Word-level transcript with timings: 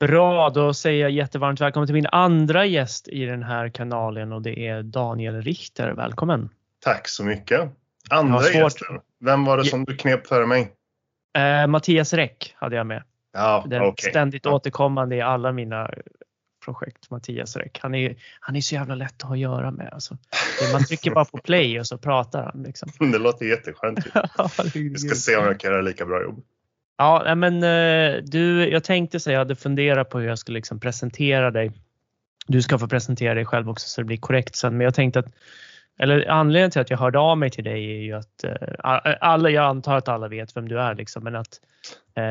Bra, 0.00 0.50
då 0.50 0.74
säger 0.74 1.02
jag 1.02 1.10
jättevarmt 1.10 1.60
välkommen 1.60 1.86
till 1.86 1.94
min 1.94 2.06
andra 2.06 2.66
gäst 2.66 3.08
i 3.08 3.24
den 3.24 3.42
här 3.42 3.68
kanalen 3.68 4.32
och 4.32 4.42
det 4.42 4.66
är 4.66 4.82
Daniel 4.82 5.42
Richter. 5.42 5.90
Välkommen! 5.92 6.48
Tack 6.84 7.08
så 7.08 7.24
mycket! 7.24 7.70
Andra 8.10 8.50
gästen, 8.50 9.00
vem 9.20 9.44
var 9.44 9.56
det 9.56 9.64
som 9.64 9.84
du 9.84 9.96
knep 9.96 10.26
före 10.26 10.46
mig? 10.46 10.72
Eh, 11.38 11.66
Mattias 11.66 12.12
Räck 12.12 12.54
hade 12.56 12.76
jag 12.76 12.86
med. 12.86 13.02
Ja, 13.32 13.64
Den 13.68 13.82
okay. 13.82 14.10
ständigt 14.10 14.44
ja. 14.44 14.52
återkommande 14.52 15.16
i 15.16 15.20
alla 15.20 15.52
mina 15.52 15.90
projekt, 16.64 17.10
Mattias 17.10 17.56
Räck. 17.56 17.78
Han 17.82 17.94
är, 17.94 18.16
han 18.40 18.56
är 18.56 18.60
så 18.60 18.74
jävla 18.74 18.94
lätt 18.94 19.14
att 19.16 19.22
ha 19.22 19.34
att 19.34 19.38
göra 19.38 19.70
med. 19.70 19.92
Alltså. 19.92 20.16
Man 20.72 20.84
trycker 20.84 21.10
bara 21.10 21.24
på 21.24 21.38
play 21.38 21.80
och 21.80 21.86
så 21.86 21.98
pratar 21.98 22.42
han. 22.42 22.62
Liksom. 22.62 22.88
Det 23.12 23.18
låter 23.18 23.46
jätteskönt. 23.46 23.98
Jag 24.74 25.00
ska 25.00 25.14
se 25.14 25.36
om 25.36 25.44
jag 25.44 25.60
kan 25.60 25.70
göra 25.70 25.82
lika 25.82 26.06
bra 26.06 26.22
jobb. 26.22 26.42
Ja, 27.00 27.34
men 27.34 27.60
du, 28.24 28.68
jag 28.68 28.84
tänkte 28.84 29.20
säga, 29.20 29.34
jag 29.34 29.40
hade 29.40 29.56
funderat 29.56 30.10
på 30.10 30.18
hur 30.18 30.28
jag 30.28 30.38
skulle 30.38 30.58
liksom 30.58 30.80
presentera 30.80 31.50
dig. 31.50 31.72
Du 32.46 32.62
ska 32.62 32.78
få 32.78 32.88
presentera 32.88 33.34
dig 33.34 33.44
själv 33.44 33.70
också 33.70 33.88
så 33.88 34.00
det 34.00 34.04
blir 34.04 34.16
korrekt 34.16 34.56
sen, 34.56 34.76
men 34.76 34.84
jag 34.84 34.94
tänkte 34.94 35.18
att 35.18 35.26
eller 35.98 36.28
anledningen 36.30 36.70
till 36.70 36.80
att 36.80 36.90
jag 36.90 36.98
hörde 36.98 37.18
av 37.18 37.38
mig 37.38 37.50
till 37.50 37.64
dig 37.64 37.84
är 37.84 38.02
ju 38.02 38.12
att 38.12 38.44
alla, 39.20 39.50
jag 39.50 39.64
antar 39.64 39.96
att 39.96 40.08
alla 40.08 40.28
vet 40.28 40.56
vem 40.56 40.68
du 40.68 40.80
är 40.80 40.94
liksom, 40.94 41.24
men 41.24 41.36
att 41.36 41.60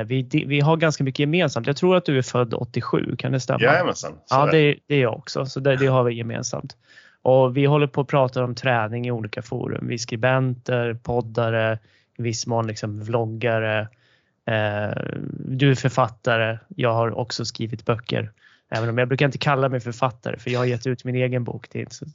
vi, 0.06 0.46
vi 0.48 0.60
har 0.60 0.78
ganska 0.78 1.04
mycket 1.04 1.20
gemensamt. 1.20 1.68
Jag 1.68 1.78
tror 1.78 1.96
att 1.96 2.06
du 2.06 2.18
är 2.18 2.22
född 2.22 2.54
87, 2.54 3.16
kan 3.16 3.32
det 3.32 3.40
stämma? 3.40 3.60
Jajamensan. 3.62 4.14
Ja, 4.30 4.46
det, 4.52 4.76
det 4.88 4.96
är 4.96 5.02
jag 5.02 5.18
också, 5.18 5.46
så 5.46 5.60
det, 5.60 5.76
det 5.76 5.88
har 5.88 6.04
vi 6.04 6.14
gemensamt. 6.14 6.78
Och 7.22 7.58
vi 7.58 7.66
håller 7.66 7.88
på 7.88 8.02
att 8.02 8.08
prata 8.08 8.44
om 8.44 8.56
träning 8.56 9.08
i 9.08 9.12
olika 9.12 9.42
forum. 9.42 9.88
Vi 9.88 9.94
är 9.94 9.98
skribenter, 9.98 10.94
poddare, 10.94 11.80
i 12.18 12.22
viss 12.22 12.48
mån 12.48 12.68
liksom 12.68 13.04
vloggare. 13.04 13.88
Du 15.30 15.72
är 15.72 15.76
författare. 15.76 16.60
Jag 16.68 16.94
har 16.94 17.18
också 17.18 17.46
skrivit 17.46 17.86
böcker. 17.86 18.32
Även 18.72 18.90
om 18.90 18.98
jag 18.98 19.08
brukar 19.08 19.26
inte 19.26 19.38
kalla 19.38 19.70
mig 19.70 19.80
författare 19.80 20.38
för 20.38 20.50
jag 20.50 20.60
har 20.60 20.66
gett 20.66 20.88
ut 20.88 21.04
min 21.04 21.16
egen 21.16 21.44
bok. 21.44 21.68
Det 21.72 21.82
är, 21.82 21.88
så... 21.90 22.06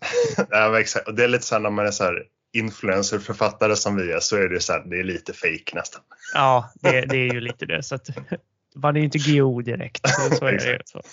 ja, 0.50 0.80
exakt. 0.80 1.08
Och 1.08 1.14
det 1.14 1.24
är 1.24 1.28
lite 1.28 1.44
så 1.44 1.54
här 1.54 1.62
när 1.62 1.70
man 1.70 1.86
är 1.86 1.90
så 1.90 2.04
här 2.04 2.22
influencerförfattare 2.52 3.76
som 3.76 3.96
vi 3.96 4.12
är 4.12 4.20
så 4.20 4.36
är 4.36 4.48
det 4.48 4.60
så 4.60 4.72
här, 4.72 4.84
det 4.86 5.00
är 5.00 5.04
lite 5.04 5.32
fake 5.32 5.74
nästan. 5.74 6.00
Ja, 6.34 6.70
det, 6.74 7.00
det 7.00 7.16
är 7.16 7.32
ju 7.32 7.40
lite 7.40 7.66
det. 7.66 7.82
Så 7.82 7.94
att, 7.94 8.08
man 8.74 8.96
är 8.96 9.00
ju 9.00 9.04
inte 9.04 9.18
GO 9.18 9.60
direkt. 9.60 10.08
Så, 10.08 10.34
så 10.36 10.46
är 10.46 10.52
det. 10.52 10.78
Så. 10.84 11.02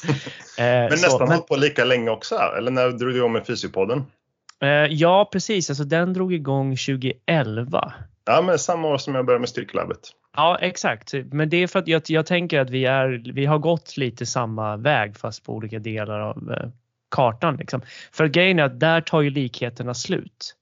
Eh, 0.58 0.66
men 0.66 0.90
nästan 0.90 1.28
hållit 1.28 1.48
på 1.48 1.56
lika 1.56 1.86
länge 1.86 2.10
också, 2.10 2.36
eller 2.58 2.72
när 2.72 2.90
drog 2.90 3.12
du 3.12 3.18
igång 3.18 3.34
med 3.34 3.48
Fysiopodden? 3.48 4.04
Eh, 4.62 4.70
ja, 4.70 5.30
precis. 5.32 5.70
Alltså, 5.70 5.84
den 5.84 6.14
drog 6.14 6.34
igång 6.34 6.76
2011. 6.76 7.94
Ja, 8.26 8.42
men 8.42 8.60
samma 8.60 8.88
år 8.88 8.98
som 8.98 9.16
jag 9.16 9.26
började 9.26 9.40
med 9.40 9.50
Styrkelabbet. 9.50 10.00
Ja, 10.36 10.58
exakt. 10.62 11.14
Men 11.32 11.50
det 11.50 11.58
är 11.58 11.68
för 11.68 11.80
att 11.80 11.88
jag, 11.88 12.02
jag 12.06 12.26
tänker 12.26 12.60
att 12.60 12.70
vi, 12.70 12.86
är, 12.86 13.32
vi 13.34 13.46
har 13.46 13.58
gått 13.58 13.98
lite 13.98 14.26
samma 14.26 14.78
väg 14.78 15.18
fast 15.18 15.46
på 15.46 15.54
olika 15.54 15.80
delar 15.80 16.20
av 16.20 16.52
eh, 16.52 16.70
kartan. 17.12 17.56
Liksom. 17.56 17.82
För 18.12 18.28
grejen 18.28 18.60
är 18.60 18.64
att 18.64 18.80
där 18.80 19.02
tar 19.02 19.22
ju 19.22 19.30
likheterna 19.30 19.94
slut. 19.94 20.56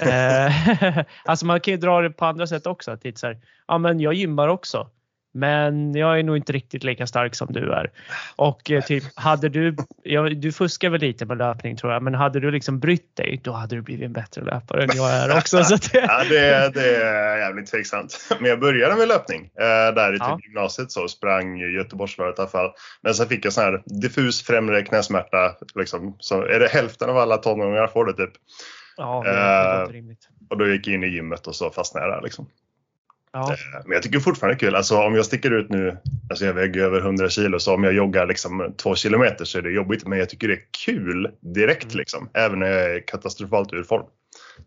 alltså 1.24 1.46
man 1.46 1.60
kan 1.60 1.74
ju 1.74 1.78
dra 1.78 2.00
det 2.00 2.10
på 2.10 2.24
andra 2.24 2.46
sätt 2.46 2.66
också. 2.66 2.90
Att 2.90 3.02
det 3.02 3.08
är 3.08 3.12
så 3.12 3.26
här, 3.26 3.40
ja 3.68 3.78
men 3.78 4.00
jag 4.00 4.14
gymmar 4.14 4.48
också. 4.48 4.90
Men 5.32 5.94
jag 5.94 6.18
är 6.18 6.22
nog 6.22 6.36
inte 6.36 6.52
riktigt 6.52 6.84
lika 6.84 7.06
stark 7.06 7.34
som 7.34 7.52
du 7.52 7.72
är. 7.72 7.90
Och 8.36 8.70
eh, 8.70 8.84
typ, 8.84 9.04
hade 9.14 9.48
du, 9.48 9.76
ja, 10.02 10.22
du 10.22 10.52
fuskar 10.52 10.90
väl 10.90 11.00
lite 11.00 11.26
med 11.26 11.38
löpning 11.38 11.76
tror 11.76 11.92
jag, 11.92 12.02
men 12.02 12.14
hade 12.14 12.40
du 12.40 12.50
liksom 12.50 12.78
brytt 12.80 13.16
dig 13.16 13.40
då 13.44 13.52
hade 13.52 13.76
du 13.76 13.82
blivit 13.82 14.06
en 14.06 14.12
bättre 14.12 14.42
löpare 14.42 14.82
än 14.82 14.88
jag 14.94 15.10
är 15.10 15.36
också. 15.38 15.64
Så 15.64 15.76
det... 15.76 15.98
ja, 16.08 16.24
det, 16.28 16.74
det 16.74 16.96
är 16.96 17.38
jävligt 17.38 17.70
tveksamt. 17.70 18.28
Men 18.40 18.50
jag 18.50 18.60
började 18.60 18.96
med 18.96 19.08
löpning 19.08 19.44
eh, 19.44 19.94
där 19.94 20.12
i 20.14 20.18
typ 20.18 20.28
Ja. 20.28 20.38
gymnasiet 20.42 20.92
så 20.92 21.08
sprang 21.08 21.58
Göteborgsvarvet 21.58 22.38
i 22.38 22.40
alla 22.40 22.50
fall. 22.50 22.70
Men 23.02 23.14
sen 23.14 23.28
fick 23.28 23.44
jag 23.44 23.52
sån 23.52 23.64
här 23.64 23.82
diffus 24.00 24.42
främre 24.42 24.82
knäsmärta. 24.82 25.56
Liksom. 25.74 26.16
Så 26.18 26.42
är 26.42 26.60
det 26.60 26.68
hälften 26.68 27.10
av 27.10 27.18
alla 27.18 27.36
tonåringar 27.36 27.86
får 27.86 28.04
det 28.04 28.12
typ. 28.12 28.32
Ja, 28.96 29.22
det, 29.24 29.30
Eh. 29.30 30.04
Och 30.50 30.58
då 30.58 30.68
gick 30.68 30.86
jag 30.86 30.94
in 30.94 31.04
i 31.04 31.06
gymmet 31.06 31.46
och 31.46 31.54
så 31.54 31.70
fastnade 31.70 32.06
jag 32.06 32.16
där 32.16 32.22
liksom. 32.22 32.46
Ja. 33.32 33.52
Eh, 33.52 33.58
Men 33.84 33.92
jag 33.92 34.02
tycker 34.02 34.20
fortfarande 34.20 34.54
det 34.54 34.58
är 34.58 34.66
kul. 34.68 34.74
Alltså 34.76 34.96
om 34.98 35.14
jag 35.14 35.24
sticker 35.26 35.50
ut 35.50 35.70
nu, 35.70 35.96
alltså 36.30 36.44
jag 36.44 36.52
väger 36.54 36.80
över 36.80 37.00
100 37.00 37.28
kilo, 37.28 37.58
så 37.58 37.74
om 37.74 37.84
jag 37.84 37.92
joggar 37.92 38.26
liksom 38.26 38.74
två 38.76 38.94
kilometer 38.94 39.44
så 39.44 39.58
är 39.58 39.62
det 39.62 39.70
jobbigt. 39.70 40.06
Men 40.06 40.18
jag 40.18 40.28
tycker 40.28 40.48
det 40.48 40.54
är 40.54 40.62
kul 40.84 41.30
direkt 41.54 41.84
Mm. 41.84 41.96
liksom. 41.98 42.30
Även 42.34 42.58
när 42.58 42.66
jag 42.66 42.94
är 42.94 43.06
katastrofalt 43.06 43.72
ur 43.72 43.82
form. 43.82 44.06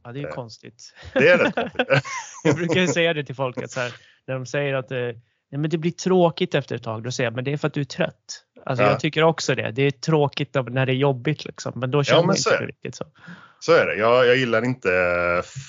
ja, 0.03 0.11
det 0.11 0.19
är 0.19 0.21
ju 0.21 0.27
Eh. 0.27 0.33
konstigt. 0.33 0.93
Det 1.13 1.29
är 1.29 1.37
rätt 1.37 1.55
konstigt. 1.55 1.87
Jag 2.43 2.55
brukar 2.55 2.81
ju 2.81 2.87
säga 2.87 3.13
det 3.13 3.23
till 3.23 3.35
folk 3.35 3.57
att 3.57 3.71
så 3.71 3.79
här, 3.79 3.91
när 4.27 4.33
de 4.33 4.45
säger 4.45 4.73
att 4.73 4.91
eh, 4.91 4.97
nej, 4.97 5.21
men 5.51 5.69
det 5.69 5.77
blir 5.77 5.91
tråkigt 5.91 6.55
efter 6.55 6.75
ett 6.75 6.83
tag, 6.83 7.03
då 7.03 7.11
säger 7.11 7.27
jag 7.27 7.35
men 7.35 7.43
det 7.43 7.53
är 7.53 7.57
för 7.57 7.67
att 7.67 7.73
du 7.73 7.81
är 7.81 7.85
trött. 7.85 8.43
Alltså 8.65 8.83
Ja. 8.83 8.89
jag 8.89 8.99
tycker 8.99 9.23
också 9.23 9.55
det. 9.55 9.71
Det 9.71 9.81
är 9.81 9.91
tråkigt 9.91 10.53
när 10.53 10.85
det 10.85 10.91
är 10.91 10.95
jobbigt 10.95 11.45
liksom, 11.45 11.73
men 11.75 11.91
då 11.91 12.03
känner 12.03 12.21
men 12.21 12.27
man 12.27 12.35
så 12.35 12.51
inte 12.51 12.65
riktigt 12.65 12.95
så. 12.95 13.05
Så 13.59 13.73
är 13.73 13.85
det. 13.85 13.95
Jag, 13.95 14.27
jag 14.27 14.35
gillar 14.37 14.65
inte 14.65 14.89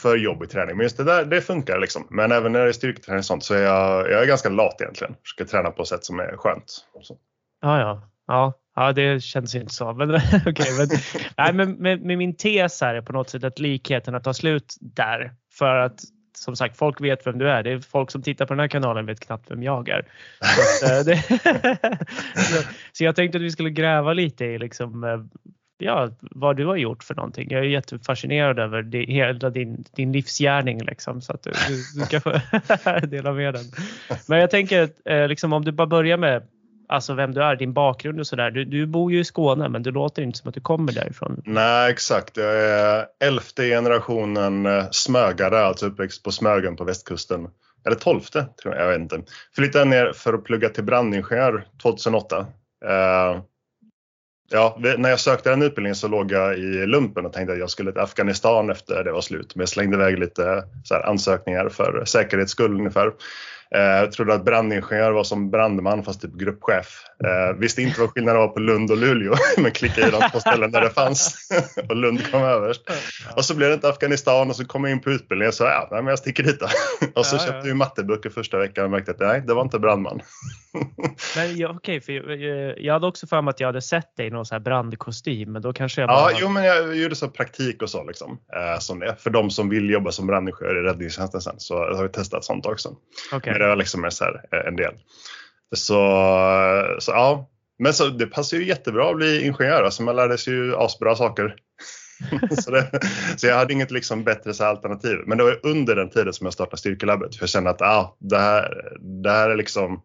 för 0.01 0.17
jobbig 0.17 0.51
träning. 0.51 0.77
Men 0.77 0.85
just 0.85 0.97
det 0.97 1.05
där, 1.05 1.25
det 1.25 1.41
funkar 1.41 1.79
liksom. 1.79 2.07
Men 2.11 2.33
även 2.33 2.53
när 2.53 2.61
det 2.61 2.69
är 2.69 2.73
styrketräning 2.73 3.19
och 3.19 3.25
sånt 3.25 3.45
så 3.45 3.55
är 3.55 3.63
jag, 3.63 4.11
jag 4.11 4.23
är 4.23 4.27
ganska 4.27 4.49
lat 4.49 4.81
egentligen. 4.81 5.15
Försöker 5.23 5.45
träna 5.45 5.71
på 5.71 5.83
ett 5.83 5.89
sätt 5.89 6.05
som 6.05 6.21
är 6.21 6.37
skönt. 6.37 6.65
Så. 7.03 7.17
Ja, 7.63 7.81
ja. 7.81 8.09
Ja, 8.27 8.53
ja 8.77 8.93
det 8.93 9.23
känns 9.23 9.55
ju 9.55 9.61
inte 9.61 9.75
så. 9.75 9.93
Men, 9.93 10.11
okay, 10.47 10.79
men, 10.79 10.89
nej, 11.37 11.53
men 11.53 11.73
med, 11.73 12.03
med 12.03 12.19
min 12.19 12.37
tes 12.37 12.81
här 12.81 12.95
är 12.95 13.03
på 13.03 13.13
något 13.13 13.31
sätt 13.31 13.45
att 13.45 13.59
likheterna 13.59 14.21
tar 14.21 14.33
slut 14.33 14.75
där. 14.81 15.35
För 15.59 15.77
att 15.77 16.01
som 16.37 16.57
sagt, 16.57 16.77
folk 16.77 17.01
vet 17.01 17.27
vem 17.27 17.39
du 17.39 17.51
är. 17.51 17.63
Det 17.63 17.73
är 17.73 17.79
folk 17.79 18.11
som 18.11 18.23
tittar 18.23 18.47
på 18.47 18.53
den 18.53 18.61
här 18.61 18.69
kanalen 18.69 19.07
vet 19.07 19.21
knappt 19.21 19.51
vem 19.51 19.63
jag 19.63 19.89
är. 19.89 20.05
Så, 20.41 20.87
att, 20.87 20.93
eh, 20.93 21.05
det, 21.05 21.23
så, 22.43 22.63
så 22.93 23.05
jag 23.05 23.17
tänkte 23.17 23.39
att 23.39 23.45
vi 23.45 23.51
skulle 23.51 23.71
gräva 23.71 24.13
lite 24.13 24.45
i 24.45 24.59
liksom, 24.59 25.05
eh, 25.05 25.21
ja, 25.79 26.11
vad 26.21 26.57
du 26.57 26.67
har 26.67 26.77
gjort 26.77 27.05
för 27.05 27.15
någonting. 27.15 27.49
Jag 27.51 27.61
är 27.61 27.65
jättefascinerad 27.65 28.59
över 28.59 28.83
det, 28.83 29.05
hela 29.05 29.51
din, 29.51 29.85
din 29.97 30.13
livsgärning 30.13 30.85
liksom, 30.85 31.21
så 31.21 31.33
att 31.33 31.43
du, 31.43 31.51
du, 31.51 32.01
du 32.01 32.07
ska 32.07 32.21
få 32.21 32.41
dela 33.07 33.33
med 33.33 33.55
den. 33.55 33.65
Men 34.29 34.39
jag 34.39 34.51
tänker 34.51 34.83
att 34.83 35.01
eh, 35.05 35.29
liksom, 35.29 35.53
om 35.53 35.65
du 35.65 35.73
bara 35.73 35.87
börjar 35.87 36.17
med 36.17 36.43
alltså 36.89 37.15
vem 37.15 37.35
du 37.35 37.43
är, 37.43 37.57
din 37.57 37.73
bakgrund 37.73 38.21
och 38.21 38.27
sådär. 38.27 38.51
Du, 38.51 38.65
du 38.65 38.87
bor 38.87 39.13
ju 39.13 39.21
i 39.21 39.25
Skåne 39.25 39.69
men 39.69 39.83
du 39.83 39.91
låter 39.91 40.23
inte 40.23 40.39
som 40.39 40.49
att 40.49 40.55
du 40.55 40.61
kommer 40.61 40.93
därifrån. 40.93 41.43
Nej, 41.45 41.91
exakt. 41.91 42.37
Jag 42.37 42.61
är 42.61 43.07
elfte 43.25 43.69
generationen 43.69 44.67
eh, 44.67 44.85
smögare, 44.91 45.61
alltså 45.61 45.87
uppväxt 45.87 46.23
på 46.23 46.31
Smögen 46.31 46.77
på 46.77 46.85
västkusten. 46.85 47.49
Eller 47.87 47.97
tolfte, 47.97 48.47
tror 48.63 48.75
jag, 48.75 48.85
jag 48.85 48.89
vet 48.89 49.01
inte. 49.01 49.23
Flyttade 49.55 49.85
ner 49.85 50.13
för 50.13 50.35
att 50.35 50.45
plugga 50.45 50.69
till 50.69 50.85
brandingenjör 50.85 51.67
2008. 51.83 52.47
Uh, 52.85 52.91
eh, 52.91 53.41
ja, 54.51 54.79
när 54.99 55.11
jag 55.11 55.21
sökte 55.21 55.51
den 55.51 55.63
utbildningen 55.63 55.97
så 55.97 56.09
låg 56.09 56.33
jag 56.33 56.59
i 56.59 56.87
lumpen 56.87 57.27
och 57.27 57.33
tänkte 57.33 57.53
att 57.53 57.59
jag 57.59 57.71
skulle 57.71 57.93
till 57.93 58.01
Afghanistan 58.01 58.71
efter 58.71 59.05
det 59.05 59.13
var 59.13 59.21
slut. 59.21 59.55
Men 59.55 59.61
jag 59.61 59.69
slängde 59.69 59.97
iväg 59.97 60.19
lite 60.19 60.65
så 60.85 60.95
här, 60.95 61.03
ansökningar 61.03 61.69
för 61.69 62.05
säkerhets 62.05 62.53
skull 62.53 62.73
ungefär. 62.73 63.13
Eh, 63.71 63.81
Jag 63.81 64.13
trodde 64.13 64.35
att 64.35 64.45
brandingenjör 64.45 65.11
var 65.11 65.25
som 65.25 65.51
brandman 65.51 66.05
fast 66.05 66.23
typ 66.23 66.35
gruppchef. 66.35 67.03
Eh, 67.25 67.57
visste 67.59 67.83
inte 67.83 68.01
vad 68.01 68.11
skillnaden 68.11 68.41
var 68.41 68.49
på 68.49 68.61
Lund 68.61 68.91
och 68.91 68.97
Luleå 68.97 69.35
men 69.59 69.71
klickade 69.71 70.09
i 70.09 70.11
de 70.11 70.31
två 70.33 70.41
ställen 70.41 70.71
där 70.71 70.81
det 70.81 70.91
fanns. 70.91 71.49
och 71.89 71.97
Lund 71.97 72.31
kom 72.31 72.43
överst. 72.43 72.83
Och 73.37 73.45
så 73.45 73.55
blev 73.55 73.69
det 73.69 73.75
inte 73.75 73.89
Afghanistan 73.89 74.51
och 74.51 74.57
så 74.57 74.65
kom 74.65 74.85
jag 74.85 74.91
in 74.93 75.01
på 75.01 75.11
utbildningen 75.11 75.49
och 75.49 75.55
så 75.55 75.65
ja, 75.65 75.89
nej, 75.91 76.03
men 76.03 76.11
jag 76.11 76.19
sticker 76.19 76.43
dit 76.43 76.61
då. 76.61 76.67
Och 77.21 77.27
så 77.27 77.37
Ja, 77.37 77.41
köpte 77.47 77.69
vi 77.69 77.75
matteböcker 77.75 78.31
första 78.31 78.59
veckan 78.59 78.85
och 78.85 78.91
märkte 78.91 79.11
att 79.11 79.21
nej, 79.21 79.43
det 79.47 79.55
var 79.55 79.63
inte 79.63 79.79
brandman. 79.79 80.21
Men 81.37 81.57
ja, 81.57 81.75
okej, 81.77 82.01
för 82.01 82.13
jag, 82.13 82.79
jag 82.81 82.93
hade 82.93 83.07
också 83.07 83.27
för 83.27 83.43
mig 83.43 83.51
att 83.51 83.61
jag 83.61 83.69
hade 83.69 83.83
sett 83.83 84.17
dig 84.17 84.27
i 84.27 84.31
någon 84.31 84.47
så 84.47 84.55
här 84.55 84.61
brandkostym 84.61 85.53
men 85.53 85.63
då 85.63 85.73
kanske 85.73 86.01
jag 86.01 86.09
bara... 86.09 86.31
Ja, 86.31 86.39
jo, 86.41 86.49
men 86.49 86.65
jag 86.65 86.97
gjorde 86.97 87.15
så 87.15 87.29
praktik 87.29 87.83
och 87.83 87.91
så 87.91 88.05
liksom. 88.05 88.39
Eh, 88.57 88.79
som 88.79 88.99
det. 88.99 89.17
För 89.19 89.31
de 89.31 89.51
som 89.51 89.69
vill 89.69 89.91
jobba 89.91 90.11
som 90.11 90.27
brandingenjör 90.27 90.79
i 90.79 90.83
räddningstjänsten 90.83 91.41
sen 91.41 91.55
så 91.59 91.79
har 91.79 92.03
vi 92.03 92.09
testat 92.09 92.45
sånt 92.45 92.67
också. 92.67 92.97
Okej. 93.33 93.53
Men 93.65 93.69
det 93.69 93.75
var 93.75 93.77
liksom 93.77 94.05
en, 94.05 94.11
så 94.11 94.25
här, 94.25 94.45
eh, 94.53 94.69
en 94.69 94.77
del. 94.77 94.95
Så, 95.77 95.97
så 96.99 97.11
ja, 97.11 97.51
men 97.79 97.95
så, 97.95 98.09
det 98.09 98.27
passar 98.27 98.57
ju 98.57 98.67
jättebra 98.67 99.11
att 99.11 99.17
bli 99.17 99.47
ingenjör. 99.47 99.83
Alltså 99.83 100.03
man 100.03 100.17
lärde 100.17 100.39
sig 100.39 100.55
ju 100.55 100.77
asbra 100.77 101.17
saker. 101.17 101.57
så, 102.63 102.71
det, 102.71 103.01
så 103.37 103.47
jag 103.47 103.57
hade 103.57 103.73
inget 103.73 103.91
liksom 103.91 104.25
bättre 104.25 104.55
så 104.55 104.65
här 104.65 104.71
alternativ. 104.71 105.19
Men 105.27 105.39
det 105.39 105.45
var 105.45 105.51
ju 105.51 105.71
under 105.71 105.97
den 105.97 106.11
tiden 106.11 106.33
som 106.33 106.47
jag 106.47 106.55
startade 106.55 106.77
Styrkelabbet. 106.77 107.37
För 107.37 107.43
jag 107.43 107.51
kände 107.51 107.71
att 107.71 107.83
ah, 107.83 108.17
det, 108.21 108.39
här, 108.39 108.93
det 109.23 109.31
här 109.31 109.51
är 109.51 109.57
liksom 109.57 110.03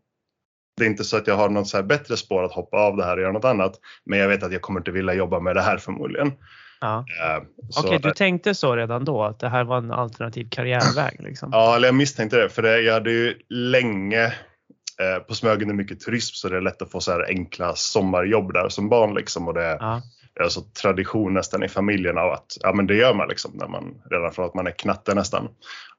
det 0.77 0.85
är 0.85 0.89
inte 0.89 1.03
så 1.03 1.17
att 1.17 1.27
jag 1.27 1.35
har 1.35 1.49
något 1.49 1.67
så 1.67 1.77
här 1.77 1.83
bättre 1.83 2.17
spår 2.17 2.43
att 2.43 2.53
hoppa 2.53 2.77
av 2.77 2.97
det 2.97 3.05
här 3.05 3.15
och 3.15 3.21
göra 3.21 3.31
något 3.31 3.45
annat. 3.45 3.79
Men 4.05 4.19
jag 4.19 4.27
vet 4.27 4.43
att 4.43 4.51
jag 4.51 4.61
kommer 4.61 4.79
inte 4.79 4.91
vilja 4.91 5.13
jobba 5.13 5.39
med 5.39 5.55
det 5.55 5.61
här 5.61 5.77
förmodligen. 5.77 6.31
Ja. 6.81 7.05
Eh, 7.23 7.43
så- 7.69 7.87
Okej, 7.87 7.99
du 8.03 8.11
tänkte 8.11 8.55
så 8.55 8.75
redan 8.75 9.05
då 9.05 9.23
att 9.23 9.39
det 9.39 9.49
här 9.49 9.63
var 9.63 9.77
en 9.77 9.91
alternativ 9.91 10.47
karriärväg 10.51 11.15
liksom? 11.19 11.49
Ja, 11.53 11.75
eller 11.75 11.87
jag 11.87 11.95
misstänkte 11.95 12.37
det. 12.37 12.49
För 12.49 12.61
det, 12.61 12.81
jag 12.81 12.93
hade 12.93 13.11
ju 13.11 13.35
länge 13.49 14.25
eh, 14.25 15.19
på 15.27 15.35
Smögen 15.35 15.69
är 15.69 15.73
mycket 15.73 15.99
turism 15.99 16.33
så 16.33 16.49
det 16.49 16.57
är 16.57 16.61
lätt 16.61 16.81
att 16.81 16.91
få 16.91 16.99
så 16.99 17.11
här 17.11 17.25
enkla 17.29 17.73
sommarjobb 17.75 18.53
där 18.53 18.69
som 18.69 18.89
barn 18.89 19.13
liksom 19.13 19.47
och 19.47 19.53
det, 19.53 19.77
Ja. 19.79 20.01
är 20.39 20.43
alltså 20.43 20.61
tradition 20.81 21.33
nästan 21.33 21.63
i 21.63 21.67
familjen 21.67 22.17
av 22.17 22.31
att 22.31 22.45
ja, 22.61 22.73
men 22.73 22.87
det 22.87 22.95
gör 22.95 23.13
man 23.13 23.27
liksom 23.27 23.51
när 23.53 23.67
man, 23.67 24.01
redan 24.11 24.31
från 24.31 24.45
att 24.45 24.53
man 24.55 24.67
är 24.67 24.71
knatte 24.71 25.15
nästan. 25.15 25.47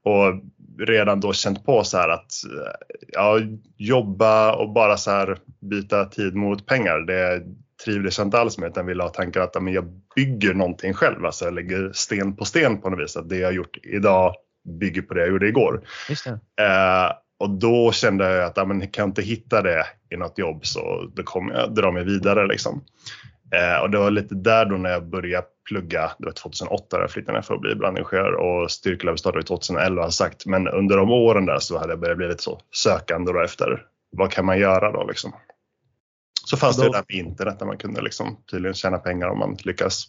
Och 0.04 0.42
redan 0.86 1.20
då 1.20 1.32
känt 1.32 1.64
på 1.66 1.84
så 1.84 1.98
här 1.98 2.08
att 2.08 2.32
eh, 2.44 2.72
ja, 3.08 3.38
jobba 3.76 4.52
och 4.56 4.72
bara 4.72 4.96
så 4.96 5.10
här 5.10 5.38
byta 5.60 6.04
tid 6.04 6.34
mot 6.34 6.66
pengar. 6.66 6.98
Det 6.98 7.42
trivdes 7.84 8.18
jag 8.18 8.26
inte 8.26 8.38
alls 8.38 8.58
med 8.58 8.70
utan 8.70 8.86
ville 8.86 9.02
ha 9.02 9.10
tankar 9.10 9.40
att 9.40 9.62
men 9.62 9.72
jag 9.72 9.84
bygger 10.16 10.54
någonting 10.54 10.94
själv. 10.94 11.26
Alltså 11.26 11.44
jag 11.44 11.54
lägger 11.54 11.92
sten 11.92 12.36
på 12.36 12.44
sten 12.44 12.80
på 12.80 12.90
något 12.90 13.00
vis. 13.00 13.16
Att 13.16 13.28
det 13.28 13.36
jag 13.36 13.52
gjort 13.52 13.76
idag 13.82 14.34
bygger 14.80 15.02
på 15.02 15.14
det 15.14 15.20
jag 15.20 15.28
gjorde 15.28 15.48
igår. 15.48 15.82
Eh, 16.60 17.12
och 17.38 17.50
då 17.50 17.92
kände 17.92 18.30
jag 18.30 18.44
att 18.44 18.56
ja, 18.56 18.64
men, 18.64 18.80
kan 18.80 19.02
jag 19.02 19.08
inte 19.08 19.22
hitta 19.22 19.62
det 19.62 19.86
i 20.10 20.16
något 20.16 20.38
jobb 20.38 20.66
så 20.66 21.10
då 21.14 21.22
kommer 21.22 21.54
jag 21.54 21.74
dra 21.74 21.90
mig 21.90 22.04
vidare. 22.04 22.46
Liksom. 22.46 22.84
Eh, 23.54 23.82
och 23.82 23.90
det 23.90 23.98
var 23.98 24.10
lite 24.10 24.34
där 24.34 24.64
då 24.64 24.76
när 24.76 24.90
jag 24.90 25.06
började 25.06 25.46
plugga, 25.68 26.10
det 26.18 26.24
var 26.26 26.32
2008 26.32 26.96
där 26.96 27.00
jag 27.00 27.10
flyttade 27.10 27.38
ner 27.38 27.42
för 27.42 27.54
att 27.54 27.60
bli 27.60 27.74
brandingenjör 27.74 28.32
och 28.32 28.70
Styrkelöv 28.70 29.16
startade 29.16 29.44
2011 29.44 30.02
har 30.02 30.10
sagt. 30.10 30.46
Men 30.46 30.68
under 30.68 30.96
de 30.96 31.10
åren 31.10 31.46
där 31.46 31.58
så 31.58 31.78
hade 31.78 31.92
jag 31.92 32.00
börjat 32.00 32.16
bli 32.16 32.28
lite 32.28 32.42
så 32.42 32.60
sökande 32.74 33.32
då 33.32 33.42
efter 33.42 33.82
vad 34.10 34.30
kan 34.30 34.44
man 34.44 34.58
göra 34.58 34.92
då 34.92 35.06
liksom. 35.06 35.32
Så 36.50 36.56
fanns 36.56 36.76
det 36.76 36.82
då- 36.86 36.92
det 36.92 36.98
där 36.98 37.04
med 37.08 37.26
internet 37.26 37.58
där 37.58 37.66
man 37.66 37.78
kunde 37.78 38.02
liksom 38.02 38.36
tydligen 38.50 38.74
tjäna 38.74 38.98
pengar 38.98 39.28
om 39.28 39.38
man 39.38 39.56
lyckas. 39.64 40.04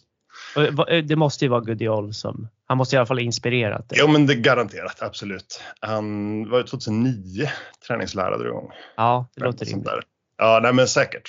Va- 0.72 0.86
eh, 0.88 1.04
Det 1.04 1.16
måste 1.16 1.44
ju 1.44 1.48
vara 1.48 1.60
Gudiol 1.60 2.14
som, 2.14 2.48
han 2.66 2.78
måste 2.78 2.96
i 2.96 2.98
alla 2.98 3.06
fall 3.06 3.16
ha 3.18 3.22
inspirerat 3.22 3.88
dig. 3.88 3.98
Jo 4.02 4.08
men 4.08 4.26
det 4.26 4.34
garanterat, 4.34 5.02
absolut. 5.02 5.60
Han 5.80 6.04
var 6.50 6.58
ju 6.58 6.64
2009 6.64 7.50
träningslärare 7.86 8.48
igång. 8.48 8.70
Ja, 8.96 9.28
det 9.36 9.44
låter 9.44 9.66
rimligt. 9.66 9.88
Ja, 10.38 10.60
nej 10.62 10.72
men 10.72 10.88
säkert. 10.88 11.28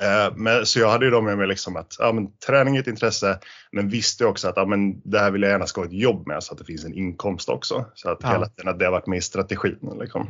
Eh, 0.00 0.36
men, 0.36 0.66
så 0.66 0.78
jag 0.80 0.90
hade 0.90 1.04
ju 1.04 1.10
då 1.10 1.20
med 1.20 1.38
mig 1.38 1.46
liksom 1.46 1.76
att 1.76 1.96
ja, 1.98 2.12
men, 2.12 2.36
träning 2.46 2.76
är 2.76 2.80
ett 2.80 2.86
intresse 2.86 3.38
men 3.72 3.88
visste 3.88 4.24
också 4.26 4.48
att 4.48 4.56
ja, 4.56 4.64
men, 4.64 5.00
det 5.10 5.18
här 5.18 5.30
vill 5.30 5.42
jag 5.42 5.50
gärna 5.50 5.66
ska 5.66 5.80
ha 5.80 5.86
ett 5.86 5.92
jobb 5.92 6.26
med 6.26 6.42
så 6.42 6.52
att 6.52 6.58
det 6.58 6.64
finns 6.64 6.84
en 6.84 6.94
inkomst 6.94 7.48
också. 7.48 7.84
Så 7.94 8.08
att 8.10 8.18
Ja. 8.22 8.28
hela 8.32 8.46
tiden 8.48 8.68
att 8.72 8.78
det 8.78 8.84
har 8.84 8.92
varit 8.92 9.06
med 9.06 9.18
i 9.18 9.22
strategin. 9.22 9.78
Liksom. 10.00 10.28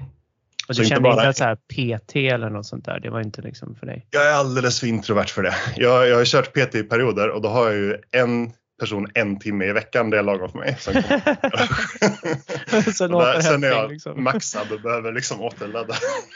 Och 0.69 0.75
du 0.75 0.82
inte 0.82 0.94
kände 0.94 1.03
bara- 1.11 1.12
inte 1.12 1.29
att 1.29 1.37
så 1.37 1.44
här 1.44 1.55
PT 1.56 2.17
eller 2.17 2.50
något 2.50 2.67
sånt 2.67 2.85
där, 2.85 3.00
det 3.00 3.11
var 3.11 3.20
inte 3.20 3.43
liksom 3.43 3.75
för 3.75 3.87
dig? 3.87 4.06
Jag 4.11 4.26
är 4.29 4.32
alldeles 4.35 4.81
för 4.81 4.87
introvert 4.87 5.26
för 5.26 5.43
det. 5.43 5.55
Jag, 5.76 6.09
jag 6.09 6.17
har 6.17 6.25
kört 6.25 6.53
PT 6.53 6.75
i 6.75 6.82
perioder 6.82 7.29
och 7.31 7.43
då 7.43 7.49
har 7.49 7.64
jag 7.67 7.75
ju 7.75 7.97
en 8.11 8.53
person 8.81 9.06
en 9.14 9.38
timme 9.38 9.64
i 9.64 9.73
veckan, 9.73 10.11
det 10.11 10.19
är 10.19 10.23
lagom 10.23 10.49
för 10.50 10.59
mig. 10.59 10.76
Sen, 10.81 10.94
Sen 12.93 13.11
där, 13.11 13.41
sen 13.41 13.64
är 13.64 13.69
jag 13.69 13.91
liksom. 13.91 14.25
maxad 14.25 14.73
och 14.73 14.81
behöver 14.81 15.12
liksom 15.12 15.41
återladda. 15.41 15.94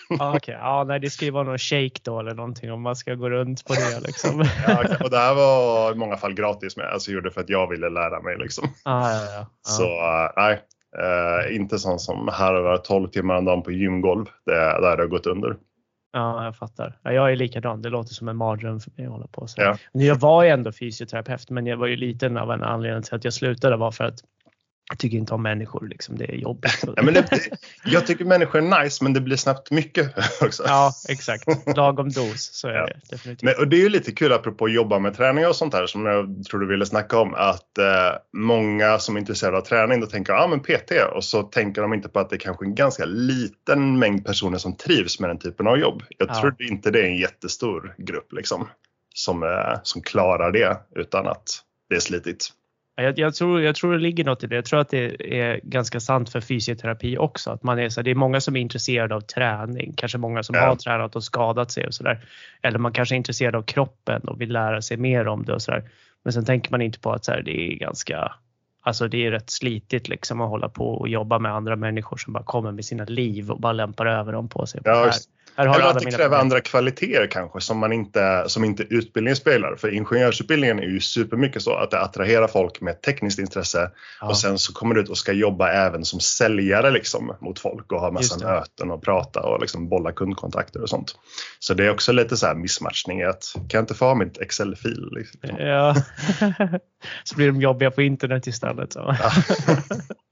Ja, 0.09 0.37
okej. 0.37 0.57
Ja, 0.61 0.85
nej, 0.89 1.01
det 1.01 1.11
ska 1.11 1.25
ju 1.25 1.31
vara 1.31 1.45
någon 1.45 1.59
shake 1.59 2.01
då 2.03 2.21
eller 2.21 2.35
någonting 2.35 2.73
om 2.73 2.83
man 2.83 2.97
ska 2.97 3.15
gå 3.15 3.31
runt 3.31 3.65
på 3.65 3.75
det 3.75 4.01
liksom. 4.07 4.45
Ja, 4.67 4.85
och 5.05 5.11
det 5.11 5.19
här 5.19 5.35
var 5.35 5.93
i 5.93 5.95
många 5.95 6.17
fall 6.17 6.35
gratis 6.35 6.77
med. 6.77 6.87
Alltså 6.87 7.11
jag 7.11 7.15
gjorde 7.15 7.29
det 7.29 7.33
för 7.35 7.41
att 7.41 7.49
jag 7.49 7.71
ville 7.71 7.89
lära 7.89 8.21
mig 8.23 8.37
liksom. 8.39 8.69
Ja, 8.85 9.11
ja, 9.13 9.25
ja. 9.35 9.47
Så 9.63 9.85
eh, 9.85 10.31
nej, 10.37 10.61
eh, 10.99 11.57
inte 11.57 11.79
sån 11.79 11.99
som 11.99 12.29
harvar 12.29 12.77
12 12.77 13.09
timmar 13.09 13.37
om 13.37 13.45
dagen 13.45 13.63
på 13.63 13.73
gymgolv. 13.73 14.27
Det, 14.47 14.53
där 14.55 14.89
har 14.91 14.97
det 14.97 15.07
gått 15.07 15.27
under. 15.27 15.57
ja, 16.13 16.45
jag 16.45 16.57
fattar. 16.57 16.99
Ja, 17.03 17.13
jag 17.13 17.33
är 17.33 17.37
likadan. 17.37 17.83
Det 17.83 17.89
låter 17.89 18.15
som 18.15 18.29
en 18.29 18.37
mardröm 18.37 18.81
för 18.81 18.91
mig 18.97 19.07
att 19.07 19.13
hålla 19.13 19.27
på 19.27 19.47
så. 19.47 19.63
Ja. 19.63 19.77
Jag 19.93 20.17
var 20.17 20.43
ju 20.43 20.51
ändå 20.51 20.73
fysioterapeut, 20.73 21.51
men 21.51 21.67
jag 21.67 21.77
var 21.77 21.87
ju 21.87 21.97
liten 21.97 22.37
av 22.37 22.51
en 22.51 22.63
anledning 22.63 23.03
till 23.03 23.15
att 23.15 23.25
jag 23.25 23.33
slutade 23.33 23.77
var 23.77 23.91
för 23.91 24.05
att 24.05 24.19
jag 24.89 24.99
tycker 24.99 25.17
inte 25.19 25.35
om 25.35 25.43
människor. 25.43 25.89
Liksom. 25.89 26.19
Det 26.19 26.25
är 26.25 26.35
jobbigt. 26.35 26.85
Ja, 26.97 27.03
men 27.03 27.15
det, 27.15 27.41
jag 27.85 28.07
tycker 28.07 28.25
människor 28.25 28.59
är 28.59 28.83
nice 28.85 29.05
men 29.05 29.13
det 29.13 29.21
blir 29.21 29.37
snabbt 29.37 29.71
mycket 29.71 30.15
också. 30.43 30.63
Ja, 30.67 30.93
exakt. 31.09 31.45
Lagom 31.77 32.09
dos, 32.09 32.51
så 32.53 32.69
är 32.69 32.73
Ja. 32.75 32.87
det 32.87 33.01
definitivt. 33.11 33.43
Men, 33.43 33.55
och 33.59 33.69
det 33.69 33.77
är 33.77 33.81
ju 33.81 33.89
lite 33.89 34.13
kul 34.13 34.33
apropå 34.33 34.65
att 34.65 34.73
jobba 34.73 34.99
med 34.99 35.17
träning 35.17 35.47
och 35.47 35.57
sånt 35.57 35.75
här 35.75 35.87
som 35.87 36.07
jag 36.07 36.45
tror 36.51 36.61
du 36.61 36.67
ville 36.67 36.87
snacka 36.87 37.19
om. 37.19 37.35
Att 37.35 37.79
eh, 37.79 37.85
många 38.33 38.99
som 38.99 39.17
är 39.17 39.21
intresserade 39.21 39.57
av 39.57 39.61
träning 39.63 40.01
då 40.01 40.07
tänker 40.07 40.33
ja 40.33 40.45
ah, 40.45 40.47
men 40.49 40.61
PT 40.61 40.93
och 41.15 41.25
så 41.25 41.43
tänker 41.43 41.83
de 41.83 41.95
inte 41.95 42.09
på 42.09 42.21
att 42.21 42.31
det 42.31 42.37
är 42.37 42.41
kanske 42.41 42.65
en 42.65 42.75
ganska 42.75 43.05
liten 43.05 43.99
mängd 43.99 44.27
personer 44.27 44.59
som 44.59 44.77
trivs 44.77 45.21
med 45.21 45.31
den 45.31 45.39
typen 45.39 45.67
av 45.67 45.79
jobb. 45.79 46.03
Jag 46.19 46.29
Ja. 46.31 46.41
tror 46.41 46.55
inte 46.59 46.91
det 46.91 47.01
är 47.01 47.05
en 47.05 47.17
jättestor 47.17 47.95
grupp 47.99 48.33
liksom 48.33 48.69
som, 49.15 49.43
eh, 49.43 49.81
som 49.83 50.03
klarar 50.03 50.53
det 50.53 50.77
utan 50.97 51.27
att 51.27 51.45
det 51.89 51.97
är 51.97 52.01
slitigt. 52.01 52.49
Ja, 52.97 53.03
Jag, 53.03 53.19
jag, 53.19 53.35
tror, 53.35 53.63
jag 53.63 53.75
tror 53.75 53.93
det 53.93 53.99
ligger 53.99 54.25
något 54.25 54.45
i 54.45 54.47
det. 54.47 54.55
Jag 54.55 54.65
tror 54.65 54.81
att 54.81 54.89
det 54.89 55.39
är 55.41 55.61
ganska 55.63 56.01
sant 56.01 56.31
för 56.31 56.41
fysioterapi 56.41 57.19
också. 57.19 57.51
Att 57.51 57.63
man 57.63 57.79
är 57.79 57.89
så, 57.89 58.03
det 58.03 58.11
är 58.11 58.15
många 58.15 58.41
som 58.41 58.57
är 58.57 58.61
intresserade 58.61 59.15
av 59.15 59.21
träning. 59.21 59.93
Kanske 59.97 60.19
många 60.19 60.43
som 60.43 60.55
Ja. 60.57 60.67
har 60.67 60.77
tränat 60.77 61.17
och 61.17 61.25
skadat 61.25 61.71
sig 61.71 61.87
och 61.87 61.95
sådär. 61.95 62.25
Eller 62.63 62.79
man 62.79 62.93
kanske 62.93 63.15
är 63.15 63.17
intresserad 63.17 63.55
av 63.57 63.63
kroppen 63.63 64.23
och 64.23 64.41
vill 64.41 64.53
lära 64.53 64.83
sig 64.83 64.97
mer 64.97 65.29
om 65.29 65.45
det 65.45 65.55
och 65.55 65.63
sådär. 65.63 65.91
Men 66.25 66.33
sen 66.33 66.45
tänker 66.45 66.71
man 66.71 66.83
inte 66.83 67.01
på 67.01 67.13
att 67.13 67.25
så 67.25 67.33
här, 67.33 67.43
det 67.43 67.73
är 67.73 67.77
ganska 67.79 68.33
Alltså 68.83 69.09
det 69.09 69.27
är 69.27 69.31
rätt 69.31 69.51
slitigt 69.51 70.09
liksom 70.09 70.41
att 70.41 70.49
hålla 70.49 70.69
på 70.69 70.89
och 70.89 71.09
jobba 71.09 71.39
med 71.39 71.53
andra 71.53 71.77
människor 71.77 72.17
som 72.17 72.33
bara 72.33 72.45
kommer 72.45 72.73
med 72.73 72.85
sina 72.85 73.05
liv 73.05 73.51
och 73.51 73.61
bara 73.61 73.73
lämpar 73.73 74.07
över 74.07 74.33
dem 74.33 74.49
på 74.49 74.67
sig. 74.67 74.81
Ja, 74.85 75.11
här, 75.57 75.67
har 75.67 75.75
Eller 75.75 75.87
att 75.87 75.99
det 75.99 76.11
kräver 76.11 76.39
andra 76.39 76.61
kvaliteter 76.61 77.27
kanske 77.27 77.61
som, 77.61 77.79
man 77.79 77.93
inte, 77.93 78.45
som 78.47 78.65
inte 78.65 78.83
utbildningen 78.83 79.37
spelar. 79.37 79.77
För 79.77 79.95
ingenjörsutbildningen 79.95 80.79
är 80.79 80.83
ju 80.83 81.01
supermycket 81.01 81.63
så 81.63 81.75
att 81.75 81.91
det 81.91 82.01
attraherar 82.01 82.49
folk 82.49 82.81
med 82.81 83.03
tekniskt 83.03 83.39
intresse 83.39 83.91
Ja. 84.21 84.27
och 84.27 84.39
sen 84.39 84.59
så 84.59 84.73
kommer 84.73 84.95
du 84.95 85.01
ut 85.01 85.09
och 85.09 85.19
ska 85.19 85.33
jobba 85.33 85.71
även 85.73 86.05
som 86.05 86.21
säljare 86.21 86.91
liksom, 86.91 87.37
mot 87.41 87.59
folk 87.59 87.93
och 87.93 88.01
ha 88.01 88.11
massa 88.11 88.47
möten 88.47 88.91
och 88.91 89.03
prata 89.03 89.41
och 89.41 89.61
liksom 89.61 89.89
bolla 89.89 90.13
kundkontakter 90.13 90.83
och 90.83 90.89
sånt. 90.89 91.15
Så 91.59 91.75
det 91.75 91.87
är 91.87 91.91
också 91.91 92.13
lite 92.13 92.37
så 92.37 92.47
här 92.47 92.55
missmatchning 92.55 93.23
att 93.23 93.45
kan 93.55 93.63
jag 93.73 93.83
inte 93.83 93.95
få 93.95 94.05
ha 94.05 94.15
mitt 94.15 94.39
Excel-fil? 94.39 95.09
Liksom? 95.13 95.41
Ja. 95.59 95.95
så 97.25 97.37
blir 97.37 97.47
de 97.47 97.61
jobbiga 97.61 97.91
på 97.91 98.03
internet 98.03 98.47
istället. 98.47 98.93
Så. 98.93 99.11
Eh, 99.11 99.17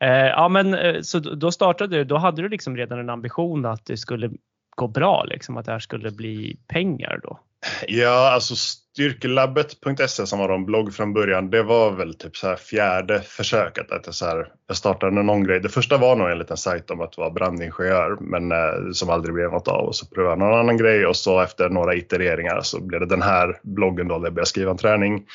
Eh, 0.00 0.26
ja, 0.26 0.48
men 0.48 0.74
eh, 0.74 1.00
så 1.00 1.18
då 1.18 1.52
startade 1.52 1.96
du, 1.96 2.04
då 2.04 2.16
hade 2.16 2.42
du 2.42 2.48
liksom 2.48 2.76
redan 2.76 2.98
en 2.98 3.10
ambition 3.10 3.64
att 3.64 3.86
det 3.86 3.96
skulle 3.96 4.30
gå 4.76 4.88
bra, 4.88 5.24
liksom 5.24 5.56
att 5.56 5.66
det 5.66 5.72
här 5.72 5.78
skulle 5.78 6.10
bli 6.10 6.58
pengar 6.68 7.20
då? 7.22 7.40
Ja, 7.88 8.32
alltså 8.32 8.56
styrkelabbet.se 8.56 10.26
som 10.26 10.38
var 10.38 10.54
en 10.54 10.64
blogg 10.64 10.94
från 10.94 11.12
början, 11.12 11.50
det 11.50 11.62
var 11.62 11.90
väl 11.90 12.14
typ 12.14 12.36
så 12.36 12.48
här 12.48 12.56
fjärde 12.56 13.20
försöket. 13.20 13.92
Att 13.92 14.06
jag, 14.06 14.14
så 14.14 14.26
här, 14.26 14.48
jag 14.66 14.76
startade 14.76 15.22
någon 15.22 15.44
grej. 15.44 15.60
Det 15.60 15.68
första 15.68 15.96
var 15.96 16.16
nog 16.16 16.30
en 16.30 16.38
liten 16.38 16.56
sajt 16.56 16.90
om 16.90 17.00
att 17.00 17.18
vara 17.18 17.30
brandingenjör, 17.30 18.16
men 18.20 18.52
eh, 18.52 18.92
som 18.92 19.10
aldrig 19.10 19.34
blev 19.34 19.50
något 19.50 19.68
av. 19.68 19.86
Och 19.86 19.96
så 19.96 20.06
prövade 20.06 20.32
jag 20.32 20.38
någon 20.38 20.58
annan 20.58 20.76
grej 20.76 21.06
och 21.06 21.16
så 21.16 21.40
efter 21.40 21.68
några 21.68 21.94
itereringar 21.94 22.60
så 22.62 22.80
blev 22.80 23.00
det 23.00 23.06
den 23.06 23.22
här 23.22 23.60
bloggen 23.62 24.08
då 24.08 24.18
där 24.18 24.26
jag 24.26 24.34
började 24.34 24.48
skriva 24.48 24.70
om 24.70 24.78
träning. 24.78 25.26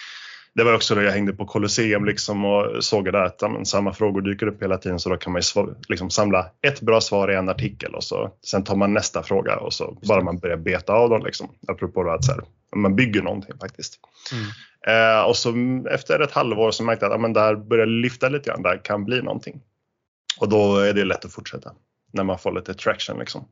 Det 0.60 0.66
var 0.66 0.74
också 0.74 0.96
då 0.96 1.02
jag 1.02 1.12
hängde 1.12 1.34
på 1.34 1.46
Colosseum 1.46 2.06
liksom 2.06 2.46
och 2.46 2.84
såg 2.84 3.06
där 3.06 3.14
att 3.14 3.42
ja, 3.42 3.66
samma 3.66 3.94
frågor 3.94 4.22
dyker 4.22 4.48
upp 4.48 4.64
hela 4.64 4.78
tiden 4.78 5.00
så 5.00 5.10
då 5.10 5.18
kan 5.18 5.34
man 5.34 5.42
ju 5.42 5.74
liksom 5.88 6.10
samla 6.10 6.46
ett 6.62 6.82
bra 6.82 7.02
svar 7.02 7.32
i 7.32 7.36
en 7.36 7.50
artikel 7.50 7.96
och 7.96 8.04
så 8.04 8.32
sen 8.46 8.64
tar 8.64 8.76
man 8.76 8.94
nästa 8.94 9.24
fråga 9.24 9.58
och 9.58 9.74
så 9.74 9.98
bara 10.08 10.24
man 10.24 10.38
börjar 10.38 10.58
beta 10.58 10.94
av 10.94 11.10
dem 11.10 11.24
liksom. 11.26 11.50
Apropå 11.68 12.04
då 12.04 12.10
att 12.10 12.26
så 12.26 12.32
här, 12.32 12.42
man 12.76 12.96
bygger 12.96 13.22
någonting 13.22 13.58
faktiskt. 13.62 14.00
Eh, 14.88 15.22
och 15.22 15.38
så 15.38 15.50
mm, 15.50 15.86
efter 15.88 16.20
ett 16.20 16.32
halvår 16.32 16.72
så 16.72 16.84
märkte 16.84 17.06
jag 17.06 17.14
att 17.14 17.22
ja, 17.22 17.28
det 17.28 17.40
här 17.40 17.56
börjar 17.56 17.86
lyfta 17.86 18.30
lite 18.30 18.50
grann, 18.50 18.64
det 18.64 18.70
här 18.70 18.84
kan 18.84 19.06
bli 19.06 19.22
någonting. 19.22 19.62
Och 20.40 20.50
då 20.50 20.78
är 20.78 20.94
det 20.94 21.06
lätt 21.06 21.26
att 21.26 21.34
fortsätta 21.34 21.72
när 22.14 22.24
man 22.24 22.40
får 22.40 22.52
lite 22.52 22.74
traction 22.74 23.20
liksom. 23.20 23.48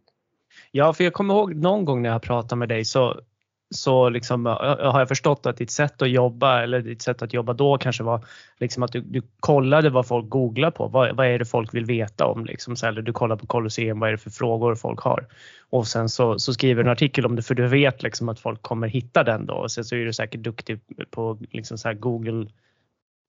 Ja, 0.71 0.93
för 0.93 1.03
jag 1.03 1.13
kommer 1.13 1.33
ihåg 1.33 1.55
någon 1.55 1.85
gång 1.85 2.01
när 2.01 2.09
jag 2.09 2.21
pratade 2.21 2.59
med 2.59 2.69
dig 2.69 2.85
så, 2.85 3.21
så 3.69 4.09
liksom, 4.09 4.45
har 4.45 4.99
jag 4.99 5.07
förstått 5.07 5.45
att 5.45 5.57
ditt 5.57 5.71
sätt 5.71 6.01
att 6.01 6.09
jobba 6.09 6.63
eller 6.63 6.81
ditt 6.81 7.01
sätt 7.01 7.21
att 7.21 7.33
jobba 7.33 7.53
då 7.53 7.77
kanske 7.77 8.03
var 8.03 8.25
liksom 8.59 8.83
att 8.83 8.91
du, 8.91 9.01
du 9.01 9.21
kollade 9.39 9.89
vad 9.89 10.07
folk 10.07 10.29
googlar 10.29 10.71
på. 10.71 10.87
Vad, 10.87 11.15
vad 11.15 11.27
är 11.27 11.39
det 11.39 11.45
folk 11.45 11.73
vill 11.73 11.85
veta 11.85 12.25
om? 12.25 12.45
Liksom, 12.45 12.75
så, 12.75 12.87
eller 12.87 13.01
du 13.01 13.13
kollar 13.13 13.35
på 13.35 13.47
Colosseum, 13.47 13.99
vad 13.99 14.09
är 14.09 14.11
det 14.11 14.17
för 14.17 14.29
frågor 14.29 14.75
folk 14.75 14.99
har? 14.99 15.27
Och 15.69 15.87
sen 15.87 16.09
så, 16.09 16.39
så 16.39 16.53
skriver 16.53 16.83
du 16.83 16.89
en 16.89 16.93
artikel 16.93 17.25
om 17.25 17.35
det 17.35 17.41
för 17.41 17.55
du 17.55 17.67
vet 17.67 18.03
liksom 18.03 18.29
att 18.29 18.39
folk 18.39 18.61
kommer 18.61 18.87
hitta 18.87 19.23
den 19.23 19.45
då. 19.45 19.53
Och 19.53 19.71
sen 19.71 19.85
så 19.85 19.95
är 19.95 20.05
du 20.05 20.13
säkert 20.13 20.41
duktig 20.41 20.79
på 21.11 21.37
liksom 21.51 21.77
så 21.77 21.87
här 21.87 21.95
Google 21.95 22.47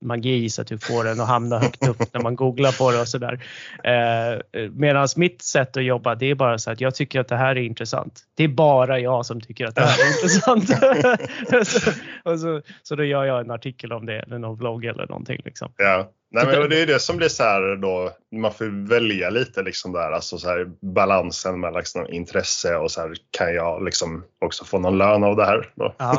magi 0.00 0.50
så 0.50 0.62
att 0.62 0.68
du 0.68 0.78
får 0.78 1.04
den 1.04 1.20
att 1.20 1.28
hamna 1.28 1.58
högt 1.58 1.88
upp 1.88 2.14
när 2.14 2.20
man 2.20 2.36
googlar 2.36 2.78
på 2.78 2.90
det 2.90 3.00
och 3.00 3.08
sådär. 3.08 3.40
Eh, 3.84 4.68
Medan 4.70 5.08
mitt 5.16 5.42
sätt 5.42 5.76
att 5.76 5.84
jobba 5.84 6.14
det 6.14 6.26
är 6.26 6.34
bara 6.34 6.58
så 6.58 6.70
att 6.70 6.80
jag 6.80 6.94
tycker 6.94 7.20
att 7.20 7.28
det 7.28 7.36
här 7.36 7.56
är 7.56 7.62
intressant. 7.62 8.22
Det 8.34 8.44
är 8.44 8.48
bara 8.48 8.98
jag 8.98 9.26
som 9.26 9.40
tycker 9.40 9.66
att 9.66 9.74
det 9.74 9.82
här 9.82 10.04
är 10.04 10.16
intressant. 10.16 10.68
så, 11.68 11.90
och 12.24 12.40
så, 12.40 12.62
så 12.82 12.94
då 12.94 13.04
gör 13.04 13.24
jag 13.24 13.40
en 13.40 13.50
artikel 13.50 13.92
om 13.92 14.06
det 14.06 14.18
eller 14.18 14.38
någon 14.38 14.58
vlogg 14.58 14.84
eller 14.84 15.06
någonting. 15.06 15.40
Liksom. 15.44 15.72
Ja, 15.76 16.10
Nej, 16.30 16.46
men 16.46 16.70
det 16.70 16.82
är 16.82 16.86
det 16.86 16.98
som 16.98 17.16
blir 17.16 17.28
så 17.28 17.42
här 17.42 17.76
då, 17.76 18.10
man 18.36 18.52
får 18.52 18.88
välja 18.88 19.30
lite 19.30 19.62
liksom 19.62 19.92
där, 19.92 20.12
alltså 20.12 20.38
så 20.38 20.48
här 20.48 20.66
balansen 20.94 21.60
mellan 21.60 21.78
liksom 21.78 22.06
intresse 22.08 22.76
och 22.76 22.90
så 22.90 23.00
här, 23.00 23.14
kan 23.30 23.54
jag 23.54 23.84
liksom 23.84 24.24
också 24.44 24.64
få 24.64 24.78
någon 24.78 24.98
lön 24.98 25.24
av 25.24 25.36
det 25.36 25.44
här 25.44 25.72
då? 25.74 25.94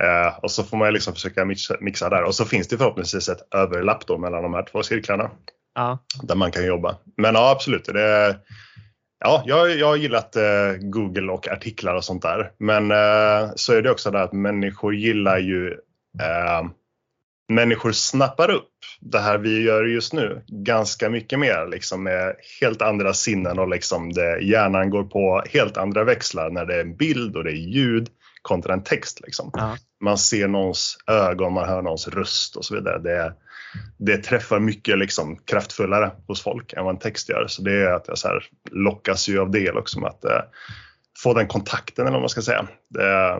Eh, 0.00 0.38
och 0.42 0.50
så 0.50 0.64
får 0.64 0.76
man 0.76 0.92
liksom 0.92 1.14
försöka 1.14 1.44
mixa, 1.44 1.76
mixa 1.80 2.08
där 2.08 2.22
och 2.22 2.34
så 2.34 2.44
finns 2.44 2.68
det 2.68 2.78
förhoppningsvis 2.78 3.28
ett 3.28 3.54
överlapp 3.54 4.06
då 4.06 4.18
mellan 4.18 4.42
de 4.42 4.54
här 4.54 4.62
två 4.62 4.82
cirklarna 4.82 5.30
Ja. 5.74 5.98
där 6.22 6.34
man 6.34 6.52
kan 6.52 6.66
jobba. 6.66 6.96
Men 7.16 7.34
ja, 7.34 7.50
absolut. 7.50 7.84
Det 7.84 8.36
Ja, 9.24 9.42
jag, 9.46 9.70
jag 9.70 9.86
har 9.86 9.96
gillat 9.96 10.36
eh, 10.36 10.72
Google 10.80 11.32
och 11.32 11.48
artiklar 11.48 11.94
och 11.94 12.04
sånt 12.04 12.22
där. 12.22 12.50
Men 12.58 12.90
eh, 12.90 13.50
så 13.56 13.72
är 13.72 13.82
det 13.82 13.90
också 13.90 14.10
det 14.10 14.22
att 14.22 14.32
människor 14.32 14.94
gillar 14.94 15.38
ju 15.38 15.68
eh, 16.20 16.62
Människor 17.48 17.92
snappar 17.92 18.50
upp 18.50 18.68
det 19.00 19.18
här 19.18 19.38
vi 19.38 19.62
gör 19.62 19.84
just 19.84 20.12
nu 20.12 20.42
ganska 20.48 21.10
mycket 21.10 21.38
mer 21.38 21.66
liksom 21.70 22.02
med 22.02 22.36
helt 22.60 22.82
andra 22.82 23.14
sinnen 23.14 23.58
och 23.58 23.68
liksom 23.68 24.12
det, 24.12 24.38
hjärnan 24.40 24.90
går 24.90 25.04
på 25.04 25.42
helt 25.52 25.76
andra 25.76 26.04
växlar 26.04 26.50
när 26.50 26.66
det 26.66 26.74
är 26.74 26.80
en 26.80 26.96
bild 26.96 27.36
och 27.36 27.44
det 27.44 27.50
är 27.50 27.74
ljud 27.74 28.08
kontra 28.42 28.72
en 28.72 28.82
text. 28.82 29.20
Liksom. 29.20 29.50
Ja. 29.52 29.76
Man 30.00 30.18
ser 30.18 30.48
någons 30.48 30.98
ögon, 31.06 31.52
man 31.52 31.68
hör 31.68 31.82
någons 31.82 32.08
röst 32.08 32.56
och 32.56 32.64
så 32.64 32.74
vidare. 32.74 32.98
Det, 32.98 33.34
det 33.98 34.18
träffar 34.18 34.60
mycket 34.60 34.98
liksom 34.98 35.36
kraftfullare 35.36 36.10
hos 36.26 36.42
folk 36.42 36.72
än 36.72 36.84
vad 36.84 36.94
en 36.94 37.00
text 37.00 37.28
gör. 37.28 37.46
Så 37.48 37.62
det 37.62 37.72
är 37.72 37.92
att 37.92 38.08
jag 38.08 38.18
så 38.18 38.28
här 38.28 38.44
lockas 38.70 39.28
ju 39.28 39.40
av 39.40 39.50
det 39.50 39.70
också 39.70 40.00
med 40.00 40.10
att 40.10 40.24
eh, 40.24 40.40
få 41.18 41.34
den 41.34 41.46
kontakten 41.46 42.06
eller 42.06 42.12
vad 42.12 42.22
man 42.22 42.28
ska 42.28 42.42
säga. 42.42 42.68
Det, 42.88 43.38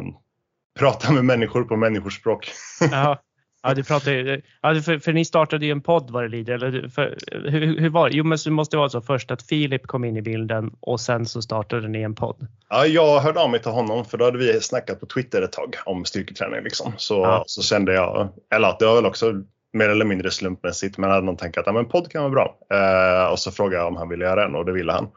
prata 0.78 1.12
med 1.12 1.24
människor 1.24 1.64
på 1.64 1.76
människospråk. 1.76 2.52
Ja. 2.90 3.22
Ja, 3.62 3.74
du 3.74 3.84
pratar 3.84 4.40
ja, 4.62 4.80
för, 4.80 4.98
för 4.98 5.12
ni 5.12 5.24
startade 5.24 5.66
ju 5.66 5.72
en 5.72 5.80
podd 5.80 6.10
vad 6.10 6.24
det 6.24 6.28
lider. 6.28 6.54
Eller 6.54 6.88
för, 6.88 7.16
hur, 7.50 7.80
hur 7.80 7.90
var 7.90 8.10
det? 8.10 8.16
Jo, 8.16 8.24
men 8.24 8.38
det 8.44 8.50
måste 8.50 8.76
vara 8.76 8.88
så 8.88 9.00
först 9.00 9.30
att 9.30 9.42
Filip 9.42 9.86
kom 9.86 10.04
in 10.04 10.16
i 10.16 10.22
bilden 10.22 10.70
och 10.80 11.00
sen 11.00 11.26
så 11.26 11.42
startade 11.42 11.88
ni 11.88 12.02
en 12.02 12.14
podd. 12.14 12.46
Ja, 12.68 12.86
jag 12.86 13.20
hörde 13.20 13.40
av 13.40 13.50
mig 13.50 13.60
till 13.62 13.70
honom 13.70 14.04
för 14.04 14.18
då 14.18 14.24
hade 14.24 14.38
vi 14.38 14.60
snackat 14.60 15.00
på 15.00 15.06
Twitter 15.06 15.42
ett 15.42 15.52
tag 15.52 15.74
om 15.84 16.04
styrketräning. 16.04 16.64
Liksom. 16.64 16.92
Så, 16.96 17.14
Ja. 17.14 17.44
så 17.46 17.62
kände 17.62 17.94
jag, 17.94 18.28
eller 18.54 18.68
att 18.68 18.78
det 18.78 18.86
var 18.86 18.94
väl 18.94 19.06
också 19.06 19.32
mer 19.72 19.88
eller 19.88 20.04
mindre 20.04 20.30
slumpmässigt, 20.30 20.98
men 20.98 21.10
hade 21.10 21.26
någon 21.26 21.36
tanke 21.36 21.60
att 21.60 21.66
ja, 21.66 21.72
men 21.72 21.88
podd 21.88 22.10
kan 22.10 22.22
vara 22.22 22.30
bra. 22.32 22.58
Eh, 22.72 23.32
och 23.32 23.38
så 23.38 23.50
frågade 23.50 23.76
jag 23.76 23.88
om 23.88 23.96
han 23.96 24.08
ville 24.08 24.24
göra 24.24 24.44
en 24.44 24.54
och 24.54 24.64
det 24.64 24.72
ville 24.72 24.92
han. 24.92 25.08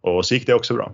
Och 0.00 0.26
så 0.26 0.34
gick 0.34 0.46
det 0.46 0.54
också 0.54 0.74
bra. 0.74 0.92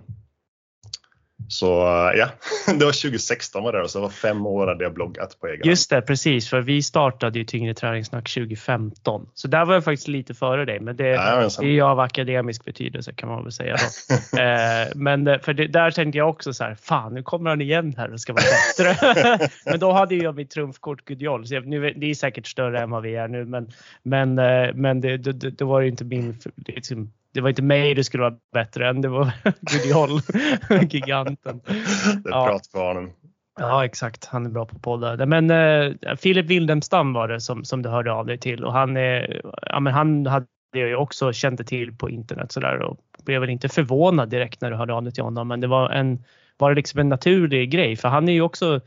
Så 1.47 1.87
eh, 1.87 2.17
ja, 2.17 2.27
det 2.73 2.85
var 2.85 2.91
2016 2.91 3.63
var 3.63 3.73
det 3.73 3.81
och 3.81 3.89
så 3.89 3.97
det 3.97 4.01
var 4.01 4.09
fem 4.09 4.45
år 4.45 4.67
hade 4.67 4.83
jag 4.83 4.93
bloggat 4.93 5.39
på 5.39 5.47
egen. 5.47 5.67
Just 5.67 5.89
det, 5.89 6.01
precis. 6.01 6.49
För 6.49 6.61
vi 6.61 6.81
startade 6.81 7.39
ju 7.39 7.45
Tyngre 7.45 7.73
träningssnack 7.73 8.33
2015. 8.33 9.27
Så 9.33 9.47
där 9.47 9.65
var 9.65 9.73
jag 9.73 9.83
faktiskt 9.83 10.07
lite 10.07 10.33
före 10.33 10.65
dig. 10.65 10.79
Men 10.79 10.95
det, 10.95 11.07
Jajamensan. 11.07 11.65
det 11.65 11.71
är 11.71 11.73
ju 11.73 11.81
av 11.81 11.99
akademisk 11.99 12.65
betydelse 12.65 13.13
kan 13.13 13.29
man 13.29 13.43
väl 13.43 13.51
säga. 13.51 13.75
Då. 13.75 14.37
eh, 14.39 14.87
men 14.95 15.27
eh, 15.27 15.39
för 15.39 15.53
det, 15.53 15.67
där 15.67 15.91
tänkte 15.91 16.17
jag 16.17 16.29
också 16.29 16.53
så 16.53 16.63
här, 16.63 16.75
fan 16.81 17.13
nu 17.13 17.23
kommer 17.23 17.49
han 17.49 17.61
igen 17.61 17.93
här 17.97 18.13
och 18.13 18.19
ska 18.19 18.33
vara 18.33 18.43
bättre. 18.77 19.49
men 19.65 19.79
då 19.79 19.91
hade 19.91 20.15
jag 20.15 20.35
mitt 20.35 20.49
trumfkort 20.49 21.05
Gudjol. 21.05 21.47
Så 21.47 21.53
jag, 21.53 21.67
nu, 21.67 21.93
det 21.93 22.09
är 22.09 22.15
säkert 22.15 22.47
större 22.47 22.79
än 22.79 22.89
vad 22.89 23.03
vi 23.03 23.15
är 23.15 23.27
nu. 23.27 23.45
Men, 23.45 23.71
men, 24.03 24.39
eh, 24.39 24.73
men 24.73 25.01
det, 25.01 25.17
det, 25.17 25.31
det, 25.31 25.65
var 25.65 25.81
ju 25.81 25.87
inte 25.87 26.05
min... 26.05 26.37
Liksom- 26.67 27.11
det 27.35 27.41
var 27.41 27.49
inte 27.49 27.61
mig 27.61 27.93
det 27.93 28.03
skulle 28.03 28.23
vara 28.23 28.35
bättre 28.53 28.89
än 28.89 29.01
det 29.01 29.07
var 29.07 29.31
Gudjol, 29.61 30.19
giganten. 31.43 31.61
Det 32.23 32.29
är 32.29 32.33
Ja. 32.33 32.45
pratkvarnen. 32.47 33.11
Ja 33.59 33.85
exakt, 33.85 34.25
han 34.25 34.45
är 34.45 34.49
bra 34.49 34.65
på 34.65 34.79
poddar. 34.79 35.25
Men 35.25 35.51
eh, 35.51 36.15
Filip 36.15 36.45
Wildemstam 36.45 37.13
var 37.13 37.27
det 37.27 37.41
som, 37.41 37.65
som 37.65 37.81
du 37.81 37.89
hörde 37.89 38.11
av 38.11 38.25
dig 38.25 38.37
till 38.37 38.63
och 38.63 38.73
han, 38.73 38.97
är, 38.97 39.41
ja, 39.61 39.79
men 39.79 39.93
han 39.93 40.25
hade 40.25 40.45
jag 40.73 40.87
ju 40.87 40.95
också 40.95 41.33
kände 41.33 41.63
till 41.63 41.97
på 41.97 42.09
internet 42.09 42.51
sådär 42.51 42.81
och 42.81 42.97
blev 43.25 43.41
väl 43.41 43.49
inte 43.49 43.69
förvånad 43.69 44.29
direkt 44.29 44.61
när 44.61 44.71
du 44.71 44.77
hörde 44.77 44.93
av 44.93 45.03
dig 45.03 45.13
till 45.13 45.23
honom 45.23 45.47
men 45.47 45.59
det 45.61 45.67
var 45.67 45.89
en, 45.89 46.23
var 46.57 46.69
det 46.69 46.75
liksom 46.75 46.99
en 46.99 47.09
naturlig 47.09 47.71
grej 47.71 47.95
för 47.95 48.09
han 48.09 48.29
är 48.29 48.33
ju 48.33 48.41
också 48.41 48.81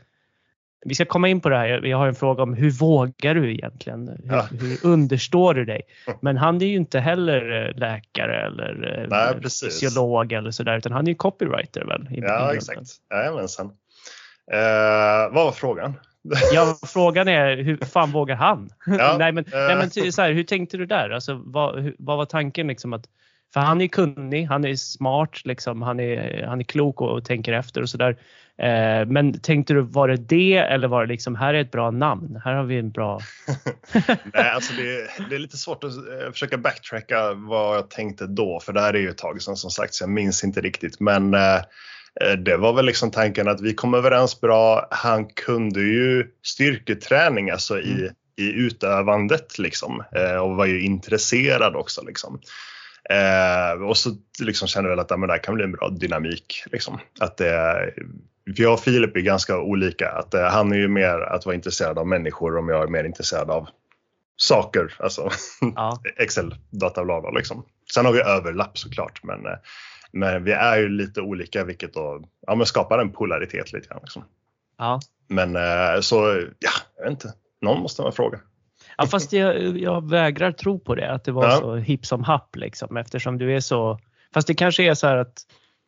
vi 0.85 0.95
ska 0.95 1.05
komma 1.05 1.27
in 1.27 1.41
på 1.41 1.49
det 1.49 1.57
här. 1.57 1.67
Jag 1.85 1.97
har 1.97 2.07
en 2.07 2.15
fråga 2.15 2.43
om 2.43 2.53
hur 2.53 2.71
vågar 2.71 3.35
du 3.35 3.53
egentligen? 3.53 4.07
Hur, 4.07 4.35
Ja. 4.35 4.47
hur 4.59 4.91
understår 4.91 5.53
du 5.53 5.65
dig? 5.65 5.81
Men 6.21 6.37
han 6.37 6.61
är 6.61 6.65
ju 6.65 6.75
inte 6.75 6.99
heller 6.99 7.65
eh, 7.67 7.77
läkare 7.79 8.45
eller 8.45 8.99
eh, 9.01 9.07
Nej, 9.09 9.41
fysiolog 9.43 10.31
eller 10.33 10.51
sådär 10.51 10.77
utan 10.77 10.91
han 10.91 11.07
är 11.07 11.09
ju 11.11 11.15
copywriter 11.15 11.85
väl? 11.85 12.07
Ja, 12.11 12.53
exakt. 12.53 12.81
Jajamensan. 13.13 13.65
Eh, 14.51 15.33
vad 15.33 15.45
var 15.45 15.51
frågan? 15.51 15.93
Ja, 16.53 16.77
frågan 16.87 17.27
är 17.27 17.57
hur 17.57 17.77
fan 17.77 18.11
vågar 18.11 18.35
han? 18.35 18.69
Ja, 18.85 19.15
nej, 19.19 19.31
men, 19.31 19.45
eh. 19.45 19.51
nej, 19.53 19.75
men 19.75 19.89
ty- 19.89 20.11
så 20.11 20.21
här, 20.21 20.31
hur 20.31 20.43
tänkte 20.43 20.77
du 20.77 20.85
där? 20.85 21.09
Alltså, 21.09 21.41
vad, 21.45 21.79
hur, 21.79 21.95
vad 21.99 22.17
var 22.17 22.25
tanken? 22.25 22.67
Liksom 22.67 22.93
att, 22.93 23.05
för 23.53 23.59
han 23.59 23.81
är 23.81 23.87
kunnig, 23.87 24.45
han 24.45 24.65
är 24.65 24.75
smart, 24.75 25.45
liksom, 25.45 25.81
han, 25.81 25.99
är, 25.99 26.43
han 26.47 26.59
är 26.59 26.63
klok 26.63 27.01
och, 27.01 27.09
och 27.11 27.25
tänker 27.25 27.53
efter 27.53 27.81
och 27.81 27.89
sådär. 27.89 28.17
Eh, 28.59 29.05
men 29.07 29.39
tänkte 29.39 29.73
du, 29.73 29.81
var 29.81 30.07
det 30.07 30.17
det 30.17 30.57
eller 30.57 30.87
var 30.87 31.01
det 31.01 31.07
liksom, 31.13 31.35
här 31.35 31.53
är 31.53 31.61
ett 31.61 31.71
bra 31.71 31.91
namn, 31.91 32.41
här 32.43 32.53
har 32.53 32.63
vi 32.63 32.77
en 32.77 32.91
bra... 32.91 33.19
Nej, 34.33 34.49
alltså 34.49 34.73
det, 34.73 35.09
det 35.29 35.35
är 35.35 35.39
lite 35.39 35.57
svårt 35.57 35.83
att 35.83 35.91
eh, 35.91 36.31
försöka 36.31 36.57
backtracka 36.57 37.33
vad 37.33 37.77
jag 37.77 37.89
tänkte 37.89 38.27
då, 38.27 38.59
för 38.59 38.73
det 38.73 38.81
här 38.81 38.93
är 38.93 38.99
ju 38.99 39.09
ett 39.09 39.17
tag 39.17 39.41
sedan 39.41 39.55
som 39.55 39.69
sagt, 39.69 39.93
så 39.93 40.03
jag 40.03 40.09
minns 40.09 40.43
inte 40.43 40.61
riktigt. 40.61 40.99
Men 40.99 41.33
eh, 41.33 41.55
eh, 42.21 42.33
det 42.45 42.57
var 42.57 42.73
väl 42.73 42.85
liksom 42.85 43.11
tanken 43.11 43.47
att 43.47 43.61
vi 43.61 43.73
kom 43.73 43.93
överens 43.93 44.41
bra. 44.41 44.87
Han 44.91 45.25
kunde 45.25 45.79
ju 45.79 46.27
styrketräning, 46.45 47.49
alltså 47.49 47.79
i, 47.79 47.93
Mm. 47.93 48.13
i 48.37 48.51
utövandet 48.51 49.59
liksom, 49.59 50.03
eh, 50.15 50.37
och 50.37 50.55
var 50.55 50.65
ju 50.65 50.81
intresserad 50.81 51.75
också. 51.75 52.03
Liksom. 52.03 52.41
Eh, 53.09 53.81
och 53.81 53.97
så 53.97 54.09
liksom 54.41 54.67
kände 54.67 54.89
jag 54.89 54.95
väl 54.95 55.03
att 55.03 55.11
ja, 55.11 55.17
men 55.17 55.27
det 55.27 55.33
här 55.33 55.43
kan 55.43 55.55
bli 55.55 55.63
en 55.63 55.71
bra 55.71 55.89
dynamik. 55.89 56.63
Liksom. 56.71 56.99
Att 57.19 57.37
det, 57.37 57.93
för 58.55 58.63
jag 58.63 58.73
och 58.73 58.79
Filip 58.79 59.15
är 59.15 59.19
ganska 59.21 59.59
olika. 59.59 60.09
Att, 60.11 60.33
eh, 60.33 60.43
han 60.43 60.71
är 60.71 60.77
ju 60.77 60.87
mer 60.87 61.19
att 61.19 61.45
vara 61.45 61.55
intresserad 61.55 61.97
av 61.97 62.07
människor 62.07 62.57
och 62.57 62.69
jag 62.71 62.83
är 62.83 62.87
mer 62.87 63.03
intresserad 63.03 63.49
av 63.49 63.67
saker. 64.37 64.93
Alltså 64.99 65.29
Ja, 65.75 66.01
Excel, 66.17 66.55
data, 66.69 67.05
bla, 67.05 67.21
bla, 67.21 67.31
liksom. 67.31 67.65
Sen 67.93 68.05
har 68.05 68.13
vi 68.13 68.21
överlapp 68.21 68.77
såklart. 68.77 69.23
Men, 69.23 69.45
eh, 69.45 69.57
men 70.11 70.43
vi 70.43 70.51
är 70.51 70.77
ju 70.77 70.89
lite 70.89 71.21
olika 71.21 71.63
vilket 71.63 71.93
då 71.93 72.21
ja, 72.47 72.55
men 72.55 72.65
skapar 72.65 72.99
en 72.99 73.11
polaritet 73.11 73.73
lite 73.73 73.87
grann. 73.87 73.99
Liksom. 74.01 74.23
ja. 74.77 74.99
Men 75.27 75.55
eh, 75.55 76.01
så, 76.01 76.15
ja, 76.59 76.71
jag 76.97 77.03
vet 77.03 77.11
inte. 77.11 77.33
Någon 77.61 77.81
måste 77.81 78.01
man 78.01 78.13
fråga. 78.13 78.39
Ja, 78.97 79.05
fast 79.07 79.33
jag, 79.33 79.77
jag 79.77 80.09
vägrar 80.09 80.51
tro 80.51 80.79
på 80.79 80.95
det, 80.95 81.11
att 81.11 81.23
det 81.23 81.31
var 81.31 81.45
Ja. 81.45 81.57
så 81.57 81.75
hipp 81.75 82.05
som 82.05 82.23
happ 82.23 82.55
liksom, 82.55 82.97
eftersom 82.97 83.37
du 83.37 83.55
är 83.55 83.59
så... 83.59 83.99
Fast 84.33 84.47
det 84.47 84.53
kanske 84.53 84.83
är 84.83 84.93
så 84.93 85.07
här 85.07 85.17
att, 85.17 85.41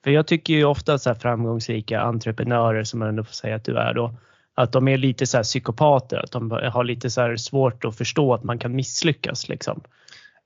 för 0.03 0.12
jag 0.12 0.27
tycker 0.27 0.53
ju 0.53 0.65
ofta 0.65 0.98
så 0.98 1.10
här 1.10 1.15
framgångsrika 1.15 2.01
entreprenörer 2.01 2.84
som 2.84 3.00
man 3.00 3.10
ändå 3.10 3.24
får 3.24 3.34
säga 3.34 3.55
att 3.55 3.65
du 3.65 3.77
är 3.77 3.93
då, 3.93 4.13
att 4.55 4.72
de 4.72 4.88
är 4.88 4.98
lite 4.98 5.27
så 5.27 5.43
psykopater, 5.43 6.17
att 6.17 6.31
de 6.31 6.51
har 6.51 6.84
lite 6.84 7.10
så 7.10 7.38
svårt 7.38 7.86
att 7.86 7.98
förstå 7.98 8.34
att 8.34 8.43
man 8.43 8.60
kan 8.60 8.75
misslyckas 8.75 9.50
liksom. 9.50 9.84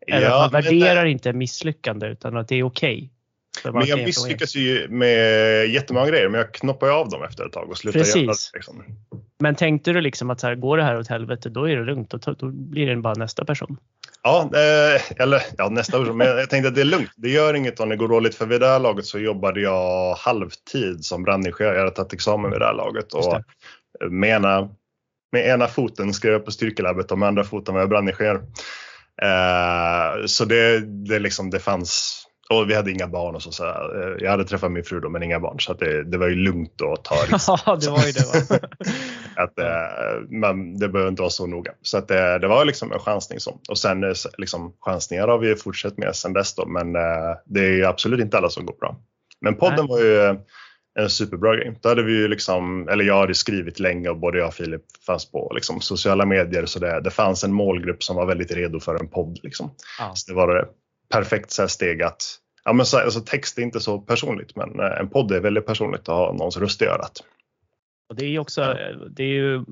Eller 0.08 0.28
att 0.28 0.52
man 0.52 0.62
värderar 0.62 1.06
eh, 1.06 1.12
inte 1.12 1.34
misslyckande 1.34 2.08
utan 2.08 2.38
att 2.38 2.48
det 2.48 2.56
är 2.56 2.64
okej. 2.64 3.00
Man 3.02 3.10
Men 3.74 3.86
jag 3.86 4.00
misslyckas 4.00 4.56
ju 4.56 4.88
med 4.88 5.68
jättemånga 5.70 6.08
grejer, 6.08 6.30
men 6.30 6.42
jag 6.42 6.54
knoppar 6.54 6.90
av 6.90 7.10
dem 7.10 7.24
efter 7.24 7.46
ett 7.46 7.54
tag 7.54 7.70
och 7.70 7.78
slutar 7.78 8.00
Precis. 8.00 8.16
göra 8.16 8.26
det. 8.26 8.58
Liksom. 8.58 8.84
Men 9.40 9.56
tänkte 9.56 9.94
du 9.94 10.02
liksom 10.02 10.30
att 10.30 10.40
så 10.40 10.48
här, 10.48 10.56
går 10.56 10.78
det 10.78 10.84
här 10.84 11.00
åt 11.00 11.08
helvete 11.08 11.50
då 11.50 11.70
är 11.70 11.76
det 11.76 11.84
lugnt, 11.84 12.10
då, 12.10 12.34
då 12.34 12.48
blir 12.52 12.88
det 12.88 12.96
bara 12.96 13.14
nästa 13.14 13.46
person. 13.46 13.78
Ja, 14.24 14.50
eh, 14.54 15.22
eller 15.22 15.42
ja, 15.58 15.70
nästa 15.70 16.00
år. 16.00 16.14
Men 16.14 16.28
jag 16.28 16.50
tänkte 16.50 16.68
att 16.68 16.76
det 16.76 16.82
är 16.82 16.86
lugnt. 16.86 17.12
Det 17.16 17.30
gör 17.30 17.54
inget 17.54 17.80
om 17.80 17.90
det 17.90 17.96
går 17.96 18.08
dåligt. 18.08 18.36
För 18.36 18.46
vid 18.46 18.62
det 18.62 18.68
här 18.68 18.80
laget 18.80 19.06
så 19.06 19.20
jobbade 19.20 19.62
jag 19.62 20.16
halvtid 20.16 21.06
som 21.06 21.24
brandingenjör. 21.24 21.74
Jag 21.74 21.80
hade 21.80 21.96
tagit 21.96 22.14
examen 22.14 22.52
vid 22.52 22.60
det 22.60 22.66
här 22.66 22.74
laget. 22.74 23.14
Och 23.14 23.42
med, 24.10 24.30
ena, 24.30 24.70
med 25.32 25.48
ena 25.48 25.68
foten 25.68 26.14
skrev 26.14 26.34
jag 26.34 26.46
på 26.46 26.52
styrkelabbet 26.52 27.12
och 27.12 27.20
med 27.20 27.28
andra 27.28 27.44
foten 27.44 27.74
var 27.74 27.82
jag 27.82 27.90
brandingenjör. 27.90 28.36
Eh, 29.22 30.26
så 30.26 30.46
det, 30.46 30.80
det, 30.80 31.20
liksom, 31.20 31.50
det 31.50 31.60
fanns 31.60 32.25
och 32.50 32.70
vi 32.70 32.76
hade 32.76 32.92
inga 32.92 33.08
barn 33.08 33.36
och 33.36 33.44
så. 33.44 33.52
så 33.52 33.64
eh, 33.66 34.16
jag 34.20 34.32
hade 34.32 34.46
träffat 34.46 34.72
min 34.72 34.84
fru 34.84 35.00
då 35.00 35.10
men 35.10 35.24
inga 35.24 35.40
barn 35.40 35.60
så 35.60 35.72
att 35.72 35.80
det, 35.80 36.04
det 36.04 36.18
var 36.18 36.28
ju 36.28 36.36
lugnt 36.36 36.82
att 36.82 37.04
ta 37.04 37.16
risker. 37.16 37.62
Ja, 37.66 37.76
det 37.76 37.90
var 37.90 38.06
ju 38.06 38.12
det. 38.12 38.50
Va? 38.50 38.68
Att, 39.44 39.60
eh, 39.60 40.22
men 40.30 40.80
det 40.80 40.90
behöver 40.90 41.10
inte 41.10 41.22
vara 41.22 41.30
så 41.30 41.48
noga. 41.48 41.72
Så 41.82 41.98
att, 41.98 42.12
eh, 42.12 42.36
det 42.36 42.48
var 42.48 42.66
liksom 42.66 42.92
en 42.92 43.00
chansning. 43.00 43.40
Så. 43.40 43.60
Och 43.70 43.78
sen 43.78 44.16
liksom, 44.38 44.74
chansningar 44.82 45.28
har 45.28 45.38
vi 45.38 45.56
fortsatt 45.56 45.98
med 45.98 46.16
sen 46.16 46.34
dess. 46.34 46.56
Då, 46.56 46.66
men 46.66 46.94
det 47.46 47.60
är 47.60 47.72
ju 47.72 47.86
absolut 47.86 48.20
inte 48.20 48.38
alla 48.38 48.50
som 48.50 48.66
går 48.66 48.76
bra. 48.80 48.98
Men 49.42 49.56
podden 49.56 49.86
Nej. 49.86 49.88
var 49.88 50.00
ju 50.00 50.38
en 51.00 51.10
superbra 51.10 51.56
grej. 51.56 51.80
Då 51.82 51.90
hade 51.90 52.04
vi 52.04 52.14
ju 52.14 52.28
liksom, 52.28 52.90
eller 52.90 53.04
jag 53.04 53.20
hade 53.20 53.34
skrivit 53.34 53.80
länge 53.80 54.10
och 54.10 54.18
både 54.18 54.38
jag 54.38 54.48
och 54.48 54.54
Filip 54.54 54.82
fanns 55.06 55.32
på 55.32 55.52
liksom, 55.56 55.82
sociala 55.82 56.26
medier. 56.26 56.66
Så 56.66 56.80
det, 56.80 57.02
det 57.02 57.12
fanns 57.12 57.44
en 57.44 57.54
målgrupp 57.54 58.04
som 58.04 58.16
var 58.16 58.26
väldigt 58.26 58.52
redo 58.52 58.80
för 58.80 58.96
en 58.96 59.08
podd. 59.08 59.40
Liksom. 59.44 59.72
Ja. 60.00 60.12
Så 60.16 60.32
det 60.32 60.36
var 60.36 60.56
det 60.56 60.66
perfekt 61.10 61.52
så 61.52 61.68
steg 61.68 62.02
att 62.02 62.40
Ja, 62.66 62.74
men 62.74 62.86
så, 62.86 62.98
alltså, 62.98 63.22
text 63.22 63.58
är 63.58 63.62
inte 63.62 63.80
så 63.80 64.00
personligt 64.00 64.56
men 64.56 64.80
eh, 64.80 65.00
en 65.00 65.10
podd 65.10 65.32
är 65.32 65.40
väldigt 65.40 65.66
personligt 65.66 66.02
att 66.02 66.16
ha 66.16 66.34
någons 66.34 66.58
röst 66.58 66.82
i 66.82 66.86
örat. 66.86 67.24
Och 68.10 68.16
det 68.16 68.26
är 68.26 68.40
också, 68.40 68.78
det 69.10 69.24
är 69.24 69.28
ju, 69.28 69.66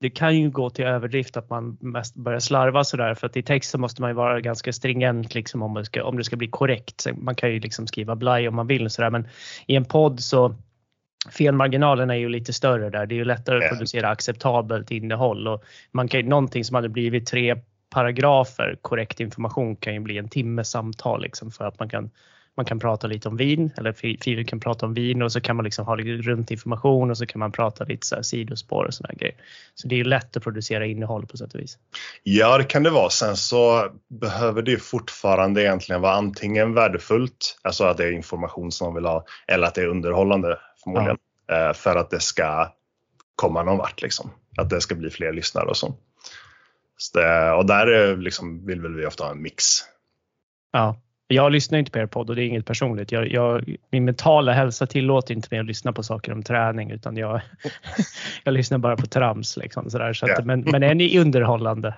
det 0.00 0.10
kan 0.10 0.38
ju 0.38 0.50
gå 0.50 0.70
till 0.70 0.84
överdrift 0.84 1.36
att 1.36 1.50
man 1.50 1.78
mest 1.80 2.14
börjar 2.14 2.40
slarva 2.40 2.84
sådär 2.84 3.14
för 3.14 3.26
att 3.26 3.36
i 3.36 3.42
texten 3.42 3.80
måste 3.80 4.02
man 4.02 4.10
ju 4.10 4.14
vara 4.14 4.40
ganska 4.40 4.72
stringent 4.72 5.34
liksom 5.34 5.62
om, 5.62 5.74
det 5.74 5.84
ska, 5.84 6.04
om 6.04 6.16
det 6.16 6.24
ska 6.24 6.36
bli 6.36 6.48
korrekt. 6.48 7.06
Man 7.16 7.34
kan 7.34 7.52
ju 7.52 7.60
liksom 7.60 7.86
skriva 7.86 8.16
blaj 8.16 8.48
om 8.48 8.54
man 8.54 8.66
vill 8.66 8.90
sådär 8.90 9.10
men 9.10 9.28
i 9.66 9.76
en 9.76 9.84
podd 9.84 10.20
så 10.20 10.54
felmarginalerna 11.30 12.14
är 12.14 12.18
ju 12.18 12.28
lite 12.28 12.52
större 12.52 12.90
där. 12.90 13.06
Det 13.06 13.14
är 13.14 13.16
ju 13.16 13.24
lättare 13.24 13.64
att 13.64 13.70
producera 13.70 14.08
acceptabelt 14.08 14.90
innehåll 14.90 15.48
och 15.48 15.64
man 15.92 16.08
kan 16.08 16.20
ju, 16.20 16.26
någonting 16.26 16.64
som 16.64 16.74
hade 16.74 16.88
blivit 16.88 17.26
tre 17.26 17.56
paragrafer 17.90 18.78
korrekt 18.82 19.20
information 19.20 19.76
kan 19.76 19.94
ju 19.94 20.00
bli 20.00 20.18
en 20.18 20.28
timmes 20.28 20.70
samtal 20.70 21.22
liksom 21.22 21.50
för 21.50 21.64
att 21.64 21.78
man 21.78 21.88
kan 21.88 22.10
man 22.58 22.64
kan 22.64 22.78
prata 22.78 23.06
lite 23.06 23.28
om 23.28 23.36
vin 23.36 23.70
eller 23.76 23.92
Filip 23.92 24.48
kan 24.48 24.60
prata 24.60 24.86
om 24.86 24.94
vin 24.94 25.22
och 25.22 25.32
så 25.32 25.40
kan 25.40 25.56
man 25.56 25.64
liksom 25.64 25.86
ha 25.86 25.94
lite 25.94 26.10
runt 26.10 26.50
information 26.50 27.10
och 27.10 27.18
så 27.18 27.26
kan 27.26 27.38
man 27.38 27.52
prata 27.52 27.84
lite 27.84 28.06
så 28.06 28.14
här 28.14 28.22
sidospår 28.22 28.84
och 28.84 28.94
sådana 28.94 29.14
grejer. 29.14 29.34
Så 29.74 29.88
det 29.88 30.00
är 30.00 30.04
lätt 30.04 30.36
att 30.36 30.42
producera 30.42 30.86
innehåll 30.86 31.26
på 31.26 31.36
sätt 31.36 31.54
och 31.54 31.60
vis. 31.60 31.78
Ja, 32.22 32.58
det 32.58 32.64
kan 32.64 32.82
det 32.82 32.90
vara. 32.90 33.10
Sen 33.10 33.36
så 33.36 33.88
behöver 34.08 34.62
det 34.62 34.76
fortfarande 34.76 35.62
egentligen 35.62 36.00
vara 36.00 36.12
antingen 36.12 36.74
värdefullt, 36.74 37.58
alltså 37.62 37.84
att 37.84 37.96
det 37.96 38.04
är 38.04 38.12
information 38.12 38.72
som 38.72 38.86
man 38.86 38.94
vill 38.94 39.04
ha, 39.04 39.24
eller 39.46 39.66
att 39.66 39.74
det 39.74 39.82
är 39.82 39.88
underhållande 39.88 40.58
förmodligen. 40.84 41.16
Ja. 41.46 41.68
Eh, 41.68 41.74
för 41.74 41.96
att 41.96 42.10
det 42.10 42.20
ska 42.20 42.72
komma 43.36 43.62
någon 43.62 43.78
vart 43.78 44.02
liksom. 44.02 44.30
Att 44.56 44.70
det 44.70 44.80
ska 44.80 44.94
bli 44.94 45.10
fler 45.10 45.32
lyssnare 45.32 45.66
och 45.66 45.76
så. 45.76 45.94
Så 46.98 47.18
det, 47.18 47.52
och 47.52 47.66
där 47.66 48.16
liksom, 48.16 48.66
vill 48.66 48.80
väl 48.80 48.94
vi 48.94 49.06
ofta 49.06 49.24
ha 49.24 49.30
en 49.30 49.42
mix. 49.42 49.64
Ja, 50.72 51.00
jag 51.26 51.52
lyssnar 51.52 51.78
inte 51.78 51.90
på 51.90 51.98
er 51.98 52.06
podd 52.06 52.30
och 52.30 52.36
det 52.36 52.42
är 52.42 52.46
inget 52.46 52.66
personligt. 52.66 53.12
Jag, 53.12 53.32
jag, 53.32 53.76
min 53.90 54.04
mentala 54.04 54.52
hälsa 54.52 54.86
tillåter 54.86 55.34
inte 55.34 55.48
mig 55.50 55.60
att 55.60 55.66
lyssna 55.66 55.92
på 55.92 56.02
saker 56.02 56.32
om 56.32 56.42
träning 56.42 56.90
utan 56.90 57.16
jag, 57.16 57.40
jag 58.44 58.54
lyssnar 58.54 58.78
bara 58.78 58.96
på 58.96 59.06
trams. 59.06 59.56
Liksom, 59.56 59.90
sådär. 59.90 60.12
Så 60.12 60.26
att, 60.26 60.30
yeah. 60.30 60.44
men, 60.44 60.60
men 60.60 60.82
är 60.82 60.94
ni 60.94 61.18
underhållande? 61.18 61.94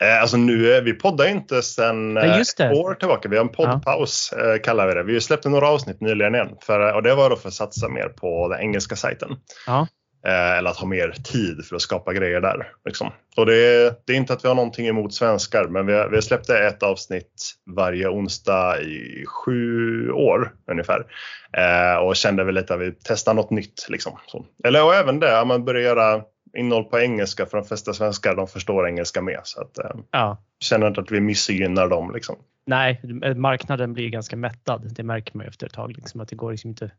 Eh, 0.00 0.20
alltså 0.20 0.36
nu, 0.36 0.80
vi 0.80 0.92
poddar 0.92 1.26
inte 1.26 1.62
sedan 1.62 2.16
ja, 2.16 2.40
ett 2.40 2.60
år 2.60 2.94
tillbaka. 2.94 3.28
Vi 3.28 3.36
har 3.36 3.44
en 3.44 3.52
poddpaus 3.52 4.34
ja. 4.36 4.58
kallar 4.64 4.86
vi 4.86 4.94
det. 4.94 5.02
Vi 5.02 5.20
släppte 5.20 5.48
några 5.48 5.68
avsnitt 5.68 6.00
nyligen 6.00 6.34
igen 6.34 6.56
för, 6.60 6.94
och 6.94 7.02
det 7.02 7.14
var 7.14 7.30
då 7.30 7.36
för 7.36 7.48
att 7.48 7.54
satsa 7.54 7.88
mer 7.88 8.08
på 8.08 8.48
den 8.48 8.60
engelska 8.60 8.96
sajten. 8.96 9.36
Ja. 9.66 9.86
Eh, 10.26 10.58
eller 10.58 10.70
att 10.70 10.76
ha 10.76 10.86
mer 10.86 11.14
tid 11.24 11.64
för 11.64 11.76
att 11.76 11.82
skapa 11.82 12.12
grejer 12.12 12.40
där. 12.40 12.72
Liksom. 12.84 13.10
Och 13.36 13.46
det 13.46 13.56
är, 13.56 13.94
det 14.04 14.12
är, 14.12 14.16
inte 14.16 14.32
att 14.32 14.44
vi 14.44 14.48
har 14.48 14.54
någonting 14.54 14.86
emot 14.86 15.14
svenskar, 15.14 15.68
men 15.68 15.86
vi, 15.86 15.92
har, 15.92 16.08
vi 16.08 16.22
släppte 16.22 16.58
ett 16.58 16.82
avsnitt 16.82 17.52
varje 17.76 18.08
onsdag 18.08 18.80
i 18.80 19.24
sju 19.26 20.10
år 20.10 20.52
ungefär. 20.70 21.06
Eh, 21.52 21.96
och 21.96 22.16
kände 22.16 22.44
väl 22.44 22.54
lite 22.54 22.74
att 22.74 22.80
vi 22.80 22.92
testar 23.04 23.34
något 23.34 23.50
nytt. 23.50 23.86
Liksom. 23.88 24.18
Så. 24.26 24.44
Eller 24.64 24.84
och 24.84 24.94
även 24.94 25.20
det, 25.20 25.44
man 25.44 25.64
börjar 25.64 25.82
göra 25.82 26.22
innehåll 26.56 26.84
på 26.84 26.98
engelska 26.98 27.46
för 27.46 27.58
de 27.58 27.66
flesta 27.66 27.92
svenskar 27.92 28.36
de 28.36 28.48
förstår 28.48 28.88
engelska 28.88 29.22
med. 29.22 29.40
Så 29.44 29.60
att, 29.60 29.78
eh, 29.78 30.00
ja. 30.10 30.42
känner 30.60 30.86
inte 30.86 31.00
att 31.00 31.10
vi 31.10 31.20
missgynnar 31.20 31.88
dem. 31.88 32.12
Liksom. 32.14 32.36
Nej, 32.66 33.00
marknaden 33.36 33.92
blir 33.92 34.08
ganska 34.08 34.36
mättad. 34.36 34.94
Det 34.94 35.02
märker 35.02 35.36
man 35.36 35.46
efter 35.46 35.66
ett 35.66 35.72
tag. 35.72 35.92
Liksom, 35.92 36.20
att 36.20 36.28
det 36.28 36.36
går 36.36 36.50
liksom 36.50 36.70
inte 36.70 36.90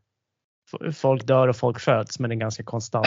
folk 0.94 1.26
dör 1.26 1.48
och 1.48 1.56
folk 1.56 1.80
föds 1.80 2.18
men 2.18 2.30
det 2.30 2.36
är 2.36 2.38
ganska 2.38 2.62
konstant. 2.62 3.06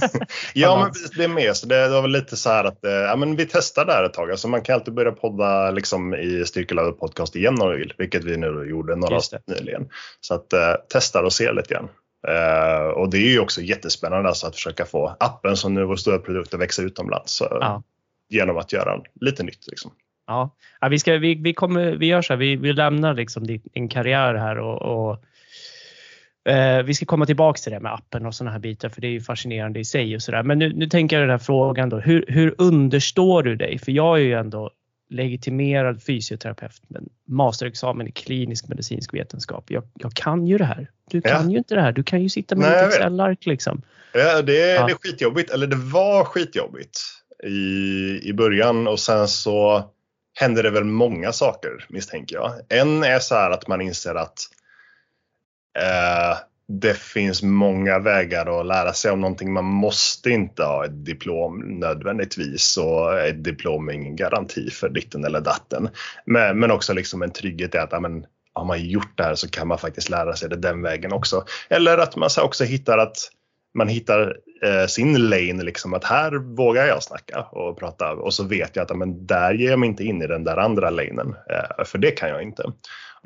ja 0.54 0.78
men 0.82 0.92
det 1.16 1.24
är 1.24 1.28
med. 1.28 1.56
Så 1.56 1.66
det 1.66 1.88
var 1.88 2.02
väl 2.02 2.10
lite 2.10 2.36
så 2.36 2.50
här 2.50 2.64
att 2.64 2.84
eh, 2.84 2.92
ja, 2.92 3.16
men 3.16 3.36
vi 3.36 3.46
testar 3.46 3.84
där 3.84 4.04
ett 4.04 4.12
tag. 4.12 4.30
Alltså 4.30 4.48
man 4.48 4.62
kan 4.62 4.74
alltid 4.74 4.94
börja 4.94 5.12
podda 5.12 5.70
liksom 5.70 6.14
i 6.14 6.44
Styrkelövet 6.46 6.98
podcast 6.98 7.36
igen 7.36 7.60
om 7.60 7.70
du 7.70 7.78
vill. 7.78 7.92
Vilket 7.98 8.24
vi 8.24 8.36
nu 8.36 8.66
gjorde 8.70 8.96
några 8.96 9.20
nyligen. 9.46 9.88
Så 10.20 10.34
att 10.34 10.52
eh, 10.52 10.74
testar 10.88 11.22
och 11.22 11.32
ser 11.32 11.52
lite 11.52 11.74
grann. 11.74 11.88
Uh, 12.28 12.88
och 12.88 13.10
det 13.10 13.18
är 13.18 13.30
ju 13.30 13.40
också 13.40 13.60
jättespännande 13.60 14.28
alltså 14.28 14.46
att 14.46 14.54
försöka 14.54 14.84
få 14.84 15.16
appen 15.20 15.56
som 15.56 15.74
nu 15.74 15.80
är 15.80 15.84
vår 15.84 15.96
stora 15.96 16.18
produkt 16.18 16.54
att 16.54 16.60
växa 16.60 16.82
utomlands. 16.82 17.42
Ja. 17.50 17.82
Genom 18.28 18.56
att 18.56 18.72
göra 18.72 19.00
lite 19.20 19.42
nytt. 19.42 19.66
Liksom. 19.66 19.92
Ja, 20.26 20.56
ja 20.80 20.88
vi, 20.88 20.98
ska, 20.98 21.12
vi, 21.12 21.34
vi, 21.34 21.54
kommer, 21.54 21.92
vi 21.92 22.06
gör 22.06 22.22
så 22.22 22.32
här, 22.32 22.38
vi, 22.38 22.56
vi 22.56 22.72
lämnar 22.72 23.14
liksom 23.14 23.46
din, 23.46 23.88
karriär 23.88 24.34
här 24.34 24.58
och, 24.58 24.82
och 24.82 25.24
Eh, 26.44 26.82
vi 26.82 26.94
ska 26.94 27.06
komma 27.06 27.26
tillbaks 27.26 27.62
till 27.62 27.72
det 27.72 27.80
med 27.80 27.94
appen 27.94 28.26
och 28.26 28.34
sådana 28.34 28.52
här 28.52 28.58
bitar 28.58 28.88
för 28.88 29.00
det 29.00 29.06
är 29.06 29.10
ju 29.10 29.20
fascinerande 29.20 29.80
i 29.80 29.84
sig 29.84 30.14
och 30.14 30.22
sådär. 30.22 30.42
Men 30.42 30.58
nu, 30.58 30.72
nu 30.72 30.86
tänker 30.86 31.16
jag 31.16 31.22
den 31.22 31.30
här 31.30 31.38
frågan 31.38 31.88
då. 31.88 31.98
Hur, 31.98 32.24
hur 32.28 32.54
understår 32.58 33.42
du 33.42 33.56
dig? 33.56 33.78
För 33.78 33.92
jag 33.92 34.18
är 34.18 34.22
ju 34.22 34.34
ändå 34.34 34.70
legitimerad 35.10 36.02
fysioterapeut 36.02 36.82
med 36.88 37.08
masterexamen 37.28 38.08
i 38.08 38.12
klinisk 38.12 38.68
medicinsk 38.68 39.14
vetenskap. 39.14 39.64
Jag, 39.68 39.84
jag 39.94 40.14
kan 40.14 40.46
ju 40.46 40.58
det 40.58 40.64
här. 40.64 40.90
Du 41.10 41.20
kan 41.20 41.44
ja. 41.44 41.50
ju 41.50 41.58
inte 41.58 41.74
det 41.74 41.80
här. 41.80 41.92
Du 41.92 42.02
kan 42.02 42.22
ju 42.22 42.28
sitta 42.28 42.56
med 42.56 42.72
ett 42.72 42.86
Excel-ark 42.88 43.46
liksom. 43.46 43.82
Ja, 44.12 44.42
det, 44.42 44.52
ja. 44.52 44.86
det 44.86 44.92
är 44.92 44.96
skitjobbigt. 45.02 45.50
Eller 45.50 45.66
det 45.66 45.76
var 45.76 46.24
skitjobbigt 46.24 47.00
i, 47.44 48.28
i 48.28 48.32
början 48.32 48.86
och 48.86 49.00
sen 49.00 49.28
så 49.28 49.84
hände 50.34 50.62
det 50.62 50.70
väl 50.70 50.84
många 50.84 51.32
saker 51.32 51.70
misstänker 51.88 52.36
jag. 52.36 52.52
En 52.68 53.04
är 53.04 53.18
så 53.18 53.34
här 53.34 53.50
att 53.50 53.68
man 53.68 53.80
inser 53.80 54.14
att 54.14 54.38
Eh, 55.78 56.38
det 56.68 56.94
finns 56.94 57.42
många 57.42 57.98
vägar 57.98 58.60
att 58.60 58.66
lära 58.66 58.92
sig 58.92 59.10
om 59.10 59.20
någonting. 59.20 59.52
Man 59.52 59.64
måste 59.64 60.30
inte 60.30 60.64
ha 60.64 60.84
ett 60.84 61.04
diplom 61.04 61.58
nödvändigtvis 61.58 62.76
och 62.76 63.20
ett 63.20 63.44
diplom 63.44 63.88
är 63.88 63.92
ingen 63.92 64.16
garanti 64.16 64.70
för 64.70 64.88
ditten 64.88 65.24
eller 65.24 65.40
datten. 65.40 65.88
Men, 66.26 66.58
men 66.58 66.70
också 66.70 66.92
liksom 66.92 67.22
en 67.22 67.30
trygghet 67.30 67.74
i 67.74 67.78
att 67.78 67.92
amen, 67.92 68.26
har 68.52 68.64
man 68.64 68.84
gjort 68.84 69.16
det 69.16 69.22
här 69.22 69.34
så 69.34 69.50
kan 69.50 69.68
man 69.68 69.78
faktiskt 69.78 70.10
lära 70.10 70.36
sig 70.36 70.48
det 70.48 70.56
den 70.56 70.82
vägen 70.82 71.12
också. 71.12 71.44
Eller 71.68 71.98
att 71.98 72.16
man 72.16 72.30
också 72.42 72.64
hittar 72.64 72.98
att 72.98 73.16
man 73.74 73.88
hittar 73.88 74.36
eh, 74.64 74.86
sin 74.86 75.28
lane, 75.28 75.62
liksom 75.62 75.94
att 75.94 76.04
här 76.04 76.56
vågar 76.56 76.86
jag 76.86 77.02
snacka 77.02 77.42
och 77.42 77.78
prata 77.78 78.12
och 78.12 78.34
så 78.34 78.44
vet 78.44 78.76
jag 78.76 78.82
att 78.82 78.96
men 78.96 79.26
där 79.26 79.54
ger 79.54 79.70
jag 79.70 79.78
mig 79.78 79.88
inte 79.88 80.04
in 80.04 80.22
i 80.22 80.26
den 80.26 80.44
där 80.44 80.56
andra 80.56 80.90
lanen, 80.90 81.36
eh, 81.50 81.84
för 81.84 81.98
det 81.98 82.10
kan 82.10 82.28
jag 82.28 82.42
inte. 82.42 82.72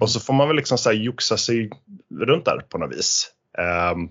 Och 0.01 0.11
så 0.11 0.21
får 0.21 0.35
man 0.35 0.49
väl 0.49 0.57
liksom 0.57 0.79
så 0.79 0.89
här 0.89 0.97
joxa 0.97 1.37
sig 1.37 1.71
runt 2.21 2.45
där 2.45 2.59
på 2.59 2.79
något 2.79 2.97
vis. 2.97 3.31
Um, 3.93 4.11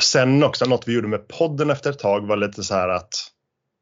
sen 0.00 0.42
också 0.42 0.64
något 0.64 0.88
vi 0.88 0.94
gjorde 0.94 1.08
med 1.08 1.28
podden 1.28 1.70
efter 1.70 1.90
ett 1.90 1.98
tag 1.98 2.26
var 2.26 2.36
lite 2.36 2.62
så 2.62 2.74
här 2.74 2.88
att 2.88 3.10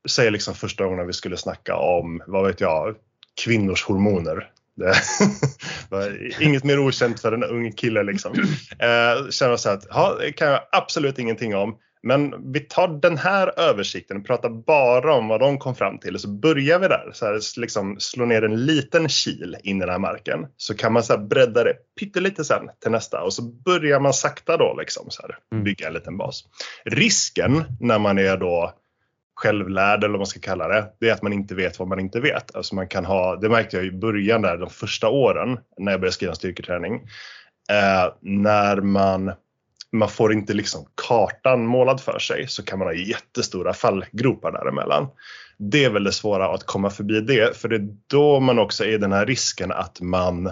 säg 0.09 0.31
liksom 0.31 0.55
första 0.55 0.85
gången 0.85 1.07
vi 1.07 1.13
skulle 1.13 1.37
snacka 1.37 1.77
om, 1.77 2.23
vad 2.27 2.47
vet 2.47 2.61
jag, 2.61 2.95
kvinnors 3.45 3.85
hormoner. 3.85 4.51
Det 4.77 4.95
var 5.89 6.43
inget 6.43 6.65
mer 6.65 6.79
okänt 6.79 7.21
för 7.21 7.33
en 7.33 7.45
ung 7.45 7.73
kille 7.73 8.03
liksom. 8.03 8.33
Eh, 8.79 9.31
känner 9.31 9.57
så 9.57 9.69
här 9.69 9.77
att, 9.77 9.87
ja, 9.91 10.17
det 10.21 10.33
kan 10.33 10.49
jag 10.49 10.61
absolut 10.73 11.19
ingenting 11.19 11.57
om. 11.57 11.79
Men 12.07 12.53
vi 12.53 12.61
tar 12.61 12.89
den 12.89 13.19
här 13.19 13.61
översikten 13.61 14.17
och 14.17 14.27
pratar 14.27 14.49
bara 14.49 15.15
om 15.15 15.29
vad 15.29 15.41
de 15.41 15.59
kom 15.59 15.75
fram 15.75 15.99
till. 15.99 16.19
Så 16.19 16.29
börjar 16.29 16.79
vi 16.79 16.89
där, 16.89 17.11
så 17.13 17.27
här, 17.27 17.61
liksom 17.61 17.97
slå 18.01 18.25
ner 18.25 18.43
en 18.43 18.67
liten 18.67 19.09
kil 19.09 19.57
in 19.63 19.77
i 19.77 19.81
den 19.81 19.89
här 19.89 19.99
marken. 19.99 20.47
Så 20.57 20.75
kan 20.75 20.93
man 20.93 21.03
så 21.03 21.13
här 21.13 21.21
bredda 21.21 21.65
det 21.65 21.75
pyttelite 22.01 22.45
sen 22.45 22.69
till 22.83 22.91
nästa 22.91 23.23
och 23.23 23.33
så 23.33 23.43
börjar 23.43 24.01
man 24.01 24.13
sakta 24.13 24.57
då 24.57 24.77
liksom 24.79 25.07
så 25.11 25.23
här, 25.23 25.39
mm. 25.53 25.65
bygga 25.65 25.87
en 25.87 25.95
liten 25.95 26.17
bas. 26.17 26.45
Risken 26.85 27.65
när 27.81 27.99
man 27.99 28.19
är 28.19 28.37
då 28.37 28.73
självlärd 29.35 29.99
eller 29.99 30.13
vad 30.13 30.21
man 30.21 30.27
ska 30.27 30.41
kalla 30.41 30.69
det, 30.69 30.87
det 31.01 31.09
är 31.09 31.13
att 31.13 31.23
man 31.23 31.33
inte 31.33 31.55
vet 31.55 31.79
vad 31.79 31.89
man 31.89 32.01
inte 32.01 32.21
vet. 32.21 32.57
Alltså 32.57 32.75
man 32.75 32.89
kan 32.89 33.05
ha, 33.05 33.37
det 33.37 33.49
märkte 33.49 33.77
jag 33.77 33.87
i 33.87 33.93
början 33.93 34.43
där 34.43 34.57
de 34.57 34.71
första 34.71 35.09
åren 35.09 35.59
när 35.79 35.93
jag 35.93 36.01
började 36.01 36.15
skriva 36.15 36.35
styrketräning. 36.35 36.95
Eh, 37.71 38.13
när 38.21 38.81
man 38.81 39.33
man 39.95 40.09
får 40.09 40.33
inte 40.33 40.55
liksom 40.55 40.87
kartan 41.09 41.67
målad 41.67 42.01
för 42.01 42.19
sig 42.19 42.47
så 42.49 42.65
kan 42.65 42.79
man 42.79 42.89
ha 42.89 42.95
jättestora 42.95 43.73
fallgropar 43.73 44.53
däremellan. 44.53 45.09
Det 45.59 45.85
är 45.85 45.91
väl 45.91 46.05
det 46.05 46.13
svåra 46.13 46.55
att 46.55 46.67
komma 46.67 46.91
förbi 46.91 47.21
det 47.21 47.57
för 47.57 47.69
det 47.69 47.77
är 47.77 47.89
då 48.07 48.41
man 48.41 48.59
också 48.59 48.85
är 48.85 48.99
den 48.99 49.13
här 49.13 49.27
risken 49.27 49.73
att 49.73 50.01
man 50.01 50.47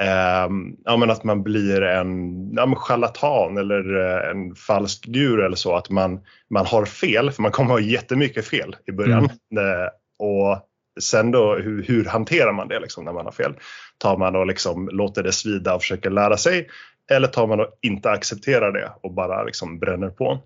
eh, 0.00 0.48
ja, 0.84 0.96
men 0.98 1.10
att 1.10 1.24
man 1.24 1.42
blir 1.42 1.82
en 1.82 2.52
ja, 2.54 2.74
charlatan 2.76 3.56
eller 3.56 3.96
eh, 3.96 4.30
en 4.30 4.54
falsk 4.54 5.04
guru 5.04 5.44
eller 5.44 5.56
så. 5.56 5.76
Att 5.76 5.90
man, 5.90 6.20
man 6.50 6.66
har 6.66 6.84
fel, 6.84 7.30
för 7.30 7.42
man 7.42 7.52
kommer 7.52 7.70
ha 7.70 7.80
jättemycket 7.80 8.46
fel 8.46 8.76
i 8.86 8.92
början. 8.92 9.30
Mm. 9.52 9.64
Eh, 9.64 9.88
och 10.18 10.58
sen 11.00 11.30
då 11.30 11.54
hur, 11.54 11.82
hur, 11.82 12.04
hanterar 12.04 12.52
man 12.52 12.68
det 12.68 12.80
liksom 12.80 13.04
när 13.04 13.12
man 13.12 13.24
har 13.24 13.32
fel? 13.32 13.54
Tar 13.98 14.16
man 14.16 14.36
och 14.36 14.46
liksom 14.46 14.88
låter 14.88 15.22
det 15.22 15.32
svida 15.32 15.74
och 15.74 15.80
försöker 15.80 16.10
lära 16.10 16.36
sig 16.36 16.68
eller 17.10 17.28
tar 17.28 17.46
man 17.46 17.60
och 17.60 17.78
inte 17.80 18.10
accepterar 18.10 18.72
det 18.72 18.92
och 19.00 19.12
bara 19.12 19.44
liksom 19.44 19.78
bränner 19.78 20.10
på. 20.10 20.38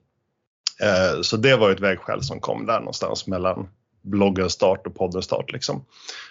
Eh, 0.82 1.20
så 1.22 1.36
det 1.36 1.56
var 1.56 1.70
ett 1.70 1.80
vägskäl 1.80 2.22
som 2.22 2.40
kom 2.40 2.66
där 2.66 2.78
någonstans 2.78 3.26
mellan 3.26 3.68
bloggens 4.02 4.52
start 4.52 4.86
och 4.86 4.94
poddens 4.94 5.24
start. 5.24 5.52
Liksom. 5.52 5.84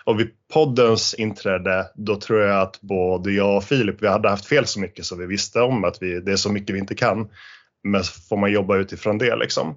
Och 0.04 0.20
vid 0.20 0.30
poddens 0.54 1.14
inträde, 1.14 1.92
då 1.96 2.16
tror 2.16 2.42
jag 2.42 2.62
att 2.62 2.82
både 2.82 3.32
jag 3.32 3.58
och 3.58 3.64
Filip, 3.64 4.02
vi 4.02 4.08
hade 4.08 4.30
haft 4.30 4.46
fel 4.46 4.66
så 4.66 4.80
mycket 4.80 5.06
så 5.06 5.16
vi 5.16 5.26
visste 5.26 5.62
om 5.62 5.84
att 5.84 6.02
vi, 6.02 6.20
det 6.20 6.32
är 6.32 6.36
så 6.36 6.52
mycket 6.52 6.76
vi 6.76 6.80
inte 6.80 6.96
kan. 6.96 7.30
Men 7.84 8.04
så 8.04 8.22
får 8.22 8.38
man 8.38 8.52
jobba 8.52 8.78
utifrån 8.78 9.18
det 9.18 9.36
liksom. 9.36 9.76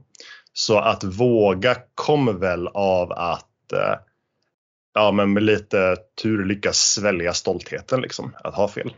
Så 0.53 0.79
att 0.79 1.05
våga 1.05 1.77
kommer 1.95 2.33
väl 2.33 2.69
av 2.69 3.13
att 3.13 3.73
eh, 3.73 3.95
ja, 4.95 5.13
men 5.13 5.33
med 5.33 5.43
lite 5.43 5.97
tur 6.23 6.45
lyckas 6.45 6.79
svälja 6.79 7.33
stoltheten 7.33 8.01
liksom, 8.01 8.37
att 8.45 8.55
ha 8.55 8.69
fel. 8.69 8.95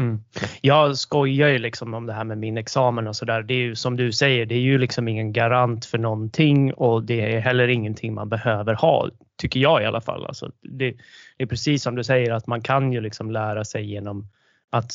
Mm. 0.00 0.20
Jag 0.60 0.96
skojar 0.96 1.48
ju 1.48 1.58
liksom 1.58 1.94
om 1.94 2.06
det 2.06 2.12
här 2.12 2.24
med 2.24 2.38
min 2.38 2.58
examen 2.58 3.06
och 3.06 3.16
sådär. 3.16 3.42
Det 3.42 3.54
är 3.54 3.58
ju 3.58 3.74
som 3.74 3.96
du 3.96 4.12
säger, 4.12 4.46
det 4.46 4.54
är 4.54 4.60
ju 4.60 4.78
liksom 4.78 5.08
ingen 5.08 5.32
garant 5.32 5.84
för 5.84 5.98
någonting 5.98 6.74
och 6.74 7.04
det 7.04 7.34
är 7.34 7.40
heller 7.40 7.68
ingenting 7.68 8.14
man 8.14 8.28
behöver 8.28 8.74
ha, 8.74 9.08
tycker 9.36 9.60
jag 9.60 9.82
i 9.82 9.84
alla 9.84 10.00
fall. 10.00 10.26
Alltså 10.26 10.50
det, 10.62 10.94
det 11.38 11.44
är 11.44 11.46
precis 11.46 11.82
som 11.82 11.94
du 11.94 12.04
säger 12.04 12.32
att 12.32 12.46
man 12.46 12.62
kan 12.62 12.92
ju 12.92 13.00
liksom 13.00 13.30
lära 13.30 13.64
sig 13.64 13.84
genom 13.84 14.28
att 14.70 14.92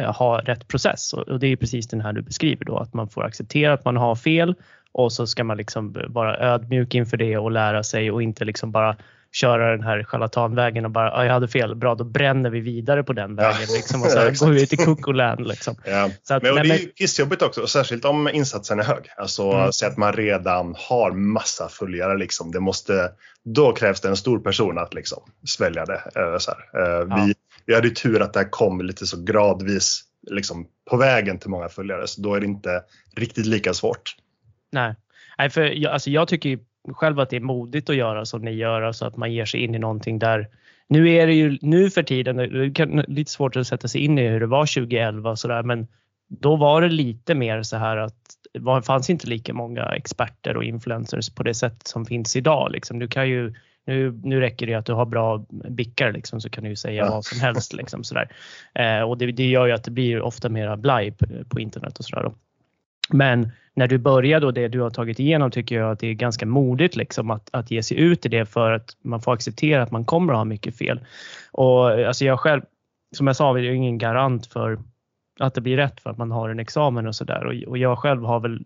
eh, 0.00 0.16
ha 0.16 0.38
rätt 0.40 0.68
process 0.68 1.12
och 1.12 1.40
det 1.40 1.46
är 1.46 1.56
precis 1.56 1.88
den 1.88 2.00
här 2.00 2.12
du 2.12 2.22
beskriver 2.22 2.64
då 2.64 2.78
att 2.78 2.94
man 2.94 3.08
får 3.08 3.24
acceptera 3.24 3.72
att 3.72 3.84
man 3.84 3.96
har 3.96 4.14
fel 4.14 4.54
och 4.92 5.12
så 5.12 5.26
ska 5.26 5.44
man 5.44 5.56
liksom 5.56 5.96
vara 6.08 6.38
ödmjuk 6.38 6.94
inför 6.94 7.16
det 7.16 7.38
och 7.38 7.50
lära 7.50 7.82
sig 7.82 8.10
och 8.10 8.22
inte 8.22 8.44
liksom 8.44 8.72
bara 8.72 8.96
köra 9.32 9.70
den 9.70 9.82
här 9.82 10.04
charlatanvägen 10.04 10.84
och 10.84 10.90
bara, 10.90 11.26
jag 11.26 11.32
hade 11.32 11.48
fel, 11.48 11.74
bra 11.74 11.94
då 11.94 12.04
bränner 12.04 12.50
vi 12.50 12.60
vidare 12.60 13.02
på 13.02 13.12
den 13.12 13.36
vägen 13.36 13.60
Ja. 13.68 13.74
liksom, 13.76 14.02
och 14.02 14.10
så 14.36 14.46
går 14.46 14.52
vi 14.52 14.66
till 14.66 14.78
Kukuland 14.78 15.46
liksom. 15.48 15.74
Ja. 15.84 16.10
Så 16.22 16.34
att, 16.34 16.42
Men, 16.42 16.54
nej, 16.54 16.68
det 16.68 16.74
är 16.74 16.78
ju 16.78 16.86
pissjobbigt 16.86 17.42
också, 17.42 17.66
särskilt 17.66 18.04
om 18.04 18.28
insatsen 18.28 18.78
är 18.78 18.84
hög. 18.84 19.04
Alltså 19.16 19.50
Mm. 19.50 19.72
säg 19.72 19.88
att 19.88 19.96
man 19.96 20.12
redan 20.12 20.74
har 20.78 21.10
massa 21.12 21.68
följare. 21.68 22.18
Liksom. 22.18 22.50
Det 22.52 22.60
måste, 22.60 23.10
då 23.44 23.72
krävs 23.72 24.00
det 24.00 24.08
en 24.08 24.16
stor 24.16 24.38
person 24.38 24.78
att 24.78 24.94
liksom 24.94 25.22
svälja 25.46 25.84
det. 25.86 26.02
Eh, 26.16 26.38
Så 26.38 26.50
här. 26.50 26.82
Eh, 26.82 27.06
Ja. 27.08 27.24
Vi, 27.26 27.34
vi 27.66 27.74
hade 27.74 27.88
ju 27.88 27.94
tur 27.94 28.22
att 28.22 28.32
det 28.32 28.40
här 28.40 28.50
kom 28.50 28.80
lite 28.80 29.06
så 29.06 29.22
gradvis 29.24 30.02
liksom, 30.30 30.66
på 30.90 30.96
vägen 30.96 31.38
till 31.38 31.50
många 31.50 31.68
följare. 31.68 32.06
Så 32.06 32.20
då 32.20 32.34
är 32.34 32.40
det 32.40 32.46
inte 32.46 32.82
riktigt 33.16 33.46
lika 33.46 33.74
svårt. 33.74 34.16
Nej, 34.72 34.94
Nej 35.38 35.50
för 35.50 35.62
jag, 35.62 35.92
alltså 35.92 36.10
jag 36.10 36.28
tycker 36.28 36.58
själv 36.92 37.20
att 37.20 37.30
det 37.30 37.36
är 37.36 37.40
modigt 37.40 37.90
att 37.90 37.96
göra 37.96 38.24
som 38.24 38.42
ni 38.42 38.50
gör, 38.50 38.82
alltså 38.82 39.04
att 39.06 39.16
man 39.16 39.32
ger 39.32 39.44
sig 39.44 39.60
in 39.60 39.74
i 39.74 39.78
någonting 39.78 40.18
där. 40.18 40.48
Nu 40.88 41.10
är 41.10 41.26
det 41.26 41.34
ju 41.34 41.58
nu 41.62 41.90
för 41.90 42.02
tiden 42.02 42.36
det 42.36 42.70
kan, 42.70 42.96
lite 42.96 43.30
svårt 43.30 43.56
att 43.56 43.66
sätta 43.66 43.88
sig 43.88 44.00
in 44.00 44.18
i 44.18 44.28
hur 44.28 44.40
det 44.40 44.46
var 44.46 44.66
2011 44.66 45.30
och 45.30 45.38
sådär, 45.38 45.62
men 45.62 45.86
då 46.28 46.56
var 46.56 46.82
det 46.82 46.88
lite 46.88 47.34
mer 47.34 47.62
så 47.62 47.76
här 47.76 47.96
att 47.96 48.14
det 48.52 48.82
fanns 48.82 49.10
inte 49.10 49.26
lika 49.26 49.52
många 49.54 49.84
experter 49.84 50.56
och 50.56 50.64
influencers 50.64 51.30
på 51.34 51.42
det 51.42 51.54
sätt 51.54 51.86
som 51.86 52.06
finns 52.06 52.36
idag. 52.36 52.70
Liksom. 52.72 52.98
Du 52.98 53.08
kan 53.08 53.28
ju, 53.28 53.54
nu, 53.86 54.20
nu 54.22 54.40
räcker 54.40 54.66
det 54.66 54.74
att 54.74 54.86
du 54.86 54.92
har 54.92 55.06
bra 55.06 55.44
bickar 55.68 56.12
liksom, 56.12 56.40
så 56.40 56.50
kan 56.50 56.64
du 56.64 56.70
ju 56.70 56.76
säga 56.76 57.04
Ja. 57.04 57.10
vad 57.10 57.24
som 57.24 57.40
helst. 57.40 57.72
Liksom, 57.72 58.04
sådär. 58.04 58.28
Eh, 58.74 59.00
och 59.02 59.18
det, 59.18 59.32
det 59.32 59.46
gör 59.46 59.66
ju 59.66 59.72
att 59.72 59.84
det 59.84 59.90
blir 59.90 60.22
ofta 60.22 60.48
mera 60.48 60.76
blaj 60.76 61.10
på, 61.12 61.26
på 61.48 61.60
internet 61.60 61.98
och 61.98 62.04
sådär. 62.04 62.32
Men 63.12 63.52
när 63.74 63.88
du 63.88 63.98
börjar 63.98 64.40
då 64.40 64.50
det 64.50 64.68
du 64.68 64.80
har 64.80 64.90
tagit 64.90 65.20
igenom 65.20 65.50
tycker 65.50 65.76
jag 65.76 65.90
att 65.90 65.98
det 65.98 66.06
är 66.06 66.14
ganska 66.14 66.46
modigt 66.46 66.96
liksom 66.96 67.30
att, 67.30 67.50
att 67.52 67.70
ge 67.70 67.82
sig 67.82 67.98
ut 67.98 68.26
i 68.26 68.28
det 68.28 68.46
för 68.46 68.72
att 68.72 68.96
man 69.02 69.20
får 69.20 69.32
acceptera 69.32 69.82
att 69.82 69.90
man 69.90 70.04
kommer 70.04 70.32
att 70.32 70.38
ha 70.38 70.44
mycket 70.44 70.76
fel. 70.76 71.00
Och 71.52 71.90
alltså 71.90 72.24
jag 72.24 72.40
själv, 72.40 72.62
som 73.16 73.26
jag 73.26 73.36
sa, 73.36 73.58
är 73.58 73.62
ju 73.62 73.74
ingen 73.74 73.98
garant 73.98 74.46
för 74.46 74.78
att 75.40 75.54
det 75.54 75.60
blir 75.60 75.76
rätt 75.76 76.00
för 76.00 76.10
att 76.10 76.18
man 76.18 76.30
har 76.30 76.48
en 76.48 76.60
examen 76.60 77.06
och 77.06 77.14
sådär. 77.14 77.44
Och, 77.44 77.68
och 77.68 77.78
jag 77.78 77.98
själv 77.98 78.24
har 78.24 78.40
väl 78.40 78.64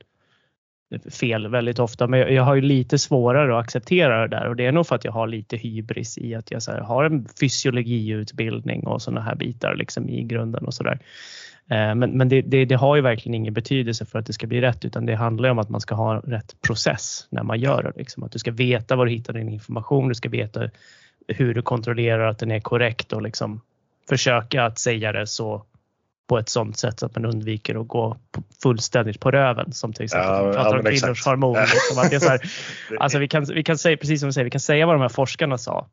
fel 1.10 1.48
väldigt 1.48 1.78
ofta 1.78 2.06
men 2.06 2.20
jag, 2.20 2.32
jag 2.32 2.42
har 2.42 2.54
ju 2.54 2.60
lite 2.60 2.98
svårare 2.98 3.58
att 3.58 3.64
acceptera 3.64 4.20
det 4.20 4.36
där 4.36 4.48
och 4.48 4.56
det 4.56 4.66
är 4.66 4.72
nog 4.72 4.86
för 4.86 4.96
att 4.96 5.04
jag 5.04 5.12
har 5.12 5.26
lite 5.26 5.56
hybris 5.56 6.18
i 6.18 6.34
att 6.34 6.50
jag 6.50 6.62
så 6.62 6.72
här, 6.72 6.80
har 6.80 7.04
en 7.04 7.28
fysiologiutbildning 7.40 8.86
och 8.86 9.02
sådana 9.02 9.20
här 9.20 9.34
bitar 9.34 9.74
liksom 9.74 10.08
i 10.08 10.22
grunden 10.22 10.64
och 10.64 10.74
sådär. 10.74 10.98
Eh, 11.70 11.94
Men, 11.94 12.10
men 12.10 12.28
det, 12.28 12.42
det, 12.42 12.64
det 12.64 12.74
har 12.74 12.96
ju 12.96 13.02
verkligen 13.02 13.34
ingen 13.34 13.54
betydelse 13.54 14.04
för 14.06 14.18
att 14.18 14.26
det 14.26 14.32
ska 14.32 14.46
bli 14.46 14.60
rätt 14.60 14.84
utan 14.84 15.06
det 15.06 15.14
handlar 15.14 15.48
ju 15.48 15.50
om 15.50 15.58
att 15.58 15.68
man 15.68 15.80
ska 15.80 15.94
ha 15.94 16.16
rätt 16.20 16.60
process 16.66 17.26
när 17.30 17.42
man 17.42 17.60
gör 17.60 17.82
det. 17.82 17.92
Liksom. 17.96 18.22
Att 18.22 18.32
du 18.32 18.38
ska 18.38 18.50
veta 18.50 18.96
var 18.96 19.06
du 19.06 19.12
hittar 19.12 19.32
din 19.32 19.48
information, 19.48 20.08
du 20.08 20.14
ska 20.14 20.28
veta 20.28 20.70
hur 21.28 21.54
du 21.54 21.62
kontrollerar 21.62 22.28
att 22.28 22.38
den 22.38 22.50
är 22.50 22.60
korrekt 22.60 23.12
och 23.12 23.22
liksom 23.22 23.60
försöka 24.08 24.64
att 24.64 24.78
säga 24.78 25.12
det 25.12 25.26
så 25.26 25.64
på 26.28 26.38
ett 26.38 26.48
sånt 26.48 26.78
sätt 26.78 27.00
så 27.00 27.06
att 27.06 27.14
man 27.16 27.24
undviker 27.24 27.80
att 27.80 27.88
gå 27.88 28.16
fullständigt 28.62 29.20
på 29.20 29.30
röven 29.30 29.72
som 29.72 29.92
till 29.92 30.04
exempel 30.04 30.28
Ja, 30.28 30.40
ja, 30.40 30.46
ja, 30.46 30.52
pratar 30.52 30.76
om 30.78 30.84
kvinnors 30.84 31.02
exakt. 31.02 31.26
hormoner. 31.26 31.60
Liksom, 31.60 31.98
att 31.98 32.10
det 32.10 32.16
är 32.16 32.20
så 32.20 32.28
här, 32.28 32.40
alltså 33.00 33.18
vi 33.18 33.28
kan, 33.28 33.44
vi 33.44 33.62
kan 33.64 33.78
säga, 33.78 33.96
precis 33.96 34.20
som 34.20 34.28
du 34.28 34.32
säger, 34.32 34.44
vi 34.44 34.50
kan 34.50 34.60
säga 34.60 34.86
vad 34.86 34.94
de 34.94 35.00
här 35.02 35.08
forskarna 35.08 35.58
sa. 35.58 35.86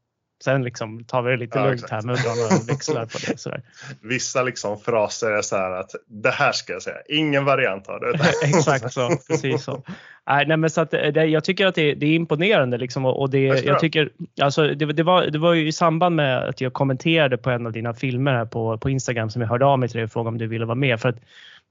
Sen 0.43 0.63
liksom 0.63 1.03
tar 1.03 1.21
vi 1.21 1.31
det 1.31 1.37
lite 1.37 1.59
Ja, 1.59 1.65
lugnt 1.65 1.83
exakt. 1.83 1.91
här 1.91 2.01
med 2.01 2.13
att 2.15 2.23
dra 2.23 2.35
några 2.35 2.63
växlar 2.67 3.05
på 3.05 3.17
det. 3.27 3.39
Sådär. 3.39 3.61
Vissa 4.01 4.43
liksom 4.43 4.79
fraser 4.79 5.31
är 5.31 5.41
så 5.41 5.55
här 5.55 5.71
att 5.71 5.91
det 6.07 6.31
här 6.31 6.51
ska 6.51 6.73
jag 6.73 6.81
säga, 6.81 6.97
ingen 7.09 7.45
variant 7.45 7.87
av 7.87 7.99
det. 7.99 8.19
Exakt 8.43 8.93
så, 8.93 9.09
precis 9.27 9.63
så. 9.63 9.83
Nej, 10.27 10.45
nej, 10.47 10.57
men 10.57 10.69
så 10.69 10.81
att 10.81 10.91
det, 10.91 11.25
jag 11.25 11.43
tycker 11.43 11.65
att 11.65 11.75
det, 11.75 11.93
det 11.93 12.05
är 12.05 12.15
imponerande 12.15 12.77
liksom 12.77 13.05
och 13.05 13.21
och 13.21 13.29
det, 13.29 13.39
jag 13.39 13.73
ha. 13.73 13.79
tycker, 13.79 14.09
alltså 14.41 14.67
det, 14.67 14.85
det, 14.85 15.03
var, 15.03 15.23
det 15.23 15.39
var 15.39 15.53
ju 15.53 15.67
i 15.67 15.71
samband 15.71 16.15
med 16.15 16.37
att 16.37 16.61
jag 16.61 16.73
kommenterade 16.73 17.37
på 17.37 17.49
en 17.49 17.65
av 17.65 17.71
dina 17.71 17.93
filmer 17.93 18.31
här 18.33 18.45
på, 18.45 18.77
på 18.77 18.89
Instagram 18.89 19.29
som 19.29 19.41
jag 19.41 19.49
hörde 19.49 19.65
av 19.65 19.79
mig 19.79 19.89
till 19.89 19.97
dig 19.97 20.03
och 20.05 20.11
frågade 20.11 20.29
om 20.29 20.37
du 20.37 20.47
ville 20.47 20.65
vara 20.65 20.75
med 20.75 20.99
för 20.99 21.09
att 21.09 21.17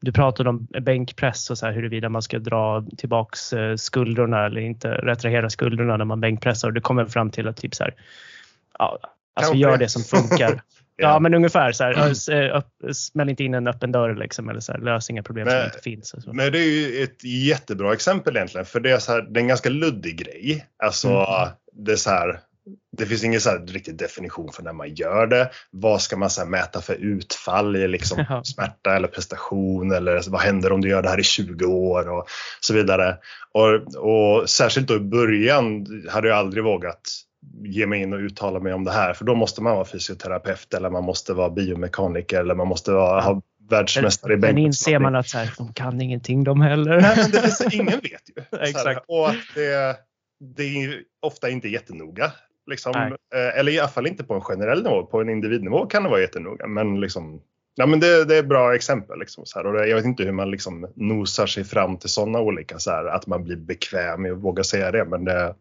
du 0.01 0.13
pratade 0.13 0.49
om 0.49 0.67
bänkpress 0.81 1.51
och 1.51 1.59
så 1.59 1.67
här 1.67 1.73
huruvida 1.73 2.09
man 2.09 2.23
ska 2.23 2.39
dra 2.39 2.85
tillbaks 2.99 3.53
eh, 3.53 3.77
skuldrorna 3.77 4.47
eller 4.47 4.61
inte 4.61 4.89
retrahera 4.91 5.51
skuldrorna 5.51 5.97
när 5.97 6.05
man 6.05 6.21
bänkpressar 6.21 6.69
och 6.69 6.75
du 6.75 6.81
kommer 6.81 7.05
fram 7.05 7.31
till 7.31 7.49
att 7.49 7.57
typ 7.57 7.75
så 7.75 7.85
här, 7.85 7.95
ja, 8.81 8.99
alltså 9.35 9.53
Kanske. 9.53 9.59
gör 9.59 9.77
det 9.77 9.89
som 9.89 10.03
funkar. 10.03 10.63
Ja, 11.03 11.19
men 11.21 11.35
ungefär 11.35 11.73
så 11.73 11.85
här. 11.85 12.11
s- 12.11 12.29
eh, 12.29 12.63
Smäll 12.93 13.29
inte 13.29 13.45
in 13.45 13.55
en 13.55 13.67
öppen 13.67 13.93
dörr 13.93 14.15
liksom, 14.15 14.49
eller 14.49 14.61
så 14.61 14.73
här, 14.73 14.79
lös 14.81 15.11
inga 15.11 15.23
problem 15.23 15.47
som 15.49 15.57
Men- 15.57 15.65
inte 15.67 15.79
finns. 15.79 16.15
och 16.15 16.23
så. 16.23 16.33
Men 16.33 16.53
det 16.53 16.59
är 16.59 16.65
ju 16.71 17.03
ett 17.03 17.25
jättebra 17.25 17.93
exempel 17.93 18.37
egentligen, 18.37 18.65
för 18.67 18.81
det 18.81 18.91
är, 18.91 18.99
så 18.99 19.13
här, 19.13 19.23
det 19.23 19.39
är 19.39 19.43
en 19.43 19.49
ganska 19.49 19.69
luddig 19.71 20.19
grej. 20.19 20.67
Alltså, 20.83 21.09
Mm. 21.09 21.49
det 21.73 21.93
är 21.93 21.97
så 21.97 22.11
här, 22.11 22.41
det 22.97 23.07
finns 23.07 23.25
ingen 23.25 23.41
så 23.41 23.51
här 23.51 23.59
riktig 23.59 23.97
definition 23.99 24.53
för 24.53 24.63
när 24.63 24.73
man 24.73 24.95
gör 24.95 25.27
det. 25.27 25.51
Vad 25.71 26.03
ska 26.03 26.17
man 26.17 26.31
så 26.31 26.45
mäta 26.47 26.81
för 26.81 26.95
utfall 26.95 27.77
i 27.77 27.89
liksom 27.89 28.25
Ja. 28.29 28.45
smärta 28.45 28.97
eller 28.97 29.09
prestation 29.09 29.93
eller 29.93 30.23
vad 30.31 30.41
händer 30.41 30.73
om 30.73 30.81
du 30.81 30.89
gör 30.89 31.03
det 31.03 31.09
här 31.09 31.21
i 31.21 31.25
20 31.25 31.65
år 31.65 32.09
och 32.09 32.27
så 32.61 32.75
vidare. 32.75 33.17
Och, 33.53 33.97
och 33.97 34.51
särskilt 34.51 34.89
då 34.89 34.95
i 34.97 35.01
början 35.01 35.87
hade 36.11 36.29
jag 36.29 36.37
aldrig 36.39 36.65
vågat 36.65 37.01
ge 37.63 37.87
mig 37.87 38.03
in 38.03 38.13
och 38.13 38.19
uttala 38.19 38.61
mig 38.61 38.73
om 38.73 38.85
det 38.85 38.91
här 38.93 39.15
för 39.15 39.25
då 39.25 39.35
måste 39.35 39.63
man 39.63 39.75
vara 39.75 39.85
fysioterapeut 39.85 40.75
eller 40.75 40.91
man 40.91 41.05
måste 41.05 41.33
vara 41.33 41.51
biomekaniker 41.51 42.41
eller 42.41 42.55
man 42.55 42.69
måste 42.69 42.93
vara, 42.93 43.21
ha 43.21 43.43
världsmästare 43.71 44.33
i 44.33 44.37
Men 44.37 44.41
bänkpress. 44.41 44.67
inser 44.67 44.99
man 44.99 45.15
att 45.15 45.29
så 45.29 45.39
här, 45.39 45.55
de 45.59 45.73
kan 45.73 46.01
ingenting 46.01 46.45
de 46.45 46.61
heller. 46.61 47.01
Nej, 47.01 47.17
men 47.17 47.31
det 47.31 47.41
finns, 47.41 47.75
ingen 47.75 47.87
vet 48.01 48.03
ju. 48.03 48.59
Exakt. 48.61 49.05
och 49.09 49.29
att 49.29 49.37
det, 49.55 49.97
det 50.57 50.63
är 50.63 51.03
ofta 51.23 51.51
inte 51.51 51.69
jättenoga. 51.69 52.33
Liksom, 52.71 52.93
Nej. 52.95 53.13
eh, 53.35 53.59
eller 53.59 53.73
i 53.73 53.79
alla 53.79 53.89
fall 53.89 54.07
inte 54.07 54.25
på 54.25 54.35
en 54.35 54.41
generell 54.41 54.83
nivå. 54.83 55.03
På 55.03 55.21
en 55.21 55.29
individnivå 55.29 55.87
kan 55.87 56.03
det 56.03 56.09
vara 56.09 56.21
jättenoga. 56.21 56.67
Men, 56.67 57.01
liksom, 57.01 57.41
ja, 57.75 57.87
men 57.87 58.01
det, 58.01 58.25
det 58.25 58.37
är 58.37 58.43
bra 58.43 58.75
exempel. 58.75 59.19
Liksom, 59.19 59.47
så 59.47 59.59
här. 59.59 59.67
Och 59.67 59.73
det, 59.73 59.87
jag 59.87 59.97
vet 59.97 60.05
inte 60.05 60.23
hur 60.25 60.33
man 60.33 60.51
liksom 60.51 60.93
nosar 60.97 61.47
sig 61.47 61.65
fram 61.65 61.97
till 61.97 62.09
sådana 62.09 62.41
olika, 62.41 62.79
så 62.79 62.91
här, 62.91 63.05
att 63.05 63.27
man 63.27 63.45
blir 63.45 63.57
bekväm 63.57 64.23
med 64.23 64.33
att 64.33 64.39
våga 64.39 64.65
säga 64.65 64.91
det. 64.91 65.05
Men 65.05 65.25
det, 65.25 65.55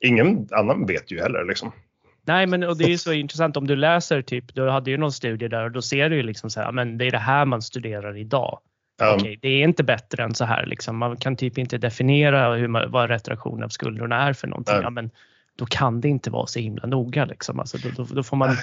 ingen 0.00 0.48
annan 0.50 0.86
vet 0.86 1.10
ju 1.12 1.20
heller. 1.20 1.44
Liksom. 1.44 1.72
Nej, 2.26 2.46
men 2.46 2.62
och 2.62 2.76
det 2.76 2.84
är 2.84 2.88
ju 2.88 2.98
så 2.98 3.12
intressant 3.12 3.56
om 3.56 3.66
du 3.66 3.76
läser 3.76 4.22
typ, 4.22 4.54
du 4.54 4.68
hade 4.68 4.90
ju 4.90 4.96
någon 4.96 5.12
studie 5.12 5.48
där 5.48 5.64
och 5.64 5.72
då 5.72 5.82
ser 5.82 6.10
du 6.10 6.16
ju 6.16 6.22
liksom 6.22 6.50
så 6.50 6.60
här, 6.60 6.72
men 6.72 6.98
det 6.98 7.04
är 7.04 7.10
det 7.10 7.18
här 7.18 7.44
man 7.44 7.62
studerar 7.62 8.16
idag. 8.16 8.60
Ja, 8.98 9.14
Okej, 9.14 9.38
det 9.42 9.48
är 9.48 9.62
inte 9.62 9.84
bättre 9.84 10.22
än 10.22 10.34
så 10.34 10.44
här 10.44 10.66
liksom. 10.66 10.96
Man 10.96 11.16
kan 11.16 11.36
typ 11.36 11.58
inte 11.58 11.78
definiera 11.78 12.54
hur 12.54 12.68
man, 12.68 12.90
vad 12.90 13.10
retraktion 13.10 13.62
av 13.62 13.68
skuldrorna 13.68 14.28
är 14.28 14.32
för 14.32 14.46
någonting. 14.46 14.74
Ja, 14.82 14.90
men 14.90 15.10
då 15.56 15.66
kan 15.66 16.00
det 16.00 16.08
inte 16.08 16.30
vara 16.30 16.46
så 16.46 16.58
himla 16.58 16.86
noga 16.86 17.24
liksom. 17.24 17.60
Alltså, 17.60 17.78
då, 17.78 17.88
då, 17.96 18.14
då 18.14 18.22
får 18.22 18.36
man 18.36 18.56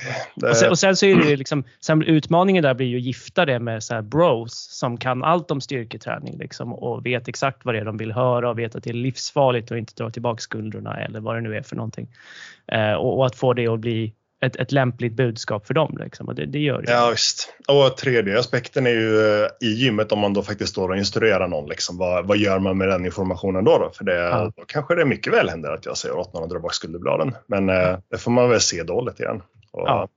Och 0.49 0.57
sen, 0.57 0.69
och 0.69 0.79
sen 0.79 0.95
så 0.95 1.05
är 1.05 1.15
det 1.15 1.35
liksom, 1.35 1.63
sen 1.79 2.03
utmaningen 2.03 2.63
där 2.63 2.73
blir 2.73 2.87
ju 2.87 2.97
att 2.97 3.03
gifta 3.03 3.45
det 3.45 3.59
med 3.59 3.83
så 3.83 4.01
bros 4.01 4.67
som 4.71 4.97
kan 4.97 5.23
allt 5.23 5.51
om 5.51 5.61
styrketräning 5.61 6.37
liksom 6.37 6.73
och 6.73 7.05
vet 7.05 7.27
exakt 7.27 7.65
vad 7.65 7.75
det 7.75 7.79
är 7.79 7.85
de 7.85 7.97
vill 7.97 8.11
höra 8.11 8.49
och 8.49 8.59
vet 8.59 8.75
att 8.75 8.83
det 8.83 8.89
är 8.89 8.93
livsfarligt 8.93 9.71
att 9.71 9.77
inte 9.77 9.93
dra 10.03 10.09
tillbaka 10.09 10.39
skuldrorna 10.39 10.97
eller 10.97 11.19
vad 11.19 11.35
det 11.35 11.41
nu 11.41 11.55
är 11.55 11.61
för 11.61 11.75
någonting. 11.75 12.07
Eh, 12.67 12.93
och, 12.93 13.17
och 13.17 13.25
att 13.25 13.35
få 13.35 13.53
det 13.53 13.67
att 13.67 13.79
bli 13.79 14.13
ett, 14.45 14.55
ett 14.55 14.71
lämpligt 14.71 15.13
budskap 15.13 15.67
för 15.67 15.73
dem. 15.73 15.97
Liksom. 15.99 16.27
Och 16.27 16.35
det, 16.35 16.45
det 16.45 16.59
gör 16.59 16.81
det. 16.81 16.91
Ja, 16.91 17.09
visst. 17.11 17.53
Och 17.67 17.97
tredje 17.97 18.39
aspekten 18.39 18.87
är 18.87 18.91
ju 18.91 19.41
eh, 19.41 19.47
i 19.61 19.67
gymmet 19.67 20.11
om 20.11 20.19
man 20.19 20.33
då 20.33 20.43
faktiskt 20.43 20.71
står 20.71 20.89
och 20.89 20.97
instruerar 20.97 21.47
någon. 21.47 21.69
Liksom, 21.69 21.97
vad, 21.97 22.25
vad 22.27 22.37
gör 22.37 22.59
man 22.59 22.77
med 22.77 22.87
den 22.87 23.05
informationen 23.05 23.63
då? 23.63 23.77
då? 23.77 23.91
För 23.97 24.03
det, 24.03 24.15
Ja. 24.15 24.51
då 24.57 24.63
kanske 24.67 24.95
det 24.95 25.05
mycket 25.05 25.33
väl 25.33 25.49
händer 25.49 25.71
att 25.71 25.85
jag 25.85 25.97
säger 25.97 26.17
åt 26.17 26.33
någon 26.33 26.43
att 26.43 26.49
dra 26.49 26.59
bak 26.59 26.73
skulderbladen. 26.73 27.35
Men 27.47 27.69
eh, 27.69 27.97
det 28.11 28.17
får 28.17 28.31
man 28.31 28.49
väl 28.49 28.61
se 28.61 28.83
då 28.83 29.01
lite 29.01 29.23
grann. 29.23 29.41
Och 29.71 29.87
Ja. 29.87 30.07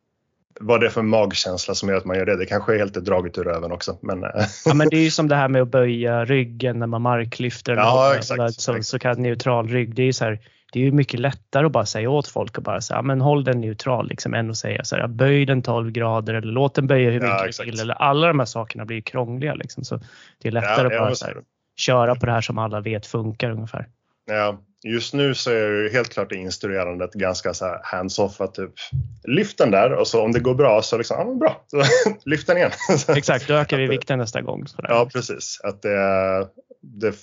Vad 0.61 0.81
det 0.81 0.87
är 0.87 0.91
för 0.91 1.03
magkänsla 1.03 1.75
som 1.75 1.89
gör 1.89 1.97
att 1.97 2.05
man 2.05 2.17
gör 2.17 2.27
det. 2.27 2.37
Det 2.37 2.47
kanske 2.47 2.75
är 2.75 2.79
helt 2.79 2.95
draget 2.95 3.39
ur 3.39 3.45
röven 3.45 3.73
också. 3.73 3.99
Men, 4.03 4.25
eh, 4.25 4.31
Ja, 4.65 4.75
men 4.75 4.89
det 4.89 4.97
är 4.97 5.01
ju 5.05 5.11
som 5.11 5.29
det 5.29 5.37
här 5.37 5.49
med 5.49 5.63
att 5.63 5.69
böja 5.69 6.25
ryggen 6.25 6.79
när 6.79 6.87
man 6.87 7.03
marklyfter 7.03 7.75
Ja, 7.77 8.15
exakt, 8.19 8.37
så, 8.37 8.43
exakt. 8.73 8.87
så 8.87 8.99
kallad 8.99 9.19
neutral 9.19 9.69
rygg. 9.69 9.95
Det 9.95 10.03
är 10.03 10.13
så 10.13 10.25
här, 10.25 10.39
det 10.77 10.81
är 10.81 10.85
ju 10.85 10.93
mycket 10.93 11.21
lättare 11.21 11.67
att 11.67 11.73
bara 11.73 11.87
säga 11.87 12.11
åt 12.11 12.29
folk 12.29 12.59
och 12.59 12.63
bara 12.63 12.81
säga, 12.81 13.03
men 13.03 13.21
håll 13.21 13.45
den 13.45 13.61
neutral 13.61 14.09
liksom 14.09 14.35
än 14.35 14.51
att 14.51 14.57
säga 14.57 14.85
så 14.85 14.97
här, 14.97 15.09
böj 15.09 15.47
den 15.47 15.63
12 15.63 15.91
grader 15.91 16.35
eller 16.35 16.53
låt 16.53 16.75
den 16.75 16.87
böja 16.87 17.11
hur 17.11 17.21
Ja, 17.21 17.27
mycket 17.27 17.43
du 17.43 17.49
exakt. 17.49 17.69
vill. 17.69 17.81
Eller 17.81 17.95
alla 17.95 18.27
de 18.27 18.39
här 18.39 18.47
sakerna 18.47 18.85
blir 18.85 19.01
krångliga 19.01 19.55
liksom. 19.55 19.85
Så 19.85 20.01
det 20.43 20.49
är 20.49 20.53
lättare 20.53 20.81
ja, 20.81 20.87
att 20.87 20.93
ja, 20.93 21.01
bara 21.01 21.15
så 21.15 21.27
här, 21.27 21.37
köra 21.77 22.15
på 22.15 22.27
det 22.27 22.33
här 22.33 22.41
som 22.41 22.59
alla 22.59 22.81
vet 22.81 23.07
funkar 23.07 23.51
ungefär. 23.51 23.89
Ja, 24.27 24.61
just 24.85 25.15
nu 25.15 25.35
så 25.35 25.51
är 25.51 25.83
ju 25.83 25.91
helt 25.93 26.13
klart 26.13 26.31
det 26.31 26.37
instruerandet 26.37 27.13
ganska 27.13 27.55
så 27.55 27.81
hands-off. 27.83 28.41
Att 28.41 28.55
typ, 28.55 28.73
lyft 29.25 29.59
den 29.59 29.71
där 29.71 29.93
och 29.93 30.09
så 30.09 30.23
om 30.23 30.33
det 30.33 30.41
går 30.41 30.55
bra 30.55 30.83
så 30.83 30.99
liksom, 30.99 31.17
ja 31.19 31.35
bra, 31.35 31.65
så, 31.67 31.83
lyft 32.25 32.47
den 32.47 32.57
igen. 32.57 32.71
Exakt, 33.09 33.49
då 33.49 33.55
ökar 33.55 33.77
vi 33.77 33.87
vikten 33.87 34.19
nästa 34.19 34.43
gång. 34.43 34.67
Så 34.67 34.83
där. 34.83 34.89
Ja, 34.89 35.09
precis. 35.13 35.61
Att 35.65 35.83
det, 35.83 36.49
det, 36.83 37.15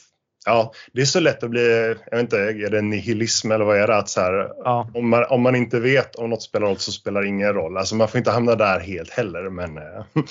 ja, 0.46 0.74
det 0.94 1.02
är 1.02 1.06
så 1.06 1.20
lätt 1.20 1.44
att 1.44 1.50
bli, 1.50 1.96
jag 2.12 2.18
vet 2.18 2.22
inte, 2.22 2.38
är 2.38 2.70
det 2.70 2.82
nihilism 2.82 3.52
eller 3.52 3.66
vad 3.66 3.78
är 3.78 3.88
det? 3.88 3.96
Att 3.98 4.10
så 4.10 4.22
här, 4.22 4.52
Ja. 4.64 4.90
om, 4.94 5.10
man, 5.10 5.26
om 5.30 5.42
man 5.42 5.56
inte 5.56 5.80
vet 5.80 6.16
om 6.16 6.30
något 6.30 6.42
spelar 6.44 6.68
roll 6.68 6.78
så 6.78 6.92
spelar 6.92 7.22
det 7.22 7.28
ingen 7.28 7.54
roll. 7.54 7.78
Alltså 7.78 7.96
man 7.96 8.08
får 8.08 8.18
inte 8.18 8.32
hamna 8.32 8.56
där 8.56 8.80
helt 8.80 9.10
heller. 9.10 9.50
Men, 9.50 9.78
eh, 9.78 9.84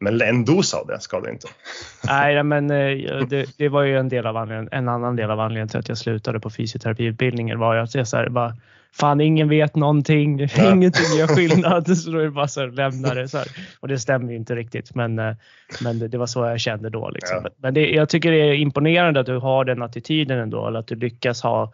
Men 0.00 0.22
en 0.22 0.44
dos 0.44 0.74
av 0.74 0.86
det 0.86 1.00
ska 1.00 1.20
det 1.20 1.30
inte. 1.30 1.48
Nej, 2.06 2.42
men 2.42 2.70
eh, 2.70 3.26
det, 3.28 3.58
det, 3.58 3.68
var 3.68 3.82
ju 3.82 3.98
en, 3.98 4.08
del 4.08 4.26
av 4.26 4.36
anledningen, 4.36 4.72
en 4.72 4.88
annan 4.88 5.16
del 5.16 5.30
av 5.30 5.40
anledningen 5.40 5.68
till 5.68 5.78
att 5.78 5.88
jag 5.88 5.98
slutade 5.98 6.40
på 6.40 6.50
fysioterapiutbildningen 6.50 7.58
var 7.58 7.74
ju 7.74 7.80
att 7.80 7.94
jag 7.94 8.08
så 8.08 8.16
här, 8.16 8.28
bara, 8.28 8.56
fan 8.92 9.20
ingen 9.20 9.48
vet 9.48 9.76
någonting, 9.76 10.38
ja. 10.56 10.72
ingenting 10.72 11.18
gör 11.18 11.26
skillnad. 11.26 11.98
Så 11.98 12.10
då 12.10 12.18
är 12.18 12.24
det 12.24 12.30
bara 12.30 12.48
så 12.48 12.60
här, 12.60 12.68
lämna 12.68 13.14
det. 13.14 13.28
Så 13.28 13.38
här. 13.38 13.46
Och 13.80 13.88
det 13.88 13.98
stämmer 13.98 14.30
ju 14.30 14.36
inte 14.36 14.54
riktigt, 14.56 14.94
men, 14.94 15.18
eh, 15.18 15.34
men 15.82 15.98
det, 15.98 16.08
det 16.08 16.18
var 16.18 16.26
så 16.26 16.44
jag 16.44 16.60
kände 16.60 16.90
då. 16.90 17.10
Liksom. 17.10 17.40
Ja. 17.44 17.50
Men 17.56 17.74
det, 17.74 17.90
jag 17.90 18.08
tycker 18.08 18.30
det 18.30 18.38
är 18.38 18.54
imponerande 18.54 19.20
att 19.20 19.26
du 19.26 19.36
har 19.36 19.64
den 19.64 19.82
attityden 19.82 20.38
ändå, 20.38 20.66
eller 20.66 20.78
att 20.78 20.86
du 20.86 20.94
lyckas 20.94 21.42
ha 21.42 21.72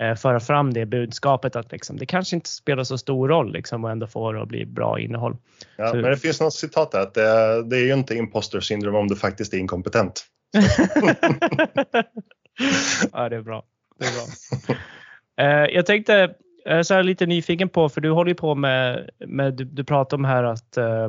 eh, 0.00 0.14
föra 0.14 0.40
fram 0.40 0.72
det 0.72 0.86
budskapet 0.86 1.56
att 1.56 1.72
liksom, 1.72 1.96
det 1.96 2.06
kanske 2.06 2.36
inte 2.36 2.48
spelar 2.48 2.84
så 2.84 2.98
stor 2.98 3.28
roll 3.28 3.52
liksom, 3.52 3.84
och 3.84 3.90
ändå 3.90 4.06
få 4.06 4.32
det 4.32 4.42
att 4.42 4.48
bli 4.48 4.66
bra 4.66 5.00
innehåll. 5.00 5.36
Ja, 5.76 5.88
så, 5.88 5.96
men 5.96 6.10
det 6.10 6.16
finns 6.16 6.40
något 6.40 6.54
citat 6.54 6.92
där 6.92 7.00
att 7.00 7.14
det, 7.14 7.62
det 7.62 7.76
är 7.76 7.84
ju 7.84 7.92
inte 7.92 8.14
imposter 8.14 8.60
syndrom 8.60 8.94
om 8.94 9.08
du 9.08 9.16
faktiskt 9.16 9.54
är 9.54 9.58
inkompetent. 9.58 10.26
ja, 13.12 13.28
det 13.28 13.36
är 13.36 13.42
bra. 13.42 13.64
Det 13.98 14.04
är 14.04 14.10
bra. 14.14 14.24
Eh, 15.36 15.74
jag 15.74 15.86
tänkte, 15.86 16.34
är 16.64 16.82
så 16.82 17.02
lite 17.02 17.26
nyfiken 17.26 17.68
på, 17.68 17.88
för 17.88 18.00
du 18.00 18.10
håller 18.10 18.28
ju 18.28 18.34
på 18.34 18.54
med, 18.54 19.10
med 19.26 19.54
du, 19.54 19.64
du 19.64 19.84
pratar 19.84 20.16
om 20.16 20.24
här 20.24 20.44
att 20.44 20.76
eh, 20.76 21.04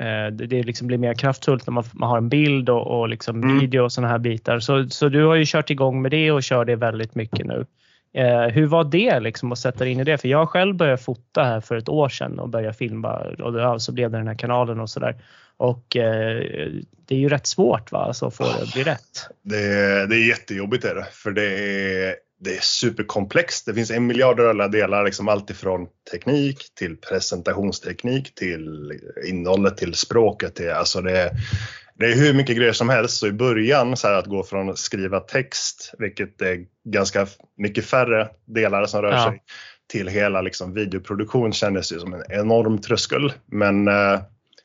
eh 0.00 0.26
det 0.32 0.62
liksom 0.62 0.86
blir 0.86 0.98
mer 0.98 1.14
kraftfullt 1.14 1.66
när 1.66 1.72
man, 1.72 1.84
man 1.92 2.08
har 2.08 2.18
en 2.18 2.28
bild 2.28 2.68
och, 2.68 3.00
och 3.00 3.08
liksom 3.08 3.42
mm. 3.42 3.58
video 3.58 3.82
och 3.82 3.92
sådana 3.92 4.08
här 4.08 4.18
bitar. 4.18 4.58
Så, 4.58 4.88
så 4.88 5.08
du 5.08 5.24
har 5.24 5.34
ju 5.34 5.44
kört 5.46 5.70
igång 5.70 6.02
med 6.02 6.10
det 6.10 6.32
och 6.32 6.42
kör 6.42 6.64
det 6.64 6.76
väldigt 6.76 7.14
mycket 7.14 7.46
nu. 7.46 7.66
Eh, 8.12 8.46
hur 8.46 8.66
var 8.66 8.84
det 8.84 9.20
liksom 9.20 9.52
att 9.52 9.58
sätta 9.58 9.86
in 9.86 10.00
i 10.00 10.04
det? 10.04 10.18
För 10.18 10.28
jag 10.28 10.48
själv 10.48 10.76
började 10.76 10.98
fota 10.98 11.44
här 11.44 11.60
för 11.60 11.76
ett 11.76 11.88
år 11.88 12.08
sedan 12.08 12.38
och 12.38 12.48
började 12.48 12.74
filma 12.74 13.18
och 13.18 13.52
då, 13.52 13.78
så 13.78 13.92
blev 13.92 14.10
det 14.10 14.18
den 14.18 14.28
här 14.28 14.34
kanalen 14.34 14.80
och 14.80 14.90
sådär. 14.90 15.22
Och 15.56 15.96
eh, 15.96 16.42
det 17.06 17.14
är 17.14 17.18
ju 17.18 17.28
rätt 17.28 17.46
svårt 17.46 17.92
va, 17.92 17.98
alltså, 17.98 18.26
att 18.26 18.34
få 18.34 18.44
det 18.44 18.62
att 18.62 18.72
bli 18.72 18.84
rätt. 18.84 19.28
Det, 19.42 19.56
det 20.06 20.16
är 20.16 20.28
jättejobbigt 20.28 20.84
är 20.84 20.94
det, 20.94 21.06
för 21.12 21.30
det 21.30 21.46
är, 21.46 22.14
det 22.40 22.56
är 22.56 22.60
superkomplext. 22.60 23.66
Det 23.66 23.74
finns 23.74 23.90
en 23.90 24.06
miljard 24.06 24.38
rörliga 24.38 24.68
delar, 24.68 25.04
liksom 25.04 25.28
allt 25.28 25.50
ifrån 25.50 25.86
teknik 26.12 26.58
till 26.74 26.96
presentationsteknik 26.96 28.34
till 28.34 28.92
innehållet 29.28 29.76
till 29.76 29.94
språket. 29.94 30.54
Till, 30.54 30.70
alltså 30.70 31.00
det, 31.00 31.30
det 31.98 32.06
är 32.06 32.14
hur 32.14 32.34
mycket 32.34 32.56
grejer 32.56 32.72
som 32.72 32.88
helst. 32.88 33.16
Så 33.16 33.26
i 33.26 33.32
början 33.32 33.96
så 33.96 34.08
att 34.08 34.26
gå 34.26 34.44
från 34.44 34.70
att 34.70 34.78
skriva 34.78 35.20
text, 35.20 35.94
vilket 35.98 36.42
är 36.42 36.64
ganska 36.84 37.26
mycket 37.56 37.84
färre 37.84 38.28
delar 38.46 38.86
som 38.86 39.02
rör 39.02 39.12
ja. 39.12 39.24
sig, 39.30 39.42
till 39.90 40.08
hela 40.08 40.40
liksom, 40.40 40.74
videoproduktion 40.74 41.52
kändes 41.52 41.92
ju 41.92 41.98
som 41.98 42.14
en 42.14 42.22
enorm 42.28 42.78
tröskel. 42.78 43.32
Men 43.46 43.88
eh, 43.88 44.20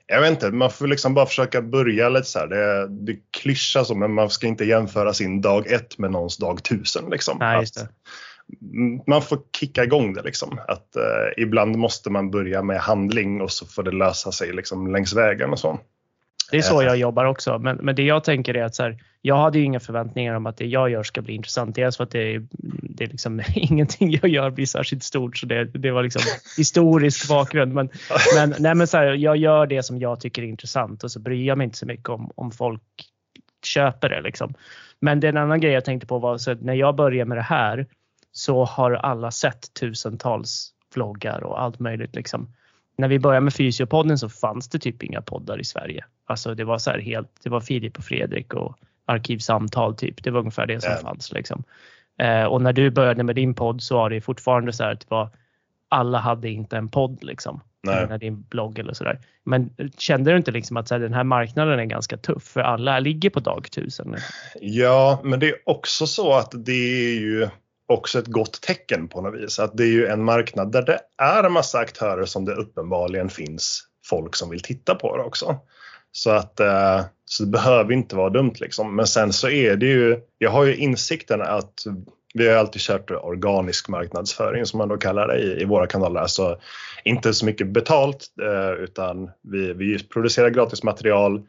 jag 0.07 0.21
vet 0.21 0.31
inte, 0.31 0.51
man 0.51 0.71
får 0.71 0.87
liksom 0.87 1.13
bara 1.13 1.25
försöka 1.25 1.61
börja 1.61 2.09
lite 2.09 2.27
så 2.27 2.39
här. 2.39 2.47
Det, 2.47 2.87
det 2.89 3.19
klyschar 3.41 3.83
så, 3.83 3.95
men 3.95 4.13
man 4.13 4.29
ska 4.29 4.47
inte 4.47 4.65
jämföra 4.65 5.13
sin 5.13 5.41
dag 5.41 5.71
ett 5.71 5.97
med 5.97 6.11
någons 6.11 6.37
dag 6.37 6.63
tusen. 6.63 7.09
Liksom. 7.09 7.37
Nej, 7.39 7.65
man 9.07 9.21
får 9.21 9.39
kicka 9.59 9.83
igång 9.83 10.13
det 10.13 10.21
liksom. 10.21 10.59
Att 10.67 10.95
eh, 10.95 11.43
ibland 11.43 11.75
måste 11.75 12.09
man 12.09 12.31
börja 12.31 12.63
med 12.63 12.79
handling 12.79 13.41
och 13.41 13.51
så 13.51 13.65
får 13.65 13.83
det 13.83 13.91
lösa 13.91 14.31
sig 14.31 14.53
liksom 14.53 14.91
längs 14.91 15.13
vägen 15.13 15.49
och 15.49 15.59
så. 15.59 15.79
Det 16.53 16.57
är 16.57 16.61
så 16.61 16.83
jag 16.83 16.97
jobbar 16.97 17.25
också. 17.25 17.59
Men, 17.59 17.77
men 17.77 17.95
det 17.95 18.03
jag 18.03 18.23
tänker 18.23 18.57
är 18.57 18.63
att 18.63 18.75
så 18.75 18.83
här, 18.83 18.97
jag 19.21 19.37
hade 19.37 19.59
ju 19.59 19.65
inga 19.65 19.79
förväntningar 19.79 20.35
om 20.35 20.45
att 20.45 20.57
det 20.57 20.65
jag 20.65 20.89
gör 20.89 21.03
ska 21.03 21.21
bli 21.21 21.33
intressant. 21.33 21.75
Dels 21.75 21.97
för 21.97 22.03
att 22.03 22.11
det, 22.11 22.41
det 22.81 23.03
är 23.03 23.07
liksom 23.07 23.41
ingenting 23.55 24.11
jag 24.11 24.27
gör 24.27 24.49
blir 24.49 24.65
särskilt 24.65 25.03
stort 25.03 25.37
så 25.37 25.45
det, 25.45 25.65
det 25.65 25.91
var 25.91 26.03
liksom 26.03 26.21
historisk 26.57 27.29
bakgrund. 27.29 27.73
Men, 27.73 27.89
men, 28.35 28.55
nej, 28.59 28.75
men 28.75 28.87
så 28.87 28.97
här, 28.97 29.05
jag 29.05 29.37
gör 29.37 29.67
det 29.67 29.83
som 29.83 29.99
jag 29.99 30.19
tycker 30.19 30.41
är 30.41 30.47
intressant 30.47 31.03
och 31.03 31.11
så 31.11 31.19
bryr 31.19 31.47
jag 31.47 31.57
mig 31.57 31.65
inte 31.65 31.77
så 31.77 31.85
mycket 31.85 32.09
om, 32.09 32.31
om 32.35 32.51
folk 32.51 32.81
köper 33.65 34.09
det. 34.09 34.21
Liksom. 34.21 34.53
Men 34.99 35.19
det 35.19 35.27
är 35.27 35.29
en 35.29 35.37
annan 35.37 35.61
grej 35.61 35.71
jag 35.73 35.85
tänkte 35.85 36.07
på 36.07 36.19
var 36.19 36.37
så 36.37 36.51
att 36.51 36.61
när 36.61 36.73
jag 36.73 36.95
började 36.95 37.29
med 37.29 37.37
det 37.37 37.41
här 37.41 37.87
så 38.31 38.65
har 38.65 38.91
alla 38.91 39.31
sett 39.31 39.73
tusentals 39.79 40.73
vloggar 40.95 41.43
och 41.43 41.61
allt 41.61 41.79
möjligt. 41.79 42.15
Liksom 42.15 42.53
när 42.97 43.07
vi 43.07 43.19
började 43.19 43.43
med 43.43 43.53
Fysiopodden 43.53 44.17
så 44.17 44.29
fanns 44.29 44.69
det 44.69 44.79
typ 44.79 45.03
inga 45.03 45.21
poddar 45.21 45.59
i 45.59 45.63
Sverige. 45.63 46.05
Alltså 46.25 46.55
det 46.55 46.63
var 46.63 46.77
så 46.77 46.91
här 46.91 46.99
helt, 46.99 47.29
det 47.43 47.49
var 47.49 47.61
Filip 47.61 47.97
och 47.97 48.03
Fredrik 48.03 48.53
och 48.53 48.77
Arkivsamtal 49.05 49.95
typ. 49.95 50.23
Det 50.23 50.31
var 50.31 50.39
ungefär 50.39 50.65
det 50.65 50.81
som 50.81 50.91
yeah. 50.91 51.01
fanns 51.01 51.31
liksom. 51.31 51.63
Eh, 52.19 52.43
och 52.43 52.61
när 52.61 52.73
du 52.73 52.89
började 52.89 53.23
med 53.23 53.35
din 53.35 53.53
podd 53.53 53.81
så 53.81 53.95
var 53.95 54.09
det 54.09 54.21
fortfarande 54.21 54.73
så 54.73 54.83
här 54.83 54.91
att 54.91 54.99
det 54.99 55.09
var, 55.09 55.29
alla 55.89 56.17
hade 56.17 56.49
inte 56.49 56.77
en 56.77 56.89
podd 56.89 57.23
liksom. 57.23 57.61
När 57.85 58.17
din 58.17 58.41
blogg 58.41 58.79
eller 58.79 58.93
sådär. 58.93 59.19
Men 59.43 59.69
kände 59.97 60.31
du 60.31 60.37
inte 60.37 60.51
liksom 60.51 60.77
att 60.77 60.87
så 60.87 60.95
här, 60.95 60.99
den 60.99 61.13
här 61.13 61.23
marknaden 61.23 61.79
är 61.79 61.85
ganska 61.85 62.17
tuff 62.17 62.43
för 62.43 62.59
alla 62.59 62.99
ligger 62.99 63.29
på 63.29 63.39
dag 63.39 63.71
tusen? 63.71 64.15
Ja, 64.61 65.21
men 65.23 65.39
det 65.39 65.49
är 65.49 65.55
också 65.65 66.07
så 66.07 66.33
att 66.33 66.51
det 66.65 67.11
är 67.11 67.19
ju 67.19 67.49
också 67.87 68.19
ett 68.19 68.27
gott 68.27 68.61
tecken 68.61 69.07
på 69.07 69.21
något 69.21 69.41
vis. 69.41 69.59
Att 69.59 69.77
det 69.77 69.83
är 69.83 69.91
ju 69.91 70.07
en 70.07 70.23
marknad 70.23 70.71
där 70.71 70.81
det 70.81 70.99
är 71.17 71.49
massa 71.49 71.79
aktörer 71.79 72.25
som 72.25 72.45
det 72.45 72.53
uppenbarligen 72.53 73.29
finns 73.29 73.83
folk 74.05 74.35
som 74.35 74.49
vill 74.49 74.61
titta 74.61 74.95
på 74.95 75.17
det 75.17 75.23
också. 75.23 75.59
Så 76.15 76.29
att 76.29 76.59
eh, 76.59 77.01
så 77.25 77.43
det 77.43 77.49
behöver 77.49 77.93
inte 77.93 78.15
vara 78.15 78.29
dumt 78.29 78.53
liksom. 78.55 78.95
Men 78.95 79.07
sen 79.07 79.33
så 79.33 79.49
är 79.49 79.75
det 79.75 79.85
ju, 79.85 80.19
jag 80.37 80.51
har 80.51 80.65
ju 80.65 80.75
insikten 80.75 81.41
att 81.41 81.73
vi 82.33 82.47
har 82.47 82.55
alltid 82.55 82.81
kört 82.81 83.11
organisk 83.11 83.89
marknadsföring 83.89 84.65
som 84.65 84.77
man 84.77 84.89
då 84.89 84.97
kallar 84.97 85.27
det 85.27 85.39
i, 85.39 85.61
i 85.61 85.65
våra 85.65 85.87
kanaler. 85.87 86.19
Alltså 86.19 86.59
inte 87.03 87.33
så 87.33 87.45
mycket 87.45 87.67
betalt 87.67 88.27
eh, 88.41 88.83
utan 88.83 89.29
vi, 89.41 89.73
vi 89.73 90.03
producerar 90.03 90.49
gratis 90.49 90.83
material 90.83 91.41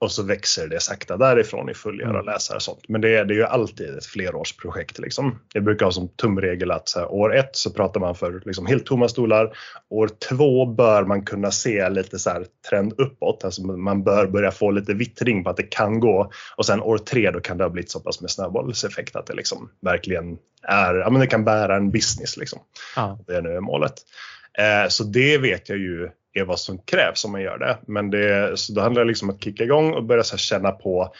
och 0.00 0.12
så 0.12 0.22
växer 0.22 0.68
det 0.68 0.80
sakta 0.80 1.16
därifrån 1.16 1.70
i 1.70 1.74
följare 1.74 2.10
och 2.10 2.14
mm. 2.14 2.26
läsare 2.26 2.56
och 2.56 2.62
sånt. 2.62 2.88
Men 2.88 3.00
det 3.00 3.16
är, 3.16 3.24
det 3.24 3.34
är 3.34 3.36
ju 3.36 3.44
alltid 3.44 3.96
ett 3.96 4.06
flerårsprojekt. 4.06 4.98
Liksom. 4.98 5.38
Jag 5.54 5.64
brukar 5.64 5.86
ha 5.86 5.92
som 5.92 6.08
tumregel 6.08 6.70
att 6.70 6.92
här, 6.96 7.12
år 7.12 7.36
ett 7.36 7.56
så 7.56 7.70
pratar 7.70 8.00
man 8.00 8.14
för 8.14 8.42
liksom, 8.44 8.66
helt 8.66 8.86
tomma 8.86 9.08
stolar. 9.08 9.56
År 9.90 10.10
två 10.28 10.66
bör 10.66 11.04
man 11.04 11.24
kunna 11.24 11.50
se 11.50 11.88
lite 11.88 12.18
så 12.18 12.30
här, 12.30 12.46
trend 12.70 12.92
uppåt. 12.98 13.44
Alltså, 13.44 13.62
man 13.62 14.04
bör 14.04 14.26
börja 14.26 14.50
få 14.50 14.70
lite 14.70 14.94
vittring 14.94 15.44
på 15.44 15.50
att 15.50 15.56
det 15.56 15.70
kan 15.70 16.00
gå. 16.00 16.30
Och 16.56 16.66
sen 16.66 16.80
år 16.80 16.98
tre 16.98 17.30
då 17.30 17.40
kan 17.40 17.58
det 17.58 17.64
ha 17.64 17.70
blivit 17.70 17.90
så 17.90 18.00
pass 18.00 18.20
med 18.20 18.30
snöbollseffekt 18.30 19.16
att 19.16 19.26
det 19.26 19.34
liksom 19.34 19.70
verkligen 19.80 20.38
är, 20.62 20.94
ja 20.94 21.10
men 21.10 21.20
det 21.20 21.26
kan 21.26 21.44
bära 21.44 21.76
en 21.76 21.90
business 21.90 22.36
liksom. 22.36 22.58
Ja. 22.96 23.18
Det 23.26 23.34
är 23.34 23.42
nu 23.42 23.60
målet. 23.60 23.94
Eh, 24.58 24.88
så 24.88 25.04
det 25.04 25.38
vet 25.38 25.68
jag 25.68 25.78
ju 25.78 26.10
är 26.32 26.44
vad 26.44 26.58
som 26.58 26.78
krävs 26.78 27.24
om 27.24 27.32
man 27.32 27.42
gör 27.42 27.58
det. 27.58 27.78
Men 27.86 28.10
det, 28.10 28.58
så 28.58 28.72
då 28.72 28.80
handlar 28.80 29.02
det 29.02 29.08
liksom 29.08 29.28
om 29.28 29.34
att 29.34 29.44
kicka 29.44 29.64
igång 29.64 29.92
och 29.92 30.04
börja 30.04 30.22
så 30.22 30.36
känna 30.36 30.70
på 30.70 31.12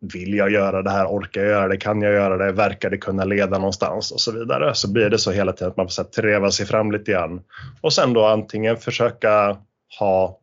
vill 0.00 0.34
jag 0.34 0.50
göra 0.50 0.82
det 0.82 0.90
här? 0.90 1.06
Orkar 1.06 1.40
jag 1.40 1.50
göra 1.50 1.68
det? 1.68 1.76
Kan 1.76 2.02
jag 2.02 2.12
göra 2.12 2.36
det? 2.36 2.52
Verkar 2.52 2.90
det 2.90 2.98
kunna 2.98 3.24
leda 3.24 3.58
någonstans? 3.58 4.12
Och 4.12 4.20
så 4.20 4.32
vidare. 4.32 4.74
Så 4.74 4.92
blir 4.92 5.10
det 5.10 5.18
så 5.18 5.30
hela 5.30 5.52
tiden 5.52 5.70
att 5.70 5.76
man 5.76 5.88
får 5.88 6.04
treva 6.04 6.50
sig 6.50 6.66
fram 6.66 6.92
lite 6.92 7.12
grann. 7.12 7.40
Och 7.80 7.92
sen 7.92 8.12
då 8.12 8.26
antingen 8.26 8.76
försöka 8.76 9.56
ha 9.98 10.38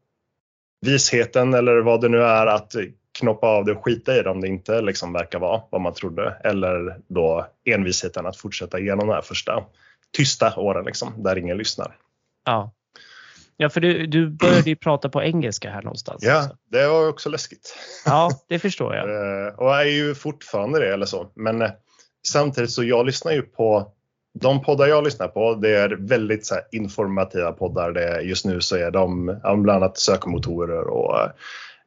visheten 0.82 1.54
eller 1.54 1.78
vad 1.78 2.01
det 2.01 2.10
nu 2.10 2.23
är 2.23 2.47
att 2.47 2.71
knoppa 3.19 3.47
av 3.47 3.65
det 3.65 3.71
och 3.71 3.84
skita 3.84 4.17
i 4.17 4.21
det 4.21 4.30
om 4.30 4.41
det 4.41 4.47
inte 4.47 4.82
liksom 4.82 5.13
verkar 5.13 5.39
vara 5.39 5.62
vad 5.69 5.82
man 5.82 5.93
trodde. 5.93 6.38
Eller 6.43 6.99
då 7.08 7.47
envisheten 7.65 8.25
att 8.25 8.38
fortsätta 8.38 8.80
igenom 8.80 9.08
de 9.08 9.13
här 9.13 9.21
första 9.21 9.63
tysta 10.17 10.56
åren 10.56 10.86
liksom, 10.86 11.23
där 11.23 11.38
ingen 11.38 11.58
lyssnar. 11.58 11.95
Ja, 12.45 12.71
Ja, 13.57 13.69
för 13.69 13.81
du, 13.81 14.07
du 14.07 14.29
började 14.29 14.69
ju 14.69 14.75
prata 14.75 15.09
på 15.09 15.23
engelska 15.23 15.69
här 15.69 15.81
någonstans. 15.81 16.23
Ja, 16.23 16.43
också. 16.43 16.57
det 16.71 16.87
var 16.87 17.07
också 17.07 17.29
läskigt. 17.29 17.77
Ja, 18.05 18.31
det 18.49 18.59
förstår 18.59 18.95
jag. 18.95 19.05
Eh, 19.45 19.53
och 19.53 19.75
är 19.75 19.85
ju 19.85 20.15
fortfarande 20.15 20.79
det 20.79 20.93
eller 20.93 21.05
så. 21.05 21.31
Men 21.35 21.61
eh, 21.61 21.71
samtidigt 22.27 22.71
så 22.71 22.83
jag 22.83 23.05
lyssnar 23.05 23.31
ju 23.31 23.41
på 23.41 23.91
de 24.39 24.61
poddar 24.61 24.87
jag 24.87 25.03
lyssnar 25.03 25.27
på, 25.27 25.55
det 25.55 25.69
är 25.69 25.97
väldigt 25.99 26.45
så 26.45 26.55
informativa 26.71 27.51
poddar. 27.51 27.91
Det, 27.91 28.21
just 28.21 28.45
nu 28.45 28.61
så 28.61 28.75
är 28.75 28.91
de 28.91 29.25
bland 29.43 29.69
annat 29.69 29.97
sökmotorer 29.97 30.87
och 30.87 31.19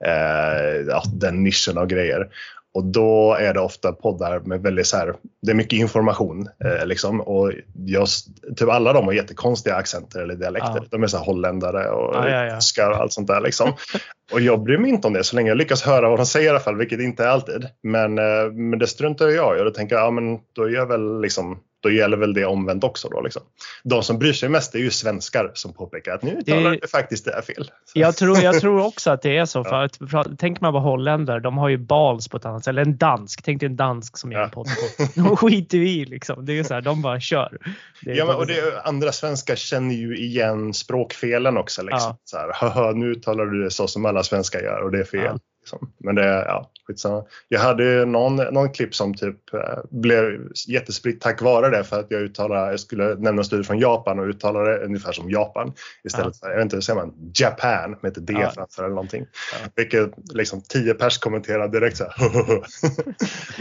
eh, 0.07 0.77
ja, 0.89 1.03
den 1.15 1.45
nischen 1.45 1.79
av 1.79 1.87
grejer. 1.87 2.29
Och 2.75 2.85
då 2.85 3.35
är 3.35 3.55
det 3.55 3.61
ofta 3.61 3.93
poddar 3.93 4.41
med 4.41 4.63
väldigt 4.63 4.87
så 4.87 4.97
här, 4.97 5.15
det 5.43 5.51
är 5.51 5.55
mycket 5.55 5.79
information 5.79 6.49
eh, 6.65 6.87
liksom. 6.87 7.21
Och 7.21 7.53
just, 7.75 8.27
typ 8.57 8.69
alla 8.69 8.93
de 8.93 9.05
har 9.05 9.13
jättekonstiga 9.13 9.75
accenter 9.75 10.21
eller 10.21 10.35
dialekter. 10.35 10.79
Ja. 10.81 10.87
De 10.91 11.03
är 11.03 11.07
så 11.07 11.17
här 11.17 11.25
holländare 11.25 11.91
och 11.91 12.15
ja, 12.15 12.45
ja, 12.45 12.57
tyskar 12.57 12.91
och 12.91 12.97
allt 12.97 13.13
sånt 13.13 13.29
där 13.29 13.41
liksom. 13.41 13.73
och 14.33 14.41
jag 14.41 14.63
bryr 14.63 14.79
mig 14.79 14.91
inte 14.91 15.07
om 15.07 15.13
det 15.13 15.25
så 15.25 15.37
länge 15.37 15.49
jag 15.49 15.59
lyckas 15.59 15.83
höra 15.83 16.09
vad 16.09 16.19
de 16.19 16.27
säger 16.27 16.47
i 16.47 16.51
alla 16.51 16.61
fall, 16.61 16.77
vilket 16.77 17.01
inte 17.01 17.25
är 17.25 17.29
alltid. 17.29 17.69
Men, 17.83 18.19
eh, 18.19 18.53
men 18.53 18.79
det 18.79 18.87
struntar 18.87 19.29
jag 19.29 19.57
i 19.57 19.61
och 19.61 19.65
då 19.65 19.71
tänker 19.71 19.97
jag, 19.97 20.05
ja 20.05 20.11
men 20.11 20.39
då 20.53 20.71
gör 20.71 20.79
jag 20.79 20.87
väl 20.87 21.21
liksom 21.21 21.59
då 21.81 21.91
gäller 21.91 22.17
väl 22.17 22.35
det 22.35 22.45
omvänt 22.45 22.85
också 22.85 23.09
då 23.09 23.21
liksom. 23.21 23.43
De 23.85 24.03
som 24.03 24.19
bryr 24.19 24.33
sig 24.33 24.49
mest 24.49 24.75
är 24.75 24.79
ju 24.79 24.91
svenskar 24.91 25.51
som 25.55 25.75
påpekar 25.75 26.15
att 26.15 26.23
nu 26.23 26.31
uttalar 26.31 26.71
det... 26.71 26.91
faktiskt 26.91 27.25
det 27.25 27.33
är 27.33 27.43
fel. 27.43 27.71
Jag 27.95 28.17
tror, 28.17 28.39
jag 28.39 28.61
tror 28.61 28.87
också 28.87 29.11
att 29.11 29.23
det 29.23 29.37
är 29.37 29.45
så. 29.45 29.65
För 30.09 30.19
att, 30.19 30.39
tänker 30.39 30.63
man 30.63 30.73
på 30.73 30.79
holländare, 30.79 31.41
de 31.41 31.59
har 31.59 31.69
ju 31.69 31.79
bals 31.79 32.29
på 32.29 32.37
ett 32.37 32.45
annat 32.45 32.65
sätt. 32.65 32.71
Eller 32.71 32.83
en 32.83 32.97
dansk, 32.97 33.43
tänk 33.43 33.61
dig 33.61 33.67
en 33.67 33.77
dansk 33.77 34.17
som 34.17 34.33
gör 34.33 34.43
en 34.43 34.51
podd 34.51 34.67
på. 34.67 35.05
De 35.15 35.37
skiter 35.37 35.79
i 35.79 36.05
liksom. 36.05 36.45
Det 36.45 36.59
är 36.59 36.65
så 36.65 36.75
här, 36.75 36.81
de 36.81 37.03
bara 37.03 37.21
kör. 37.21 37.59
ja, 38.01 38.25
men, 38.27 38.37
och 38.37 38.47
det, 38.47 38.81
andra 38.85 39.13
svenskar 39.13 39.57
känner 39.57 39.95
ju 39.95 40.17
igen 40.17 40.75
språkfelen 40.75 41.57
också. 41.57 41.83
Liksom. 41.83 42.11
Ja. 42.11 42.19
Så 42.25 42.69
här, 42.69 42.93
nu 42.93 43.07
uttalar 43.07 43.47
du 43.47 43.65
det 43.65 43.71
så 43.71 43.87
som 43.87 44.07
alla 44.07 44.23
svenskar 44.23 44.61
gör 44.61 44.83
och 44.83 44.91
det 44.91 45.01
är 45.01 45.05
fel. 45.05 45.25
Ja. 45.25 45.39
Liksom. 45.61 45.93
Men 45.99 46.15
det, 46.15 46.27
ja, 46.27 46.71
skitsamma. 46.89 47.25
Jag 47.49 47.61
hade 47.61 48.05
någon, 48.05 48.37
någon 48.37 48.73
klipp 48.73 48.95
som 48.95 49.15
typ 49.15 49.55
eh, 49.55 49.61
blev 49.91 50.25
jättespritt 50.69 51.21
tack 51.21 51.43
vare 51.43 51.71
det 51.71 51.85
för 51.85 52.01
att 52.01 52.07
jag 52.09 52.21
uttalade, 52.21 52.71
jag 52.71 52.81
skulle 52.81 53.15
nämna 53.15 53.41
en 53.41 53.45
studie 53.45 53.65
från 53.65 53.79
Japan 53.79 54.19
och 54.19 54.27
uttalade 54.27 54.79
det 54.79 54.85
ungefär 54.85 55.13
som 55.13 55.31
Japan 55.31 55.73
istället 56.05 56.41
för, 56.41 56.49
jag 56.49 56.57
vet 56.57 56.63
inte, 56.63 56.83
säger 56.83 57.01
man 57.01 57.15
Japan 57.35 57.97
med 58.01 58.17
ett 58.17 58.27
D 58.27 58.35
ja. 58.41 58.51
framför 58.55 58.85
eller 58.85 58.95
någonting. 58.95 59.27
Ja. 59.53 59.69
Vilket 59.77 60.11
liksom 60.33 60.63
tio 60.63 60.95
pers 60.95 61.19
kommenterade 61.19 61.81
direkt 61.81 61.97
så 61.97 62.05
här. 62.05 62.31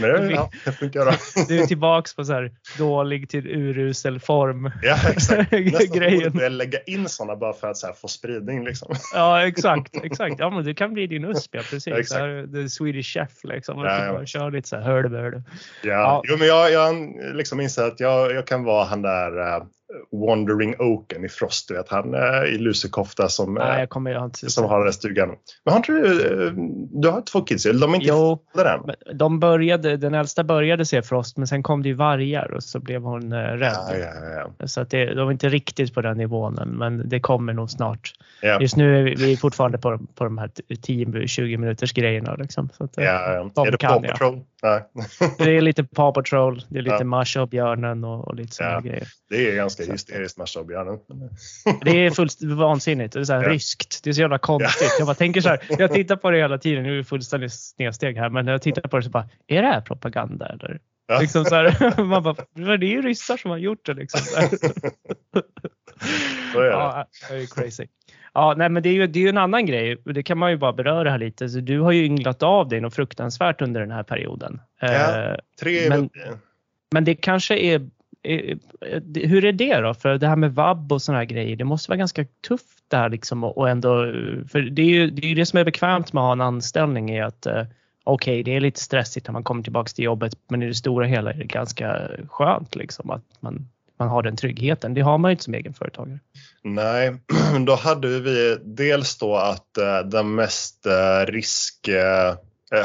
Men 0.00 0.28
det, 0.28 0.34
ja, 0.34 0.50
det 0.64 0.72
funkar 0.72 1.04
bra. 1.04 1.14
Du 1.48 1.58
är 1.58 1.66
tillbaks 1.66 2.16
på 2.16 2.24
så 2.24 2.32
här 2.32 2.52
dålig 2.78 3.28
till 3.28 3.46
urusel 3.46 4.20
form. 4.20 4.70
Ja 4.82 4.96
exakt. 5.10 5.52
Nästan 5.72 6.32
borde 6.32 6.48
lägga 6.48 6.78
in 6.80 7.08
sådana 7.08 7.36
bara 7.36 7.52
för 7.52 7.70
att 7.70 7.76
så 7.76 7.86
här, 7.86 7.94
få 7.94 8.08
spridning 8.08 8.64
liksom. 8.64 8.94
Ja 9.14 9.46
exakt, 9.46 9.96
exakt. 10.04 10.36
Ja 10.38 10.50
men 10.50 10.64
det 10.64 10.74
kan 10.74 10.94
bli 10.94 11.06
din 11.06 11.24
USP, 11.24 11.54
ja, 11.54 11.62
precis. 11.70 11.86
Ja, 11.86 11.98
exakt. 11.98 12.52
The 12.52 12.68
Swedish 12.68 13.17
Chef 13.18 13.44
liksom. 13.44 13.78
Ja, 13.78 14.04
ja. 14.04 14.26
Kör 14.26 14.50
lite 14.50 14.68
så 14.68 14.76
här 14.76 14.82
hörde 14.82 15.42
Ja, 15.82 15.90
ja. 15.90 16.22
Jo, 16.24 16.36
men 16.38 16.48
jag, 16.48 16.72
jag 16.72 16.94
liksom 17.36 17.60
inser 17.60 17.82
att 17.82 18.00
jag, 18.00 18.32
jag 18.32 18.46
kan 18.46 18.64
vara 18.64 18.84
han 18.84 19.02
där 19.02 19.38
uh, 19.38 19.64
Wandering 20.12 20.74
Oaken 20.78 21.24
i 21.24 21.28
Frost, 21.28 21.68
du 21.68 21.74
vet 21.74 21.88
han 21.88 22.14
uh, 22.14 22.44
i 22.54 22.58
lusekofta 22.58 23.28
som, 23.28 23.54
Nej, 23.54 23.74
eh, 23.74 23.80
jag 23.80 23.88
kommer, 23.88 24.10
jag 24.10 24.24
inte 24.24 24.50
som 24.50 24.64
har 24.64 24.84
den 24.84 24.92
stugan. 24.92 25.28
Men 25.64 25.72
har 25.72 25.76
inte 25.76 25.92
du, 25.92 26.04
uh, 26.04 26.52
du 26.90 27.08
har 27.08 27.22
två 27.22 27.40
kids, 27.40 27.64
de 27.64 27.82
är 27.82 27.94
inte 27.94 28.06
jo, 28.08 28.38
än? 28.58 29.18
De 29.18 29.40
började, 29.40 29.96
den 29.96 30.14
äldsta 30.14 30.44
började 30.44 30.86
se 30.86 31.02
Frost 31.02 31.36
men 31.36 31.46
sen 31.46 31.62
kom 31.62 31.82
det 31.82 31.88
ju 31.88 31.94
vargar 31.94 32.52
och 32.52 32.62
så 32.62 32.80
blev 32.80 33.02
hon 33.02 33.34
rädd. 33.34 33.76
Ja, 33.88 33.96
ja, 33.96 34.50
ja. 34.58 34.66
Så 34.66 34.80
att 34.80 34.90
det, 34.90 35.14
de 35.14 35.28
är 35.28 35.32
inte 35.32 35.48
riktigt 35.48 35.94
på 35.94 36.00
den 36.00 36.16
nivån 36.16 36.54
men 36.78 37.08
det 37.08 37.20
kommer 37.20 37.52
nog 37.52 37.70
snart. 37.70 38.12
Just 38.60 38.76
nu 38.76 38.98
är 38.98 39.02
vi, 39.02 39.14
vi 39.14 39.32
är 39.32 39.36
fortfarande 39.36 39.78
på, 39.78 39.98
på 40.14 40.24
de 40.24 40.38
här 40.38 40.50
10-20 40.68 41.56
minuters 41.56 41.92
grejerna. 41.92 42.34
Liksom. 42.34 42.68
Så 42.78 42.84
att, 42.84 42.92
ja, 42.96 43.02
ja. 43.54 43.66
Är 43.66 43.70
det 43.70 43.78
Paw 43.78 44.08
Patrol? 44.08 44.44
Det 45.38 45.56
är 45.56 45.60
lite 45.60 45.84
Paw 45.84 46.14
Patrol, 46.14 46.62
det 46.68 46.78
är 46.78 46.82
lite 46.82 46.96
ja. 46.98 47.04
Marsha 47.04 47.42
och 47.42 47.48
björnen 47.48 48.04
och, 48.04 48.28
och 48.28 48.34
lite 48.34 48.54
sådana 48.54 48.80
grejer. 48.80 49.08
Det 49.30 49.50
är 49.50 49.56
ganska 49.56 49.77
hysteriskt 49.86 50.38
Marsha 50.38 50.60
och 50.60 50.66
björnen. 50.66 50.98
det 51.84 52.06
är 52.06 52.10
fullständigt 52.10 52.58
vansinnigt. 52.58 53.12
Det 53.12 53.20
är 53.20 53.24
så 53.24 53.32
här 53.32 53.42
ja. 53.42 53.48
ryskt. 53.48 54.04
Det 54.04 54.10
är 54.10 54.14
så 54.14 54.20
jävla 54.20 54.38
konstigt. 54.38 54.96
Jag 54.98 55.06
bara 55.06 55.14
tänker 55.14 55.40
så 55.40 55.48
här, 55.48 55.60
jag 55.78 55.92
tittar 55.92 56.16
på 56.16 56.30
det 56.30 56.38
hela 56.38 56.58
tiden, 56.58 56.82
nu 56.82 56.92
är 56.92 56.96
det 56.96 57.04
fullständigt 57.04 57.52
snedsteg 57.52 58.16
här, 58.16 58.30
men 58.30 58.44
när 58.44 58.52
jag 58.52 58.62
tittar 58.62 58.82
på 58.82 58.96
det 58.96 59.02
så 59.02 59.10
bara, 59.10 59.28
är 59.46 59.62
det 59.62 59.68
här 59.68 59.80
propaganda 59.80 60.46
eller? 60.46 60.80
Ja. 61.06 61.20
Liksom 61.20 61.44
så 61.44 61.54
här, 61.54 62.02
man 62.04 62.22
bara, 62.22 62.34
det 62.54 62.86
är 62.86 62.90
ju 62.90 63.02
ryssar 63.02 63.36
som 63.36 63.50
har 63.50 63.58
gjort 63.58 63.86
det 63.86 63.94
liksom. 63.94 64.20
så 66.52 66.60
är 66.60 66.64
det. 66.64 66.70
Ja, 66.70 67.06
det 67.28 67.36
är 67.36 67.46
crazy. 67.46 67.86
Ja, 68.34 68.54
nej, 68.56 68.68
men 68.68 68.82
det 68.82 68.88
är 68.88 68.92
ju, 68.92 69.06
det 69.06 69.18
är 69.18 69.22
ju 69.22 69.28
en 69.28 69.38
annan 69.38 69.66
grej. 69.66 69.96
Det 70.04 70.22
kan 70.22 70.38
man 70.38 70.50
ju 70.50 70.56
bara 70.56 70.72
beröra 70.72 71.10
här 71.10 71.18
lite. 71.18 71.48
Så 71.48 71.60
du 71.60 71.80
har 71.80 71.92
ju 71.92 72.04
ynglat 72.04 72.42
av 72.42 72.68
dig 72.68 72.80
något 72.80 72.94
fruktansvärt 72.94 73.62
under 73.62 73.80
den 73.80 73.90
här 73.90 74.02
perioden. 74.02 74.60
Ja, 74.80 75.30
eh, 75.30 75.36
tre 75.60 75.88
men, 75.88 76.10
men 76.92 77.04
det 77.04 77.14
kanske 77.14 77.56
är, 77.56 77.88
Hur 79.14 79.44
är 79.44 79.52
det 79.52 79.80
då? 79.80 79.94
För 79.94 80.18
det 80.18 80.28
här 80.28 80.36
med 80.36 80.54
vab 80.54 80.92
och 80.92 81.02
sådana 81.02 81.18
här 81.18 81.26
grejer, 81.26 81.56
det 81.56 81.64
måste 81.64 81.90
vara 81.90 81.98
ganska 81.98 82.24
tufft 82.48 82.84
där 82.88 83.08
liksom 83.08 83.44
och 83.44 83.68
ändå. 83.68 84.12
För 84.48 84.60
det 84.60 84.82
är 84.82 84.86
ju 84.86 85.10
det, 85.10 85.30
är 85.30 85.34
det 85.34 85.46
som 85.46 85.58
är 85.58 85.64
bekvämt 85.64 86.12
med 86.12 86.20
att 86.20 86.26
ha 86.26 86.32
en 86.32 86.40
anställning 86.40 87.10
är 87.10 87.24
att 87.24 87.46
eh, 87.46 87.64
okej, 88.04 88.32
okay, 88.34 88.42
det 88.42 88.56
är 88.56 88.60
lite 88.60 88.80
stressigt 88.80 89.26
när 89.26 89.32
man 89.32 89.44
kommer 89.44 89.62
tillbaks 89.62 89.94
till 89.94 90.04
jobbet, 90.04 90.34
men 90.48 90.62
i 90.62 90.66
det 90.66 90.74
stora 90.74 91.06
hela 91.06 91.32
är 91.32 91.38
det 91.38 91.44
ganska 91.44 92.08
skönt 92.28 92.76
liksom 92.76 93.10
att 93.10 93.24
man 93.40 93.68
man 93.98 94.08
har 94.08 94.22
den 94.22 94.36
tryggheten. 94.36 94.94
Det 94.94 95.00
har 95.00 95.18
man 95.18 95.30
ju 95.30 95.32
inte 95.32 95.44
som 95.44 95.54
egenföretagare. 95.54 96.18
Nej, 96.62 97.16
då 97.66 97.74
hade 97.74 98.20
vi 98.20 98.58
dels 98.62 99.18
då 99.18 99.36
att 99.36 99.78
eh, 99.78 99.98
den 99.98 100.34
mest 100.34 100.86
eh, 100.86 101.26
risk, 101.26 101.88
eh, 101.88 102.34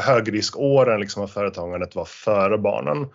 högriskåren 0.00 1.00
liksom 1.00 1.22
av 1.22 1.26
företagandet 1.26 1.94
var 1.94 2.04
före 2.04 2.58
barnen. 2.58 3.06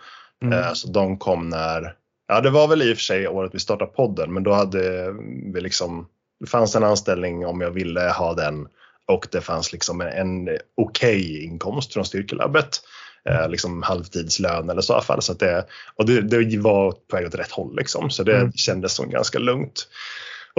Mm. 0.44 0.76
Så 0.76 0.92
de 0.92 1.18
kom 1.18 1.50
när, 1.50 1.96
ja 2.30 2.42
det 2.42 2.50
var 2.50 2.68
väl 2.68 2.82
i 2.82 2.94
och 2.94 2.98
för 2.98 3.04
sig 3.04 3.28
året 3.28 3.56
vi 3.56 3.60
startade 3.60 3.92
podden, 3.92 4.34
men 4.34 4.44
då 4.44 4.54
hade 4.54 5.12
vi 5.54 5.62
liksom, 5.62 6.08
det 6.40 6.50
fanns 6.50 6.76
en 6.76 6.84
anställning 6.84 7.46
om 7.46 7.62
jag 7.62 7.72
ville 7.72 8.10
ha 8.10 8.34
den 8.34 8.68
och 9.08 9.28
det 9.32 9.42
fanns 9.42 9.72
liksom 9.72 10.02
en 10.02 10.44
okej 10.44 10.60
okay 10.76 11.44
inkomst 11.44 11.94
från 11.94 12.06
Styrkelabbet 12.06 12.82
eh, 13.30 13.50
liksom 13.50 13.84
halvtidslön 13.84 14.70
eller 14.70 14.82
så 14.82 14.94
i 14.94 14.96
alla 14.96 15.04
fall. 15.04 15.22
Så 15.22 15.32
att 15.32 15.40
det, 15.40 15.66
och 15.96 16.06
det, 16.06 16.22
det 16.22 16.58
var 16.58 16.92
på 16.92 17.16
väg 17.16 17.28
åt 17.28 17.36
rätt 17.36 17.52
håll 17.52 17.76
liksom, 17.76 18.10
så 18.10 18.24
det 18.24 18.38
mm. 18.38 18.52
kändes 18.52 18.94
som 18.94 19.10
ganska 19.10 19.40
lugnt. 19.40 19.88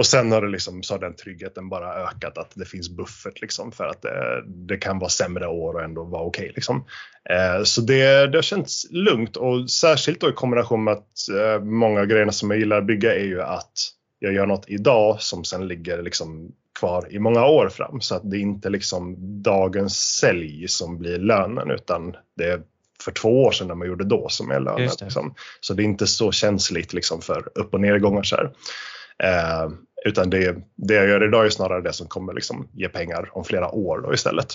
Och 0.01 0.07
sen 0.07 0.31
har 0.31 0.41
det 0.41 0.47
liksom, 0.47 0.83
så 0.83 0.93
har 0.93 0.99
den 0.99 1.15
tryggheten 1.15 1.69
bara 1.69 1.93
ökat 1.93 2.37
att 2.37 2.51
det 2.55 2.65
finns 2.65 2.89
buffert 2.89 3.41
liksom 3.41 3.71
för 3.71 3.87
att 3.87 4.01
det, 4.01 4.43
det 4.45 4.77
kan 4.77 4.99
vara 4.99 5.09
sämre 5.09 5.47
år 5.47 5.73
och 5.73 5.81
ändå 5.81 6.03
vara 6.03 6.23
okej. 6.23 6.43
Okay, 6.43 6.53
liksom. 6.55 6.85
eh, 7.29 7.63
så 7.63 7.81
det, 7.81 8.27
det 8.27 8.37
har 8.37 8.41
känts 8.41 8.87
lugnt 8.91 9.37
och 9.37 9.71
särskilt 9.71 10.21
då 10.21 10.29
i 10.29 10.33
kombination 10.33 10.83
med 10.83 10.93
att 10.93 11.29
eh, 11.39 11.63
många 11.63 11.99
av 11.99 12.05
grejerna 12.05 12.31
som 12.31 12.51
jag 12.51 12.59
gillar 12.59 12.77
att 12.77 12.85
bygga 12.85 13.15
är 13.15 13.23
ju 13.23 13.41
att 13.41 13.73
jag 14.19 14.33
gör 14.33 14.45
något 14.45 14.65
idag 14.67 15.21
som 15.21 15.43
sen 15.43 15.67
ligger 15.67 16.01
liksom 16.01 16.51
kvar 16.79 17.07
i 17.09 17.19
många 17.19 17.45
år 17.45 17.69
fram 17.69 18.01
så 18.01 18.15
att 18.15 18.31
det 18.31 18.37
är 18.37 18.41
inte 18.41 18.69
liksom 18.69 19.15
dagens 19.41 19.97
sälj 20.19 20.67
som 20.67 20.97
blir 20.97 21.19
lönen 21.19 21.71
utan 21.71 22.15
det 22.37 22.43
är 22.43 22.61
för 23.03 23.11
två 23.11 23.43
år 23.43 23.51
sedan 23.51 23.67
när 23.67 23.75
man 23.75 23.87
gjorde 23.87 24.03
då 24.03 24.29
som 24.29 24.51
är 24.51 24.59
lönen. 24.59 24.89
Liksom. 25.01 25.35
Så 25.59 25.73
det 25.73 25.83
är 25.83 25.85
inte 25.85 26.07
så 26.07 26.31
känsligt 26.31 26.93
liksom 26.93 27.21
för 27.21 27.49
upp 27.55 27.73
och 27.73 27.81
nedgångar 27.81 28.23
så 28.23 28.35
eh, 29.23 29.69
utan 30.05 30.29
det, 30.29 30.55
det 30.75 30.93
jag 30.93 31.07
gör 31.07 31.27
idag 31.27 31.45
är 31.45 31.49
snarare 31.49 31.81
det 31.81 31.93
som 31.93 32.07
kommer 32.07 32.33
liksom 32.33 32.69
ge 32.73 32.89
pengar 32.89 33.29
om 33.31 33.43
flera 33.43 33.71
år 33.71 34.01
då 34.01 34.13
istället. 34.13 34.47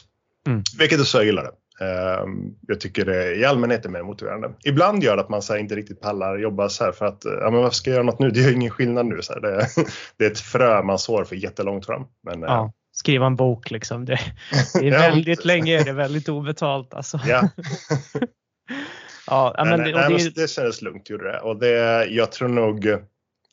Mm. 0.46 0.62
Vilket 0.78 1.00
är 1.00 1.04
så 1.04 1.18
jag 1.18 1.24
gillar 1.24 1.42
det. 1.44 1.52
Ehm, 1.80 2.54
jag 2.66 2.80
tycker 2.80 3.04
det 3.04 3.34
i 3.34 3.44
allmänhet 3.44 3.84
är 3.84 3.88
mer 3.88 4.02
motiverande. 4.02 4.50
Ibland 4.64 5.02
gör 5.02 5.16
det 5.16 5.22
att 5.22 5.28
man 5.28 5.42
så 5.42 5.56
inte 5.56 5.76
riktigt 5.76 6.00
pallar 6.00 6.38
jobba 6.38 6.68
så 6.68 6.84
här 6.84 6.92
för 6.92 7.06
att 7.06 7.24
ja, 7.24 7.50
men 7.50 7.60
varför 7.60 7.74
ska 7.74 7.90
jag 7.90 7.94
göra 7.94 8.06
något 8.06 8.18
nu? 8.18 8.30
Det 8.30 8.40
gör 8.40 8.52
ingen 8.52 8.70
skillnad 8.70 9.06
nu. 9.06 9.22
Så 9.22 9.32
här. 9.32 9.40
Det, 9.40 9.68
det 10.16 10.24
är 10.24 10.30
ett 10.30 10.40
frö 10.40 10.82
man 10.82 10.98
sår 10.98 11.24
för 11.24 11.36
jättelångt 11.36 11.86
fram. 11.86 12.06
Men, 12.22 12.40
ja, 12.40 12.64
eh, 12.64 12.70
skriva 12.92 13.26
en 13.26 13.36
bok 13.36 13.70
liksom. 13.70 14.04
Det, 14.04 14.20
det 14.74 14.88
är 14.88 14.90
väldigt 14.90 15.44
länge 15.44 15.80
är 15.80 15.84
det 15.84 15.92
väldigt 15.92 16.28
obetalt 16.28 16.94
alltså. 16.94 17.20
Ja. 17.26 17.48
ja, 19.26 19.54
men, 19.64 19.78
det, 19.78 19.92
nej, 19.92 20.18
det, 20.18 20.42
det 20.42 20.50
kändes 20.50 20.82
lugnt 20.82 21.10
gjorde 21.10 21.32
det 21.32 21.40
och 21.40 21.56
det, 21.56 22.06
jag 22.06 22.32
tror 22.32 22.48
nog 22.48 22.86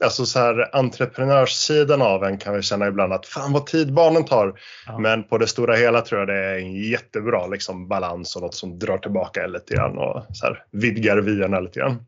alltså 0.03 0.25
så 0.25 0.39
här 0.39 0.75
entreprenörssidan 0.75 2.01
av 2.01 2.23
en 2.23 2.38
kan 2.38 2.56
vi 2.56 2.62
känna 2.62 2.88
ibland 2.88 3.13
att 3.13 3.25
fan 3.25 3.53
vad 3.53 3.65
tid 3.65 3.93
barnen 3.93 4.25
tar. 4.25 4.53
Ja. 4.88 4.99
Men 4.99 5.23
på 5.23 5.38
det 5.38 5.47
stora 5.47 5.75
hela 5.75 6.01
tror 6.01 6.19
jag 6.19 6.27
det 6.27 6.38
är 6.38 6.58
en 6.58 6.73
jättebra 6.73 7.47
liksom, 7.47 7.88
balans 7.88 8.36
och 8.36 8.41
något 8.41 8.56
som 8.56 8.79
drar 8.79 8.97
tillbaka 8.97 9.47
lite 9.47 9.73
grann 9.75 9.97
och 9.97 10.25
så 10.36 10.45
här, 10.45 10.63
vidgar 10.71 11.17
vyerna 11.17 11.60
lite 11.60 11.79
grann. 11.79 12.06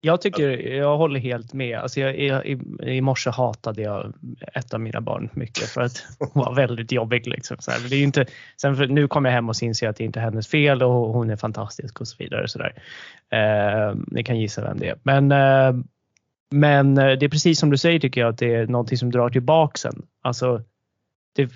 Jag 0.00 0.20
tycker, 0.20 0.50
jag 0.58 0.96
håller 0.96 1.20
helt 1.20 1.52
med. 1.52 1.78
Alltså 1.78 2.00
jag, 2.00 2.20
jag, 2.20 2.46
i, 2.46 2.58
I 2.80 3.00
morse 3.00 3.30
hatade 3.30 3.82
jag 3.82 4.12
ett 4.54 4.74
av 4.74 4.80
mina 4.80 5.00
barn 5.00 5.30
mycket 5.32 5.68
för 5.68 5.80
att 5.80 6.06
hon 6.18 6.44
var 6.44 6.54
väldigt 6.54 6.92
jobbig. 6.92 7.26
Liksom. 7.26 7.56
Så 7.60 7.70
här, 7.70 7.88
det 7.90 7.96
är 7.96 8.02
inte, 8.02 8.26
sen 8.60 8.76
för, 8.76 8.86
nu 8.86 9.08
kommer 9.08 9.30
jag 9.30 9.34
hem 9.34 9.48
och 9.48 9.62
inser 9.62 9.88
att 9.88 9.96
det 9.96 10.04
inte 10.04 10.20
är 10.20 10.24
hennes 10.24 10.48
fel 10.48 10.82
och 10.82 11.12
hon 11.12 11.30
är 11.30 11.36
fantastisk 11.36 12.00
och 12.00 12.08
så 12.08 12.16
vidare. 12.18 12.48
Så 12.48 12.58
där. 12.58 12.72
Eh, 13.32 13.94
ni 14.06 14.24
kan 14.24 14.40
gissa 14.40 14.62
vem 14.62 14.78
det 14.78 14.88
är. 14.88 14.98
Men 15.02 15.32
eh, 15.32 15.84
men 16.50 16.98
eh, 16.98 17.18
det 17.18 17.26
är 17.26 17.28
precis 17.28 17.58
som 17.58 17.70
du 17.70 17.76
säger 17.76 18.00
tycker 18.00 18.20
jag 18.20 18.30
att 18.30 18.38
det 18.38 18.54
är 18.54 18.66
någonting 18.66 18.98
som 18.98 19.10
drar 19.10 19.30
tillbaka 19.30 19.78
sen. 19.78 20.06
Alltså, 20.22 20.62
det, 21.32 21.50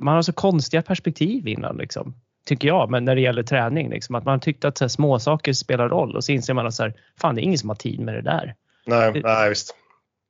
man 0.00 0.14
har 0.14 0.22
så 0.22 0.32
konstiga 0.32 0.82
perspektiv 0.82 1.48
innan 1.48 1.76
liksom, 1.76 2.14
tycker 2.46 2.68
jag, 2.68 2.90
men 2.90 3.04
när 3.04 3.14
det 3.14 3.20
gäller 3.20 3.42
träning. 3.42 3.90
Liksom, 3.90 4.14
att 4.14 4.24
man 4.24 4.40
tyckte 4.40 4.68
att 4.68 4.78
så 4.78 4.84
här, 4.84 4.88
små 4.88 5.18
saker 5.18 5.52
spelar 5.52 5.88
roll 5.88 6.16
och 6.16 6.24
så 6.24 6.32
inser 6.32 6.54
man 6.54 6.66
att 6.66 6.74
så 6.74 6.82
här, 6.82 6.94
fan, 7.20 7.34
det 7.34 7.40
är 7.40 7.44
ingen 7.44 7.58
som 7.58 7.68
har 7.68 7.76
tid 7.76 8.00
med 8.00 8.14
det 8.14 8.22
där. 8.22 8.54
Nej, 8.86 9.12
det, 9.12 9.20
nej 9.20 9.48
visst. 9.48 9.76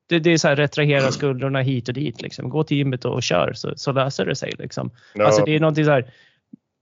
Det, 0.08 0.18
det 0.18 0.30
är 0.30 0.38
så 0.38 0.48
här, 0.48 0.56
retrahera 0.56 1.12
skuldrorna 1.12 1.60
hit 1.60 1.88
och 1.88 1.94
dit. 1.94 2.22
Liksom. 2.22 2.48
Gå 2.48 2.64
till 2.64 2.76
gymmet 2.76 3.04
och, 3.04 3.14
och 3.14 3.22
kör 3.22 3.52
så, 3.52 3.72
så 3.76 3.92
löser 3.92 4.26
det 4.26 4.34
sig. 4.34 4.52
Liksom. 4.58 4.90
No. 5.14 5.22
Alltså, 5.22 5.44
det 5.44 5.56
är 5.56 5.60
någonting 5.60 5.84
så 5.84 5.90
här, 5.90 6.12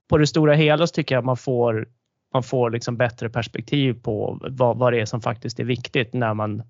på 0.08 0.18
det 0.18 0.26
stora 0.26 0.54
hela 0.54 0.86
så 0.86 0.92
tycker 0.92 1.14
jag 1.14 1.24
man 1.24 1.36
får, 1.36 1.88
man 2.32 2.42
får 2.42 2.70
liksom 2.70 2.96
bättre 2.96 3.28
perspektiv 3.28 3.92
på 4.02 4.38
vad, 4.42 4.78
vad 4.78 4.92
det 4.92 5.00
är 5.00 5.04
som 5.04 5.20
faktiskt 5.20 5.60
är 5.60 5.64
viktigt 5.64 6.12
när 6.12 6.34
man 6.34 6.62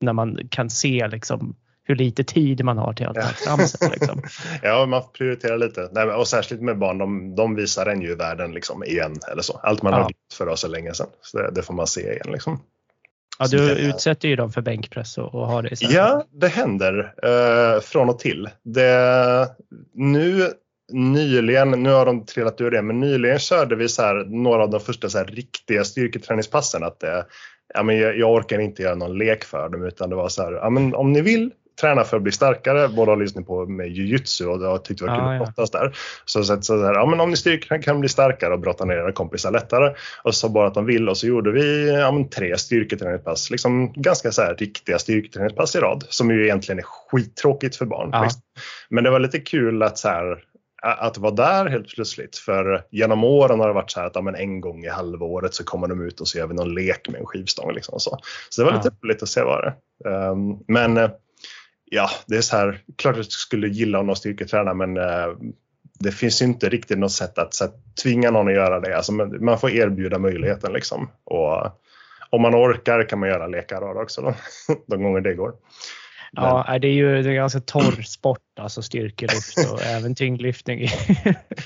när 0.00 0.12
man 0.12 0.38
kan 0.50 0.70
se 0.70 1.08
liksom 1.08 1.56
hur 1.84 1.96
lite 1.96 2.24
tid 2.24 2.64
man 2.64 2.78
har 2.78 2.92
till 2.92 3.06
att 3.06 3.14
ta 3.14 3.22
fram 3.22 3.58
sig. 3.58 3.90
Liksom. 3.92 4.22
ja, 4.62 4.86
man 4.86 5.02
får 5.02 5.08
prioritera 5.08 5.56
lite. 5.56 5.88
Nej, 5.92 6.04
och 6.04 6.28
särskilt 6.28 6.60
med 6.60 6.78
barn, 6.78 6.98
de, 6.98 7.34
de 7.34 7.54
visar 7.54 7.86
en 7.86 8.02
ju 8.02 8.14
världen 8.14 8.52
liksom 8.52 8.84
igen 8.84 9.16
eller 9.32 9.42
så. 9.42 9.60
Allt 9.62 9.82
man 9.82 9.92
ja. 9.92 9.98
har 9.98 10.04
gjort 10.04 10.32
för 10.34 10.48
oss 10.48 10.60
så 10.60 10.68
länge 10.68 10.94
sedan. 10.94 11.06
Så 11.20 11.38
det, 11.38 11.50
det, 11.50 11.62
får 11.62 11.74
man 11.74 11.86
se 11.86 12.00
igen 12.00 12.32
liksom. 12.32 12.60
Ja, 13.38 13.46
du 13.46 13.70
utsätter 13.70 14.28
ju 14.28 14.36
dem 14.36 14.52
för 14.52 14.60
bänkpress 14.60 15.18
och, 15.18 15.34
och 15.34 15.46
har 15.46 15.62
det 15.62 15.72
istället. 15.72 15.94
Ja, 15.94 16.24
det 16.32 16.48
händer 16.48 17.14
eh, 17.22 17.80
från 17.80 18.08
och 18.08 18.18
till. 18.18 18.48
Det, 18.62 19.48
nu 19.94 20.50
nyligen, 20.92 21.70
nu 21.70 21.90
har 21.90 22.06
de 22.06 22.26
trillat 22.26 22.60
ur 22.60 22.70
det, 22.70 22.82
men 22.82 23.00
nyligen 23.00 23.38
körde 23.38 23.76
vi 23.76 23.88
så 23.88 24.02
här, 24.02 24.24
några 24.24 24.62
av 24.62 24.70
de 24.70 24.80
första 24.80 25.08
så 25.08 25.18
här, 25.18 25.24
riktiga 25.24 25.84
styrketräningspassen. 25.84 26.84
Att 26.84 27.00
det, 27.00 27.26
ja, 27.74 27.82
men 27.82 27.98
jag, 27.98 28.18
jag 28.18 28.32
orkar 28.32 28.58
inte 28.58 28.82
göra 28.82 28.94
någon 28.94 29.18
lek 29.18 29.44
för 29.44 29.68
dem 29.68 29.84
utan 29.84 30.10
det 30.10 30.16
var 30.16 30.28
så 30.28 30.42
här, 30.42 30.52
ja, 30.52 30.70
men 30.70 30.94
om 30.94 31.12
ni 31.12 31.20
vill 31.20 31.50
träna 31.80 32.04
för 32.04 32.16
att 32.16 32.22
bli 32.22 32.32
starkare. 32.32 32.88
Båda 32.88 33.12
har 33.12 33.16
lyssnat 33.16 33.46
på 33.46 33.66
med 33.66 33.88
jujutsu 33.88 34.46
och 34.46 34.60
har 34.60 34.78
tyckt 34.78 35.00
det 35.00 35.06
var 35.06 35.14
kul 35.14 35.24
ah, 35.24 35.32
att 35.32 35.38
brottas 35.38 35.70
ja. 35.72 35.78
där. 35.80 35.96
Så, 36.24 36.44
så, 36.44 36.62
så, 36.62 36.84
här, 36.84 36.94
ja, 36.94 37.06
men 37.06 37.20
om 37.20 37.30
ni 37.30 37.36
styrkar 37.36 37.82
kan 37.82 38.00
bli 38.00 38.08
starkare 38.08 38.52
och 38.52 38.60
brotta 38.60 38.84
ner 38.84 38.94
era 38.94 39.12
kompisar 39.12 39.50
lättare. 39.50 39.94
Och 40.22 40.34
så 40.34 40.48
bara 40.48 40.66
att 40.66 40.74
de 40.74 40.86
vill 40.86 41.08
och 41.08 41.16
så 41.16 41.26
gjorde 41.26 41.52
vi 41.52 41.90
ja, 41.90 42.12
men 42.12 42.28
tre 42.28 42.58
styrketräningspass. 42.58 43.50
Liksom 43.50 43.92
ganska 43.92 44.32
så 44.32 44.42
här, 44.42 44.54
riktiga 44.54 44.98
styrketräningspass 44.98 45.76
i 45.76 45.78
rad 45.78 46.04
som 46.08 46.30
ju 46.30 46.44
egentligen 46.44 46.78
är 46.78 46.84
skittråkigt 46.84 47.76
för 47.76 47.86
barn. 47.86 48.10
Ah. 48.14 48.28
Men 48.88 49.04
det 49.04 49.10
var 49.10 49.20
lite 49.20 49.38
kul 49.40 49.82
att 49.82 49.98
så 49.98 50.08
här, 50.08 50.38
att 50.84 51.18
vara 51.18 51.32
där 51.34 51.66
helt 51.66 51.94
plötsligt. 51.94 52.36
För 52.36 52.84
genom 52.90 53.24
åren 53.24 53.60
har 53.60 53.68
det 53.68 53.74
varit 53.74 53.90
så 53.90 54.00
här 54.00 54.06
att 54.06 54.14
ja, 54.14 54.20
men 54.20 54.34
en 54.34 54.60
gång 54.60 54.84
i 54.84 54.88
halvåret 54.88 55.54
så 55.54 55.64
kommer 55.64 55.88
de 55.88 56.00
ut 56.00 56.20
och 56.20 56.28
så 56.28 56.38
gör 56.38 56.46
vi 56.46 56.54
någon 56.54 56.74
lek 56.74 57.08
med 57.08 57.20
en 57.20 57.26
skivstång. 57.26 57.72
Liksom 57.72 58.00
så. 58.00 58.18
så 58.48 58.62
det 58.62 58.70
var 58.70 58.76
lite 58.76 58.90
roligt 59.02 59.22
att 59.22 59.28
se 59.28 59.42
vad 59.42 59.64
det 59.64 59.74
um, 60.10 60.64
Men 60.68 60.96
eh, 60.96 61.10
ja, 61.84 62.10
det 62.26 62.36
är 62.36 62.40
så 62.40 62.56
här, 62.56 62.82
klart 62.96 63.12
att 63.12 63.18
jag 63.18 63.32
skulle 63.32 63.68
gilla 63.68 64.00
att 64.00 64.18
styrketräna 64.18 64.74
men 64.74 64.96
uh, 64.96 65.36
det 65.98 66.12
finns 66.12 66.42
inte 66.42 66.68
riktigt 66.68 66.98
något 66.98 67.12
sätt 67.12 67.38
att 67.38 67.54
så, 67.54 67.68
tvinga 68.02 68.30
någon 68.30 68.48
att 68.48 68.54
göra 68.54 68.80
det. 68.80 68.96
Alltså, 68.96 69.12
man 69.12 69.58
får 69.58 69.70
erbjuda 69.70 70.18
möjligheten 70.18 70.72
liksom. 70.72 71.10
Och 71.24 71.66
om 72.30 72.42
man 72.42 72.54
orkar 72.54 73.08
kan 73.08 73.18
man 73.18 73.28
göra 73.28 73.46
lekar 73.46 74.02
också 74.02 74.22
då, 74.22 74.34
de 74.86 75.02
gånger 75.02 75.20
det 75.20 75.34
går. 75.34 75.52
Ja, 76.36 76.78
det 76.78 76.88
är 76.88 76.92
ju 76.92 77.28
en 77.28 77.34
ganska 77.34 77.60
torr 77.60 78.02
sport, 78.02 78.38
alltså 78.60 78.82
styrkelyft 78.82 79.72
och 79.72 79.82
även 79.96 80.14
tyngdlyftning. 80.14 80.88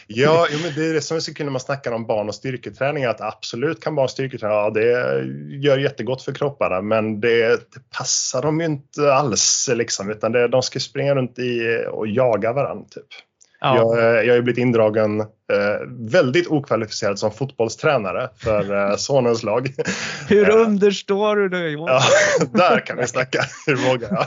ja, 0.06 0.46
men 0.62 0.74
det 0.74 0.86
är 0.86 0.94
det 0.94 1.00
som 1.00 1.16
är 1.16 1.20
så 1.20 1.34
kul 1.34 1.46
när 1.46 1.52
man 1.52 1.60
snackar 1.60 1.92
om 1.92 2.06
barn 2.06 2.28
och 2.28 2.34
styrketräning, 2.34 3.04
att 3.04 3.20
absolut 3.20 3.80
kan 3.80 3.94
barn 3.94 4.08
styrketräna, 4.08 4.54
ja, 4.54 4.70
det 4.70 4.90
gör 5.56 5.78
jättegott 5.78 6.22
för 6.22 6.32
kropparna, 6.32 6.82
men 6.82 7.20
det, 7.20 7.48
det 7.48 7.90
passar 7.98 8.42
dem 8.42 8.60
ju 8.60 8.66
inte 8.66 9.12
alls 9.12 9.70
liksom, 9.74 10.10
utan 10.10 10.32
det, 10.32 10.48
de 10.48 10.62
ska 10.62 10.80
springa 10.80 11.14
runt 11.14 11.38
i 11.38 11.84
och 11.90 12.08
jaga 12.08 12.52
varandra. 12.52 12.84
Typ. 12.90 13.27
Ja. 13.60 13.76
Jag, 13.76 13.98
eh, 13.98 14.26
jag 14.26 14.34
har 14.34 14.42
blivit 14.42 14.58
indragen 14.58 15.20
eh, 15.20 15.26
väldigt 15.88 16.48
okvalificerad 16.48 17.18
som 17.18 17.32
fotbollstränare 17.32 18.28
för 18.36 18.90
eh, 18.90 18.96
sonens 18.96 19.42
lag. 19.42 19.68
Hur 20.28 20.50
understår 20.50 21.36
du 21.36 21.48
det 21.48 21.70
Ja, 21.70 22.00
där 22.52 22.86
kan 22.86 22.96
vi 22.96 23.06
snacka. 23.06 23.40
Hur 23.66 23.76
vågar 23.76 24.08
jag? 24.10 24.26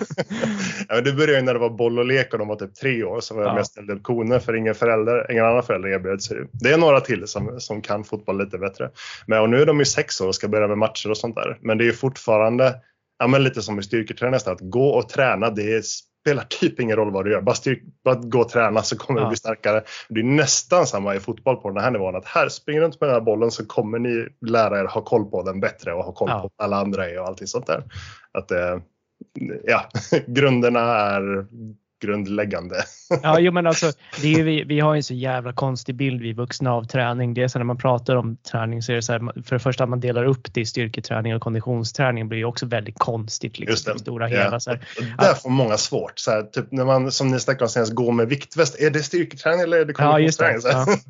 ja, 0.89 1.01
det 1.01 1.13
började 1.13 1.41
när 1.41 1.53
det 1.53 1.59
var 1.59 1.69
boll 1.69 1.99
och 1.99 2.05
lek 2.05 2.33
och 2.33 2.39
de 2.39 2.47
var 2.47 2.55
typ 2.55 2.75
tre 2.75 3.03
år 3.03 3.19
så 3.19 3.35
var 3.35 3.41
jag 3.41 3.51
ja. 3.51 3.55
mest 3.55 3.71
ställde 3.71 3.99
koner 3.99 4.39
för 4.39 4.55
ingen, 4.55 4.75
förälder, 4.75 5.31
ingen 5.31 5.45
annan 5.45 5.63
förälder 5.63 5.89
erbjöd 5.89 6.23
sig. 6.23 6.37
Det 6.51 6.71
är 6.71 6.77
några 6.77 6.99
till 6.99 7.27
som, 7.27 7.59
som 7.59 7.81
kan 7.81 8.03
fotboll 8.03 8.37
lite 8.37 8.57
bättre. 8.57 8.89
Men, 9.25 9.41
och 9.41 9.49
nu 9.49 9.61
är 9.61 9.65
de 9.65 9.79
ju 9.79 9.85
sex 9.85 10.21
år 10.21 10.27
och 10.27 10.35
ska 10.35 10.47
börja 10.47 10.67
med 10.67 10.77
matcher 10.77 11.09
och 11.09 11.17
sånt 11.17 11.35
där. 11.35 11.57
Men 11.61 11.77
det 11.77 11.83
är 11.83 11.85
ju 11.85 11.93
fortfarande 11.93 12.75
ja, 13.19 13.27
men 13.27 13.43
lite 13.43 13.61
som 13.61 13.79
i 13.79 13.83
styrketräning 13.83 14.31
nästan, 14.31 14.53
att 14.53 14.61
gå 14.61 14.89
och 14.89 15.09
träna 15.09 15.49
det 15.49 15.73
är 15.73 15.81
spelar 16.21 16.43
typ 16.43 16.79
ingen 16.79 16.95
roll 16.95 17.11
vad 17.11 17.25
du 17.25 17.31
gör. 17.31 17.41
Bara, 17.41 17.55
styrk, 17.55 17.83
bara 18.03 18.15
gå 18.15 18.39
och 18.39 18.49
träna 18.49 18.81
så 18.81 18.97
kommer 18.97 19.19
ja. 19.19 19.25
du 19.25 19.29
bli 19.29 19.37
starkare. 19.37 19.83
Det 20.09 20.19
är 20.19 20.23
nästan 20.23 20.87
samma 20.87 21.15
i 21.15 21.19
fotboll 21.19 21.57
på 21.57 21.69
den 21.69 21.83
här 21.83 21.91
nivån. 21.91 22.15
Att 22.15 22.25
här, 22.25 22.49
spring 22.49 22.79
runt 22.79 23.01
med 23.01 23.09
den 23.09 23.13
här 23.13 23.21
bollen 23.21 23.51
så 23.51 23.65
kommer 23.65 23.99
ni 23.99 24.27
lära 24.45 24.79
er 24.79 24.85
ha 24.85 25.01
koll 25.01 25.25
på 25.25 25.43
den 25.43 25.59
bättre 25.59 25.93
och 25.93 26.03
ha 26.03 26.11
koll 26.11 26.29
ja. 26.29 26.41
på 26.41 26.63
alla 26.63 26.77
andra 26.77 27.09
är 27.09 27.19
och 27.19 27.27
allting 27.27 27.47
sånt 27.47 27.67
där. 27.67 27.83
Att, 28.31 28.51
eh, 28.51 28.79
ja, 29.63 29.89
grunderna 30.27 30.79
är 30.79 31.45
grundläggande. 32.01 32.75
Ja, 33.23 33.39
jo, 33.39 33.51
men 33.51 33.67
alltså, 33.67 33.91
det 34.21 34.33
är, 34.33 34.43
vi, 34.43 34.63
vi 34.63 34.79
har 34.79 34.95
en 34.95 35.03
så 35.03 35.13
jävla 35.13 35.53
konstig 35.53 35.95
bild 35.95 36.21
vi 36.21 36.33
vuxna 36.33 36.73
av 36.73 36.83
träning. 36.83 37.33
Det 37.33 37.43
är 37.43 37.47
så 37.47 37.59
när 37.59 37.65
man 37.65 37.77
pratar 37.77 38.15
om 38.15 38.37
träning 38.51 38.81
så 38.81 38.91
är 38.91 38.95
det 38.95 39.01
så 39.01 39.11
här, 39.11 39.43
för 39.43 39.55
det 39.55 39.59
första 39.59 39.83
att 39.83 39.89
man 39.89 39.99
delar 39.99 40.23
upp 40.23 40.53
det 40.53 40.61
i 40.61 40.65
styrketräning 40.65 41.35
och 41.35 41.41
konditionsträning 41.41 42.29
blir 42.29 42.39
ju 42.39 42.45
också 42.45 42.65
väldigt 42.65 42.99
konstigt. 42.99 43.59
Liksom, 43.59 43.71
Just 43.71 43.85
det. 43.85 43.99
Stora 43.99 44.27
hela, 44.27 44.51
ja. 44.51 44.59
så 44.59 44.69
här. 44.69 44.79
Där 45.17 45.33
får 45.33 45.49
många 45.49 45.77
svårt. 45.77 46.19
Så 46.19 46.31
här, 46.31 46.43
typ 46.43 46.71
när 46.71 46.85
man, 46.85 47.11
som 47.11 47.27
ni 47.27 47.39
snackade 47.39 47.63
om 47.63 47.69
senast, 47.69 47.93
gå 47.93 48.11
med 48.11 48.29
viktväst. 48.29 48.81
Är 48.81 48.89
det 48.89 49.03
styrketräning 49.03 49.61
eller 49.61 49.77
är 49.77 49.85
det 49.85 49.93
konditionsträning? 49.93 50.61
Ja, 50.63 50.85
det. 50.85 50.97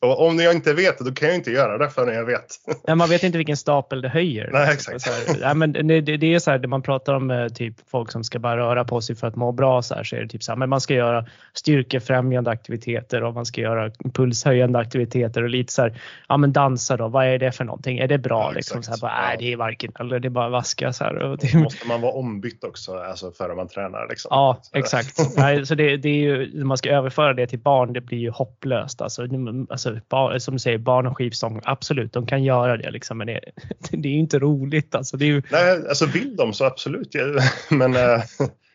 Ja. 0.00 0.08
och 0.08 0.26
om 0.26 0.38
jag 0.38 0.54
inte 0.54 0.72
vet 0.72 0.98
det, 0.98 1.04
då 1.04 1.12
kan 1.12 1.28
jag 1.28 1.36
inte 1.36 1.50
göra 1.50 1.78
det 1.78 1.90
förrän 1.90 2.14
jag 2.14 2.24
vet. 2.24 2.46
Nej, 2.86 2.96
man 2.96 3.08
vet 3.08 3.22
inte 3.22 3.38
vilken 3.38 3.56
stapel 3.56 4.02
det 4.02 4.08
höjer. 4.08 4.50
Nej, 4.52 4.74
exakt. 4.74 5.02
Så 5.02 5.10
här, 5.10 5.38
ja, 5.40 5.54
men 5.54 5.72
det, 5.72 6.00
det, 6.00 6.34
är 6.34 6.38
så 6.38 6.50
här, 6.50 6.58
det 6.58 6.68
man 6.68 6.82
pratar 6.82 7.14
om 7.14 7.30
eh, 7.30 7.48
typ 7.48 7.74
folk 7.90 8.12
som 8.12 8.24
ska 8.24 8.38
bara 8.38 8.56
röra 8.56 8.84
på 8.84 9.00
sig 9.00 9.16
för 9.16 9.26
att 9.26 9.36
må 9.36 9.52
bra 9.52 9.63
bra 9.64 9.82
så 9.82 9.94
här 9.94 10.04
så 10.04 10.16
är 10.16 10.20
det 10.20 10.28
typ 10.28 10.42
så 10.42 10.52
här, 10.52 10.56
men 10.56 10.68
man 10.68 10.80
ska 10.80 10.94
göra 10.94 11.24
styrkefrämjande 11.52 12.50
aktiviteter 12.50 13.22
och 13.24 13.34
man 13.34 13.46
ska 13.46 13.60
göra 13.60 13.90
pulshöjande 14.14 14.78
aktiviteter 14.78 15.42
och 15.42 15.48
lite 15.48 15.72
så 15.72 15.82
här, 15.82 16.00
ja 16.28 16.36
men 16.36 16.52
dansa 16.52 16.96
då, 16.96 17.08
vad 17.08 17.26
är 17.26 17.38
det 17.38 17.52
för 17.52 17.64
någonting? 17.64 17.98
Är 17.98 18.08
det 18.08 18.18
bra 18.18 18.42
ja, 18.42 18.50
liksom? 18.50 18.82
Så 18.82 18.90
här, 18.90 18.98
bara. 18.98 19.20
Nej, 19.26 19.36
det 19.38 19.52
är 19.52 19.56
varken 19.56 19.92
eller, 20.00 20.20
det 20.20 20.28
är 20.28 20.30
bara 20.30 20.48
vaska 20.48 20.92
så 20.92 21.04
här. 21.04 21.16
Och 21.16 21.38
det... 21.38 21.54
Måste 21.54 21.88
man 21.88 22.00
vara 22.00 22.12
ombytt 22.12 22.64
också 22.64 22.96
alltså 22.96 23.32
före 23.32 23.54
man 23.54 23.68
tränar? 23.68 24.08
Liksom. 24.08 24.28
Ja, 24.30 24.62
exakt. 24.72 25.36
nej, 25.36 25.66
så 25.66 25.74
det, 25.74 25.96
det 25.96 26.08
är 26.08 26.20
ju, 26.20 26.58
när 26.58 26.64
man 26.64 26.76
ska 26.76 26.90
överföra 26.90 27.34
det 27.34 27.46
till 27.46 27.58
barn, 27.58 27.92
det 27.92 28.00
blir 28.00 28.18
ju 28.18 28.30
hopplöst. 28.30 29.00
Alltså, 29.00 29.22
alltså 29.70 29.98
bar, 30.08 30.38
som 30.38 30.54
du 30.54 30.58
säger, 30.58 30.78
barn 30.78 31.06
och 31.06 31.16
skivstång, 31.16 31.60
absolut, 31.64 32.12
de 32.12 32.26
kan 32.26 32.44
göra 32.44 32.76
det 32.76 32.90
liksom, 32.90 33.18
men 33.18 33.26
det, 33.26 33.40
det 33.90 34.08
är 34.08 34.12
ju 34.12 34.18
inte 34.18 34.38
roligt. 34.38 34.94
Alltså, 34.94 35.16
det 35.16 35.24
är 35.24 35.26
ju... 35.26 35.42
Nej, 35.50 35.88
alltså 35.88 36.06
vill 36.06 36.36
de 36.36 36.52
så 36.52 36.64
absolut. 36.64 37.14
Men 37.70 37.96
äh, 37.96 38.22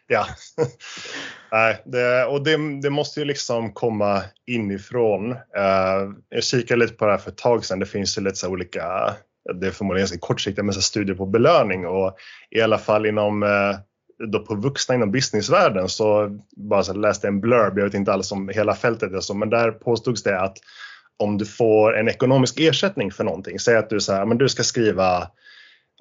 ja. 0.10 0.26
Nej, 1.52 1.82
det, 1.86 2.26
och 2.26 2.44
det, 2.44 2.82
det, 2.82 2.90
måste 2.90 3.20
ju 3.20 3.26
liksom 3.26 3.74
komma 3.74 4.24
inifrån. 4.48 5.32
Uh, 5.32 6.14
jag 6.30 6.44
kikade 6.44 6.80
lite 6.80 6.94
på 6.94 7.06
det 7.06 7.12
här 7.12 7.18
för 7.18 7.32
ett 7.32 7.38
tag 7.38 7.66
sedan. 7.66 7.80
Det 7.80 7.86
finns 7.86 8.18
ju 8.18 8.22
lite 8.22 8.36
så 8.36 8.50
olika, 8.50 9.14
det 9.54 9.68
är 9.68 9.72
förmodligen 9.72 10.02
ganska 10.02 10.20
kortsiktiga, 10.20 10.64
men 10.64 10.74
så 10.74 10.82
studier 10.82 11.16
på 11.16 11.26
belöning 11.26 11.88
och 11.88 12.16
i 12.52 12.62
alla 12.62 12.78
fall 12.78 13.06
inom 13.06 13.44
uh, 13.44 13.76
då 14.28 14.40
på 14.40 14.56
vuxna 14.56 14.96
inom 14.96 15.12
businessvärlden 15.12 15.90
så 15.90 16.40
bara 16.58 16.84
så 16.84 16.94
läste 16.94 17.28
en 17.28 17.42
blurb, 17.42 17.78
jag 17.78 17.86
vet 17.86 17.94
inte 17.94 18.14
alls 18.14 18.32
om 18.32 18.50
hela 18.50 18.76
fältet 18.76 19.14
är 19.14 19.20
så, 19.20 19.34
men 19.34 19.50
där 19.50 19.72
påstods 19.72 20.24
det 20.24 20.40
att 20.40 20.58
om 21.18 21.38
du 21.38 21.46
får 21.46 21.98
en 21.98 22.10
ekonomisk 22.10 22.60
ersättning 22.60 23.12
för 23.12 23.24
någonting, 23.24 23.60
säg 23.60 23.76
att 23.78 23.90
du, 23.90 24.00
så 24.00 24.14
här, 24.14 24.26
men 24.26 24.38
du 24.38 24.50
ska 24.50 24.64
skriva 24.64 25.28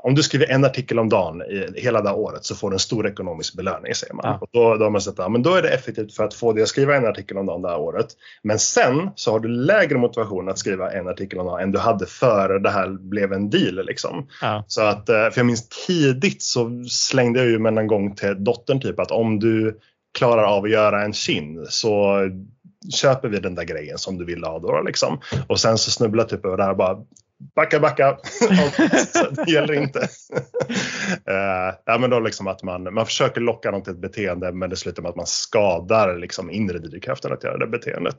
om 0.03 0.15
du 0.15 0.23
skriver 0.23 0.51
en 0.51 0.65
artikel 0.65 0.99
om 0.99 1.09
dagen 1.09 1.43
i 1.43 1.81
hela 1.81 2.03
det 2.03 2.11
året 2.11 2.45
så 2.45 2.55
får 2.55 2.71
du 2.71 2.75
en 2.75 2.81
stor 2.81 3.07
ekonomisk 3.07 3.55
belöning 3.55 3.95
säger 3.95 4.15
man. 4.15 4.25
Ja. 4.25 4.39
Och 4.41 4.49
då, 4.53 4.77
då 4.77 4.85
har 4.85 4.91
man 4.91 5.01
sett 5.01 5.19
att 5.19 5.33
ja, 5.33 5.39
då 5.39 5.55
är 5.55 5.63
det 5.63 5.69
effektivt 5.69 6.15
för 6.15 6.25
att 6.25 6.35
få 6.35 6.53
dig 6.53 6.63
att 6.63 6.69
skriva 6.69 6.97
en 6.97 7.07
artikel 7.07 7.39
om 7.39 7.47
dagen 7.47 7.63
det 7.63 7.69
här 7.69 7.79
året. 7.79 8.07
Men 8.43 8.59
sen 8.59 9.11
så 9.15 9.33
har 9.33 9.41
du 9.41 9.49
lägre 9.49 9.99
motivation 9.99 10.49
att 10.49 10.59
skriva 10.59 10.93
en 10.93 11.09
artikel 11.09 11.39
om 11.39 11.47
dagen 11.47 11.63
än 11.63 11.73
du 11.73 11.79
hade 11.79 12.07
före 12.07 12.59
det 12.59 12.71
här 12.71 12.89
blev 12.89 13.33
en 13.33 13.51
deal. 13.51 13.87
Liksom. 13.87 14.27
Ja. 14.43 14.65
Så 14.67 14.83
att, 14.83 15.09
eh, 15.09 15.15
för 15.15 15.33
jag 15.37 15.47
minns 15.47 15.69
tidigt 15.87 16.43
så 16.43 16.85
slängde 16.89 17.39
jag 17.39 17.49
ju 17.49 17.59
med 17.59 17.79
en 17.79 17.87
gång 17.87 18.15
till 18.15 18.45
dottern 18.45 18.81
typ 18.81 19.01
att 19.01 19.11
om 19.11 19.39
du 19.39 19.79
klarar 20.19 20.45
av 20.45 20.65
att 20.65 20.71
göra 20.71 21.05
en 21.05 21.13
kin 21.13 21.67
så 21.69 22.21
köper 22.95 23.29
vi 23.29 23.39
den 23.39 23.55
där 23.55 23.65
grejen 23.65 23.99
som 23.99 24.19
du 24.19 24.25
vill 24.25 24.45
ha 24.45 24.59
då 24.59 24.83
liksom. 24.83 25.21
Och 25.49 25.61
sen 25.61 25.79
så 25.79 25.91
snubblar 25.91 26.25
typ 26.25 26.45
över 26.45 26.57
det 26.57 26.65
här 26.65 26.75
bara 26.75 26.99
backa, 27.55 27.81
backa. 27.81 28.19
det 29.47 29.53
gäller 29.53 29.75
inte. 29.75 29.99
uh, 29.99 31.75
ja, 31.85 31.99
men 32.01 32.11
då 32.11 32.21
liksom 32.21 32.47
att 32.47 32.63
man, 32.63 32.95
man 32.95 33.07
försöker 33.07 33.41
locka 33.41 33.71
dem 33.71 33.83
till 33.83 33.93
ett 33.93 33.99
beteende 33.99 34.53
men 34.53 34.71
det 34.71 34.77
slutar 34.77 35.03
med 35.03 35.11
att 35.11 35.17
man 35.17 35.27
skadar 35.27 36.17
liksom 36.17 36.51
inre 36.51 36.79
drivkraften 36.79 37.33
att 37.33 37.45
göra 37.45 37.59
det 37.59 37.67
beteendet. 37.67 38.17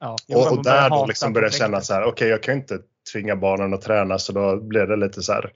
Ja, 0.00 0.16
och, 0.34 0.52
och 0.52 0.64
där 0.64 0.90
då 0.90 1.06
liksom 1.06 1.32
börjar 1.32 1.50
känna 1.50 1.80
så 1.80 1.94
här, 1.94 2.02
okej 2.02 2.12
okay, 2.12 2.28
jag 2.28 2.42
kan 2.42 2.54
inte 2.54 2.78
tvinga 3.12 3.36
barnen 3.36 3.74
att 3.74 3.82
träna 3.82 4.18
så 4.18 4.32
då 4.32 4.56
blir 4.56 4.86
det 4.86 4.96
lite 4.96 5.22
så 5.22 5.32
här 5.32 5.52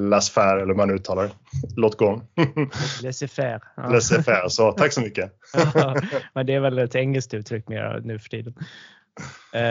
laissez-faire 0.00 0.56
eller 0.56 0.66
hur 0.66 0.74
man 0.74 0.90
uttalar 0.90 1.30
Låt 1.76 1.96
gå. 1.96 2.22
Laissez-faire. 3.02 3.60
Ja. 3.76 3.82
Laissez-faire, 3.82 4.48
så 4.48 4.72
tack 4.72 4.92
så 4.92 5.00
mycket. 5.00 5.32
ja, 5.74 5.96
men 6.34 6.46
det 6.46 6.54
är 6.54 6.60
väl 6.60 6.78
ett 6.78 6.94
engelskt 6.94 7.34
uttryck 7.34 7.68
mer 7.68 8.00
nu 8.04 8.18
för 8.18 8.28
tiden. 8.28 8.54
Uh, 9.54 9.62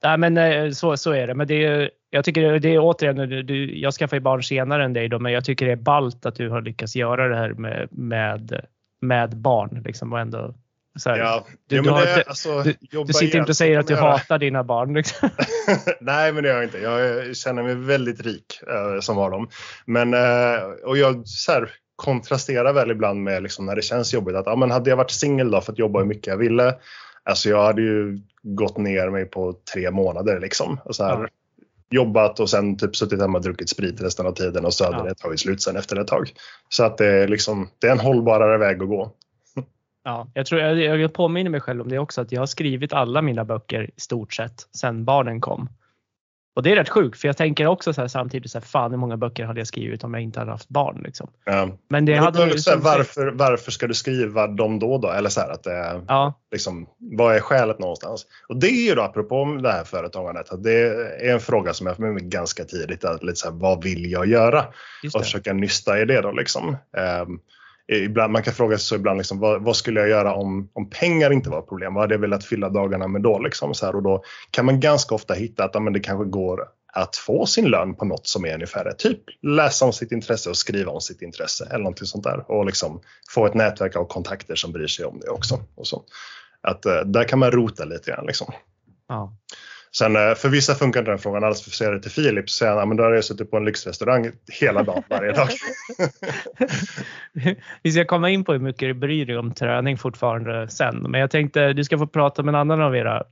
ja, 0.00 0.16
men 0.18 0.38
uh, 0.38 0.70
så, 0.70 0.96
så 0.96 1.12
är 1.12 1.26
det. 1.26 1.34
Men 1.34 1.46
det 1.46 1.64
är, 1.64 1.90
jag 2.10 2.24
tycker 2.24 2.58
det 2.58 2.68
är 2.68 2.78
återigen, 2.78 3.46
du, 3.46 3.78
jag 3.78 3.94
skaffade 3.94 4.20
barn 4.20 4.42
senare 4.42 4.84
än 4.84 4.92
dig 4.92 5.08
då, 5.08 5.18
men 5.18 5.32
jag 5.32 5.44
tycker 5.44 5.66
det 5.66 5.72
är 5.72 5.76
balt 5.76 6.26
att 6.26 6.34
du 6.34 6.48
har 6.48 6.62
lyckats 6.62 6.96
göra 6.96 7.28
det 7.28 7.36
här 7.36 7.52
med, 7.52 7.88
med, 7.90 8.60
med 9.00 9.36
barn. 9.36 9.82
Liksom, 9.84 10.12
och 10.12 10.20
ändå, 10.20 10.54
så 10.96 11.10
här, 11.10 11.18
ja, 11.18 11.44
du, 11.66 11.76
ja, 11.76 11.82
du, 11.82 11.90
har, 11.90 12.00
det, 12.00 12.24
alltså, 12.26 12.62
du, 12.62 12.74
du, 13.04 13.12
sitter 13.12 13.38
inte 13.38 13.50
och 13.50 13.56
säger 13.56 13.78
att 13.78 13.86
du 13.86 13.96
hatar 13.96 14.38
dina 14.38 14.64
barn. 14.64 14.94
Liksom. 14.94 15.28
Nej, 16.00 16.32
men 16.32 16.42
det 16.42 16.48
gör 16.48 16.56
jag 16.56 16.64
inte. 16.64 16.78
Jag 16.78 17.36
känner 17.36 17.62
mig 17.62 17.74
väldigt 17.74 18.20
rik 18.20 18.60
uh, 18.68 19.00
som 19.00 19.16
har 19.16 19.30
dem. 19.30 19.48
Men, 19.84 20.14
uh, 20.14 20.60
och 20.84 20.98
jag 20.98 21.28
så 21.28 21.52
här, 21.52 21.70
kontrasterar 21.96 22.72
väl 22.72 22.90
ibland 22.90 23.22
med 23.22 23.42
liksom, 23.42 23.66
när 23.66 23.76
det 23.76 23.82
känns 23.82 24.14
jobbigt 24.14 24.36
att 24.36 24.46
ja, 24.46 24.56
men 24.56 24.70
hade 24.70 24.90
jag 24.90 24.96
varit 24.96 25.10
singel 25.10 25.50
då 25.50 25.60
för 25.60 25.72
att 25.72 25.78
jobba 25.78 25.98
hur 25.98 26.06
mycket 26.06 26.26
jag 26.26 26.36
ville. 26.36 26.74
Alltså 27.28 27.48
jag 27.48 27.62
hade 27.62 27.82
ju 27.82 28.20
gått 28.42 28.76
ner 28.76 29.10
mig 29.10 29.24
på 29.24 29.54
tre 29.74 29.90
månader 29.90 30.40
liksom. 30.40 30.80
Och 30.84 30.96
så 30.96 31.04
här, 31.04 31.20
ja 31.22 31.28
jobbat 31.90 32.40
och 32.40 32.50
sen 32.50 32.76
typ 32.76 32.96
suttit 32.96 33.20
hemma 33.20 33.38
och 33.38 33.44
druckit 33.44 33.68
sprit 33.68 34.00
resten 34.00 34.26
av 34.26 34.32
tiden 34.32 34.64
och 34.64 34.74
så 34.74 34.84
hade 34.84 34.96
Ja. 34.96 35.04
det 35.04 35.14
tagit 35.14 35.40
slut 35.40 35.62
sen 35.62 35.76
efter 35.76 36.00
ett 36.00 36.06
tag. 36.06 36.32
Så 36.68 36.84
att 36.84 36.98
det 36.98 37.06
är 37.06 37.28
liksom, 37.28 37.68
det 37.78 37.86
är 37.86 37.92
en 37.92 38.00
hållbarare 38.00 38.58
väg 38.58 38.82
att 38.82 38.88
gå. 38.88 39.12
Ja, 40.04 40.30
jag, 40.34 40.46
tror, 40.46 40.60
jag, 40.60 40.98
jag 40.98 41.12
påminner 41.12 41.50
mig 41.50 41.60
själv 41.60 41.80
om 41.80 41.88
det 41.88 41.98
också 41.98 42.20
att 42.20 42.32
jag 42.32 42.40
har 42.40 42.46
skrivit 42.46 42.92
alla 42.92 43.22
mina 43.22 43.44
böcker 43.44 43.90
i 43.96 44.00
stort 44.00 44.32
sett 44.32 44.66
sedan 44.72 45.04
barnen 45.04 45.40
kom. 45.40 45.68
Och 46.58 46.64
det 46.64 46.72
är 46.72 46.76
rätt 46.76 46.88
sjukt 46.88 47.20
för 47.20 47.28
jag 47.28 47.36
tänker 47.36 47.66
också 47.66 47.92
så 47.92 48.00
här, 48.00 48.08
samtidigt 48.08 48.50
så 48.50 48.58
här, 48.58 48.64
fan 48.66 48.90
hur 48.90 48.98
många 48.98 49.16
böcker 49.16 49.44
hade 49.44 49.60
jag 49.60 49.66
skrivit 49.66 50.04
om 50.04 50.14
jag 50.14 50.22
inte 50.22 50.38
hade 50.40 50.50
haft 50.50 50.68
barn 50.68 51.00
liksom. 51.04 51.30
Ja. 51.44 51.68
Men 51.88 52.04
det 52.04 52.12
Men 52.14 52.24
hade 52.24 52.38
då, 52.38 52.46
ju 52.46 52.58
så 52.58 52.70
här, 52.70 52.76
som 52.76 52.84
sagt- 52.84 52.98
varför, 52.98 53.26
varför 53.34 53.70
ska 53.70 53.86
du 53.86 53.94
skriva 53.94 54.46
dem 54.46 54.78
då? 54.78 54.98
då? 54.98 55.10
Eller 55.10 55.28
så 55.30 55.40
här, 55.40 55.50
att 55.50 55.62
det 55.62 56.02
Ja, 56.08 56.34
liksom, 56.52 56.86
vad 56.98 57.36
är 57.36 57.40
skälet 57.40 57.78
någonstans? 57.78 58.26
Och 58.48 58.56
det 58.56 58.66
är 58.66 58.88
ju 58.88 58.94
då 58.94 59.02
apropå 59.02 59.58
det 59.62 59.72
här 59.72 59.84
företagandet, 59.84 60.50
att 60.50 60.62
det 60.64 60.72
är 60.80 61.32
en 61.32 61.40
fråga 61.40 61.72
som 61.74 61.86
jag 61.86 61.96
får 61.96 62.02
med 62.02 62.14
mig 62.14 62.22
ganska 62.24 62.64
tidigt. 62.64 63.04
Att 63.04 63.22
lite 63.22 63.36
så 63.36 63.50
här, 63.50 63.56
vad 63.58 63.84
vill 63.84 64.10
jag 64.10 64.26
göra? 64.26 64.64
och 65.14 65.22
försöka 65.22 65.52
nysta 65.52 66.00
i 66.00 66.04
det 66.04 66.20
då 66.20 66.32
liksom. 66.32 66.76
Ehm, 66.96 67.40
Eh, 67.92 68.02
ibland, 68.02 68.32
man 68.32 68.42
kan 68.42 68.54
fråga 68.54 68.78
sig 68.78 68.86
så 68.86 68.94
ibland 68.94 69.18
liksom, 69.18 69.38
vad, 69.38 69.62
vad 69.62 69.76
skulle 69.76 70.00
jag 70.00 70.08
göra 70.08 70.34
om, 70.34 70.70
om 70.72 70.90
pengar 70.90 71.30
inte 71.30 71.50
var 71.50 71.58
ett 71.58 71.68
problem? 71.68 71.94
Vad 71.94 72.02
hade 72.02 72.14
jag 72.14 72.20
velat 72.20 72.44
fylla 72.44 72.68
dagarna 72.68 73.08
med 73.08 73.22
då? 73.22 73.38
Liksom, 73.38 73.74
så 73.74 73.86
här, 73.86 73.96
och 73.96 74.02
då 74.02 74.22
kan 74.50 74.66
man 74.66 74.80
ganska 74.80 75.14
ofta 75.14 75.34
hitta 75.34 75.64
att 75.64 75.70
ja, 75.74 75.80
men 75.80 75.92
det 75.92 76.00
kanske 76.00 76.24
går 76.24 76.68
att 76.92 77.16
få 77.16 77.46
sin 77.46 77.64
lön 77.64 77.94
på 77.94 78.04
något 78.04 78.26
som 78.26 78.44
är 78.44 78.54
ungefär 78.54 78.84
det. 78.84 78.94
Typ 78.94 79.20
läsa 79.42 79.84
om 79.84 79.92
sitt 79.92 80.12
intresse 80.12 80.50
och 80.50 80.56
skriva 80.56 80.92
om 80.92 81.00
sitt 81.00 81.22
intresse 81.22 81.66
eller 81.70 81.78
någonting 81.78 82.06
sånt 82.06 82.24
där. 82.24 82.50
Och 82.50 82.66
liksom 82.66 83.00
få 83.30 83.46
ett 83.46 83.54
nätverk 83.54 83.96
av 83.96 84.04
kontakter 84.04 84.54
som 84.54 84.72
bryr 84.72 84.86
sig 84.86 85.04
om 85.04 85.20
det 85.20 85.28
också. 85.28 85.60
Och 85.74 85.86
så. 85.86 86.04
Att, 86.60 86.86
eh, 86.86 87.00
där 87.00 87.24
kan 87.24 87.38
man 87.38 87.50
rota 87.50 87.84
lite 87.84 88.10
grann. 88.10 88.26
Liksom. 88.26 88.52
Ja. 89.08 89.36
Sen 89.92 90.16
eh, 90.16 90.34
för 90.34 90.48
vissa 90.48 90.74
funkar 90.74 91.00
inte 91.00 91.10
den 91.10 91.18
frågan 91.18 91.44
alls. 91.44 91.62
För 91.62 91.70
säga 91.70 91.90
det 91.90 92.00
till 92.00 92.10
Filip 92.10 92.50
så 92.50 92.58
säger 92.58 92.76
han, 92.76 92.88
men 92.88 92.96
då 92.96 93.04
har 93.04 93.12
jag 93.12 93.24
suttit 93.24 93.50
på 93.50 93.56
en 93.56 93.64
lyxrestaurang 93.64 94.30
hela 94.60 94.82
dagen 94.82 95.02
varje 95.08 95.32
dag. 95.32 95.48
Vi 97.82 97.92
ska 97.92 98.04
komma 98.04 98.30
in 98.30 98.44
på 98.44 98.52
hur 98.52 98.60
mycket 98.60 98.88
du 98.88 98.94
bryr 98.94 99.26
dig 99.26 99.36
om 99.36 99.54
träning 99.54 99.98
fortfarande 99.98 100.68
sen. 100.68 100.96
Men 100.96 101.20
jag 101.20 101.30
tänkte 101.30 101.72
du 101.72 101.84
ska 101.84 101.98
få 101.98 102.06
prata 102.06 102.42
med 102.42 102.54
en 102.54 102.60
annan 102.60 102.82
av 102.82 102.96
era 102.96 103.24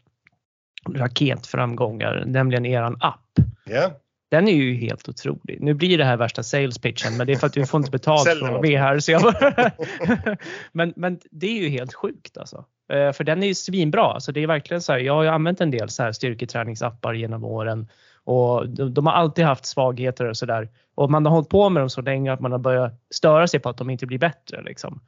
raketframgångar, 0.94 2.24
nämligen 2.26 2.66
eran 2.66 2.96
app. 3.00 3.20
Ja. 3.64 3.90
Den 4.30 4.48
är 4.48 4.52
ju 4.52 4.74
helt 4.74 5.08
otrolig. 5.08 5.58
Nu 5.60 5.74
blir 5.74 5.98
det 5.98 6.04
här 6.04 6.16
värsta 6.16 6.42
sales 6.42 6.78
pitchen 6.78 7.16
men 7.16 7.26
det 7.26 7.32
är 7.32 7.36
för 7.36 7.46
att 7.46 7.56
vi 7.56 7.66
får 7.66 7.78
inte 7.78 7.90
betalt 7.90 8.38
från. 8.38 8.62
V 8.62 8.76
här. 8.76 8.98
Så 8.98 9.12
jag 9.12 9.22
bara 9.22 9.72
men, 10.72 10.92
men 10.96 11.20
det 11.30 11.46
är 11.46 11.62
ju 11.62 11.68
helt 11.68 11.94
sjukt 11.94 12.38
alltså. 12.38 12.64
Eh, 12.88 13.12
för 13.12 13.24
den 13.24 13.42
är 13.42 13.46
ju 13.46 13.54
svinbra. 13.54 14.04
Alltså 14.04 14.32
det 14.32 14.42
är 14.42 14.46
verkligen 14.46 14.82
så 14.82 14.92
här, 14.92 14.98
jag 14.98 15.14
har 15.14 15.22
ju 15.22 15.28
använt 15.28 15.60
en 15.60 15.70
del 15.70 15.88
så 15.88 16.02
här 16.02 16.12
styrketräningsappar 16.12 17.14
genom 17.14 17.44
åren 17.44 17.88
och 18.24 18.68
de, 18.68 18.94
de 18.94 19.06
har 19.06 19.12
alltid 19.12 19.44
haft 19.44 19.66
svagheter 19.66 20.24
och 20.24 20.36
sådär. 20.36 20.68
Och 20.94 21.10
man 21.10 21.26
har 21.26 21.32
hållit 21.32 21.48
på 21.48 21.68
med 21.68 21.82
dem 21.82 21.90
så 21.90 22.00
länge 22.00 22.32
att 22.32 22.40
man 22.40 22.52
har 22.52 22.58
börjat 22.58 22.92
störa 23.10 23.48
sig 23.48 23.60
på 23.60 23.68
att 23.68 23.76
de 23.76 23.90
inte 23.90 24.06
blir 24.06 24.18
bättre. 24.18 24.62
Liksom. 24.62 25.00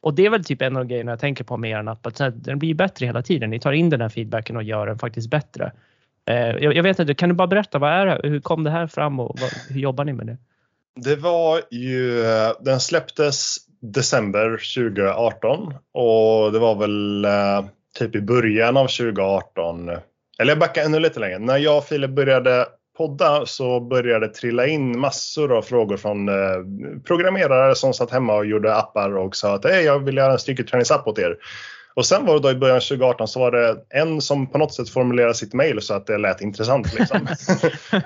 Och 0.00 0.14
det 0.14 0.26
är 0.26 0.30
väl 0.30 0.44
typ 0.44 0.62
en 0.62 0.76
av 0.76 0.84
grejerna 0.84 1.12
jag 1.12 1.20
tänker 1.20 1.44
på 1.44 1.56
med 1.56 1.70
er 1.70 1.88
app. 1.88 2.06
Att 2.06 2.18
här, 2.18 2.30
den 2.30 2.58
blir 2.58 2.74
bättre 2.74 3.06
hela 3.06 3.22
tiden. 3.22 3.50
Ni 3.50 3.60
tar 3.60 3.72
in 3.72 3.90
den 3.90 4.00
här 4.00 4.08
feedbacken 4.08 4.56
och 4.56 4.62
gör 4.62 4.86
den 4.86 4.98
faktiskt 4.98 5.30
bättre. 5.30 5.72
Eh, 6.26 6.36
Jag, 6.36 6.76
jag 6.76 6.82
vet 6.82 6.98
inte, 6.98 7.14
kan 7.14 7.28
du 7.28 7.34
bara 7.34 7.48
berätta 7.48 7.78
vad 7.78 7.90
är 7.90 8.06
det? 8.06 8.28
Hur 8.28 8.40
kom 8.40 8.64
det 8.64 8.70
här 8.70 8.86
fram 8.86 9.20
och 9.20 9.38
vad, 9.40 9.50
hur 9.68 9.80
jobbar 9.80 10.04
ni 10.04 10.12
med 10.12 10.26
det? 10.26 10.36
Det 10.96 11.16
var 11.16 11.60
ju, 11.70 12.24
eh, 12.24 12.52
den 12.60 12.80
släpptes 12.80 13.56
december 13.92 14.50
2018 14.50 15.74
och 15.92 16.52
det 16.52 16.58
var 16.58 16.74
väl 16.74 17.24
eh, 17.24 17.64
typ 17.98 18.16
i 18.16 18.20
början 18.20 18.76
av 18.76 18.86
2018, 18.86 19.88
eller 20.38 20.50
jag 20.50 20.58
backar 20.58 20.84
ännu 20.84 21.00
lite 21.00 21.20
längre. 21.20 21.38
När 21.38 21.58
jag 21.58 21.78
och 21.78 21.84
Filip 21.84 22.10
började 22.10 22.66
podda 22.96 23.46
så 23.46 23.80
började 23.80 24.26
det 24.26 24.34
trilla 24.34 24.66
in 24.66 24.98
massor 24.98 25.56
av 25.56 25.62
frågor 25.62 25.96
från 25.96 26.28
eh, 26.28 26.34
programmerare 27.06 27.74
som 27.74 27.94
satt 27.94 28.10
hemma 28.10 28.34
och 28.34 28.46
gjorde 28.46 28.76
appar 28.76 29.16
och 29.16 29.36
sa 29.36 29.54
att 29.54 29.64
hey, 29.64 29.82
jag 29.82 29.98
vill 29.98 30.16
göra 30.16 30.32
en 30.32 30.38
styrketräningsapp 30.38 31.06
åt 31.06 31.18
er. 31.18 31.36
Och 31.96 32.06
sen 32.06 32.26
var 32.26 32.34
det 32.34 32.40
då 32.40 32.50
i 32.50 32.54
början 32.54 32.76
av 32.76 32.80
2018 32.80 33.28
så 33.28 33.40
var 33.40 33.50
det 33.50 33.76
en 33.90 34.20
som 34.20 34.46
på 34.46 34.58
något 34.58 34.74
sätt 34.74 34.88
formulerade 34.88 35.34
sitt 35.34 35.54
mail 35.54 35.80
så 35.80 35.94
att 35.94 36.06
det 36.06 36.18
lät 36.18 36.40
intressant. 36.40 36.94
Liksom. 36.94 37.18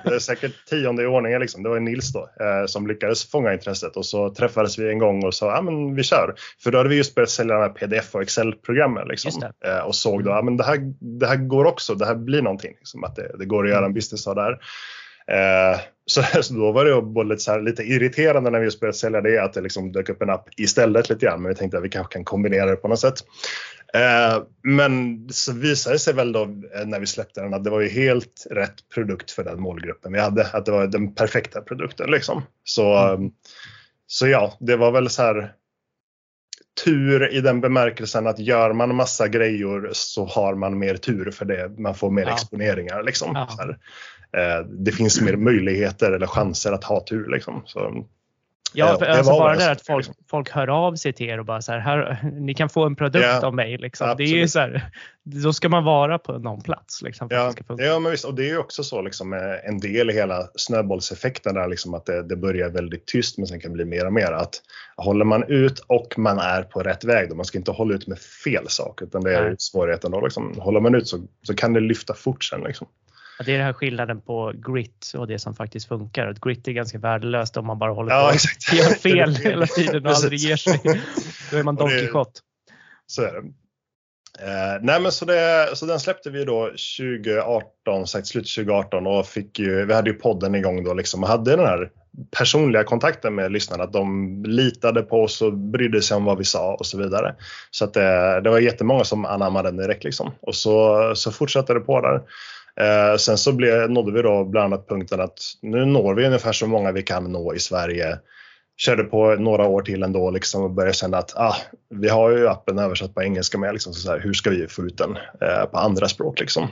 det 0.04 0.14
är 0.14 0.18
säkert 0.18 0.66
tionde 0.66 1.02
i 1.02 1.06
ordningen. 1.06 1.40
Liksom. 1.40 1.62
Det 1.62 1.68
var 1.68 1.80
Nils 1.80 2.12
då 2.12 2.20
eh, 2.40 2.66
som 2.66 2.86
lyckades 2.86 3.30
fånga 3.30 3.52
intresset 3.52 3.96
och 3.96 4.06
så 4.06 4.34
träffades 4.34 4.78
vi 4.78 4.90
en 4.90 4.98
gång 4.98 5.24
och 5.24 5.34
sa 5.34 5.54
ja 5.54 5.62
men 5.62 5.94
vi 5.94 6.02
kör. 6.02 6.34
För 6.62 6.70
då 6.70 6.78
hade 6.78 6.88
vi 6.88 6.96
just 6.96 7.14
börjat 7.14 7.30
sälja 7.30 7.54
de 7.54 7.60
här 7.60 7.68
pdf 7.68 8.14
och 8.14 8.22
excel-programmen 8.22 9.08
liksom. 9.08 9.42
Eh, 9.66 9.78
och 9.78 9.94
såg 9.94 10.24
då 10.24 10.30
ja 10.30 10.42
men 10.42 10.56
det 10.56 10.64
här, 10.64 10.78
det 11.20 11.26
här 11.26 11.36
går 11.36 11.64
också. 11.64 11.94
Det 11.94 12.06
här 12.06 12.14
blir 12.14 12.42
någonting. 12.42 12.72
Liksom, 12.78 13.04
att 13.04 13.16
det, 13.16 13.36
det 13.38 13.44
går 13.44 13.64
att 13.64 13.70
göra 13.70 13.86
en 13.86 13.94
business 13.94 14.26
av 14.26 14.34
det 14.34 14.42
här. 14.42 14.58
Eh, 15.30 15.80
så, 16.06 16.22
så 16.42 16.54
då 16.54 16.72
var 16.72 16.84
det 16.84 17.02
både 17.02 17.28
lite, 17.28 17.50
här, 17.50 17.60
lite 17.60 17.82
irriterande 17.82 18.50
när 18.50 18.58
vi 18.58 18.64
just 18.64 18.80
började 18.80 18.98
sälja 18.98 19.20
det 19.20 19.38
att 19.38 19.52
det 19.52 19.60
liksom 19.60 19.92
dök 19.92 20.08
upp 20.08 20.22
en 20.22 20.30
app 20.30 20.48
istället 20.56 21.08
lite 21.08 21.26
grann. 21.26 21.42
Men 21.42 21.48
vi 21.48 21.54
tänkte 21.54 21.78
att 21.78 21.84
vi 21.84 21.88
kanske 21.88 22.12
kan 22.12 22.24
kombinera 22.24 22.66
det 22.66 22.76
på 22.76 22.88
något 22.88 23.00
sätt. 23.00 23.24
Eh, 23.94 24.42
men 24.62 25.26
så 25.30 25.52
visade 25.52 25.94
det 25.94 25.98
sig 25.98 26.14
väl 26.14 26.32
då 26.32 26.42
eh, 26.42 26.86
när 26.86 27.00
vi 27.00 27.06
släppte 27.06 27.40
den 27.40 27.54
att 27.54 27.64
det 27.64 27.70
var 27.70 27.80
ju 27.80 27.88
helt 27.88 28.46
rätt 28.50 28.88
produkt 28.94 29.30
för 29.30 29.44
den 29.44 29.60
målgruppen 29.60 30.12
vi 30.12 30.20
hade. 30.20 30.46
Att 30.52 30.66
det 30.66 30.72
var 30.72 30.86
den 30.86 31.14
perfekta 31.14 31.60
produkten 31.60 32.10
liksom. 32.10 32.42
Så, 32.64 32.96
Mm. 32.96 33.30
så 34.06 34.28
ja, 34.28 34.56
det 34.60 34.76
var 34.76 34.90
väl 34.92 35.10
så 35.10 35.22
här 35.22 35.52
tur 36.84 37.32
i 37.32 37.40
den 37.40 37.60
bemärkelsen 37.60 38.26
att 38.26 38.38
gör 38.38 38.72
man 38.72 38.94
massa 38.94 39.28
grejer 39.28 39.88
så 39.92 40.24
har 40.26 40.54
man 40.54 40.78
mer 40.78 40.96
tur 40.96 41.30
för 41.30 41.44
det. 41.44 41.68
Man 41.78 41.94
får 41.94 42.10
mer 42.10 42.22
Ja. 42.26 42.32
exponeringar 42.34 43.02
liksom. 43.02 43.30
Ja. 43.34 43.48
Eh, 44.40 44.66
det 44.66 44.92
finns 44.92 45.20
mer 45.20 45.36
möjligheter 45.36 46.12
eller 46.12 46.26
chanser 46.26 46.72
att 46.72 46.84
ha 46.84 47.04
tur 47.06 47.28
liksom. 47.30 47.62
Så, 47.66 48.06
Ja, 48.74 48.88
Ja, 48.88 48.98
för 48.98 49.06
det 49.06 49.12
alltså 49.12 49.32
bara 49.32 49.56
det 49.56 49.70
att 49.70 49.86
folk, 49.86 50.06
liksom. 50.06 50.24
folk 50.30 50.50
hör 50.50 50.68
av 50.68 50.96
sig 50.96 51.12
till 51.12 51.28
er 51.28 51.38
och 51.38 51.44
bara 51.44 51.62
så 51.62 51.72
här, 51.72 51.78
här 51.78 52.20
ni 52.32 52.54
kan 52.54 52.68
få 52.68 52.84
en 52.84 52.96
produkt 52.96 53.24
Ja, 53.24 53.46
av 53.46 53.54
mig. 53.54 53.78
Liksom. 53.78 54.14
Det 54.18 54.24
är 54.24 54.46
så 54.46 54.58
här, 54.58 54.90
då 55.22 55.52
ska 55.52 55.68
man 55.68 55.84
vara 55.84 56.18
på 56.18 56.38
någon 56.38 56.60
plats. 56.60 57.02
Liksom, 57.02 57.28
för 57.28 57.48
att 57.48 57.58
Ja, 57.68 57.76
ja 57.84 57.98
men 57.98 58.12
visst. 58.12 58.24
Och 58.24 58.34
det 58.34 58.42
är 58.42 58.48
ju 58.48 58.58
också 58.58 58.84
så 58.84 59.02
liksom, 59.02 59.32
eh, 59.32 59.68
en 59.68 59.80
del 59.80 60.10
i 60.10 60.12
hela 60.12 60.48
snöbollseffekten 60.54 61.54
där 61.54 61.68
liksom, 61.68 61.94
att 61.94 62.06
det, 62.06 62.22
det 62.22 62.36
börjar 62.36 62.68
väldigt 62.68 63.06
tyst 63.06 63.38
men 63.38 63.46
sen 63.46 63.60
kan 63.60 63.72
bli 63.72 63.84
mer 63.84 64.06
och 64.06 64.12
mer. 64.12 64.32
Att 64.32 64.54
håller 64.96 65.24
man 65.24 65.44
ut 65.48 65.78
och 65.86 66.18
man 66.18 66.38
är 66.38 66.62
på 66.62 66.80
rätt 66.80 67.04
väg, 67.04 67.28
då, 67.28 67.34
man 67.34 67.44
ska 67.44 67.58
inte 67.58 67.70
hålla 67.70 67.94
ut 67.94 68.06
med 68.06 68.18
fel 68.18 68.64
sak 68.68 69.02
utan 69.02 69.24
det 69.24 69.36
är 69.36 69.42
Nej. 69.42 69.54
svårigheten 69.58 70.10
då. 70.10 70.20
Liksom. 70.20 70.54
Håller 70.58 70.80
man 70.80 70.94
ut 70.94 71.08
så, 71.08 71.26
så 71.42 71.54
kan 71.54 71.72
det 71.72 71.80
lyfta 71.80 72.14
fort 72.14 72.44
sen. 72.44 72.60
Liksom. 72.60 72.86
Ja, 73.38 73.44
Det 73.44 73.52
är 73.52 73.56
den 73.56 73.66
här 73.66 73.72
skillnaden 73.72 74.20
på 74.20 74.52
grit 74.54 75.12
och 75.16 75.26
det 75.26 75.38
som 75.38 75.54
faktiskt 75.54 75.88
funkar. 75.88 76.26
Att 76.26 76.40
grit 76.40 76.68
är 76.68 76.72
ganska 76.72 76.98
värdelöst 76.98 77.56
om 77.56 77.66
man 77.66 77.78
bara 77.78 77.92
håller 77.92 78.12
Ja, 78.12 78.28
på 78.28 78.34
exakt. 78.34 78.72
och 78.72 78.78
gör 78.78 78.84
fel 78.94 79.36
hela 79.36 79.66
tiden 79.66 80.06
och 80.06 80.12
aldrig 80.12 80.38
ger 80.38 80.56
sig. 80.56 80.80
Då 81.50 81.56
är 81.56 81.62
man 81.62 81.76
Don 81.76 81.88
Quijote. 81.88 82.40
Så 83.06 83.22
är 83.22 83.32
det. 83.32 83.42
Eh, 84.40 84.78
nej 84.80 85.00
men 85.00 85.12
så, 85.12 85.24
det, 85.24 85.70
så 85.74 85.86
den 85.86 86.00
släppte 86.00 86.30
vi 86.30 86.44
då 86.44 86.64
2018, 86.64 88.06
sagt 88.06 88.26
slut 88.26 88.54
2018 88.54 89.06
och 89.06 89.26
fick 89.26 89.58
ju, 89.58 89.84
vi 89.84 89.94
hade 89.94 90.10
ju 90.10 90.16
podden 90.16 90.54
igång 90.54 90.84
då 90.84 90.94
liksom 90.94 91.22
och 91.22 91.28
hade 91.28 91.56
den 91.56 91.66
här 91.66 91.90
personliga 92.38 92.84
kontakten 92.84 93.34
med 93.34 93.52
lyssnarna. 93.52 93.84
Att 93.84 93.92
de 93.92 94.42
litade 94.46 95.02
på 95.02 95.22
oss 95.22 95.42
och 95.42 95.52
brydde 95.52 96.02
sig 96.02 96.16
om 96.16 96.24
vad 96.24 96.38
vi 96.38 96.44
sa 96.44 96.74
och 96.74 96.86
så 96.86 96.98
vidare. 96.98 97.34
Så 97.70 97.84
att 97.84 97.94
det, 97.94 98.40
det 98.40 98.50
var 98.50 98.58
jättemånga 98.58 99.04
som 99.04 99.24
anammade 99.24 99.68
den 99.68 99.76
direkt 99.76 100.04
liksom. 100.04 100.30
Och 100.40 100.54
så, 100.54 101.12
så 101.14 101.32
fortsatte 101.32 101.74
det 101.74 101.80
på 101.80 102.00
där. 102.00 102.22
Eh, 102.80 103.16
sen 103.16 103.38
så 103.38 103.52
blev, 103.52 103.90
nådde 103.90 104.12
vi 104.12 104.22
då 104.22 104.44
bland 104.44 104.74
annat 104.74 104.88
punkten 104.88 105.20
att 105.20 105.38
nu 105.62 105.84
når 105.84 106.14
vi 106.14 106.26
ungefär 106.26 106.52
så 106.52 106.66
många 106.66 106.92
vi 106.92 107.02
kan 107.02 107.32
nå 107.32 107.54
i 107.54 107.58
Sverige 107.58 108.18
körde 108.76 109.04
på 109.04 109.34
några 109.34 109.66
år 109.66 109.82
till 109.82 110.02
ändå 110.02 110.30
liksom 110.30 110.62
och 110.62 110.70
började 110.70 110.94
känna 110.94 111.18
att 111.18 111.36
ah, 111.36 111.56
vi 111.90 112.08
har 112.08 112.30
ju 112.30 112.48
appen 112.48 112.78
översatt 112.78 113.14
på 113.14 113.22
engelska 113.22 113.58
med. 113.58 113.72
Liksom, 113.72 113.92
så 113.92 114.00
så 114.00 114.10
här, 114.10 114.20
hur 114.20 114.32
ska 114.32 114.50
vi 114.50 114.68
få 114.68 114.82
ut 114.82 114.98
den 114.98 115.16
eh, 115.16 115.64
på 115.70 115.78
andra 115.78 116.08
språk? 116.08 116.40
Liksom? 116.40 116.68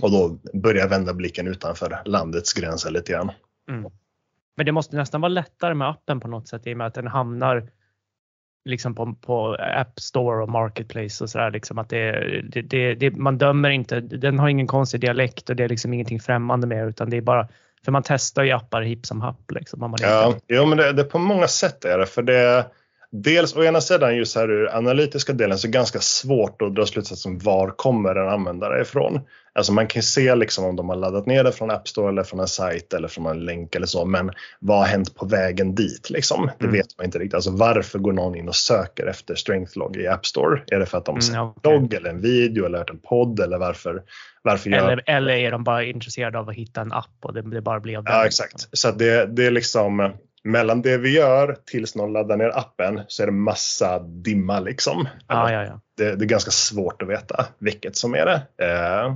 Och 0.00 0.10
då 0.10 0.38
började 0.54 0.80
jag 0.80 0.88
vända 0.88 1.14
blicken 1.14 1.46
utanför 1.46 2.02
landets 2.04 2.52
gränser 2.52 2.90
lite 2.90 3.12
grann. 3.12 3.30
Mm. 3.68 3.90
Men 4.56 4.66
det 4.66 4.72
måste 4.72 4.96
nästan 4.96 5.20
vara 5.20 5.28
lättare 5.28 5.74
med 5.74 5.88
appen 5.88 6.20
på 6.20 6.28
något 6.28 6.48
sätt 6.48 6.66
i 6.66 6.72
och 6.72 6.78
med 6.78 6.86
att 6.86 6.94
den 6.94 7.06
hamnar 7.06 7.70
liksom 8.64 8.94
på, 8.94 9.14
på 9.14 9.56
App 9.76 10.00
Store 10.00 10.42
och 10.42 10.48
Marketplace 10.48 11.24
och 11.24 11.30
sådär. 11.30 11.50
Liksom 11.50 11.78
att 11.78 11.88
det, 11.88 12.12
det, 12.42 12.62
det, 12.62 12.94
det, 12.94 13.10
man 13.10 13.38
dömer 13.38 13.70
inte, 13.70 14.00
den 14.00 14.38
har 14.38 14.48
ingen 14.48 14.66
konstig 14.66 15.00
dialekt 15.00 15.50
och 15.50 15.56
det 15.56 15.64
är 15.64 15.68
liksom 15.68 15.92
ingenting 15.92 16.20
främmande 16.20 16.66
med 16.66 16.88
utan 16.88 17.10
det 17.10 17.16
är 17.16 17.20
bara, 17.20 17.48
för 17.84 17.92
man 17.92 18.02
testar 18.02 18.42
ju 18.42 18.50
appar 18.50 18.82
hipp 18.82 19.06
som 19.06 19.20
happ. 19.20 19.50
Liksom, 19.50 19.94
Ja, 20.00 20.34
jo, 20.48 20.66
men 20.66 20.78
det, 20.78 20.92
det 20.92 21.04
på 21.04 21.18
många 21.18 21.48
sätt 21.48 21.84
är 21.84 21.98
det. 21.98 22.06
För 22.06 22.22
det 22.22 22.66
dels 23.12 23.56
å 23.56 23.64
ena 23.64 23.80
sidan 23.80 24.16
just 24.16 24.36
här 24.36 24.50
ur 24.50 24.68
analytiska 24.76 25.32
delen 25.32 25.58
så 25.58 25.66
är 25.66 25.68
det 25.68 25.78
ganska 25.78 26.00
svårt 26.00 26.62
att 26.62 26.74
dra 26.74 26.86
slutsatsen 26.86 27.38
var 27.38 27.70
kommer 27.70 28.14
en 28.14 28.28
användare 28.28 28.82
ifrån. 28.82 29.20
Alltså 29.52 29.72
man 29.72 29.86
kan 29.86 30.02
se 30.02 30.34
liksom 30.34 30.64
om 30.64 30.76
de 30.76 30.88
har 30.88 30.96
laddat 30.96 31.26
ner 31.26 31.44
det 31.44 31.52
från 31.52 31.70
App 31.70 31.88
Store 31.88 32.08
eller 32.08 32.22
från 32.22 32.40
en 32.40 32.48
sajt 32.48 32.94
eller 32.94 33.08
från 33.08 33.26
en 33.26 33.44
länk 33.44 33.74
eller 33.74 33.86
så. 33.86 34.04
Men 34.04 34.30
vad 34.58 34.78
har 34.78 34.86
hänt 34.86 35.14
på 35.14 35.26
vägen 35.26 35.74
dit 35.74 36.10
liksom? 36.10 36.50
Det 36.58 36.64
mm. 36.64 36.76
vet 36.76 36.98
man 36.98 37.04
inte 37.04 37.18
riktigt. 37.18 37.34
Alltså 37.34 37.50
varför 37.50 37.98
går 37.98 38.12
någon 38.12 38.36
in 38.36 38.48
och 38.48 38.56
söker 38.56 39.06
efter 39.06 39.34
strength 39.34 39.78
log 39.78 39.96
i 39.96 40.06
App 40.06 40.26
Store? 40.26 40.62
Är 40.66 40.78
det 40.78 40.86
för 40.86 40.98
att 40.98 41.04
de 41.04 41.20
ser 41.20 41.34
mm, 41.34 41.46
okay. 41.46 41.72
logg 41.72 41.94
eller 41.94 42.10
en 42.10 42.20
video 42.20 42.66
eller 42.66 42.78
hört 42.78 42.90
en 42.90 42.98
podd 42.98 43.40
eller 43.40 43.58
varför? 43.58 44.02
varför 44.42 44.70
eller, 44.70 44.90
gör... 44.90 45.02
eller 45.06 45.32
är 45.32 45.50
de 45.50 45.64
bara 45.64 45.84
intresserade 45.84 46.38
av 46.38 46.48
att 46.48 46.54
hitta 46.54 46.80
en 46.80 46.92
app 46.92 47.16
och 47.22 47.34
det, 47.34 47.42
det 47.42 47.60
bara 47.60 47.80
blir 47.80 47.98
av 47.98 48.04
Ja 48.06 48.26
exakt. 48.26 48.68
Så 48.72 48.90
det, 48.90 49.26
det 49.26 49.46
är 49.46 49.50
liksom 49.50 50.12
mellan 50.44 50.82
det 50.82 50.98
vi 50.98 51.10
gör 51.16 51.56
tills 51.66 51.94
någon 51.94 52.12
laddar 52.12 52.36
ner 52.36 52.58
appen 52.58 53.00
så 53.08 53.22
är 53.22 53.26
det 53.26 53.32
massa 53.32 53.98
dimma 53.98 54.60
liksom. 54.60 55.08
Ja, 55.28 55.52
ja, 55.52 55.64
ja. 55.64 55.80
Det, 55.96 56.16
det, 56.16 56.24
är 56.24 56.28
ganska 56.28 56.50
svårt 56.50 57.02
att 57.02 57.08
veta 57.08 57.46
vilket 57.58 57.96
som 57.96 58.14
är 58.14 58.26
det. 58.26 58.64
Eh, 58.64 59.14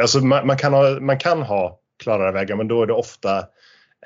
alltså 0.00 0.18
man, 0.18 0.46
man, 0.46 0.56
kan 0.56 0.72
ha, 0.72 1.00
man 1.00 1.18
kan 1.18 1.42
ha 1.42 1.78
klarare 2.02 2.32
vägar 2.32 2.56
men 2.56 2.68
då 2.68 2.82
är 2.82 2.86
det 2.86 2.92
ofta 2.92 3.38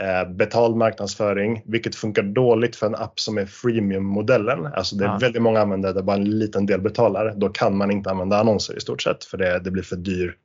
eh, 0.00 0.30
betald 0.30 0.76
marknadsföring 0.76 1.62
vilket 1.66 1.94
funkar 1.94 2.22
dåligt 2.22 2.76
för 2.76 2.86
en 2.86 2.94
app 2.94 3.20
som 3.20 3.38
är 3.38 3.46
freemium-modellen. 3.46 4.66
Alltså 4.66 4.96
det 4.96 5.04
är 5.04 5.08
ja. 5.08 5.18
väldigt 5.20 5.42
många 5.42 5.60
användare 5.60 5.92
där 5.92 6.02
bara 6.02 6.16
en 6.16 6.38
liten 6.38 6.66
del 6.66 6.80
betalar. 6.80 7.34
Då 7.36 7.48
kan 7.48 7.76
man 7.76 7.90
inte 7.90 8.10
använda 8.10 8.38
annonser 8.38 8.76
i 8.76 8.80
stort 8.80 9.02
sett 9.02 9.24
för 9.24 9.38
det, 9.38 9.58
det 9.58 9.70
blir 9.70 9.82
för 9.82 9.96
dyr 9.96 10.36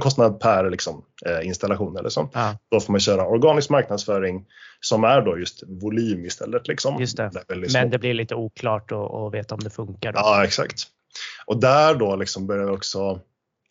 kostnad 0.00 0.40
per 0.40 0.70
liksom, 0.70 1.04
eh, 1.26 1.46
installation 1.46 1.96
eller 1.96 2.08
så. 2.08 2.28
Ja. 2.32 2.56
Då 2.70 2.80
får 2.80 2.92
man 2.92 3.00
köra 3.00 3.26
organisk 3.26 3.70
marknadsföring 3.70 4.46
som 4.80 5.04
är 5.04 5.22
då 5.22 5.38
just 5.38 5.62
volym 5.66 6.24
istället. 6.24 6.68
Liksom. 6.68 7.00
Just 7.00 7.16
det. 7.16 7.30
det 7.48 7.72
Men 7.72 7.90
det 7.90 7.98
blir 7.98 8.14
lite 8.14 8.34
oklart 8.34 8.92
att 8.92 9.34
veta 9.34 9.54
om 9.54 9.60
det 9.60 9.70
funkar. 9.70 10.12
Då. 10.12 10.18
Ja 10.18 10.44
exakt. 10.44 10.82
Och 11.46 11.60
där 11.60 11.94
då 11.94 12.16
liksom 12.16 12.46
börjar 12.46 12.64
vi 12.64 12.70
också 12.70 13.20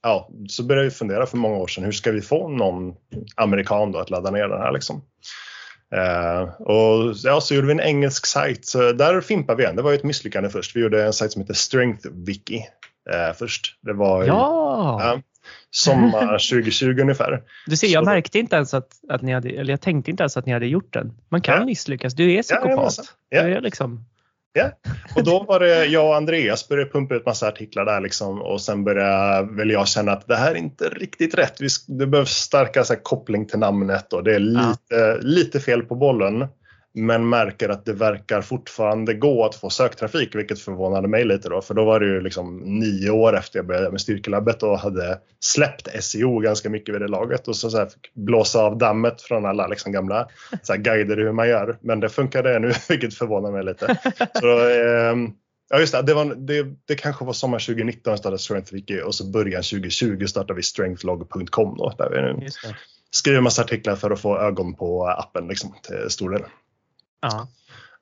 Ja, 0.05 0.29
så 0.49 0.63
började 0.63 0.87
vi 0.87 0.91
fundera 0.91 1.25
för 1.25 1.37
många 1.37 1.55
år 1.55 1.67
sedan, 1.67 1.83
hur 1.83 1.91
ska 1.91 2.11
vi 2.11 2.21
få 2.21 2.47
någon 2.47 2.95
amerikan 3.35 3.91
då 3.91 3.99
att 3.99 4.09
ladda 4.09 4.31
ner 4.31 4.47
den 4.47 4.61
här 4.61 4.71
liksom? 4.71 5.01
Uh, 5.95 6.61
och 6.61 7.13
ja, 7.23 7.41
så 7.41 7.55
gjorde 7.55 7.67
vi 7.67 7.73
en 7.73 7.79
engelsk 7.79 8.25
sajt. 8.25 8.65
Så 8.65 8.91
där 8.91 9.21
fimpade 9.21 9.57
vi 9.57 9.63
igen. 9.63 9.75
Det 9.75 9.81
var 9.81 9.91
ju 9.91 9.97
ett 9.97 10.03
misslyckande 10.03 10.49
först. 10.49 10.75
Vi 10.75 10.79
gjorde 10.79 11.03
en 11.03 11.13
sajt 11.13 11.31
som 11.31 11.41
heter 11.41 11.53
Strength 11.53 12.07
Wiki 12.11 12.57
uh, 13.13 13.33
först. 13.35 13.77
Det 13.81 13.93
var 13.93 14.23
ja. 14.23 15.13
Uh, 15.15 15.21
sommar 15.71 16.27
2020 16.51 17.01
ungefär. 17.01 17.43
Du 17.65 17.77
ser, 17.77 17.87
jag 17.87 18.03
så. 18.03 18.09
märkte 18.09 18.39
inte 18.39 18.55
ens 18.55 18.73
att, 18.73 18.89
att 19.09 19.21
ni 19.21 19.33
hade, 19.33 19.49
eller 19.49 19.73
jag 19.73 19.81
tänkte 19.81 20.11
inte 20.11 20.23
ens 20.23 20.37
att 20.37 20.45
ni 20.45 20.51
hade 20.53 20.67
gjort 20.67 20.93
den. 20.93 21.13
Man 21.29 21.41
kan 21.41 21.59
ja. 21.59 21.65
misslyckas. 21.65 22.13
Du 22.13 22.33
är 22.33 22.41
psykopat. 22.41 22.95
Ja, 23.29 23.43
du 23.43 23.53
är 23.53 23.61
liksom 23.61 24.05
Ja, 24.55 24.71
och 25.15 25.23
då 25.23 25.43
var 25.43 25.59
det 25.59 25.85
jag 25.85 26.07
och 26.07 26.15
Andreas 26.15 26.67
började 26.69 26.91
pumpa 26.91 27.15
ut 27.15 27.25
massa 27.25 27.47
artiklar 27.47 27.85
där 27.85 28.01
liksom 28.01 28.41
och 28.41 28.61
sen 28.61 28.83
började 28.83 29.55
väl 29.55 29.69
jag 29.69 29.87
känna 29.87 30.11
att 30.11 30.27
det 30.27 30.35
här 30.35 30.51
är 30.51 30.55
inte 30.55 30.89
riktigt 30.89 31.33
rätt. 31.33 31.57
Det 31.87 32.07
behövs 32.07 32.29
starka 32.29 32.83
så 32.83 32.95
koppling 32.95 33.47
till 33.47 33.59
namnet 33.59 34.13
och 34.13 34.23
det 34.23 34.35
är 34.35 34.39
lite, 34.39 34.95
ja. 34.95 35.17
lite 35.21 35.59
fel 35.59 35.81
på 35.81 35.95
bollen 35.95 36.47
men 36.93 37.29
märker 37.29 37.69
att 37.69 37.85
det 37.85 37.93
verkar 37.93 38.41
fortfarande 38.41 39.13
gå 39.13 39.45
att 39.45 39.55
få 39.55 39.69
söktrafik, 39.69 40.35
vilket 40.35 40.59
förvånade 40.59 41.07
mig 41.07 41.25
lite 41.25 41.49
då, 41.49 41.61
för 41.61 41.73
då 41.73 41.85
var 41.85 41.99
det 41.99 42.05
ju 42.05 42.21
liksom 42.21 42.57
nio 42.57 43.09
år 43.09 43.37
efter 43.37 43.59
jag 43.59 43.65
började 43.65 43.91
med 43.91 44.01
Styrkelabbet 44.01 44.63
och 44.63 44.79
hade 44.79 45.19
släppt 45.39 46.03
SEO 46.03 46.39
ganska 46.39 46.69
mycket 46.69 46.95
vid 46.95 47.01
det 47.01 47.07
laget 47.07 47.47
och 47.47 47.55
så, 47.55 47.69
så 47.69 47.77
här 47.77 47.85
fick 47.85 48.13
blåsa 48.13 48.59
av 48.59 48.77
dammet 48.77 49.21
från 49.21 49.45
alla 49.45 49.67
liksom 49.67 49.91
gamla 49.91 50.27
så 50.61 50.73
här 50.73 50.79
guider 50.79 51.17
hur 51.17 51.31
man 51.31 51.49
gör. 51.49 51.77
Men 51.81 51.99
det 51.99 52.09
funkade 52.09 52.59
nu, 52.59 52.73
vilket 52.89 53.13
förvånar 53.13 53.51
mig 53.51 53.63
lite. 53.63 53.97
Så, 54.39 54.69
eh, 54.69 55.15
Ja 55.69 55.79
just 55.79 55.93
det, 55.93 56.01
det, 56.01 56.13
var, 56.13 56.25
det, 56.25 56.65
det 56.87 56.95
kanske 56.95 57.25
var 57.25 57.33
sommar 57.33 57.59
2019 57.59 58.17
startade 58.17 58.39
StrengthWiki 58.39 59.01
och 59.01 59.15
så 59.15 59.25
början 59.31 59.63
2020 59.63 60.25
startade 60.25 60.53
vi 60.53 60.63
strengthlog.com 60.63 61.77
då, 61.77 61.93
där 61.97 62.09
vi 62.09 62.21
nu 62.21 62.47
skriver 63.11 63.41
massa 63.41 63.61
artiklar 63.61 63.95
för 63.95 64.11
att 64.11 64.21
få 64.21 64.37
ögon 64.37 64.75
på 64.75 65.07
appen 65.07 65.47
liksom, 65.47 65.75
till 65.83 66.09
stor 66.09 66.29
del. 66.29 66.41
Ja. 67.23 67.47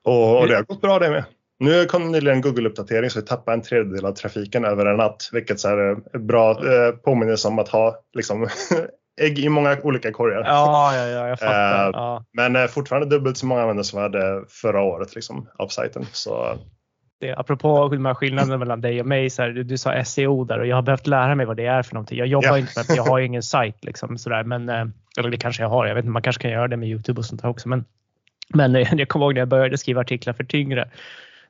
Och, 0.04 0.40
och 0.40 0.48
det 0.48 0.54
har 0.54 0.62
gått 0.62 0.80
bra 0.80 0.98
det 0.98 1.10
med. 1.10 1.24
Nu 1.58 1.84
kom 1.84 2.12
nyligen 2.12 2.36
en 2.36 2.42
Google-uppdatering 2.42 3.10
så 3.10 3.20
vi 3.20 3.26
tappade 3.26 3.54
en 3.54 3.62
tredjedel 3.62 4.06
av 4.06 4.12
trafiken 4.12 4.64
över 4.64 4.86
en 4.86 4.96
natt, 4.96 5.30
vilket 5.32 5.60
så 5.60 5.68
är 5.68 6.18
bra 6.18 6.50
eh, 6.50 6.90
påminnelse 6.90 7.48
om 7.48 7.58
att 7.58 7.68
ha 7.68 7.96
liksom, 8.14 8.48
ägg 9.20 9.38
i 9.38 9.48
många 9.48 9.76
olika 9.82 10.12
korgar. 10.12 10.42
Ja, 10.46 10.96
ja, 10.96 11.06
ja 11.06 11.28
jag 11.28 11.38
fattar. 11.38 11.84
Eh, 11.84 11.90
ja. 11.92 12.24
Men 12.32 12.56
eh, 12.56 12.66
fortfarande 12.66 13.08
dubbelt 13.08 13.36
så 13.36 13.46
många 13.46 13.60
användare 13.60 13.84
som 13.84 13.98
vi 13.98 14.02
hade 14.02 14.44
förra 14.48 14.82
året 14.82 15.14
liksom, 15.14 15.48
av 15.58 15.68
sajten. 15.68 16.06
Så, 16.12 16.58
det, 17.22 17.34
apropå 17.34 17.88
de 17.88 18.06
här 18.06 18.14
skillnaderna 18.14 18.58
mellan 18.58 18.80
dig 18.80 19.00
och 19.00 19.06
mig, 19.06 19.30
så 19.30 19.42
här, 19.42 19.48
du, 19.48 19.62
du, 19.62 19.78
sa 19.78 20.04
SEO 20.04 20.44
där 20.44 20.58
och 20.58 20.66
jag 20.66 20.76
har 20.76 20.82
behövt 20.82 21.06
lära 21.06 21.34
mig 21.34 21.46
vad 21.46 21.56
det 21.56 21.66
är 21.66 21.82
för 21.82 21.94
någonting. 21.94 22.18
Jag 22.18 22.26
jobbar 22.26 22.48
ja. 22.48 22.58
inte 22.58 22.72
med 22.88 22.96
jag 22.96 23.04
har 23.04 23.20
ingen 23.20 23.42
sajt 23.42 23.84
liksom 23.84 24.18
sådär, 24.18 24.44
men 24.44 24.68
eh, 24.68 24.86
eller 25.18 25.30
det 25.30 25.36
kanske 25.36 25.62
jag 25.62 25.70
har. 25.70 25.86
Jag 25.86 25.94
vet 25.94 26.04
inte, 26.04 26.12
man 26.12 26.22
kanske 26.22 26.42
kan 26.42 26.50
göra 26.50 26.68
det 26.68 26.76
med 26.76 26.88
Youtube 26.88 27.18
och 27.18 27.24
sånt 27.24 27.42
här 27.42 27.50
också, 27.50 27.68
men 27.68 27.84
men 28.54 28.74
jag 28.98 29.08
kommer 29.08 29.26
ihåg 29.26 29.34
när 29.34 29.40
jag 29.40 29.48
började 29.48 29.78
skriva 29.78 30.00
artiklar 30.00 30.32
för 30.32 30.44
tyngre 30.44 30.90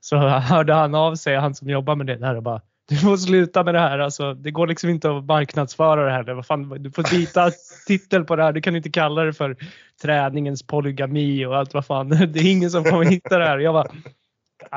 så 0.01 0.17
hörde 0.39 0.75
han 0.75 0.95
av 0.95 1.15
sig, 1.15 1.37
han 1.37 1.55
som 1.55 1.71
jobbar 1.71 1.97
med 1.97 2.07
det 2.07 2.17
där 2.17 2.37
och 2.37 2.43
bara 2.43 2.61
du 2.89 2.97
får 2.97 3.17
sluta 3.17 3.65
med 3.65 3.75
det 3.75 3.81
här. 3.81 3.99
Alltså, 3.99 4.35
det 4.35 4.51
går 4.51 4.67
liksom 4.67 4.91
inte 4.91 5.11
att 5.11 5.25
marknadsföra 5.25 6.05
det 6.05 6.11
här. 6.11 6.35
Vad 6.35 6.47
fan, 6.47 6.83
du 6.83 6.91
får 6.91 7.11
byta 7.11 7.51
titel 7.87 8.25
på 8.25 8.37
det 8.37 8.43
här. 8.43 8.53
Du 8.53 8.61
kan 8.61 8.77
inte 8.77 8.91
kalla 8.91 9.25
det 9.25 9.33
för 9.33 9.57
träningens 10.03 10.63
polygami 10.63 11.47
och 11.47 11.57
allt 11.57 11.75
vad 11.75 11.87
fan. 11.87 12.09
Det 12.09 12.41
är 12.41 12.51
ingen 12.51 12.71
som 12.71 12.85
kommer 12.85 13.05
hitta 13.05 13.39
det 13.39 13.45
här. 13.45 13.59
Jag 13.59 13.75
bara, 13.75 13.89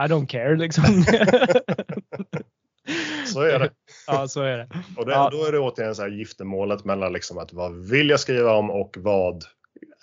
I 0.05 0.07
don't 0.07 0.28
care 0.28 0.55
liksom. 0.55 0.84
Så 3.26 3.41
är 3.41 3.59
det. 3.59 3.69
Ja, 4.07 4.28
så 4.28 4.41
är 4.41 4.57
det. 4.57 4.67
Och 4.97 5.05
det, 5.05 5.11
ja. 5.11 5.30
då 5.32 5.45
är 5.45 5.51
det 5.51 5.59
återigen 5.59 5.95
så 5.95 6.01
här 6.01 6.09
giftermålet 6.09 6.86
mellan 6.86 7.13
liksom 7.13 7.38
att 7.38 7.53
vad 7.53 7.89
vill 7.89 8.09
jag 8.09 8.19
skriva 8.19 8.51
om 8.51 8.71
och 8.71 8.97
vad 8.99 9.43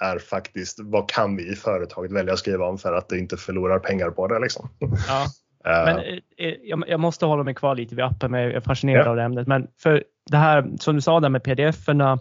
är 0.03 0.19
faktiskt 0.19 0.81
vad 0.83 1.11
kan 1.11 1.37
vi 1.37 1.53
i 1.53 1.55
företaget 1.55 2.13
välja 2.13 2.33
att 2.33 2.39
skriva 2.39 2.67
om 2.67 2.79
för 2.79 2.93
att 2.93 3.09
det 3.09 3.19
inte 3.19 3.37
förlorar 3.37 3.79
pengar 3.79 4.11
på 4.11 4.29
det. 4.29 4.39
Liksom. 4.39 4.69
Ja. 5.09 5.27
Eh. 5.65 5.85
Men 5.85 5.99
eh, 5.99 6.47
eh, 6.47 6.55
jag, 6.89 7.01
måste 7.01 7.27
hålla 7.27 7.43
mig 7.43 7.55
kvar 7.55 7.75
lite 7.75 7.95
vid 7.95 8.05
appen, 8.05 8.31
men 8.31 8.43
jag 8.43 8.53
är 8.53 8.61
fascinerad 8.61 9.07
ja. 9.07 9.11
av 9.11 9.17
det 9.17 9.23
ämnet. 9.23 9.47
Men 9.47 9.69
för 9.79 10.05
det 10.31 10.37
här 10.37 10.71
som 10.81 10.95
du 10.95 11.01
sa 11.01 11.21
där 11.21 11.29
med 11.29 11.43
pdf-erna, 11.43 12.19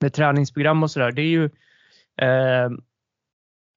med 0.00 0.12
träningsprogram 0.12 0.82
och 0.82 0.90
sådär, 0.90 1.12
det 1.12 1.22
är 1.22 1.26
ju 1.26 1.44
eh, 2.20 2.70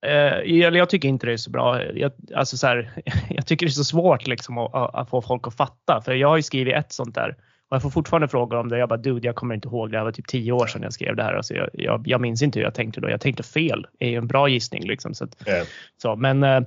eh, 0.06 0.68
jag 0.78 0.90
tycker 0.90 1.10
inte 1.10 1.26
det 1.26 1.34
är 1.34 1.38
så 1.38 1.50
bra. 1.50 1.84
Jag, 1.84 2.12
alltså 2.36 2.58
så 2.58 2.68
här, 2.68 3.04
jag 3.30 3.46
tycker 3.48 3.66
det 3.66 3.70
är 3.70 3.72
så 3.72 3.84
svårt 3.84 4.28
liksom 4.28 4.58
att, 4.58 4.96
att, 4.96 5.10
få 5.10 5.22
folk 5.22 5.48
att 5.48 5.58
fatta. 5.58 6.02
För 6.02 6.14
jag 6.14 6.28
har 6.28 6.38
ju 6.38 6.44
skrivit 6.44 6.76
ett 6.76 6.92
sånt 6.92 7.16
där 7.16 7.36
och 7.70 7.76
jag 7.76 7.82
får 7.82 7.90
fortfarande 7.90 8.28
frågor 8.28 8.58
om 8.58 8.70
det. 8.70 8.78
Jag 8.78 8.90
bara, 8.90 8.98
dude, 8.98 9.28
jag 9.28 9.36
kommer 9.36 9.56
inte 9.56 9.68
ihåg. 9.68 9.92
Det 9.92 9.98
här 9.98 10.06
var 10.06 10.12
typ 10.12 10.28
tio 10.28 10.52
år 10.52 10.68
sedan 10.68 10.84
jag 10.84 10.94
skrev 10.94 11.16
det 11.16 11.24
här. 11.24 11.34
Alltså 11.34 11.54
jag, 11.54 11.70
jag, 11.74 12.04
jag 12.08 12.22
minns 12.22 12.42
inte 12.42 12.60
hur 12.60 12.64
jag 12.64 12.74
tänkte 12.74 13.02
då. 13.02 13.10
Jag 13.10 13.22
tänkte 13.22 13.44
fel. 13.44 13.88
Det 14.00 14.06
är 14.06 14.10
ju 14.10 14.18
en 14.18 14.28
bra 14.28 14.50
gissning 14.50 14.88
liksom. 14.88 15.14
Så, 15.14 15.24
att, 15.24 15.48
yeah. 15.48 15.68
så 15.98 16.16
men 16.16 16.44
eh, 16.44 16.62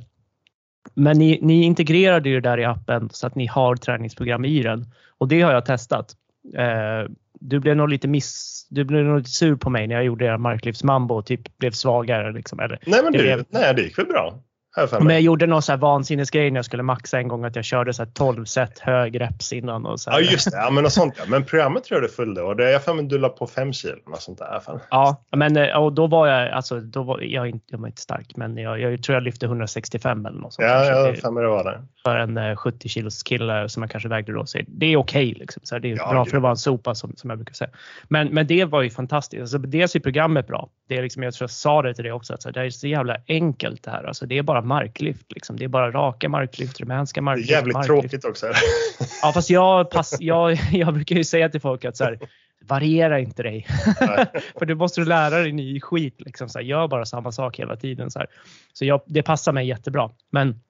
men 0.94 1.18
ni, 1.18 1.38
ni 1.42 1.62
integrerade 1.62 2.28
ju 2.28 2.40
det 2.40 2.48
där 2.48 2.58
i 2.58 2.64
appen 2.64 3.10
så 3.12 3.26
att 3.26 3.34
ni 3.34 3.46
har 3.46 3.76
träningsprogram 3.76 4.44
i 4.44 4.62
den 4.62 4.86
och 5.18 5.28
det 5.28 5.42
har 5.42 5.52
jag 5.52 5.66
testat. 5.66 6.16
Eh, 6.56 7.10
du 7.40 7.60
blev 7.60 7.76
nog 7.76 7.88
lite 7.88 8.08
miss, 8.08 8.66
du 8.70 8.84
blev 8.84 9.04
nog 9.04 9.18
lite 9.18 9.30
sur 9.30 9.56
på 9.56 9.70
mig 9.70 9.86
när 9.86 9.94
jag 9.94 10.04
gjorde 10.04 10.24
er 10.24 10.36
marklyftsmambo 10.36 11.14
och 11.14 11.26
typ 11.26 11.58
blev 11.58 11.70
svagare. 11.70 12.32
Liksom, 12.32 12.60
eller, 12.60 12.78
nej, 12.86 13.02
men 13.02 13.12
det, 13.12 13.18
blev, 13.18 13.44
nej, 13.48 13.74
det 13.74 13.82
gick 13.82 13.98
väl 13.98 14.06
bra. 14.06 14.42
Men 14.76 15.10
jag 15.10 15.20
gjorde 15.20 15.46
någon 15.46 15.62
så 15.62 15.72
här 15.72 15.76
vansinnesgrej 15.76 16.50
när 16.50 16.58
jag 16.58 16.64
skulle 16.64 16.82
maxa 16.82 17.18
en 17.18 17.28
gång 17.28 17.44
att 17.44 17.56
jag 17.56 17.64
körde 17.64 17.94
så 17.94 18.02
här 18.02 18.10
12 18.10 18.44
set 18.44 18.78
hög 18.78 19.20
reps 19.20 19.52
innan. 19.52 19.86
Och 19.86 20.00
så 20.00 20.10
här. 20.10 20.20
Ja 20.20 20.30
just 20.30 20.50
det, 20.50 20.56
ja, 20.56 20.70
men 20.70 20.84
något 20.84 20.92
sånt 20.92 21.14
ja. 21.18 21.24
Men 21.28 21.44
programmet 21.50 21.84
tror 21.84 22.00
jag 22.00 22.10
det 22.10 22.14
följde 22.14 22.42
och 22.42 22.56
det 22.56 22.74
är 22.74 22.78
för 22.78 22.94
mig 22.94 23.04
du 23.04 23.18
la 23.18 23.28
på 23.28 23.46
5 23.46 23.72
kilo 23.72 23.94
och 24.06 24.18
sånt 24.18 24.38
där. 24.38 24.60
Fan. 24.60 24.80
Ja, 24.90 25.24
men 25.30 25.56
eh, 25.56 25.76
och 25.76 25.92
då 25.92 26.06
var 26.06 26.26
jag, 26.26 26.50
alltså 26.50 26.80
då 26.80 27.02
var 27.02 27.20
jag, 27.20 27.48
inte, 27.48 27.66
jag 27.68 27.78
var 27.78 27.86
inte 27.86 28.02
stark 28.02 28.36
men 28.36 28.56
jag, 28.56 28.80
jag 28.80 29.02
tror 29.02 29.14
jag 29.14 29.22
lyfte 29.22 29.46
165 29.46 30.26
eller 30.26 30.40
något 30.40 30.54
sånt. 30.54 30.68
Ja, 30.68 30.84
ja 30.84 31.14
för 31.14 31.30
mig 31.30 31.42
det 31.42 31.48
var 31.48 31.64
det. 31.64 31.80
För 32.04 32.16
en 32.16 32.56
70 32.56 32.86
eh, 32.86 32.88
kilos 32.88 33.22
kille 33.22 33.68
som 33.68 33.82
jag 33.82 33.90
kanske 33.90 34.08
vägde 34.08 34.32
då. 34.32 34.46
Så 34.46 34.58
det 34.68 34.86
är 34.86 34.96
okej 34.96 35.30
okay, 35.30 35.40
liksom. 35.40 35.60
Så 35.64 35.78
det 35.78 35.90
är 35.90 35.96
ja, 35.96 36.10
bra 36.10 36.24
för 36.24 36.36
att 36.36 36.42
vara 36.42 36.50
en 36.50 36.56
sopa 36.56 36.94
som, 36.94 37.16
som 37.16 37.30
jag 37.30 37.38
brukar 37.38 37.54
säga. 37.54 37.70
Men, 38.08 38.28
men 38.28 38.46
det 38.46 38.64
var 38.64 38.82
ju 38.82 38.90
fantastiskt. 38.90 39.40
Alltså, 39.40 39.58
dels 39.58 39.96
är 39.96 40.00
programmet 40.00 40.46
bra. 40.46 40.68
Det 40.88 40.96
är 40.96 41.02
liksom, 41.02 41.22
jag 41.22 41.34
tror 41.34 41.44
jag 41.44 41.50
sa 41.50 41.82
det 41.82 41.94
till 41.94 42.04
dig 42.04 42.12
också, 42.12 42.34
att 42.34 42.42
så, 42.42 42.50
det 42.50 42.60
är 42.60 42.70
så 42.70 42.86
jävla 42.86 43.16
enkelt 43.28 43.82
det 43.82 43.90
här. 43.90 44.04
Alltså, 44.04 44.26
det 44.26 44.38
är 44.38 44.42
bara 44.42 44.59
marklyft. 44.62 45.32
Liksom. 45.32 45.56
Det 45.56 45.64
är 45.64 45.68
bara 45.68 45.90
raka 45.90 46.28
marklyft, 46.28 46.80
rumänska 46.80 47.22
marklyft. 47.22 47.48
Det 47.48 47.54
är 47.54 47.56
jävligt 47.56 47.74
marklyft. 47.74 48.02
tråkigt 48.02 48.24
också. 48.24 48.46
ja, 49.22 49.32
fast 49.32 49.50
jag, 49.50 49.90
pass, 49.90 50.16
jag, 50.20 50.52
jag 50.72 50.94
brukar 50.94 51.16
ju 51.16 51.24
säga 51.24 51.48
till 51.48 51.60
folk 51.60 51.84
att 51.84 51.96
så 51.96 52.04
här, 52.04 52.18
variera 52.66 53.20
inte 53.20 53.42
dig. 53.42 53.66
För 54.58 54.66
du 54.66 54.74
måste 54.74 55.00
lära 55.00 55.38
dig 55.38 55.52
ny 55.52 55.80
skit. 55.80 56.20
Liksom, 56.20 56.48
så 56.48 56.58
här, 56.58 56.66
gör 56.66 56.88
bara 56.88 57.04
samma 57.04 57.32
sak 57.32 57.58
hela 57.58 57.76
tiden. 57.76 58.10
Så, 58.10 58.18
här. 58.18 58.28
så 58.72 58.84
jag, 58.84 59.00
det 59.06 59.22
passar 59.22 59.52
mig 59.52 59.66
jättebra. 59.66 60.10
Men, 60.30 60.60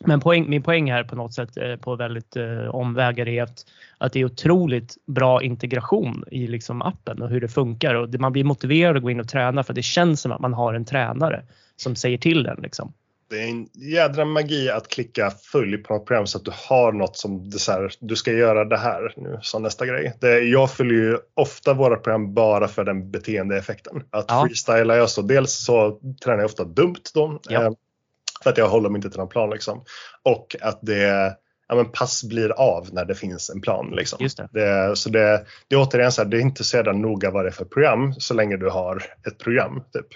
men 0.00 0.20
poäng, 0.20 0.50
min 0.50 0.62
poäng 0.62 0.92
här 0.92 1.04
på 1.04 1.16
något 1.16 1.34
sätt 1.34 1.56
eh, 1.56 1.76
på 1.76 1.96
väldigt 1.96 2.36
eh, 2.36 2.66
omvägar 2.66 3.28
är 3.28 3.42
att, 3.42 3.66
att 3.98 4.12
det 4.12 4.20
är 4.20 4.24
otroligt 4.24 4.96
bra 5.06 5.42
integration 5.42 6.24
i 6.30 6.46
liksom 6.46 6.82
appen 6.82 7.22
och 7.22 7.28
hur 7.28 7.40
det 7.40 7.48
funkar. 7.48 7.94
Och 7.94 8.08
det, 8.08 8.18
man 8.18 8.32
blir 8.32 8.44
motiverad 8.44 8.96
att 8.96 9.02
gå 9.02 9.10
in 9.10 9.20
och 9.20 9.28
träna 9.28 9.62
för 9.62 9.74
det 9.74 9.82
känns 9.82 10.20
som 10.20 10.32
att 10.32 10.40
man 10.40 10.54
har 10.54 10.74
en 10.74 10.84
tränare 10.84 11.44
som 11.76 11.96
säger 11.96 12.18
till 12.18 12.42
den. 12.42 12.60
Liksom. 12.62 12.92
Det 13.34 13.42
är 13.42 13.48
en 13.48 13.68
jädra 13.74 14.24
magi 14.24 14.70
att 14.70 14.88
klicka 14.88 15.30
följ 15.30 15.78
på 15.78 15.94
något 15.94 16.06
program 16.06 16.26
så 16.26 16.38
att 16.38 16.44
du 16.44 16.52
har 16.68 16.92
något 16.92 17.16
som 17.16 17.50
det 17.50 17.58
så 17.58 17.72
här, 17.72 17.92
du 18.00 18.16
ska 18.16 18.32
göra 18.32 18.64
det 18.64 18.76
här 18.76 19.14
nu 19.16 19.38
som 19.42 19.62
nästa 19.62 19.86
grej. 19.86 20.16
Det, 20.20 20.38
jag 20.40 20.70
följer 20.70 20.98
ju 20.98 21.18
ofta 21.34 21.74
våra 21.74 21.96
program 21.96 22.34
bara 22.34 22.68
för 22.68 22.84
den 22.84 23.10
beteendeeffekten. 23.10 24.02
Att 24.10 24.24
ja. 24.28 24.44
freestyla 24.46 24.96
jag 24.96 25.10
så 25.10 25.22
dels 25.22 25.64
så 25.64 26.00
tränar 26.24 26.38
jag 26.38 26.44
ofta 26.44 26.64
dumt 26.64 27.02
då. 27.14 27.40
Ja. 27.48 27.62
Eh, 27.62 27.70
för 28.42 28.50
att 28.50 28.58
jag 28.58 28.68
håller 28.68 28.88
mig 28.88 28.98
inte 28.98 29.10
till 29.10 29.18
någon 29.18 29.28
plan 29.28 29.50
liksom. 29.50 29.84
Och 30.22 30.56
att 30.60 30.78
det 30.82 31.36
ja, 31.68 31.74
men 31.74 31.92
pass 31.92 32.24
blir 32.24 32.52
av 32.52 32.88
när 32.92 33.04
det 33.04 33.14
finns 33.14 33.50
en 33.50 33.60
plan. 33.60 33.90
Liksom. 33.96 34.28
Det. 34.36 34.48
Det, 34.60 34.96
så 34.96 35.08
det, 35.08 35.46
det 35.68 35.76
är 35.76 35.80
återigen 35.80 36.12
så 36.12 36.22
här, 36.22 36.28
det 36.28 36.36
är 36.36 36.40
inte 36.40 36.64
så 36.64 36.82
noga 36.82 37.30
vad 37.30 37.44
det 37.44 37.48
är 37.48 37.52
för 37.52 37.64
program 37.64 38.14
så 38.18 38.34
länge 38.34 38.56
du 38.56 38.70
har 38.70 39.02
ett 39.26 39.38
program. 39.38 39.82
Typ. 39.92 40.06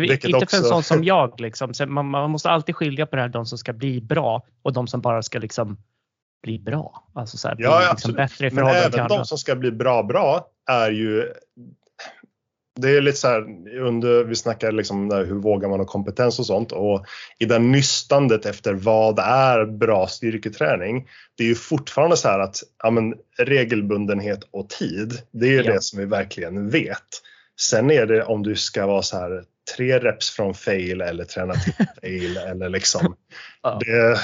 Vilket 0.00 0.24
inte 0.24 0.46
för 0.46 0.56
en 0.56 0.62
sån 0.62 0.82
som 0.82 1.04
jag. 1.04 1.40
Liksom. 1.40 1.72
Man, 1.86 2.06
man, 2.06 2.30
måste 2.30 2.50
alltid 2.50 2.76
skilja 2.76 3.06
på 3.06 3.16
det 3.16 3.22
här, 3.22 3.28
de 3.28 3.46
som 3.46 3.58
ska 3.58 3.72
bli 3.72 4.00
bra 4.00 4.42
och 4.62 4.72
de 4.72 4.86
som 4.86 5.00
bara 5.00 5.22
ska 5.22 5.38
liksom 5.38 5.78
bli 6.42 6.58
bra. 6.58 7.08
Alltså 7.14 7.36
så 7.36 7.48
här, 7.48 7.56
ja, 7.58 7.78
bli 7.78 7.88
liksom 7.90 8.12
bättre 8.12 8.46
i 8.46 8.50
Men 8.50 8.66
även 8.66 9.08
de 9.08 9.24
som 9.24 9.38
ska 9.38 9.54
bli 9.54 9.72
bra 9.72 10.02
bra 10.02 10.46
är 10.70 10.90
ju 10.90 11.32
det 12.80 12.96
är 12.96 13.00
lite 13.00 13.18
så 13.18 13.28
här, 13.28 13.40
under, 13.78 14.24
vi 14.24 14.36
snackar 14.36 14.72
liksom 14.72 15.10
hur 15.10 15.34
vågar 15.34 15.68
man 15.68 15.78
ha 15.78 15.86
kompetens 15.86 16.38
och 16.38 16.46
sånt 16.46 16.72
och 16.72 17.06
i 17.38 17.44
det 17.44 17.58
nystandet 17.58 18.46
efter 18.46 18.74
vad 18.74 19.18
är 19.18 19.64
bra 19.64 20.06
styrketräning. 20.06 21.08
Det 21.36 21.44
är 21.44 21.48
ju 21.48 21.54
fortfarande 21.54 22.16
så 22.16 22.28
här 22.28 22.38
att 22.38 22.56
ja, 22.82 22.90
men, 22.90 23.14
regelbundenhet 23.38 24.40
och 24.50 24.68
tid, 24.68 25.12
det 25.30 25.48
är 25.48 25.64
ja. 25.64 25.72
det 25.72 25.82
som 25.82 25.98
vi 25.98 26.04
verkligen 26.04 26.70
vet. 26.70 27.22
Sen 27.60 27.90
är 27.90 28.06
det 28.06 28.24
om 28.24 28.42
du 28.42 28.56
ska 28.56 28.86
vara 28.86 29.02
så 29.02 29.16
här 29.16 29.44
tre 29.76 29.98
reps 29.98 30.30
från 30.30 30.54
fail 30.54 31.00
eller 31.00 31.24
träna 31.24 31.54
till 31.54 31.72
fail 32.00 32.36
eller 32.36 32.68
liksom. 32.68 33.16
Ja. 33.62 33.78
Det, 33.80 34.18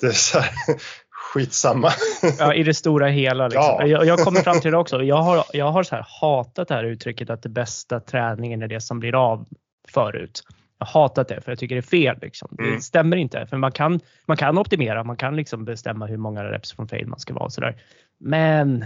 det 0.00 0.06
är 0.06 0.10
så 0.10 0.38
här, 0.38 0.52
skitsamma. 1.10 1.90
Ja, 2.38 2.54
i 2.54 2.62
det 2.62 2.74
stora 2.74 3.08
hela. 3.08 3.48
Liksom. 3.48 3.62
Ja. 3.62 3.86
Jag, 3.86 4.06
jag 4.06 4.18
kommer 4.18 4.40
fram 4.40 4.60
till 4.60 4.70
det 4.70 4.76
också. 4.76 5.02
Jag 5.02 5.22
har, 5.22 5.44
jag 5.52 5.70
har 5.70 5.82
så 5.82 5.94
här 5.94 6.06
hatat 6.20 6.68
det 6.68 6.74
här 6.74 6.84
uttrycket 6.84 7.30
att 7.30 7.42
det 7.42 7.48
bästa 7.48 8.00
träningen 8.00 8.62
är 8.62 8.68
det 8.68 8.80
som 8.80 9.00
blir 9.00 9.14
av 9.14 9.46
förut. 9.88 10.42
Jag 10.78 10.86
har 10.86 11.00
hatat 11.00 11.28
det 11.28 11.40
för 11.40 11.52
jag 11.52 11.58
tycker 11.58 11.74
det 11.74 11.78
är 11.78 11.82
fel. 11.82 12.18
Liksom. 12.22 12.56
Mm. 12.58 12.74
Det 12.74 12.80
stämmer 12.80 13.16
inte. 13.16 13.46
För 13.46 13.56
man 13.56 13.72
kan, 13.72 14.00
man 14.26 14.36
kan 14.36 14.58
optimera, 14.58 15.04
man 15.04 15.16
kan 15.16 15.36
liksom 15.36 15.64
bestämma 15.64 16.06
hur 16.06 16.16
många 16.16 16.44
reps 16.44 16.72
från 16.72 16.88
fail 16.88 17.06
man 17.06 17.18
ska 17.18 17.34
vara. 17.34 17.44
Och 17.44 17.52
så 17.52 17.60
där. 17.60 17.82
Men 18.20 18.84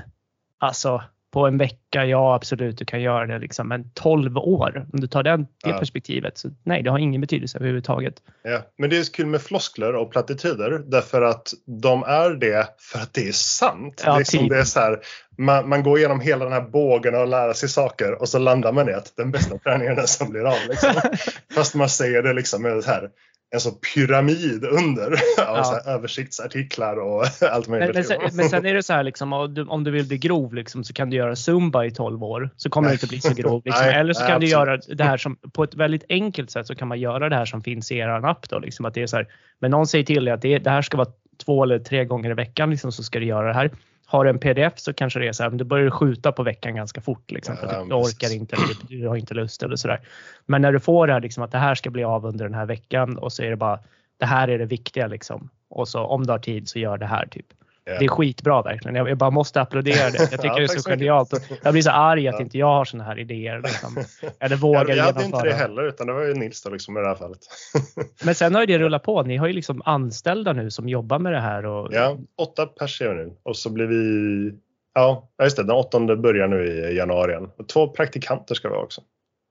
alltså 0.58 1.02
på 1.36 1.46
en 1.46 1.58
vecka, 1.58 2.04
ja 2.04 2.34
absolut 2.34 2.78
du 2.78 2.84
kan 2.84 3.02
göra 3.02 3.26
det 3.26 3.38
liksom. 3.38 3.68
Men 3.68 3.90
12 3.94 4.38
år, 4.38 4.86
om 4.92 5.00
du 5.00 5.06
tar 5.06 5.22
den, 5.22 5.42
det 5.42 5.70
ja. 5.70 5.78
perspektivet, 5.78 6.38
så 6.38 6.48
nej 6.62 6.82
det 6.82 6.90
har 6.90 6.98
ingen 6.98 7.20
betydelse 7.20 7.58
överhuvudtaget. 7.58 8.14
Ja, 8.42 8.62
men 8.78 8.90
det 8.90 8.98
är 8.98 9.12
kul 9.12 9.26
med 9.26 9.42
floskler 9.42 9.94
och 9.94 10.12
plattityder 10.12 10.82
därför 10.86 11.22
att 11.22 11.48
de 11.82 12.02
är 12.02 12.30
det 12.30 12.68
för 12.78 12.98
att 12.98 13.14
det 13.14 13.28
är 13.28 13.32
sant. 13.32 14.02
Ja, 14.06 14.18
liksom 14.18 14.38
typ. 14.38 14.48
det 14.48 14.58
är 14.58 14.64
så 14.64 14.80
här, 14.80 15.00
man, 15.38 15.68
man, 15.68 15.82
går 15.82 15.98
igenom 15.98 16.20
hela 16.20 16.44
den 16.44 16.52
här 16.54 16.68
bågen 16.70 17.14
och 17.14 17.28
lär 17.28 17.52
sig 17.52 17.68
saker 17.68 18.20
och 18.20 18.28
så 18.28 18.38
landar 18.38 18.72
man 18.72 18.88
i 18.88 18.92
att 18.92 19.16
den 19.16 19.30
bästa 19.30 19.58
träningen 19.58 19.92
är 19.92 19.96
den 19.96 20.06
som 20.06 20.30
blir 20.30 20.44
av. 20.44 20.58
Liksom. 20.68 20.92
Fast 21.54 21.74
man 21.74 21.88
säger 21.88 22.22
det 22.22 22.32
liksom 22.32 22.62
med 22.62 22.84
så 22.84 22.90
här, 22.90 23.10
en 23.54 23.60
så 23.60 23.70
pyramid 23.70 24.64
under 24.64 25.06
av 25.12 25.16
ja. 25.38 25.80
översiktsartiklar 25.86 26.96
och 26.96 27.24
allt 27.50 27.68
möjligt. 27.68 27.88
Men, 27.88 27.94
men, 27.94 28.04
sen, 28.04 28.36
men 28.36 28.48
sen 28.50 28.66
är 28.66 28.74
det 28.74 28.82
så 28.82 28.92
här 28.92 29.02
liksom, 29.02 29.32
om 29.68 29.84
du 29.84 29.90
vill 29.90 30.06
bli 30.06 30.18
grov 30.18 30.54
liksom, 30.54 30.84
så 30.84 30.92
kan 30.92 31.10
du 31.10 31.16
göra 31.16 31.36
zumba 31.36 31.84
i 31.84 31.90
12 31.90 32.24
år 32.24 32.50
så 32.56 32.70
kommer 32.70 32.88
du 32.88 32.94
inte 32.94 33.06
bli 33.06 33.20
så 33.20 33.34
grov. 33.34 33.62
Liksom. 33.64 33.86
nej, 33.86 33.94
Eller 33.94 34.12
så 34.12 34.20
nej, 34.20 34.28
kan 34.28 34.36
absolut. 34.36 34.50
du 34.50 34.52
göra 34.52 34.96
det 34.96 35.04
här 35.04 35.16
som 35.16 35.36
på 35.52 35.64
ett 35.64 35.74
väldigt 35.74 36.04
enkelt 36.08 36.50
sätt 36.50 36.66
så 36.66 36.74
kan 36.74 36.88
man 36.88 37.00
göra 37.00 37.28
det 37.28 37.36
här 37.36 37.44
som 37.44 37.62
finns 37.62 37.92
i 37.92 37.96
er 37.96 38.08
app. 38.08 38.48
Då, 38.48 38.58
liksom, 38.58 38.86
att 38.86 38.94
det 38.94 39.02
är 39.02 39.06
så 39.06 39.16
här, 39.16 39.28
men 39.58 39.70
någon 39.70 39.86
säger 39.86 40.04
till 40.04 40.24
dig 40.24 40.34
att 40.34 40.42
det, 40.42 40.58
det 40.58 40.70
här 40.70 40.82
ska 40.82 40.96
vara 40.96 41.08
två 41.44 41.62
eller 41.62 41.78
tre 41.78 42.04
gånger 42.04 42.30
i 42.30 42.34
veckan 42.34 42.70
liksom, 42.70 42.92
så 42.92 43.02
ska 43.02 43.18
du 43.18 43.26
göra 43.26 43.48
det 43.48 43.54
här 43.54 43.70
har 44.06 44.24
du 44.24 44.30
en 44.30 44.38
pdf 44.38 44.78
så 44.78 44.92
kanske 44.92 45.18
det 45.18 45.28
är 45.28 45.32
så 45.32 45.42
här, 45.42 45.50
men 45.50 45.58
du 45.58 45.64
börjar 45.64 45.90
skjuta 45.90 46.32
på 46.32 46.42
veckan 46.42 46.74
ganska 46.74 47.00
fort. 47.00 47.30
Liksom, 47.30 47.56
för 47.56 47.66
du 47.66 47.94
orkar 47.94 48.34
inte, 48.34 48.56
eller 48.56 49.00
du 49.00 49.08
har 49.08 49.16
inte 49.16 49.34
lust 49.34 49.62
eller 49.62 49.76
sådär. 49.76 50.00
Men 50.46 50.62
när 50.62 50.72
du 50.72 50.80
får 50.80 51.06
det 51.06 51.12
här, 51.12 51.20
liksom, 51.20 51.42
att 51.42 51.52
det 51.52 51.58
här 51.58 51.74
ska 51.74 51.90
bli 51.90 52.04
av 52.04 52.26
under 52.26 52.44
den 52.44 52.54
här 52.54 52.66
veckan 52.66 53.18
och 53.18 53.32
så 53.32 53.42
är 53.42 53.50
det 53.50 53.56
bara 53.56 53.78
det 54.18 54.26
här 54.26 54.48
är 54.48 54.58
det 54.58 54.66
viktiga 54.66 55.06
liksom. 55.06 55.50
Och 55.68 55.88
så 55.88 56.00
om 56.00 56.26
du 56.26 56.32
har 56.32 56.38
tid 56.38 56.68
så 56.68 56.78
gör 56.78 56.98
det 56.98 57.06
här 57.06 57.26
typ. 57.26 57.46
Det 57.86 58.04
är 58.04 58.08
skitbra 58.08 58.62
verkligen. 58.62 59.06
Jag 59.06 59.18
bara 59.18 59.30
måste 59.30 59.60
applådera 59.60 60.10
det. 60.10 60.18
Jag 60.18 60.30
tycker 60.30 60.46
ja, 60.46 60.56
det 60.56 60.62
är 60.62 60.66
så 60.66 60.90
genialt. 60.90 61.50
Jag 61.62 61.72
blir 61.72 61.82
så 61.82 61.90
arg 61.90 62.28
att 62.28 62.40
inte 62.40 62.58
jag 62.58 62.66
har 62.66 62.84
såna 62.84 63.04
här 63.04 63.18
idéer. 63.18 63.60
Liksom. 63.62 63.96
Eller 64.40 64.56
vågar 64.56 64.88
jag, 64.88 64.96
jag 64.96 65.04
hade 65.04 65.24
inte 65.24 65.42
det 65.42 65.54
heller 65.54 65.88
utan 65.88 66.06
det 66.06 66.12
var 66.12 66.24
ju 66.24 66.34
Nils 66.34 66.62
då 66.62 66.70
liksom 66.70 66.96
i 66.96 67.00
det 67.00 67.06
här 67.06 67.14
fallet. 67.14 67.38
Men 68.24 68.34
sen 68.34 68.54
har 68.54 68.62
ju 68.62 68.66
det 68.66 68.78
rullat 68.78 69.02
på. 69.02 69.22
Ni 69.22 69.36
har 69.36 69.46
ju 69.46 69.52
liksom 69.52 69.82
anställda 69.84 70.52
nu 70.52 70.70
som 70.70 70.88
jobbar 70.88 71.18
med 71.18 71.32
det 71.32 71.40
här. 71.40 71.66
Och... 71.66 71.88
Ja, 71.92 72.18
åtta 72.38 72.66
personer 72.66 73.14
nu 73.14 73.32
och 73.42 73.56
så 73.56 73.70
blir 73.70 73.86
vi 73.86 74.52
Ja, 74.94 75.28
just 75.42 75.56
det. 75.56 75.62
Den 75.62 75.76
åttonde 75.76 76.16
börjar 76.16 76.48
nu 76.48 76.64
i 76.66 76.96
januari 76.96 77.32
igen. 77.32 77.50
Och 77.56 77.68
två 77.68 77.88
praktikanter 77.88 78.54
ska 78.54 78.68
vi 78.68 78.74
ha 78.74 78.82
också. 78.82 79.00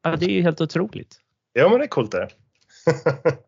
Ja, 0.03 0.15
det 0.15 0.25
är 0.25 0.29
ju 0.29 0.41
helt 0.41 0.61
otroligt. 0.61 1.15
Ja, 1.53 1.69
men 1.69 1.77
det 1.77 1.85
är 1.85 1.87
coolt 1.87 2.11
det. 2.11 2.27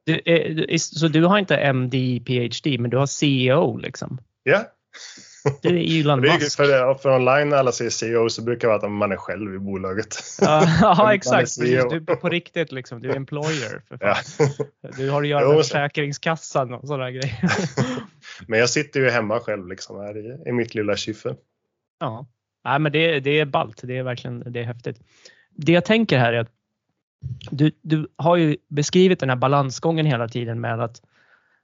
du 0.03 0.21
är, 0.25 0.77
så 0.77 1.07
du 1.07 1.25
har 1.25 1.39
inte 1.39 1.57
MD, 1.57 2.21
PhD, 2.25 2.77
men 2.77 2.89
du 2.89 2.97
har 2.97 3.05
CEO 3.05 3.77
liksom? 3.77 4.17
Ja, 4.43 4.63
du 5.61 5.69
är 5.69 5.99
Elon 5.99 6.21
Musk. 6.21 6.57
För, 6.57 6.95
för 6.95 7.15
online 7.15 7.49
när 7.49 7.57
alla 7.57 7.71
säger 7.71 7.91
CEO 7.91 8.29
så 8.29 8.41
brukar 8.41 8.67
det 8.67 8.73
vara 8.73 8.85
att 8.85 8.91
man 8.91 9.11
är 9.11 9.15
själv 9.15 9.55
i 9.55 9.59
bolaget. 9.59 10.15
Ja, 10.41 11.13
exakt. 11.13 11.59
Du 11.59 11.77
är 11.77 12.15
på 12.15 12.29
riktigt 12.29 12.71
liksom. 12.71 13.01
Du 13.01 13.11
är 13.11 13.15
employer. 13.15 13.81
För 13.87 13.97
fan. 13.97 14.15
Ja. 14.81 14.89
Du 14.97 15.09
har 15.09 15.21
att 15.21 15.27
göra 15.27 15.47
med 15.47 15.57
Försäkringskassan 15.57 16.73
och 16.73 16.87
sådana 16.87 17.11
grejer. 17.11 17.41
men 18.47 18.59
jag 18.59 18.69
sitter 18.69 18.99
ju 18.99 19.09
hemma 19.09 19.39
själv 19.39 19.67
liksom 19.67 19.99
här 19.99 20.17
i, 20.17 20.49
i 20.49 20.51
mitt 20.51 20.75
lilla 20.75 20.95
kyffe. 20.95 21.35
Ja, 21.99 22.27
Nej, 22.67 22.79
men 22.79 22.91
det, 22.91 23.19
det 23.19 23.39
är 23.39 23.45
ballt. 23.45 23.81
Det 23.83 23.97
är 23.97 24.03
verkligen 24.03 24.43
det 24.53 24.59
är 24.59 24.63
häftigt. 24.63 25.01
Det 25.51 25.71
jag 25.71 25.85
tänker 25.85 26.17
här 26.17 26.33
är 26.33 26.39
att 26.39 26.51
du, 27.51 27.71
du 27.81 28.07
har 28.15 28.35
ju 28.35 28.57
beskrivit 28.69 29.19
den 29.19 29.29
här 29.29 29.35
balansgången 29.35 30.05
hela 30.05 30.27
tiden 30.27 30.61
med 30.61 30.79
att, 30.79 31.01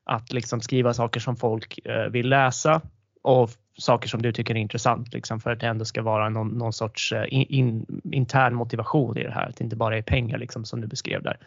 att 0.04 0.34
liksom 0.34 0.62
skriva 0.62 0.94
saker 0.94 1.20
som 1.20 1.36
folk 1.36 1.80
eh, 1.86 2.10
vill 2.10 2.30
läsa 2.30 2.82
och 3.24 3.50
saker 3.78 4.10
som 4.10 4.22
du 4.22 4.34
tycker 4.34 4.56
är 4.56 4.60
intressant 4.60 5.14
liksom, 5.14 5.40
för 5.40 5.52
att 5.52 5.60
det 5.60 5.68
ändå 5.68 5.86
ska 5.86 6.02
vara 6.02 6.30
någon, 6.30 6.48
någon 6.48 6.74
sorts 6.74 7.12
eh, 7.12 7.26
in, 7.28 7.46
in, 7.50 8.02
intern 8.12 8.56
motivation 8.56 9.18
i 9.18 9.24
det 9.24 9.32
här. 9.32 9.50
Att 9.50 9.58
det 9.58 9.64
inte 9.64 9.76
bara 9.76 9.98
är 9.98 10.02
pengar 10.02 10.38
liksom, 10.38 10.66
som 10.66 10.82
du 10.82 10.88
beskrev 10.88 11.24
där. 11.24 11.38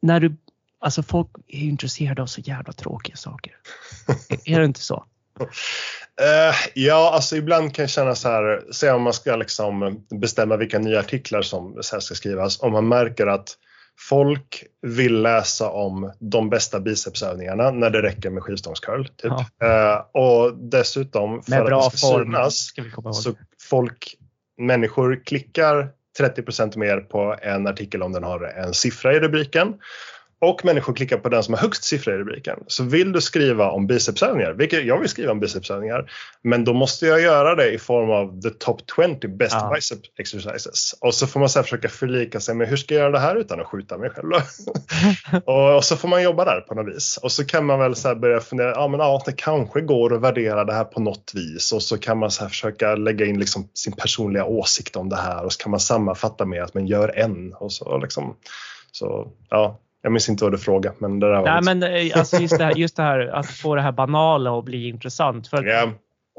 När 0.00 0.20
du, 0.20 0.36
alltså 0.78 1.02
folk 1.02 1.28
är 1.48 1.58
intresserade 1.58 2.22
av 2.22 2.26
så 2.26 2.40
jävla 2.40 2.72
tråkiga 2.72 3.16
saker. 3.16 3.56
är 4.44 4.58
det 4.58 4.64
inte 4.64 4.80
så? 4.80 5.04
Uh, 5.40 6.56
ja, 6.74 7.10
alltså 7.14 7.36
ibland 7.36 7.74
kan 7.74 7.82
jag 7.82 7.90
känna 7.90 8.14
så 8.14 8.28
här, 8.28 8.62
se 8.72 8.90
om 8.90 9.02
man 9.02 9.12
ska 9.12 9.36
liksom 9.36 10.04
bestämma 10.20 10.56
vilka 10.56 10.78
nya 10.78 11.00
artiklar 11.00 11.42
som 11.42 11.82
ska 11.82 12.00
skrivas. 12.00 12.60
Om 12.60 12.72
man 12.72 12.88
märker 12.88 13.26
att 13.26 13.56
folk 13.98 14.64
vill 14.82 15.22
läsa 15.22 15.70
om 15.70 16.12
de 16.18 16.50
bästa 16.50 16.80
bicepsövningarna 16.80 17.70
när 17.70 17.90
det 17.90 18.02
räcker 18.02 18.30
med 18.30 18.42
skivstångscurl. 18.42 19.04
Typ. 19.04 19.32
Ja. 19.58 19.94
Uh, 19.94 20.22
och 20.22 20.56
dessutom 20.58 21.42
för 21.42 21.50
med 21.50 21.72
att 21.72 21.92
det 21.92 21.98
ska 21.98 22.08
form, 22.08 22.24
synas 22.24 22.72
så 23.22 23.34
folk, 23.68 24.16
människor 24.58 25.22
klickar 25.24 25.90
30% 26.20 26.78
mer 26.78 27.00
på 27.00 27.36
en 27.42 27.66
artikel 27.66 28.02
om 28.02 28.12
den 28.12 28.24
har 28.24 28.44
en 28.44 28.74
siffra 28.74 29.14
i 29.14 29.20
rubriken 29.20 29.74
och 30.44 30.64
människor 30.64 30.94
klickar 30.94 31.16
på 31.16 31.28
den 31.28 31.42
som 31.42 31.54
har 31.54 31.60
högst 31.60 31.84
siffra 31.84 32.14
i 32.14 32.16
rubriken. 32.16 32.58
Så 32.66 32.84
vill 32.84 33.12
du 33.12 33.20
skriva 33.20 33.70
om 33.70 33.86
bicepsövningar, 33.86 34.52
vilket 34.52 34.84
jag 34.84 34.98
vill 34.98 35.08
skriva 35.08 35.32
om 35.32 35.40
bicepsövningar, 35.40 36.10
men 36.42 36.64
då 36.64 36.72
måste 36.72 37.06
jag 37.06 37.20
göra 37.20 37.54
det 37.54 37.70
i 37.70 37.78
form 37.78 38.10
av 38.10 38.40
the 38.40 38.50
top 38.50 38.80
20 38.96 39.28
best 39.28 39.56
ja. 39.60 39.72
bicep 39.74 39.98
exercises. 40.18 40.94
Och 41.00 41.14
så 41.14 41.26
får 41.26 41.40
man 41.40 41.48
så 41.48 41.62
försöka 41.62 41.88
förlika 41.88 42.40
sig 42.40 42.54
med 42.54 42.68
hur 42.68 42.76
ska 42.76 42.94
jag 42.94 43.00
göra 43.00 43.12
det 43.12 43.18
här 43.18 43.36
utan 43.36 43.60
att 43.60 43.66
skjuta 43.66 43.98
mig 43.98 44.10
själv? 44.10 44.32
och, 45.44 45.76
och, 45.76 45.84
så 45.84 45.96
får 45.96 46.08
man 46.08 46.22
jobba 46.22 46.44
där 46.44 46.60
på 46.60 46.74
något 46.74 46.94
vis. 46.94 47.16
Och 47.22 47.32
så 47.32 47.44
kan 47.44 47.66
man 47.66 47.78
väl 47.78 47.94
så 47.94 48.14
börja 48.14 48.40
fundera, 48.40 48.70
ja 48.70 48.88
men 48.88 49.00
ja, 49.00 49.22
det 49.26 49.32
kanske 49.32 49.80
går 49.80 50.14
att 50.14 50.20
värdera 50.20 50.64
det 50.64 50.72
här 50.72 50.84
på 50.84 51.00
något 51.00 51.32
vis 51.34 51.72
och 51.72 51.82
så 51.82 51.98
kan 51.98 52.18
man 52.18 52.30
så 52.30 52.48
försöka 52.48 52.94
lägga 52.94 53.26
in 53.26 53.40
liksom 53.40 53.68
sin 53.74 53.92
personliga 53.92 54.44
åsikt 54.44 54.96
om 54.96 55.08
det 55.08 55.16
här 55.16 55.44
och 55.44 55.52
så 55.52 55.62
kan 55.62 55.70
man 55.70 55.80
sammanfatta 55.80 56.44
med 56.44 56.62
att 56.62 56.74
man 56.74 56.86
gör 56.86 57.18
en 57.18 57.54
och 57.54 57.72
så 57.72 57.98
liksom. 57.98 58.36
Så 58.92 59.32
ja, 59.50 59.80
jag 60.04 60.12
minns 60.12 60.28
inte 60.28 60.44
vad 60.44 60.52
du 60.52 60.58
frågade. 60.58 60.96
Men 60.98 61.20
det 61.20 61.26
där 61.26 61.34
var 61.34 61.44
Nej, 61.44 61.56
liksom... 61.56 61.78
men 61.78 62.08
eh, 62.08 62.18
alltså 62.18 62.36
just, 62.36 62.58
det 62.58 62.64
här, 62.64 62.74
just 62.76 62.96
det 62.96 63.02
här 63.02 63.26
att 63.34 63.46
få 63.46 63.74
det 63.74 63.82
här 63.82 63.92
banala 63.92 64.58
att 64.58 64.64
bli 64.64 64.88
intressant. 64.88 65.48
För 65.48 65.66
yeah. 65.66 65.90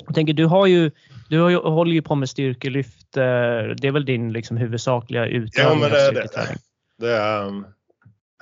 Jag 0.05 0.15
tänker, 0.15 0.33
du, 0.33 0.45
har 0.45 0.67
ju, 0.67 0.91
du 1.29 1.39
har 1.39 1.49
ju, 1.49 1.57
håller 1.57 1.93
ju 1.93 2.01
på 2.01 2.15
med 2.15 2.29
styrkelyft. 2.29 3.17
Eh, 3.17 3.23
det 3.77 3.87
är 3.87 3.91
väl 3.91 4.05
din 4.05 4.33
liksom, 4.33 4.57
huvudsakliga 4.57 5.25
utövning 5.25 5.81
ja, 5.81 5.89
men 5.89 5.91
det, 5.91 5.99
styrketräning? 5.99 6.57
Det, 6.97 7.07
det 7.07 7.13
är, 7.13 7.45
um, 7.45 7.65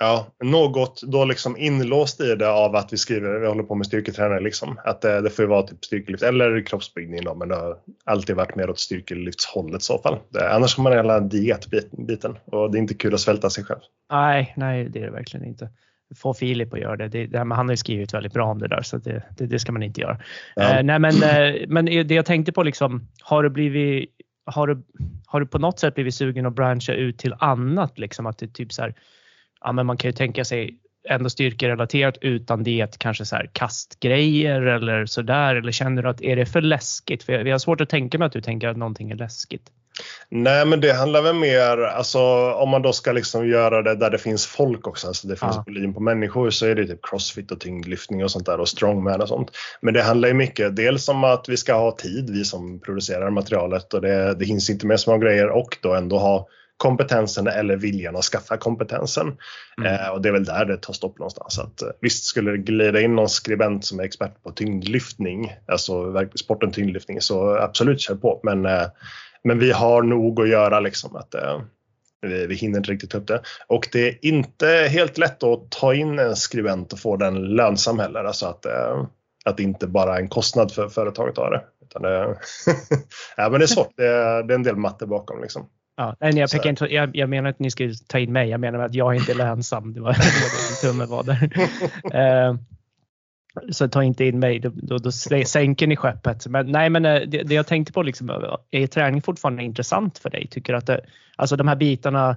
Ja, 0.04 0.26
något 0.44 1.02
då 1.02 1.24
liksom 1.24 1.56
inlåst 1.56 2.20
i 2.20 2.34
det 2.34 2.50
av 2.50 2.76
att 2.76 2.92
vi 2.92 2.96
skriver, 2.96 3.38
vi 3.38 3.46
håller 3.46 3.62
på 3.62 3.74
med 3.74 3.86
styrketräning 3.86 4.44
liksom. 4.44 4.80
Att 4.84 5.00
det, 5.00 5.20
det 5.20 5.30
får 5.30 5.42
ju 5.42 5.48
vara 5.48 5.62
typ 5.62 5.84
styrkelyft 5.84 6.22
eller 6.22 6.66
kroppsbyggning 6.66 7.24
då, 7.24 7.34
men 7.34 7.48
det 7.48 7.54
har 7.54 7.76
alltid 8.04 8.36
varit 8.36 8.56
mer 8.56 8.70
åt 8.70 8.78
styrkelyftshållet 8.78 9.82
i 9.82 9.84
så 9.84 9.98
fall. 9.98 10.18
Det, 10.28 10.52
annars 10.52 10.76
har 10.76 10.84
man 10.84 10.92
hela 10.92 11.20
dietbiten 11.20 12.38
och 12.44 12.70
det 12.70 12.78
är 12.78 12.80
inte 12.80 12.94
kul 12.94 13.14
att 13.14 13.20
svälta 13.20 13.50
sig 13.50 13.64
själv. 13.64 13.80
Nej, 14.10 14.54
nej 14.56 14.88
det 14.88 14.98
är 14.98 15.04
det 15.04 15.10
verkligen 15.10 15.46
inte. 15.46 15.68
få 16.16 16.34
Filip 16.34 16.72
att 16.72 16.80
göra 16.80 16.96
det. 16.96 17.08
det, 17.08 17.26
det 17.26 17.38
han 17.38 17.50
har 17.50 17.70
ju 17.70 17.76
skrivit 17.76 18.14
väldigt 18.14 18.32
bra 18.32 18.46
om 18.46 18.58
det 18.58 18.68
där 18.68 18.82
så 18.82 18.96
det, 18.96 19.22
det, 19.36 19.46
det 19.46 19.58
ska 19.58 19.72
man 19.72 19.82
inte 19.82 20.00
göra. 20.00 20.18
Ja. 20.56 20.78
Eh, 20.78 20.84
nej 20.84 20.98
men, 20.98 21.14
eh, 21.14 21.62
men 21.68 21.84
det 21.84 22.14
jag 22.14 22.26
tänkte 22.26 22.52
på 22.52 22.62
liksom, 22.62 23.08
har 23.22 23.42
du 23.42 23.50
blivit 23.50 24.10
har 24.46 24.66
du, 24.66 24.82
har 25.26 25.40
du 25.40 25.46
på 25.46 25.58
något 25.58 25.78
sätt 25.78 25.94
blivit 25.94 26.14
sugen 26.14 26.46
att 26.46 26.54
branscha 26.54 26.92
ut 26.92 27.18
till 27.18 27.34
annat? 27.38 27.98
Liksom 27.98 28.26
att 28.26 28.38
det 28.38 28.48
typ 28.54 28.72
så 28.72 28.82
här, 28.82 28.94
ja 29.64 29.72
men 29.72 29.86
man 29.86 29.96
kan 29.96 30.08
ju 30.08 30.12
tänka 30.12 30.44
sig 30.44 30.78
ändå 31.08 31.30
styrkerelaterat 31.30 32.18
utan 32.20 32.62
det 32.62 32.98
kanske 32.98 33.24
så 33.24 33.36
här 33.36 33.50
kastgrejer 33.52 34.62
eller 34.62 35.06
sådär? 35.06 35.54
Eller 35.54 35.72
känner 35.72 36.02
du 36.02 36.08
att 36.08 36.22
är 36.22 36.36
det 36.36 36.46
för 36.46 36.60
läskigt? 36.60 37.22
För 37.22 37.32
jag, 37.32 37.48
jag 37.48 37.54
har 37.54 37.58
svårt 37.58 37.80
att 37.80 37.88
tänka 37.88 38.18
mig 38.18 38.26
att 38.26 38.32
du 38.32 38.40
tänker 38.40 38.68
att 38.68 38.76
någonting 38.76 39.10
är 39.10 39.16
läskigt. 39.16 39.70
Nej, 40.28 40.66
men 40.66 40.80
det 40.80 40.92
handlar 40.92 41.22
väl 41.22 41.34
mer, 41.34 41.78
alltså 41.78 42.20
om 42.52 42.68
man 42.68 42.82
då 42.82 42.92
ska 42.92 43.12
liksom 43.12 43.48
göra 43.48 43.82
det 43.82 43.94
där 43.94 44.10
det 44.10 44.18
finns 44.18 44.46
folk 44.46 44.86
också, 44.86 45.06
alltså 45.06 45.28
det 45.28 45.36
finns 45.36 45.56
Ja. 45.56 45.64
volym 45.66 45.94
på 45.94 46.00
människor 46.00 46.50
så 46.50 46.66
är 46.66 46.74
det 46.74 46.86
typ 46.86 46.98
crossfit 47.02 47.50
och 47.50 47.60
tyngdlyftning 47.60 48.24
och 48.24 48.30
sånt 48.30 48.46
där 48.46 48.60
och 48.60 48.68
strongman 48.68 49.20
och 49.20 49.28
sånt. 49.28 49.50
Men 49.80 49.94
det 49.94 50.02
handlar 50.02 50.28
ju 50.28 50.34
mycket, 50.34 50.76
dels 50.76 51.08
om 51.08 51.24
att 51.24 51.48
vi 51.48 51.56
ska 51.56 51.74
ha 51.74 51.96
tid, 51.96 52.30
vi 52.30 52.44
som 52.44 52.80
producerar 52.80 53.30
materialet 53.30 53.94
och 53.94 54.00
det, 54.00 54.34
det 54.34 54.44
hinns 54.44 54.70
inte 54.70 54.86
med 54.86 55.00
små 55.00 55.18
grejer 55.18 55.48
och 55.48 55.78
då 55.80 55.94
ändå 55.94 56.18
ha 56.18 56.48
kompetensen 56.76 57.46
eller 57.46 57.76
viljan 57.76 58.16
att 58.16 58.24
skaffa 58.24 58.56
kompetensen. 58.56 59.36
Mm. 59.78 59.94
Eh, 59.94 60.08
och 60.08 60.22
det 60.22 60.28
är 60.28 60.32
väl 60.32 60.44
där 60.44 60.64
det 60.64 60.76
tar 60.76 60.92
stopp 60.92 61.18
någonstans. 61.18 61.58
Att, 61.58 61.82
eh, 61.82 61.88
visst 62.00 62.24
skulle 62.24 62.50
det 62.50 62.58
glida 62.58 63.00
in 63.00 63.16
någon 63.16 63.28
skribent 63.28 63.84
som 63.84 64.00
är 64.00 64.04
expert 64.04 64.42
på 64.42 64.50
tyngdlyftning, 64.50 65.52
alltså 65.66 66.14
sporten 66.34 66.72
tyngdlyftning, 66.72 67.20
så 67.20 67.56
absolut 67.56 68.00
kör 68.00 68.14
på. 68.14 68.40
Men, 68.42 68.66
eh, 68.66 68.86
men 69.44 69.58
vi 69.58 69.72
har 69.72 70.02
nog 70.02 70.40
att 70.40 70.48
göra 70.48 70.80
liksom. 70.80 71.16
Att, 71.16 71.34
eh, 71.34 71.60
vi, 72.22 72.46
vi 72.46 72.54
hinner 72.54 72.78
inte 72.78 72.90
riktigt 72.90 73.10
ta 73.10 73.18
upp 73.18 73.26
det. 73.26 73.42
Och 73.66 73.88
det 73.92 74.08
är 74.08 74.18
inte 74.24 74.66
helt 74.90 75.18
lätt 75.18 75.42
att 75.42 75.70
ta 75.70 75.94
in 75.94 76.18
en 76.18 76.36
skribent 76.36 76.92
och 76.92 76.98
få 76.98 77.16
den 77.16 77.34
lönsam 77.34 77.98
heller. 77.98 78.24
Alltså 78.24 78.46
att, 78.46 78.66
eh, 78.66 79.04
att 79.44 79.56
det 79.56 79.62
inte 79.62 79.86
bara 79.86 80.16
är 80.16 80.20
en 80.20 80.28
kostnad 80.28 80.72
för 80.72 80.88
företaget 80.88 81.38
att 81.38 81.44
ha 81.44 81.50
det. 81.50 81.64
Utan 81.82 82.02
det, 82.02 82.38
ja, 83.36 83.48
men 83.50 83.60
det 83.60 83.64
är 83.64 83.66
svårt. 83.66 83.92
Det 83.96 84.06
är, 84.06 84.42
det 84.42 84.54
är 84.54 84.58
en 84.58 84.62
del 84.62 84.76
matte 84.76 85.06
bakom. 85.06 85.42
Liksom. 85.42 85.66
Ja, 85.96 86.16
nej, 86.20 86.38
jag, 86.38 86.50
pekar 86.50 86.70
inte, 86.70 86.84
jag, 86.84 87.16
jag 87.16 87.28
menar 87.28 87.50
att 87.50 87.58
ni 87.58 87.70
ska 87.70 87.90
ta 88.06 88.18
in 88.18 88.32
mig. 88.32 88.48
Jag 88.48 88.60
menar 88.60 88.78
att 88.78 88.94
jag 88.94 89.14
inte 89.14 89.32
är 89.32 89.36
lönsam. 89.36 89.92
Det 89.92 90.00
var, 90.00 90.12
det 90.82 90.88
tummen 90.88 91.08
var 91.08 91.22
där. 91.22 91.50
Eh, 92.14 92.54
så 93.70 93.88
ta 93.88 94.02
inte 94.02 94.24
in 94.24 94.38
mig, 94.38 94.58
då, 94.58 94.70
då, 94.74 94.98
då 94.98 95.12
sänker 95.46 95.86
ni 95.86 95.96
skeppet. 95.96 96.46
Men, 96.46 96.72
nej, 96.72 96.90
men 96.90 97.04
eh, 97.04 97.20
det, 97.20 97.42
det 97.42 97.54
jag 97.54 97.66
tänkte 97.66 97.92
på, 97.92 98.02
liksom, 98.02 98.56
är 98.70 98.86
träning 98.86 99.22
fortfarande 99.22 99.62
intressant 99.62 100.18
för 100.18 100.30
dig? 100.30 100.46
Tycker 100.50 100.74
att 100.74 100.86
det, 100.86 101.00
alltså 101.36 101.56
de 101.56 101.68
här 101.68 101.76
bitarna, 101.76 102.36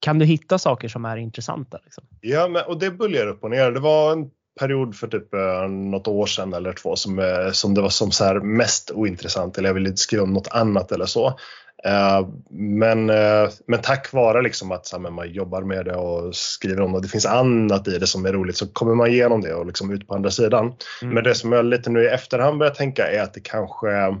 kan 0.00 0.18
du 0.18 0.24
hitta 0.24 0.58
saker 0.58 0.88
som 0.88 1.04
är 1.04 1.16
intressanta? 1.16 1.78
Liksom? 1.84 2.04
Ja, 2.20 2.48
men, 2.48 2.62
och 2.66 2.78
det 2.78 2.90
böljar 2.90 3.26
upp 3.26 3.44
och 3.44 3.50
ner. 3.50 3.70
Det 3.70 3.80
var 3.80 4.12
en 4.12 4.30
period 4.60 4.96
för 4.96 5.08
typ 5.08 5.34
eh, 5.34 5.68
något 5.68 6.08
år 6.08 6.26
sedan 6.26 6.54
eller 6.54 6.72
två 6.72 6.96
som, 6.96 7.18
eh, 7.18 7.50
som 7.52 7.74
det 7.74 7.80
var 7.80 7.88
som 7.88 8.10
så 8.10 8.24
här 8.24 8.40
mest 8.40 8.90
ointressant 8.90 9.58
eller 9.58 9.68
jag 9.68 9.74
ville 9.74 9.88
inte 9.88 10.00
skriva 10.00 10.22
om 10.22 10.32
något 10.32 10.48
annat 10.50 10.92
eller 10.92 11.06
så. 11.06 11.38
Eh, 11.84 12.28
men, 12.50 13.10
eh, 13.10 13.48
men 13.66 13.80
tack 13.82 14.12
vare 14.12 14.42
liksom 14.42 14.72
att 14.72 14.92
här, 14.92 14.98
man 14.98 15.32
jobbar 15.32 15.62
med 15.62 15.84
det 15.84 15.96
och 15.96 16.36
skriver 16.36 16.80
om 16.80 16.92
det 16.92 16.96
och 16.96 17.02
det 17.02 17.08
finns 17.08 17.26
annat 17.26 17.88
i 17.88 17.98
det 17.98 18.06
som 18.06 18.26
är 18.26 18.32
roligt 18.32 18.56
så 18.56 18.66
kommer 18.66 18.94
man 18.94 19.08
igenom 19.08 19.40
det 19.40 19.54
och 19.54 19.66
liksom 19.66 19.90
ut 19.90 20.08
på 20.08 20.14
andra 20.14 20.30
sidan. 20.30 20.74
Mm. 21.02 21.14
Men 21.14 21.24
det 21.24 21.34
som 21.34 21.52
jag 21.52 21.64
lite 21.64 21.90
nu 21.90 22.04
i 22.04 22.08
efterhand 22.08 22.58
börjar 22.58 22.74
tänka 22.74 23.10
är 23.10 23.22
att 23.22 23.34
det 23.34 23.40
kanske 23.40 24.16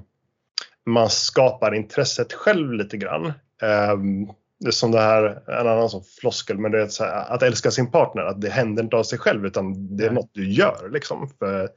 man 0.86 1.10
skapar 1.10 1.74
intresset 1.74 2.32
själv 2.32 2.72
lite 2.72 2.96
grann. 2.96 3.32
Um, 3.62 4.32
det 4.60 4.66
är 4.66 4.70
som 4.70 4.92
det 4.92 5.00
här, 5.00 5.42
en 5.60 5.66
annan 5.66 5.90
sån 5.90 6.04
floskel, 6.20 6.58
men 6.58 6.72
det 6.72 6.78
är 6.78 7.04
här, 7.04 7.34
att 7.34 7.42
älska 7.42 7.70
sin 7.70 7.90
partner, 7.90 8.22
att 8.22 8.40
det 8.40 8.50
händer 8.50 8.82
inte 8.82 8.96
av 8.96 9.02
sig 9.02 9.18
själv 9.18 9.46
utan 9.46 9.96
det 9.96 10.04
är 10.04 10.10
Nej. 10.10 10.14
något 10.14 10.30
du 10.32 10.52
gör 10.52 10.90
liksom. 10.92 11.28
För 11.38 11.68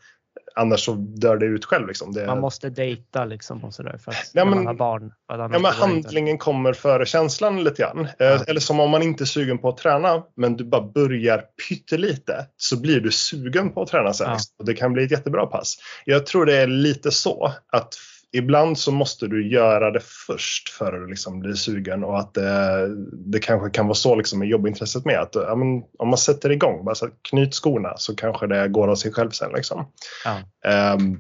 annars 0.55 0.85
så 0.85 0.93
dör 0.93 1.37
det 1.37 1.45
ut 1.45 1.65
själv 1.65 1.87
liksom. 1.87 2.13
Det, 2.13 2.25
Man 2.27 2.39
måste 2.39 2.69
dejta 2.69 3.25
liksom 3.25 3.63
och 3.63 3.73
sådär 3.73 3.97
för 3.97 4.11
att 4.11 4.31
Ja, 4.33 4.45
men- 4.45 4.55
man 4.57 4.67
har 4.67 4.73
barn. 4.73 5.11
Ja, 5.27 5.37
men 5.37 5.51
det 5.51 5.57
inte. 5.57 5.69
handlingen 5.79 6.37
kommer 6.37 6.73
före 6.73 7.05
känslan 7.05 7.63
lite 7.63 7.81
grann. 7.81 7.99
Eh, 8.05 8.09
Ja. 8.19 8.43
Eller 8.47 8.59
som 8.59 8.79
om 8.79 8.89
man 8.89 9.03
inte 9.03 9.23
är 9.23 9.25
sugen 9.25 9.57
på 9.57 9.69
att 9.69 9.77
träna, 9.77 10.23
men 10.35 10.55
du 10.57 10.63
bara 10.65 10.81
börjar 10.81 11.43
pyttelite 11.69 12.47
så 12.57 12.81
blir 12.81 12.99
du 13.01 13.11
sugen 13.11 13.73
på 13.73 13.81
att 13.81 13.87
träna 13.89 14.13
sen. 14.13 14.29
Ja. 14.29 14.37
Och 14.59 14.65
det 14.65 14.73
kan 14.73 14.93
bli 14.93 15.03
ett 15.03 15.11
jättebra 15.11 15.45
pass. 15.45 15.75
Jag 16.05 16.25
tror 16.25 16.45
det 16.45 16.57
är 16.57 16.67
lite 16.67 17.11
så 17.11 17.51
att 17.71 17.95
ibland 18.33 18.77
så 18.77 18.91
måste 18.91 19.27
du 19.27 19.51
göra 19.51 19.91
det 19.91 20.01
först 20.27 20.69
för 20.69 21.03
att 21.03 21.09
liksom 21.09 21.39
bli 21.39 21.55
sugen 21.55 22.03
och 22.03 22.19
att 22.19 22.33
det, 22.33 22.87
det 23.11 23.39
kanske 23.39 23.69
kan 23.69 23.87
vara 23.87 23.95
så 23.95 24.15
liksom 24.15 24.39
med 24.39 24.47
jobbintresset 24.47 25.05
med. 25.05 25.19
Att, 25.19 25.35
ja, 25.35 25.55
men, 25.55 25.83
om 25.99 26.07
man 26.07 26.17
sätter 26.17 26.49
igång, 26.49 26.85
bara 26.85 26.95
så 26.95 27.09
knyt 27.29 27.53
skorna 27.53 27.93
så 27.97 28.15
kanske 28.15 28.47
det 28.47 28.67
går 28.67 28.87
av 28.87 28.95
sig 28.95 29.11
själv 29.13 29.29
sen. 29.29 29.51
Liksom. 29.55 29.85
Ja. 30.25 30.69
Ehm, 30.71 31.19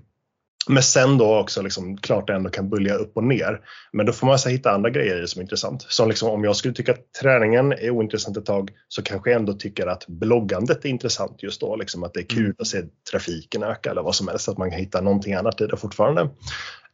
men 0.67 0.83
sen 0.83 1.17
då 1.17 1.39
också 1.39 1.61
liksom, 1.61 1.97
klart 1.97 2.27
det 2.27 2.33
ändå 2.33 2.49
kan 2.49 2.69
bölja 2.69 2.95
upp 2.95 3.17
och 3.17 3.23
ner. 3.23 3.61
Men 3.93 4.05
då 4.05 4.11
får 4.11 4.27
man 4.27 4.39
så 4.39 4.49
hitta 4.49 4.71
andra 4.71 4.89
grejer 4.89 5.25
som 5.25 5.39
är 5.39 5.43
intressant. 5.43 5.85
Som 5.89 6.09
liksom, 6.09 6.29
om 6.29 6.43
jag 6.43 6.55
skulle 6.55 6.73
tycka 6.73 6.91
att 6.91 7.13
träningen 7.21 7.71
är 7.71 7.89
ointressant 7.89 8.37
ett 8.37 8.45
tag 8.45 8.71
så 8.87 9.03
kanske 9.03 9.29
jag 9.29 9.39
ändå 9.39 9.53
tycker 9.53 9.87
att 9.87 10.07
bloggandet 10.07 10.85
är 10.85 10.89
intressant 10.89 11.43
just 11.43 11.61
då. 11.61 11.75
Liksom 11.75 12.03
att 12.03 12.13
det 12.13 12.19
är 12.19 12.25
kul 12.25 12.43
Mm. 12.43 12.55
att 12.59 12.67
se 12.67 12.81
trafiken 13.11 13.63
öka 13.63 13.91
eller 13.91 14.01
vad 14.01 14.15
som 14.15 14.27
helst. 14.27 14.49
Att 14.49 14.57
man 14.57 14.69
kan 14.69 14.79
hitta 14.79 15.01
någonting 15.01 15.33
annat 15.33 15.61
i 15.61 15.67
det 15.67 15.77
fortfarande. 15.77 16.29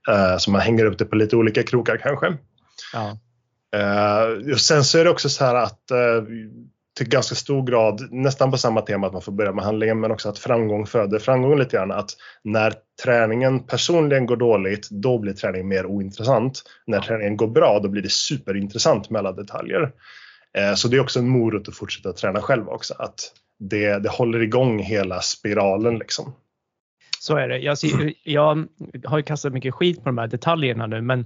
Uh, 0.10 0.38
så 0.38 0.52
man 0.52 0.62
hänger 0.62 0.86
upp 0.86 0.98
det 0.98 1.06
på 1.06 1.16
lite 1.16 1.36
olika 1.36 1.64
krokar 1.64 1.98
kanske. 1.98 2.38
Ja. 2.94 3.18
Eh, 3.76 4.52
och 4.52 4.60
sen 4.60 4.84
så 4.84 4.98
är 4.98 5.04
det 5.04 5.10
också 5.10 5.30
så 5.30 5.46
här 5.46 5.56
att 5.56 5.92
eh, 5.92 6.24
till 6.98 7.10
ganska 7.10 7.36
stor 7.36 7.68
grad, 7.68 8.08
nästan 8.12 8.52
på 8.52 8.58
samma 8.58 8.82
tema 8.82 9.08
att 9.08 9.14
man 9.14 9.22
får 9.22 9.32
börja 9.32 9.52
med 9.52 9.66
handlingen, 9.66 10.00
men 10.00 10.12
också 10.12 10.30
att 10.30 10.40
framgång 10.40 10.86
föder 10.86 11.20
framgång 11.20 11.60
lite 11.60 11.78
grann. 11.78 11.92
Att 11.92 12.10
när 12.44 12.74
träningen 13.04 13.60
personligen 13.60 14.26
går 14.26 14.36
dåligt, 14.36 14.90
då 14.90 15.18
blir 15.18 15.34
träningen 15.34 15.68
mer 15.68 15.86
ointressant. 15.86 16.64
När 16.88 17.00
träningen 17.00 17.38
går 17.38 17.48
bra, 17.48 17.80
då 17.80 17.90
blir 17.90 18.02
det 18.02 18.12
superintressant 18.12 19.10
med 19.10 19.20
alla 19.20 19.32
detaljer. 19.32 19.92
Eh, 20.58 20.74
så 20.74 20.88
det 20.88 20.98
är 20.98 21.02
också 21.02 21.20
en 21.20 21.30
morot 21.30 21.68
att 21.68 21.76
fortsätta 21.76 22.14
träna 22.14 22.42
själv 22.42 22.70
också. 22.70 22.94
Att 23.00 23.32
det, 23.60 24.00
det 24.00 24.10
håller 24.10 24.44
igång 24.44 24.80
hela 24.80 25.22
spiralen 25.22 25.98
liksom. 25.98 26.34
Så 27.20 27.38
är 27.38 27.48
det. 27.50 27.58
Jag, 27.58 27.78
ser, 27.78 28.14
jag 28.24 28.68
har 29.06 29.18
ju 29.18 29.24
kastat 29.24 29.54
mycket 29.54 29.74
skit 29.74 29.98
på 30.04 30.10
de 30.10 30.18
här 30.18 30.28
detaljerna 30.28 30.88
nu 30.88 31.02
men 31.02 31.26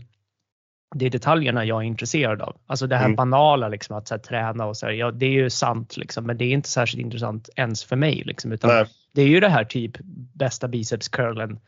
det 0.96 1.06
är 1.06 1.10
detaljerna 1.10 1.66
jag 1.66 1.82
är 1.82 1.86
intresserad 1.88 2.41
av. 2.41 2.58
Alltså 2.68 2.88
det 2.88 2.96
här 2.96 3.06
Mm. 3.06 3.16
banala 3.16 3.68
liksom 3.70 3.98
att 3.98 4.08
så 4.08 4.14
här, 4.14 4.20
träna 4.22 4.66
och 4.66 4.78
så 4.78 4.86
här, 4.86 4.94
ja, 4.94 5.12
det 5.12 5.26
är 5.26 5.32
ju 5.32 5.50
sant 5.50 5.98
liksom, 5.98 6.26
men 6.26 6.38
det 6.38 6.46
är 6.46 6.50
inte 6.52 6.70
särskilt 6.70 7.02
intressant 7.06 7.50
ens 7.56 7.84
för 7.84 7.96
mig 7.96 8.24
liksom, 8.26 8.52
utan 8.52 8.70
Nej. 8.70 8.86
det 9.14 9.22
är 9.22 9.28
ju 9.28 9.39
det 9.39 9.50
här 9.50 9.64
typ 9.64 9.91
bästa 10.34 10.68
biceps 10.68 11.08
curlen 11.10 11.60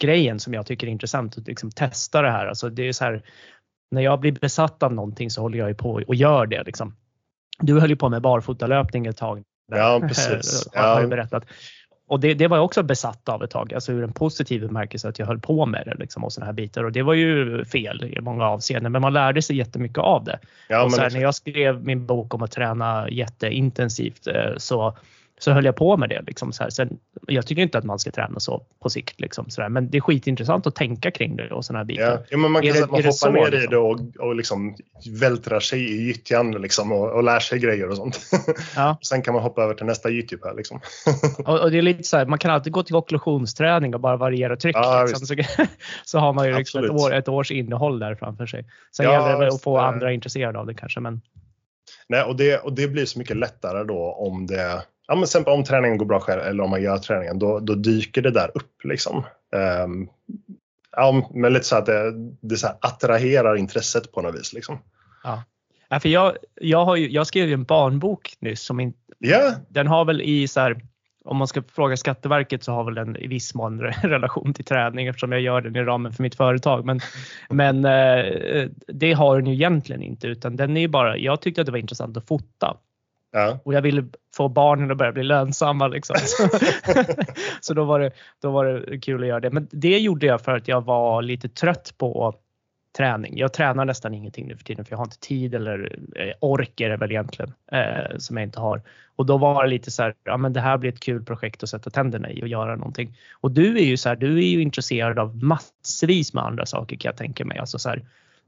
grejen 0.00 0.40
som 0.40 0.54
jag 0.54 0.66
tycker 0.66 0.86
är 0.86 0.90
intressant 0.90 1.38
att 1.38 1.46
liksom 1.46 1.70
testa 1.70 2.22
det 2.22 2.30
här. 2.30 2.46
Alltså 2.46 2.68
det 2.68 2.88
är 2.88 2.92
så 2.92 3.04
här, 3.04 3.22
när 3.90 4.02
jag 4.02 4.20
blir 4.20 4.32
besatt 4.32 4.82
av 4.82 4.94
någonting 4.94 5.30
så 5.30 5.40
håller 5.40 5.58
jag 5.58 5.68
ju 5.68 5.74
på 5.74 6.02
och 6.06 6.14
gör 6.14 6.46
det 6.46 6.62
liksom. 6.62 6.96
Du 7.58 7.80
höll 7.80 7.90
ju 7.90 7.96
på 7.96 8.08
med 8.08 8.22
barfotalöpning 8.22 9.06
ett 9.06 9.16
tag. 9.16 9.42
Ja, 9.72 10.00
precis. 10.08 10.68
har 10.74 10.94
har 10.94 11.00
Ja. 11.02 11.06
berättat. 11.08 11.44
Och 12.12 12.20
det, 12.20 12.34
det 12.34 12.48
var 12.48 12.56
jag 12.56 12.64
också 12.64 12.82
besatt 12.82 13.28
av 13.28 13.42
ett 13.42 13.50
tag, 13.50 13.74
alltså 13.74 13.92
ur 13.92 14.04
en 14.04 14.12
positiv 14.12 14.60
bemärkelse 14.60 15.08
att 15.08 15.18
jag 15.18 15.26
höll 15.26 15.38
på 15.38 15.66
med 15.66 15.82
det 15.86 15.94
liksom, 15.94 16.24
och 16.24 16.32
sådana 16.32 16.46
här 16.46 16.52
bitar. 16.52 16.84
Och 16.84 16.92
det 16.92 17.02
var 17.02 17.14
ju 17.14 17.64
fel 17.64 18.04
i 18.04 18.20
många 18.20 18.44
avseenden, 18.44 18.92
men 18.92 19.02
man 19.02 19.12
lärde 19.12 19.42
sig 19.42 19.56
jättemycket 19.56 19.98
av 19.98 20.24
det. 20.24 20.38
Ja, 20.68 20.82
och 20.82 20.88
exakt. 20.88 21.14
när 21.14 21.20
jag 21.20 21.34
skrev 21.34 21.84
min 21.84 22.06
bok 22.06 22.34
om 22.34 22.42
att 22.42 22.50
träna 22.50 23.10
jätteintensivt 23.10 24.26
eh, 24.26 24.56
så, 24.56 24.96
så 25.42 25.52
höll 25.52 25.64
jag 25.64 25.76
på 25.76 25.96
med 25.96 26.08
det. 26.08 26.22
Liksom, 26.26 26.52
så 26.52 26.62
här. 26.62 26.70
Sen, 26.70 26.98
jag 27.26 27.46
tycker 27.46 27.62
inte 27.62 27.78
att 27.78 27.84
man 27.84 27.98
ska 27.98 28.10
träna 28.10 28.40
så 28.40 28.66
på 28.82 28.90
sikt, 28.90 29.20
liksom, 29.20 29.50
så 29.50 29.60
där. 29.60 29.68
men 29.68 29.90
det 29.90 29.96
är 29.96 30.00
skitintressant 30.00 30.66
att 30.66 30.74
tänka 30.74 31.10
kring 31.10 31.36
det 31.36 31.50
och 31.50 31.64
sådana 31.64 31.78
här 31.78 31.84
bitar. 31.84 32.04
Ja, 32.04 32.22
ja, 32.28 32.38
men 32.38 32.50
man 32.50 32.64
Är 32.64 32.66
kan 32.66 32.68
det- 32.68 32.72
säga 32.72 32.84
att 32.84 32.90
man 32.90 32.98
är 33.00 33.02
det 33.02 33.08
hoppar 33.08 33.12
så, 33.12 33.30
ner 33.30 33.48
i 33.48 33.50
liksom? 33.50 33.70
det 33.70 33.76
och, 33.76 34.26
och 34.28 34.36
liksom 34.36 34.76
vältrar 35.20 35.60
sig 35.60 35.80
i 35.80 36.06
gyttjan 36.06 36.50
liksom 36.50 36.92
och, 36.92 37.10
och 37.12 37.22
lär 37.22 37.40
sig 37.40 37.58
grejer 37.58 37.88
och 37.88 37.96
sånt. 37.96 38.20
Ja. 38.76 38.98
Sen 39.02 39.22
kan 39.22 39.34
man 39.34 39.42
hoppa 39.42 39.62
över 39.62 39.74
till 39.74 39.86
nästa 39.86 40.10
Youtube 40.10 40.42
här 40.48 40.54
liksom. 40.54 40.80
Och, 41.46 41.60
och 41.60 41.70
det 41.70 41.78
är 41.78 41.82
lite 41.82 42.02
så 42.02 42.16
här, 42.16 42.26
man 42.26 42.38
kan 42.38 42.50
alltid 42.50 42.72
gå 42.72 42.82
till 42.82 42.96
okklusionsträning 42.96 43.94
och 43.94 44.00
bara 44.00 44.16
variera 44.16 44.56
tryck. 44.56 44.76
Ja, 44.76 45.04
liksom. 45.08 45.26
så, 45.26 45.34
så 46.04 46.18
har 46.18 46.32
man 46.32 46.46
ju 46.46 46.56
liksom 46.58 46.84
ett, 46.84 46.90
år, 46.90 47.14
ett 47.14 47.28
års 47.28 47.50
innehåll 47.50 47.98
där 47.98 48.14
framför 48.14 48.46
sig. 48.46 48.64
Sen 48.96 49.06
Ja, 49.06 49.12
gäller 49.12 49.40
det 49.40 49.54
att 49.54 49.62
få 49.62 49.78
eh. 49.78 49.84
andra 49.84 50.12
intresserade 50.12 50.58
av 50.58 50.66
det 50.66 50.74
kanske. 50.74 51.00
Men 51.00 51.20
Nej, 52.08 52.22
och, 52.22 52.36
det, 52.36 52.58
och 52.58 52.72
det 52.72 52.88
blir 52.88 53.04
så 53.04 53.18
mycket 53.18 53.36
lättare 53.36 53.84
då 53.84 54.12
om 54.12 54.46
det, 54.46 54.82
ja 55.06 55.14
men 55.14 55.22
exempel 55.22 55.52
om 55.52 55.64
träningen 55.64 55.98
går 55.98 56.06
bra 56.06 56.20
själv 56.20 56.40
eller 56.40 56.64
om 56.64 56.70
man 56.70 56.82
gör 56.82 56.98
träningen, 56.98 57.38
då, 57.38 57.60
då 57.60 57.74
dyker 57.74 58.22
det 58.22 58.30
där 58.30 58.50
upp 58.54 58.84
liksom. 58.84 59.24
Ehm, 59.56 60.08
ja, 60.96 61.30
men 61.34 61.52
lite 61.52 61.64
så 61.64 61.76
att 61.76 61.86
det, 61.86 62.12
det 62.40 62.56
så 62.56 62.66
attraherar 62.80 63.56
intresset 63.56 64.12
på 64.12 64.22
något 64.22 64.34
vis 64.34 64.52
liksom. 64.52 64.78
ja, 65.88 66.00
för 66.00 66.08
jag, 66.08 66.36
jag, 66.60 66.84
har 66.84 66.96
ju, 66.96 67.10
jag 67.10 67.26
skrev 67.26 67.48
ju 67.48 67.54
en 67.54 67.64
barnbok 67.64 68.34
nyss 68.40 68.62
som 68.62 68.80
in, 68.80 68.94
Ja, 69.24 69.54
den 69.68 69.86
har 69.86 70.04
väl 70.04 70.20
i 70.20 70.48
så 70.48 70.60
här, 70.60 70.80
om 71.24 71.36
man 71.36 71.48
ska 71.48 71.62
fråga 71.62 71.96
Skatteverket 71.96 72.64
så 72.64 72.72
har 72.72 72.84
väl 72.84 72.94
den 72.94 73.16
i 73.16 73.26
viss 73.26 73.54
mån 73.54 73.82
re- 73.82 74.02
relation 74.08 74.54
till 74.54 74.64
träning 74.64 75.06
eftersom 75.06 75.32
jag 75.32 75.40
gör 75.40 75.60
den 75.60 75.76
i 75.76 75.82
ramen 75.82 76.12
för 76.12 76.22
mitt 76.22 76.34
företag. 76.34 76.84
Men, 76.84 77.00
men 77.50 77.84
eh, 77.84 78.68
det 78.86 79.12
har 79.12 79.36
den 79.36 79.46
ju 79.46 79.54
egentligen 79.54 80.02
inte 80.02 80.26
utan 80.26 80.56
den 80.56 80.76
är 80.76 80.88
bara, 80.88 81.16
jag 81.16 81.40
tyckte 81.40 81.60
att 81.60 81.66
det 81.66 81.72
var 81.72 81.78
intressant 81.78 82.16
att 82.16 82.28
fota. 82.28 82.76
Ja. 83.32 83.58
Och 83.64 83.74
jag 83.74 83.82
ville 83.82 84.04
få 84.36 84.48
barnen 84.48 84.90
att 84.90 84.96
börja 84.96 85.12
bli 85.12 85.22
lönsamma. 85.22 85.88
Liksom. 85.88 86.16
så 87.60 87.74
då 87.74 87.84
var, 87.84 88.00
det, 88.00 88.10
då 88.42 88.50
var 88.50 88.64
det 88.64 89.00
kul 89.00 89.22
att 89.22 89.28
göra 89.28 89.40
det. 89.40 89.50
Men 89.50 89.68
det 89.70 89.98
gjorde 89.98 90.26
jag 90.26 90.40
för 90.40 90.56
att 90.56 90.68
jag 90.68 90.84
var 90.84 91.22
lite 91.22 91.48
trött 91.48 91.94
på 91.98 92.34
träning. 92.96 93.38
Jag 93.38 93.52
tränar 93.52 93.84
nästan 93.84 94.14
ingenting 94.14 94.48
nu 94.48 94.56
för 94.56 94.64
tiden 94.64 94.84
för 94.84 94.92
jag 94.92 94.98
har 94.98 95.04
inte 95.04 95.18
tid 95.18 95.54
eller 95.54 95.98
eh, 96.16 96.32
ork 96.40 96.80
är 96.80 96.90
det 96.90 96.96
väl 96.96 97.10
egentligen 97.10 97.52
eh, 97.72 98.18
som 98.18 98.36
jag 98.36 98.46
inte 98.46 98.60
har. 98.60 98.82
Och 99.16 99.26
då 99.26 99.38
var 99.38 99.64
det 99.64 99.70
lite 99.70 99.90
så 99.90 100.02
här, 100.02 100.14
ja 100.24 100.36
men 100.36 100.52
det 100.52 100.60
här 100.60 100.78
blir 100.78 100.92
ett 100.92 101.00
kul 101.00 101.24
projekt 101.24 101.62
att 101.62 101.68
sätta 101.68 101.90
tänderna 101.90 102.30
i 102.30 102.42
och 102.42 102.48
göra 102.48 102.76
någonting. 102.76 103.18
Och 103.40 103.50
du 103.50 103.78
är 103.78 103.84
ju 103.84 103.96
så 103.96 104.08
här, 104.08 104.16
du 104.16 104.38
är 104.38 104.48
ju 104.48 104.62
intresserad 104.62 105.18
av 105.18 105.44
massvis 105.44 106.34
med 106.34 106.44
andra 106.44 106.66
saker 106.66 106.96
kan 106.96 107.08
jag 107.08 107.16
tänka 107.16 107.44
mig. 107.44 107.58
Alltså 107.58 107.78
så 107.78 107.88
här, 107.88 108.02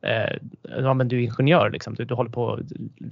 Eh, 0.05 0.37
ja 0.79 0.95
men 0.95 1.09
du 1.09 1.17
är 1.17 1.21
ingenjör 1.21 1.71
liksom. 1.71 1.95
Du, 1.95 2.05
du 2.05 2.15
håller 2.15 2.31
på 2.31 2.53
att 2.53 2.61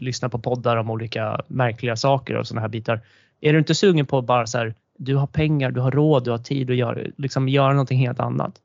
lyssna 0.01 0.29
på 0.29 0.39
poddar 0.39 0.77
om 0.77 0.91
olika 0.91 1.41
märkliga 1.49 1.97
saker 1.97 2.37
och 2.37 2.47
sådana 2.47 2.61
här 2.61 2.69
bitar. 2.69 3.01
Är 3.41 3.53
du 3.53 3.59
inte 3.59 3.75
sugen 3.75 4.07
på 4.07 4.19
att 4.19 4.25
bara 4.25 4.47
så 4.47 4.59
här, 4.59 4.75
du 4.99 5.17
har 5.17 5.27
pengar, 5.27 5.71
du 5.71 5.81
har 5.81 5.91
råd, 5.91 6.25
du 6.25 6.31
har 6.31 6.39
tid 6.39 6.71
att 6.71 6.77
göra, 6.77 6.99
liksom, 7.17 7.49
göra 7.49 7.73
någonting 7.73 7.99
helt 7.99 8.21
annat? 8.21 8.61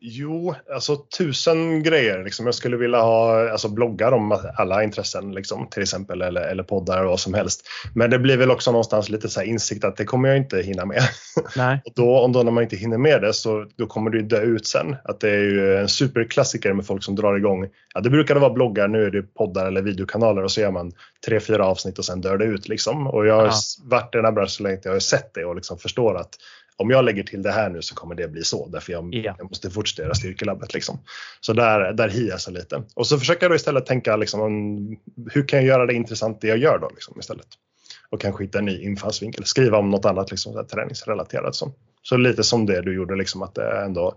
Jo, 0.00 0.54
alltså 0.74 0.96
tusen 0.96 1.82
grejer. 1.82 2.24
Liksom. 2.24 2.46
Jag 2.46 2.54
skulle 2.54 2.76
vilja 2.76 3.00
ha 3.00 3.50
alltså, 3.50 3.68
bloggar 3.68 4.12
om 4.12 4.38
alla 4.56 4.82
intressen 4.84 5.32
liksom, 5.32 5.66
till 5.70 5.82
exempel 5.82 6.22
eller, 6.22 6.40
eller 6.40 6.62
poddar 6.62 7.04
och 7.04 7.10
vad 7.10 7.20
som 7.20 7.34
helst. 7.34 7.68
Men 7.94 8.10
det 8.10 8.18
blir 8.18 8.36
väl 8.36 8.50
också 8.50 8.70
någonstans 8.70 9.08
lite 9.08 9.28
så 9.28 9.42
insikt 9.42 9.84
att 9.84 9.96
det 9.96 10.04
kommer 10.04 10.28
jag 10.28 10.38
inte 10.38 10.62
hinna 10.62 10.84
med. 10.84 11.02
Nej. 11.56 11.82
och 11.84 11.92
då, 11.94 12.18
om 12.18 12.32
då 12.32 12.42
när 12.42 12.52
man 12.52 12.62
inte 12.62 12.76
hinner 12.76 12.98
med 12.98 13.22
det 13.22 13.32
så 13.32 13.66
då 13.76 13.86
kommer 13.86 14.10
det 14.10 14.22
dö 14.22 14.40
ut 14.40 14.66
sen. 14.66 14.96
Att 15.04 15.20
det 15.20 15.30
är 15.30 15.44
ju 15.44 15.76
en 15.76 15.88
superklassiker 15.88 16.72
med 16.72 16.86
folk 16.86 17.04
som 17.04 17.16
drar 17.16 17.36
igång. 17.36 17.68
Ja, 17.94 18.00
det 18.00 18.10
brukade 18.10 18.40
vara 18.40 18.52
bloggar, 18.52 18.88
nu 18.88 19.04
är 19.04 19.10
det 19.10 19.22
poddar 19.22 19.66
eller 19.66 19.82
videokanaler 19.82 20.44
och 20.44 20.50
så 20.50 20.60
gör 20.60 20.70
man 20.70 20.92
tre, 21.26 21.40
fyra 21.40 21.66
avsnitt 21.66 21.98
och 21.98 22.04
sen 22.04 22.20
dör 22.20 22.38
det 22.38 22.44
ut. 22.44 22.68
Liksom. 22.68 23.06
Och 23.06 23.26
jag 23.26 23.34
har 23.34 23.46
ja. 23.46 23.52
varit 23.84 24.14
i 24.14 24.18
den 24.18 24.24
här 24.24 24.32
branschen 24.32 24.48
så 24.48 24.62
länge 24.62 24.80
jag 24.84 24.92
har 24.92 24.98
sett 24.98 25.34
det 25.34 25.44
och 25.44 25.56
liksom 25.56 25.78
förstår 25.78 26.16
att 26.16 26.30
om 26.78 26.90
jag 26.90 27.04
lägger 27.04 27.22
till 27.22 27.42
det 27.42 27.50
här 27.50 27.70
nu 27.70 27.82
så 27.82 27.94
kommer 27.94 28.14
det 28.14 28.28
bli 28.28 28.44
så 28.44 28.68
därför 28.68 28.92
jag, 28.92 29.14
ja. 29.14 29.34
jag 29.38 29.48
måste 29.48 29.70
fortsätta 29.70 30.14
styrkelabbet. 30.14 30.74
Liksom. 30.74 30.98
Så 31.40 31.52
där, 31.52 31.92
där 31.92 32.08
hias 32.08 32.46
jag 32.46 32.54
lite. 32.54 32.82
Och 32.94 33.06
så 33.06 33.18
försöker 33.18 33.44
jag 33.44 33.50
då 33.50 33.56
istället 33.56 33.86
tänka 33.86 34.16
liksom, 34.16 34.40
hur 35.30 35.48
kan 35.48 35.58
jag 35.58 35.66
göra 35.66 35.86
det 35.86 35.94
intressant 35.94 36.40
det 36.40 36.48
jag 36.48 36.58
gör 36.58 36.78
då 36.78 36.90
liksom, 36.94 37.20
istället. 37.20 37.46
Och 38.10 38.20
kanske 38.20 38.44
hitta 38.44 38.58
en 38.58 38.64
ny 38.64 38.82
infallsvinkel, 38.82 39.44
skriva 39.44 39.78
om 39.78 39.90
något 39.90 40.04
annat 40.04 40.30
liksom, 40.30 40.52
så 40.52 40.64
träningsrelaterat. 40.64 41.54
Så. 41.54 41.72
så 42.02 42.16
lite 42.16 42.44
som 42.44 42.66
det 42.66 42.82
du 42.82 42.94
gjorde, 42.94 43.16
liksom, 43.16 43.42
att 43.42 43.54
det 43.54 43.82
ändå 43.84 44.14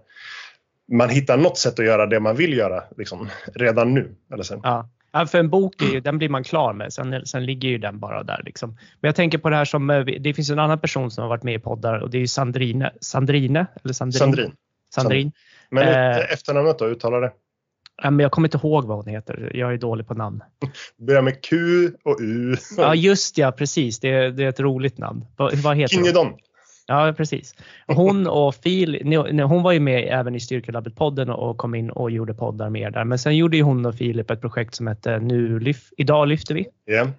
man 0.92 1.10
hittar 1.10 1.38
något 1.38 1.58
sätt 1.58 1.80
att 1.80 1.86
göra 1.86 2.06
det 2.06 2.20
man 2.20 2.36
vill 2.36 2.58
göra 2.58 2.84
liksom, 2.98 3.30
redan 3.54 3.94
nu. 3.94 4.16
Eller 4.34 4.44
sen. 4.44 4.60
Ja. 4.64 4.90
Ja, 5.14 5.26
för 5.26 5.40
en 5.40 5.50
bok, 5.50 5.82
är 5.82 5.86
ju, 5.86 6.00
den 6.00 6.18
blir 6.18 6.30
man 6.30 6.44
klar 6.44 6.74
med. 6.74 6.94
Sen, 6.94 7.26
sen 7.26 7.46
ligger 7.46 7.70
ju 7.70 7.78
den 7.78 8.00
bara 8.00 8.24
där. 8.24 8.42
Liksom. 8.46 8.70
Men 8.70 9.08
jag 9.08 9.16
tänker 9.16 9.38
på 9.38 9.50
det 9.50 9.56
här 9.56 9.66
som, 9.66 9.90
eh, 9.90 10.06
det 10.06 10.34
finns 10.34 10.50
en 10.50 10.60
annan 10.60 10.80
person 10.80 11.12
som 11.12 11.22
har 11.22 11.30
varit 11.30 11.44
med 11.44 11.54
i 11.54 11.60
poddar 11.60 12.00
och 12.00 12.10
det 12.10 12.18
är 12.18 12.28
Sandrine. 12.28 12.92
Sandrine? 13.02 13.66
Eller 13.84 13.94
Sandrin? 13.94 14.20
Sandrin. 14.20 14.52
Sandrin. 14.94 15.32
Men 15.70 15.88
eh, 15.88 16.34
efternamnet 16.34 16.80
då, 16.80 16.86
uttala 16.86 17.20
det. 17.20 17.32
Ja, 18.04 18.12
men 18.12 18.20
jag 18.20 18.32
kommer 18.32 18.48
inte 18.48 18.58
ihåg 18.58 18.86
vad 18.86 18.98
hon 18.98 19.08
heter. 19.08 19.52
Jag 19.54 19.74
är 19.74 19.78
dålig 19.78 20.08
på 20.08 20.14
namn. 20.14 20.44
Börjar 20.98 21.22
med 21.22 21.42
Q 21.42 21.56
och 22.04 22.18
U. 22.22 22.56
Ja 22.78 22.96
just 22.96 23.38
ja, 23.38 23.52
precis. 23.52 24.00
Det 24.00 24.10
är, 24.10 24.32
det 24.32 24.44
är 24.44 24.50
ett 24.50 24.60
roligt 24.60 24.98
namn. 24.98 25.26
Vad, 25.38 25.54
vad 25.54 25.78
heter 25.78 25.96
Kinjedon. 25.96 26.28
hon? 26.28 26.38
Ja, 26.92 27.14
precis. 27.18 27.56
Hon 27.88 28.28
och 28.28 28.56
Fil, 28.56 29.16
hon 29.44 29.64
var 29.64 29.72
ju 29.72 29.80
med 29.80 30.08
även 30.20 30.36
i 30.36 30.40
Styrkelabbet-podden 30.40 31.30
och 31.30 31.58
kom 31.58 31.76
in 31.76 31.90
och 31.90 32.12
gjorde 32.12 32.34
poddar 32.34 32.70
mer 32.70 32.92
där. 32.92 33.04
Men 33.04 33.20
sen 33.20 33.38
gjorde 33.38 33.58
ju 33.58 33.64
hon 33.64 33.86
och 33.86 33.96
Filip 33.96 34.32
ett 34.32 34.42
projekt 34.42 34.76
som 34.76 34.88
hette 34.88 35.20
Nu 35.20 35.60
lyf, 35.60 35.90
Idag 35.98 36.28
lyfter 36.28 36.56
vi. 36.56 36.66
Yeah. 36.90 37.10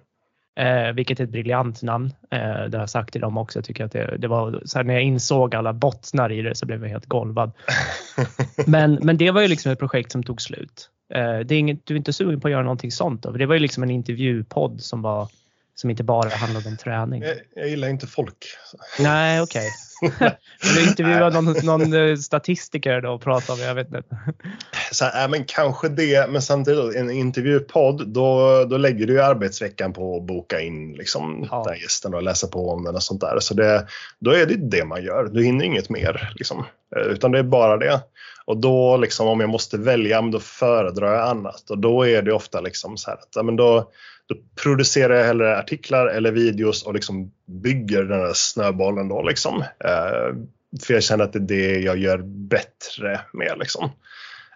Eh, 0.55 0.93
vilket 0.93 1.19
är 1.19 1.23
ett 1.23 1.29
briljant 1.29 1.81
namn. 1.81 2.13
Eh, 2.31 2.39
det 2.39 2.77
har 2.77 2.79
jag 2.79 2.89
sagt 2.89 3.11
till 3.11 3.21
dem 3.21 3.37
också. 3.37 3.59
Jag 3.59 3.65
tycker 3.65 3.85
att 3.85 3.91
det, 3.91 4.17
det 4.17 4.27
var 4.27 4.61
så 4.65 4.79
här, 4.79 4.83
när 4.83 4.93
jag 4.93 5.03
insåg 5.03 5.55
alla 5.55 5.73
bottnar 5.73 6.31
i 6.31 6.41
det 6.41 6.55
så 6.55 6.65
blev 6.65 6.83
jag 6.83 6.89
helt 6.89 7.05
golvad. 7.05 7.51
men, 8.67 8.99
men 9.01 9.17
det 9.17 9.31
var 9.31 9.41
ju 9.41 9.47
liksom 9.47 9.71
ett 9.71 9.79
projekt 9.79 10.11
som 10.11 10.23
tog 10.23 10.41
slut. 10.41 10.89
Eh, 11.13 11.39
det 11.39 11.55
är 11.55 11.59
inget, 11.59 11.85
du 11.85 11.93
är 11.93 11.97
inte 11.97 12.13
sugen 12.13 12.41
på 12.41 12.47
att 12.47 12.51
göra 12.51 12.63
någonting 12.63 12.91
sånt 12.91 13.23
då? 13.23 13.31
För 13.31 13.39
det 13.39 13.45
var 13.45 13.55
ju 13.55 13.59
liksom 13.59 13.83
en 13.83 13.91
intervjupodd 13.91 14.81
som 14.81 15.01
var 15.01 15.27
som 15.75 15.89
inte 15.89 16.03
bara 16.03 16.29
handlade 16.29 16.69
om 16.69 16.77
träning. 16.77 17.21
Jag, 17.21 17.37
jag 17.55 17.69
gillar 17.69 17.87
inte 17.87 18.07
folk. 18.07 18.45
Nej, 18.99 19.41
okej. 19.41 19.69
Okay. 20.03 20.31
du 20.75 20.83
intervjuar 20.83 21.31
någon, 21.31 21.55
någon 21.65 21.93
eh, 21.93 22.15
statistiker 22.15 23.01
då 23.01 23.11
och 23.13 23.21
pratar 23.21 23.53
om, 23.53 23.59
jag 23.59 23.75
vet 23.75 23.87
inte. 23.87 24.03
Så 24.91 25.05
här, 25.05 25.27
men 25.27 25.45
kanske 25.45 25.89
det, 25.89 26.29
men 26.29 26.41
samtidigt 26.41 26.95
en 26.95 27.11
intervjupodd 27.11 28.07
då, 28.07 28.63
då 28.65 28.77
lägger 28.77 29.07
du 29.07 29.23
arbetsveckan 29.23 29.93
på 29.93 30.17
att 30.17 30.23
boka 30.23 30.61
in 30.61 30.93
liksom, 30.93 31.47
ja. 31.51 31.63
den 31.67 31.79
gästen 31.79 32.13
och 32.13 32.23
läsa 32.23 32.47
på 32.47 32.69
om 32.69 32.83
den 32.83 32.95
och 32.95 33.03
sånt 33.03 33.21
där. 33.21 33.39
Så 33.39 33.53
det, 33.53 33.87
då 34.19 34.31
är 34.31 34.45
det 34.45 34.55
det 34.55 34.85
man 34.85 35.03
gör. 35.03 35.29
Du 35.31 35.43
hinner 35.43 35.65
inget 35.65 35.89
mer 35.89 36.33
liksom, 36.35 36.65
eh, 36.95 37.01
utan 37.01 37.31
det 37.31 37.39
är 37.39 37.43
bara 37.43 37.77
det. 37.77 38.01
Och 38.45 38.57
då 38.57 38.97
liksom 38.97 39.27
om 39.27 39.39
jag 39.39 39.49
måste 39.49 39.77
välja, 39.77 40.21
då 40.21 40.39
föredrar 40.39 41.13
jag 41.13 41.29
annat 41.29 41.69
och 41.69 41.77
då 41.77 42.07
är 42.07 42.21
det 42.21 42.33
ofta 42.33 42.61
liksom 42.61 42.97
så 42.97 43.09
här 43.09 43.17
att 43.17 43.45
men 43.45 43.55
då, 43.55 43.91
då 44.29 44.35
producerar 44.63 45.15
jag 45.15 45.25
hellre 45.25 45.57
artiklar 45.57 46.07
eller 46.07 46.31
videos 46.31 46.83
och 46.83 46.93
liksom 46.93 47.31
bygger 47.45 48.03
den 48.03 48.19
här 48.19 48.33
snöbollen 48.33 49.07
då 49.07 49.23
liksom. 49.23 49.61
Eh, 49.61 50.35
för 50.81 50.93
jag 50.93 51.03
känner 51.03 51.23
att 51.23 51.33
det 51.33 51.39
är 51.39 51.47
det 51.47 51.79
jag 51.79 51.97
gör 51.97 52.17
bättre 52.25 53.21
med 53.33 53.55
liksom. 53.59 53.89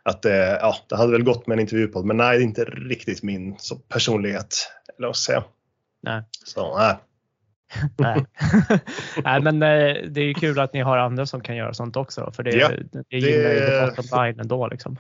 Att 0.04 0.22
det, 0.22 0.60
ja, 0.62 0.76
det 0.90 0.96
hade 0.96 1.12
väl 1.12 1.24
gått 1.24 1.48
med 1.48 1.56
en 1.56 1.60
intervjupodd 1.60 2.06
men 2.06 2.18
nej, 2.18 2.38
det 2.38 2.44
är 2.44 2.48
inte 2.48 2.66
riktigt 2.66 3.24
min 3.24 3.56
så, 3.60 3.76
personlighet. 3.76 4.72
Eller 4.98 5.08
vad 5.08 5.16
säga. 5.16 5.44
Nej. 6.04 6.24
Så, 6.46 6.78
nej. 6.78 6.98
Nej. 7.98 8.26
Nej, 9.24 9.42
men 9.42 9.64
eh, 9.64 10.10
det 10.10 10.22
är 10.22 10.34
kul 10.34 10.60
att 10.60 10.74
ni 10.74 10.82
har 10.82 10.98
andra 10.98 11.26
som 11.26 11.42
kan 11.42 11.56
göra 11.56 11.74
sånt 11.74 11.96
också. 11.96 12.32
För 12.32 12.44
det, 12.44 12.52
ja, 12.52 12.70
det 13.10 13.18
gynnar 13.18 13.50
ju 13.50 13.60
det 13.60 13.94
bottom 13.96 14.24
line 14.24 14.40
ändå. 14.40 14.68
Liksom. 14.68 14.98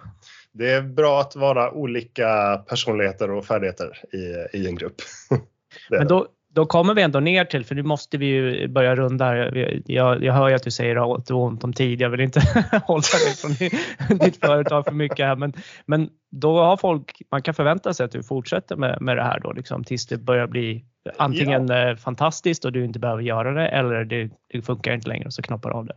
Det 0.57 0.71
är 0.71 0.81
bra 0.81 1.21
att 1.21 1.35
vara 1.35 1.71
olika 1.71 2.57
personligheter 2.69 3.31
och 3.31 3.45
färdigheter 3.45 3.97
i, 4.13 4.57
i 4.57 4.67
en 4.67 4.75
grupp. 4.75 4.95
men 5.89 6.07
då, 6.07 6.27
då 6.49 6.65
kommer 6.65 6.93
vi 6.93 7.01
ändå 7.01 7.19
ner 7.19 7.45
till, 7.45 7.65
för 7.65 7.75
nu 7.75 7.83
måste 7.83 8.17
vi 8.17 8.25
ju 8.25 8.67
börja 8.67 8.95
runda. 8.95 9.55
Jag, 9.85 10.23
jag 10.23 10.33
hör 10.33 10.49
ju 10.49 10.55
att 10.55 10.63
du 10.63 10.71
säger 10.71 11.15
att 11.15 11.25
du 11.25 11.33
har 11.33 11.41
ont 11.41 11.63
om 11.63 11.73
tid. 11.73 12.01
Jag 12.01 12.09
vill 12.09 12.19
inte 12.19 12.39
hålla 12.83 13.01
dig 13.01 13.35
från 13.35 14.17
ditt 14.17 14.39
företag 14.39 14.85
för 14.85 14.91
mycket 14.91 15.25
här. 15.25 15.35
Men, 15.35 15.53
men 15.85 16.09
då 16.31 16.59
har 16.59 16.77
folk, 16.77 17.21
man 17.31 17.41
kan 17.41 17.53
förvänta 17.53 17.93
sig 17.93 18.03
att 18.03 18.11
du 18.11 18.23
fortsätter 18.23 18.75
med, 18.75 19.01
med 19.01 19.17
det 19.17 19.23
här 19.23 19.39
då 19.39 19.53
liksom, 19.53 19.83
tills 19.83 20.07
det 20.07 20.17
börjar 20.17 20.47
bli 20.47 20.85
antingen 21.17 21.67
ja. 21.67 21.89
Eh, 21.89 21.95
fantastiskt 21.95 22.65
och 22.65 22.71
du 22.71 22.85
inte 22.85 22.99
behöver 22.99 23.23
göra 23.23 23.53
det 23.53 23.67
eller 23.67 24.05
det, 24.05 24.29
det 24.53 24.61
funkar 24.61 24.93
inte 24.93 25.09
längre 25.09 25.25
och 25.25 25.33
så 25.33 25.41
knoppar 25.41 25.69
av 25.69 25.85
det. 25.85 25.95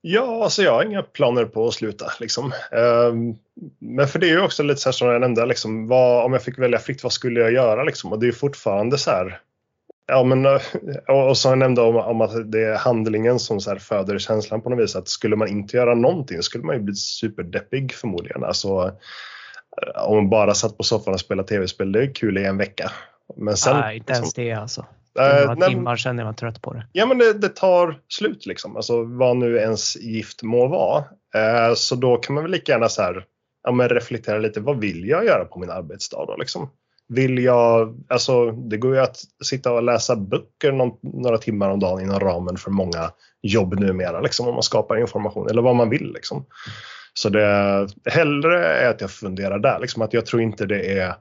Ja, 0.00 0.44
alltså 0.44 0.62
jag 0.62 0.72
har 0.72 0.84
inga 0.84 1.02
planer 1.02 1.44
på 1.44 1.66
att 1.66 1.74
sluta. 1.74 2.12
Liksom. 2.20 2.52
Um, 2.72 3.38
men 3.78 4.08
för 4.08 4.18
det 4.18 4.26
är 4.26 4.30
ju 4.30 4.40
också 4.40 4.62
lite 4.62 4.80
så 4.80 4.88
här 4.88 4.92
som 4.92 5.08
jag 5.08 5.20
nämnde, 5.20 5.46
liksom, 5.46 5.86
vad, 5.86 6.24
om 6.24 6.32
jag 6.32 6.42
fick 6.42 6.58
välja 6.58 6.78
fritt, 6.78 7.02
vad 7.02 7.12
skulle 7.12 7.40
jag 7.40 7.52
göra? 7.52 7.84
Liksom? 7.84 8.12
Och 8.12 8.18
det 8.18 8.28
är 8.28 8.32
fortfarande 8.32 8.98
så 8.98 9.10
här, 9.10 9.40
Ja, 10.08 10.24
men, 10.24 10.46
eh, 10.46 10.60
och 11.08 11.38
som 11.38 11.50
jag 11.50 11.58
nämnde 11.58 11.80
om, 11.80 11.96
om, 11.96 12.20
att 12.20 12.52
det 12.52 12.64
är 12.64 12.76
handlingen 12.76 13.38
som 13.38 13.60
så 13.60 13.76
föder 13.76 14.18
känslan 14.18 14.62
på 14.62 14.70
något 14.70 14.84
vis. 14.84 14.96
Att 14.96 15.08
skulle 15.08 15.36
man 15.36 15.48
inte 15.48 15.76
göra 15.76 15.94
någonting 15.94 16.42
skulle 16.42 16.64
man 16.64 16.76
ju 16.76 16.82
bli 16.82 16.94
superdeppig 16.94 17.92
förmodligen. 17.92 18.44
Alltså, 18.44 18.96
eh, 19.82 20.02
om 20.02 20.16
man 20.16 20.30
bara 20.30 20.54
satt 20.54 20.76
på 20.76 20.82
soffan 20.82 21.14
och 21.14 21.20
spelade 21.20 21.48
tv-spel, 21.48 21.92
det 21.92 22.02
är 22.02 22.14
kul 22.14 22.38
i 22.38 22.44
en 22.44 22.58
vecka. 22.58 22.92
Men 23.36 23.56
sen, 23.56 23.80
Nej, 23.80 23.96
inte 23.96 24.12
ens 24.12 24.34
det 24.34 24.52
alltså. 24.52 24.86
Äh, 25.18 25.40
några 25.40 25.54
nej, 25.54 25.68
timmar 25.68 25.96
sen 25.96 26.18
är 26.18 26.24
man 26.24 26.34
trött 26.34 26.62
på 26.62 26.72
det. 26.72 26.86
Ja, 26.92 27.06
men 27.06 27.18
det, 27.18 27.32
det, 27.32 27.48
tar 27.48 28.00
slut 28.08 28.46
liksom. 28.46 28.76
Alltså 28.76 29.02
vad 29.02 29.36
nu 29.36 29.56
ens 29.56 29.96
gift 29.96 30.42
må 30.42 30.66
vara. 30.66 31.04
Eh, 31.34 31.74
så 31.74 31.94
då 31.94 32.16
kan 32.16 32.34
man 32.34 32.44
väl 32.44 32.50
lika 32.50 32.72
gärna 32.72 32.88
så 32.88 33.02
här, 33.02 33.24
ja, 33.62 33.72
men 33.72 33.88
reflektera 33.88 34.38
lite. 34.38 34.60
Vad 34.60 34.80
vill 34.80 35.08
jag 35.08 35.24
göra 35.24 35.44
på 35.44 35.58
min 35.58 35.70
arbetsdag 35.70 36.24
då 36.26 36.36
liksom? 36.36 36.70
Vill 37.08 37.38
jag, 37.38 38.04
alltså 38.08 38.50
det 38.50 38.76
går 38.76 38.94
ju 38.94 39.00
att 39.00 39.16
sitta 39.44 39.72
och 39.72 39.82
läsa 39.82 40.16
böcker 40.16 40.72
någon, 40.72 40.92
några 41.02 41.38
timmar 41.38 41.70
om 41.70 41.80
dagen 41.80 42.02
inom 42.02 42.20
ramen 42.20 42.56
för 42.56 42.70
många 42.70 43.10
jobb 43.42 43.80
numera, 43.80 44.20
liksom, 44.20 44.48
om 44.48 44.54
man 44.54 44.62
skapar 44.62 44.96
information 44.96 45.50
eller 45.50 45.62
vad 45.62 45.76
man 45.76 45.90
vill. 45.90 46.12
Liksom. 46.12 46.46
Så 47.14 47.28
det 47.28 47.88
hellre 48.04 48.66
är 48.66 48.90
att 48.90 49.00
jag 49.00 49.10
funderar 49.10 49.58
där, 49.58 49.78
liksom, 49.80 50.02
att 50.02 50.12
jag 50.12 50.26
tror 50.26 50.42
inte 50.42 50.66
det 50.66 50.98
är 50.98 51.14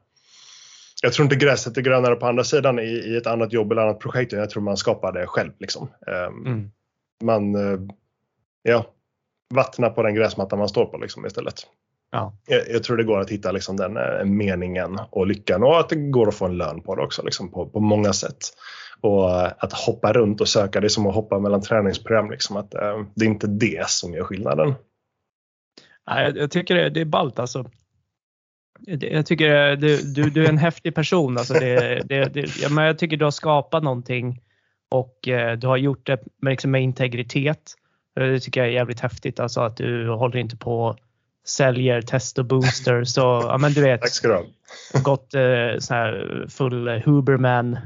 jag 1.06 1.14
tror 1.14 1.24
inte 1.24 1.36
gräset 1.36 1.78
är 1.78 1.82
grönare 1.82 2.16
på 2.16 2.28
andra 2.28 2.43
sidan 2.43 2.80
i, 2.80 2.84
i 2.84 3.18
ett 3.18 3.28
annat 3.28 3.53
jobb 3.53 3.72
eller 3.72 3.82
annat 3.82 3.99
projekt. 3.99 4.32
Jag 4.32 4.49
tror 4.49 4.64
man 4.64 4.78
skapar 4.78 5.12
det 5.12 5.28
själv. 5.28 5.51
Liksom. 5.60 5.89
Um, 6.08 6.45
mm. 6.45 6.72
Man 7.24 7.56
uh, 7.56 7.80
ja, 8.64 8.86
vattnar 9.53 9.89
på 9.89 10.03
den 10.03 10.16
gräsmatta 10.16 10.56
man 10.56 10.70
står 10.70 10.86
på 10.86 10.97
liksom, 10.97 11.26
istället. 11.26 11.56
Ja. 12.12 12.34
Jag, 12.47 12.70
jag, 12.70 12.84
tror 12.84 12.97
det 12.97 13.03
går 13.03 13.20
att 13.20 13.30
hitta 13.30 13.51
liksom, 13.51 13.78
den 13.78 13.97
uh, 13.97 14.26
meningen 14.26 14.99
och 15.10 15.28
lyckan 15.28 15.64
och 15.64 15.80
att 15.80 15.89
det 15.89 15.95
går 15.95 16.28
att 16.28 16.36
få 16.36 16.45
en 16.45 16.58
lön 16.58 16.82
på 16.82 16.95
det 16.95 17.01
också 17.01 17.24
liksom, 17.24 17.51
på, 17.51 17.70
på 17.70 17.80
många 17.80 18.14
sätt. 18.14 18.39
Och 19.01 19.30
uh, 19.30 19.51
att 19.58 19.74
hoppa 19.74 20.14
runt 20.14 20.41
och 20.41 20.47
söka, 20.47 20.80
det 20.80 20.88
är 20.88 20.89
som 20.89 21.08
att 21.08 21.16
hoppa 21.16 21.39
mellan 21.39 21.62
träningsprogram. 21.62 22.32
Liksom, 22.32 22.58
att, 22.58 22.72
det 23.16 23.26
är 23.26 23.30
inte 23.30 23.47
det 23.47 23.89
som 23.89 24.14
gör 24.14 24.24
skillnaden. 24.24 24.74
Nej, 26.08 26.34
jag 26.36 26.51
tycker 26.51 26.76
det, 26.76 26.89
det 26.89 27.01
är 27.01 27.06
ballt 27.06 27.39
alltså 27.39 27.66
Jag 28.80 29.26
tycker 29.26 29.76
du, 29.76 29.97
du, 29.97 30.30
du 30.30 30.45
är 30.45 30.49
en 30.49 30.57
häftig 30.57 30.95
person. 30.95 31.38
Alltså 31.38 31.53
det, 31.53 32.01
det, 32.05 32.26
det, 32.26 32.57
ja, 32.61 32.69
men 32.69 32.86
jag 32.86 32.97
tycker 32.97 33.17
du 33.17 33.26
har 33.26 33.32
skapat 33.32 33.84
någonting 33.84 34.41
och 34.89 35.28
eh, 35.28 35.57
du 35.57 35.67
har 35.67 35.78
gjort 35.78 36.05
det 36.05 36.19
med, 36.41 36.51
liksom 36.51 36.71
med 36.71 36.84
integritet. 36.84 37.73
Det 38.15 38.39
tycker 38.39 38.59
jag 38.59 38.69
är 38.69 38.73
jävligt 38.73 38.99
häftigt. 38.99 39.39
Alltså 39.39 39.61
att 39.61 39.78
du 39.78 40.09
håller 40.09 40.38
inte 40.38 40.57
på 40.57 40.97
säljer 41.45 42.01
test 42.01 42.39
och 42.39 42.45
booster. 42.45 43.03
Så 43.03 43.21
ja, 43.21 43.57
men 43.57 43.73
du 43.73 43.82
vet. 43.82 44.01
Tack 44.01 44.09
ska 44.09 44.28
du 44.28 44.34
ha. 44.34 44.43
Gått 45.01 45.34
eh, 45.34 45.80
sån 45.80 45.97
här 45.97 46.45
full 46.49 46.88
Huberman. 46.88 47.73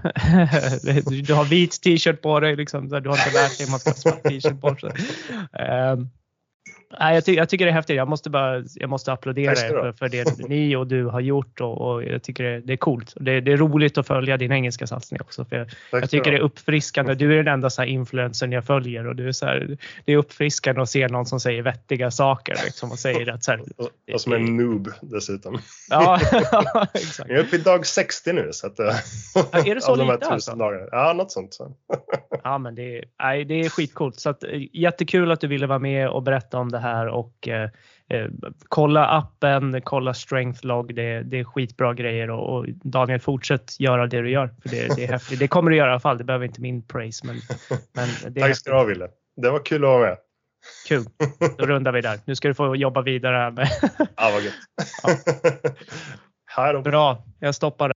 du 1.28 1.34
har 1.34 1.46
vit 1.46 1.82
t-shirt 1.82 2.22
på 2.22 2.40
dig 2.40 2.56
liksom. 2.56 2.90
Du 2.90 2.96
har 2.96 3.18
inte 3.18 3.32
lärt 3.34 3.58
dig 3.58 3.66
hur 3.66 3.72
man 3.72 3.80
ska 3.80 3.90
ha 3.90 3.96
svart 3.96 4.24
t-shirt 4.24 4.62
på 4.62 4.76
sig. 4.76 4.92
Um, 5.94 6.10
Nej, 7.00 7.16
jag, 7.16 7.26
ty 7.26 7.34
jag, 7.34 7.50
tycker 7.50 7.66
det 7.66 7.72
är 7.72 7.74
häftigt. 7.74 7.96
Jag 7.96 8.08
måste, 8.08 8.30
bara, 8.30 8.64
jag 8.76 8.90
måste 8.90 9.14
applådera 9.14 9.52
er 9.52 9.56
för, 9.56 9.92
för, 9.92 10.10
det 10.10 10.38
ni 10.50 10.76
och 10.76 10.88
du 10.88 11.06
har 11.06 11.20
gjort 11.20 11.62
och, 11.62 11.82
och 11.82 12.04
jag 12.04 12.24
tycker 12.24 12.44
det, 12.44 12.60
det 12.60 12.74
är 12.74 12.78
coolt. 12.78 13.14
Det, 13.16 13.42
det, 13.42 13.52
är 13.52 13.58
roligt 13.58 13.98
att 13.98 14.08
följa 14.08 14.38
din 14.38 14.52
engelska 14.52 14.88
satsning 14.88 15.22
också. 15.22 15.46
För 15.46 15.56
jag, 15.56 15.68
jag 15.92 16.10
tycker 16.10 16.32
det 16.32 16.38
är 16.38 16.42
uppfriskande. 16.42 17.16
Du 17.16 17.34
är 17.34 17.44
den 17.44 17.54
enda 17.54 17.70
så 17.70 17.82
här 17.82 17.90
influencern 17.90 18.52
jag 18.52 18.66
följer 18.66 19.08
och 19.08 19.16
du 19.16 19.28
är 19.28 19.32
så 19.32 19.46
här, 19.46 19.78
det 20.06 20.14
är 20.14 20.18
uppfriskande 20.18 20.82
att 20.82 20.90
se 20.90 21.08
någon 21.08 21.26
som 21.26 21.40
säger 21.40 21.62
vettiga 21.62 22.12
saker. 22.12 22.56
Liksom, 22.66 22.92
och, 22.92 23.00
säger 23.00 23.30
att, 23.30 23.44
så 23.44 23.52
här, 23.52 23.60
och, 23.78 23.90
och 24.14 24.22
som 24.22 24.34
en 24.34 24.58
noob 24.58 24.92
dessutom. 25.02 25.58
Ja, 25.90 26.20
exakt. 26.94 27.30
Jag 27.30 27.40
är 27.40 27.44
uppe 27.44 27.56
i 27.56 27.60
dag 27.60 27.86
60 27.86 28.34
nu. 28.34 28.50
Så 28.52 28.68
att, 28.68 28.76
ja, 28.78 28.94
är 29.66 29.76
det 29.76 29.82
så 29.82 29.96
de 29.96 30.12
lite 30.12 30.26
alltså? 30.26 30.56
Dagarna. 30.56 30.88
Ja, 30.92 31.14
något 31.14 31.32
sånt. 31.32 31.54
Så. 31.54 31.72
ja, 32.44 32.58
men 32.58 32.76
det 32.76 32.98
är, 32.98 33.06
nej, 33.20 33.46
det 33.46 33.60
är 33.60 33.70
skitcoolt. 33.70 34.20
Så 34.20 34.30
att, 34.30 34.44
jättekul 34.74 35.32
att 35.32 35.42
du 35.42 35.48
ville 35.48 35.68
vara 35.68 35.80
med 35.80 36.10
och 36.10 36.24
berätta 36.24 36.58
om 36.58 36.72
det 36.72 36.79
här 36.80 37.08
och 37.08 37.48
eh, 37.48 37.70
eh, 38.10 38.28
kolla 38.68 39.08
appen, 39.08 39.82
kolla 39.84 40.14
strength 40.14 40.66
log. 40.66 40.96
Det, 40.96 41.22
det 41.24 41.40
är 41.40 41.44
skitbra 41.44 41.94
grejer 41.94 42.30
och, 42.30 42.58
och, 42.58 42.66
Daniel 42.70 43.20
fortsätt 43.20 43.80
göra 43.80 44.08
det 44.08 44.22
du 44.22 44.32
gör 44.32 44.48
för 44.62 44.70
det, 44.70 44.96
det 44.96 45.04
är 45.04 45.12
häftigt. 45.12 45.40
Det 45.40 45.48
kommer 45.48 45.72
du 45.72 45.78
göra 45.78 45.88
i 45.88 45.92
alla 45.92 46.00
fall. 46.00 46.18
Det 46.18 46.24
behöver 46.24 46.46
inte 46.46 46.62
min 46.62 46.82
praise. 46.82 47.28
Men, 47.28 47.36
men 47.94 48.34
det 48.34 48.42
Tack 48.42 48.56
ska 48.56 48.72
du 48.72 48.78
ha 48.78 48.84
Wille. 48.84 49.08
Det 49.36 49.50
var 49.50 49.66
kul 49.66 49.84
att 49.84 49.90
vara 49.90 50.10
med. 50.10 50.18
Kul. 50.88 51.04
Då 51.58 51.66
rundar 51.66 51.92
vi 51.92 52.02
där. 52.02 52.20
Nu 52.26 52.36
ska 52.36 52.48
du 52.48 52.54
få 52.54 52.76
jobba 52.76 53.02
vidare 53.02 53.52
med. 53.52 53.68
ja, 53.98 54.32
vad 54.34 54.44
gött. 54.44 54.54
Ja. 56.56 56.82
Bra. 56.84 57.24
Jag 57.40 57.56
stoppar. 57.56 57.94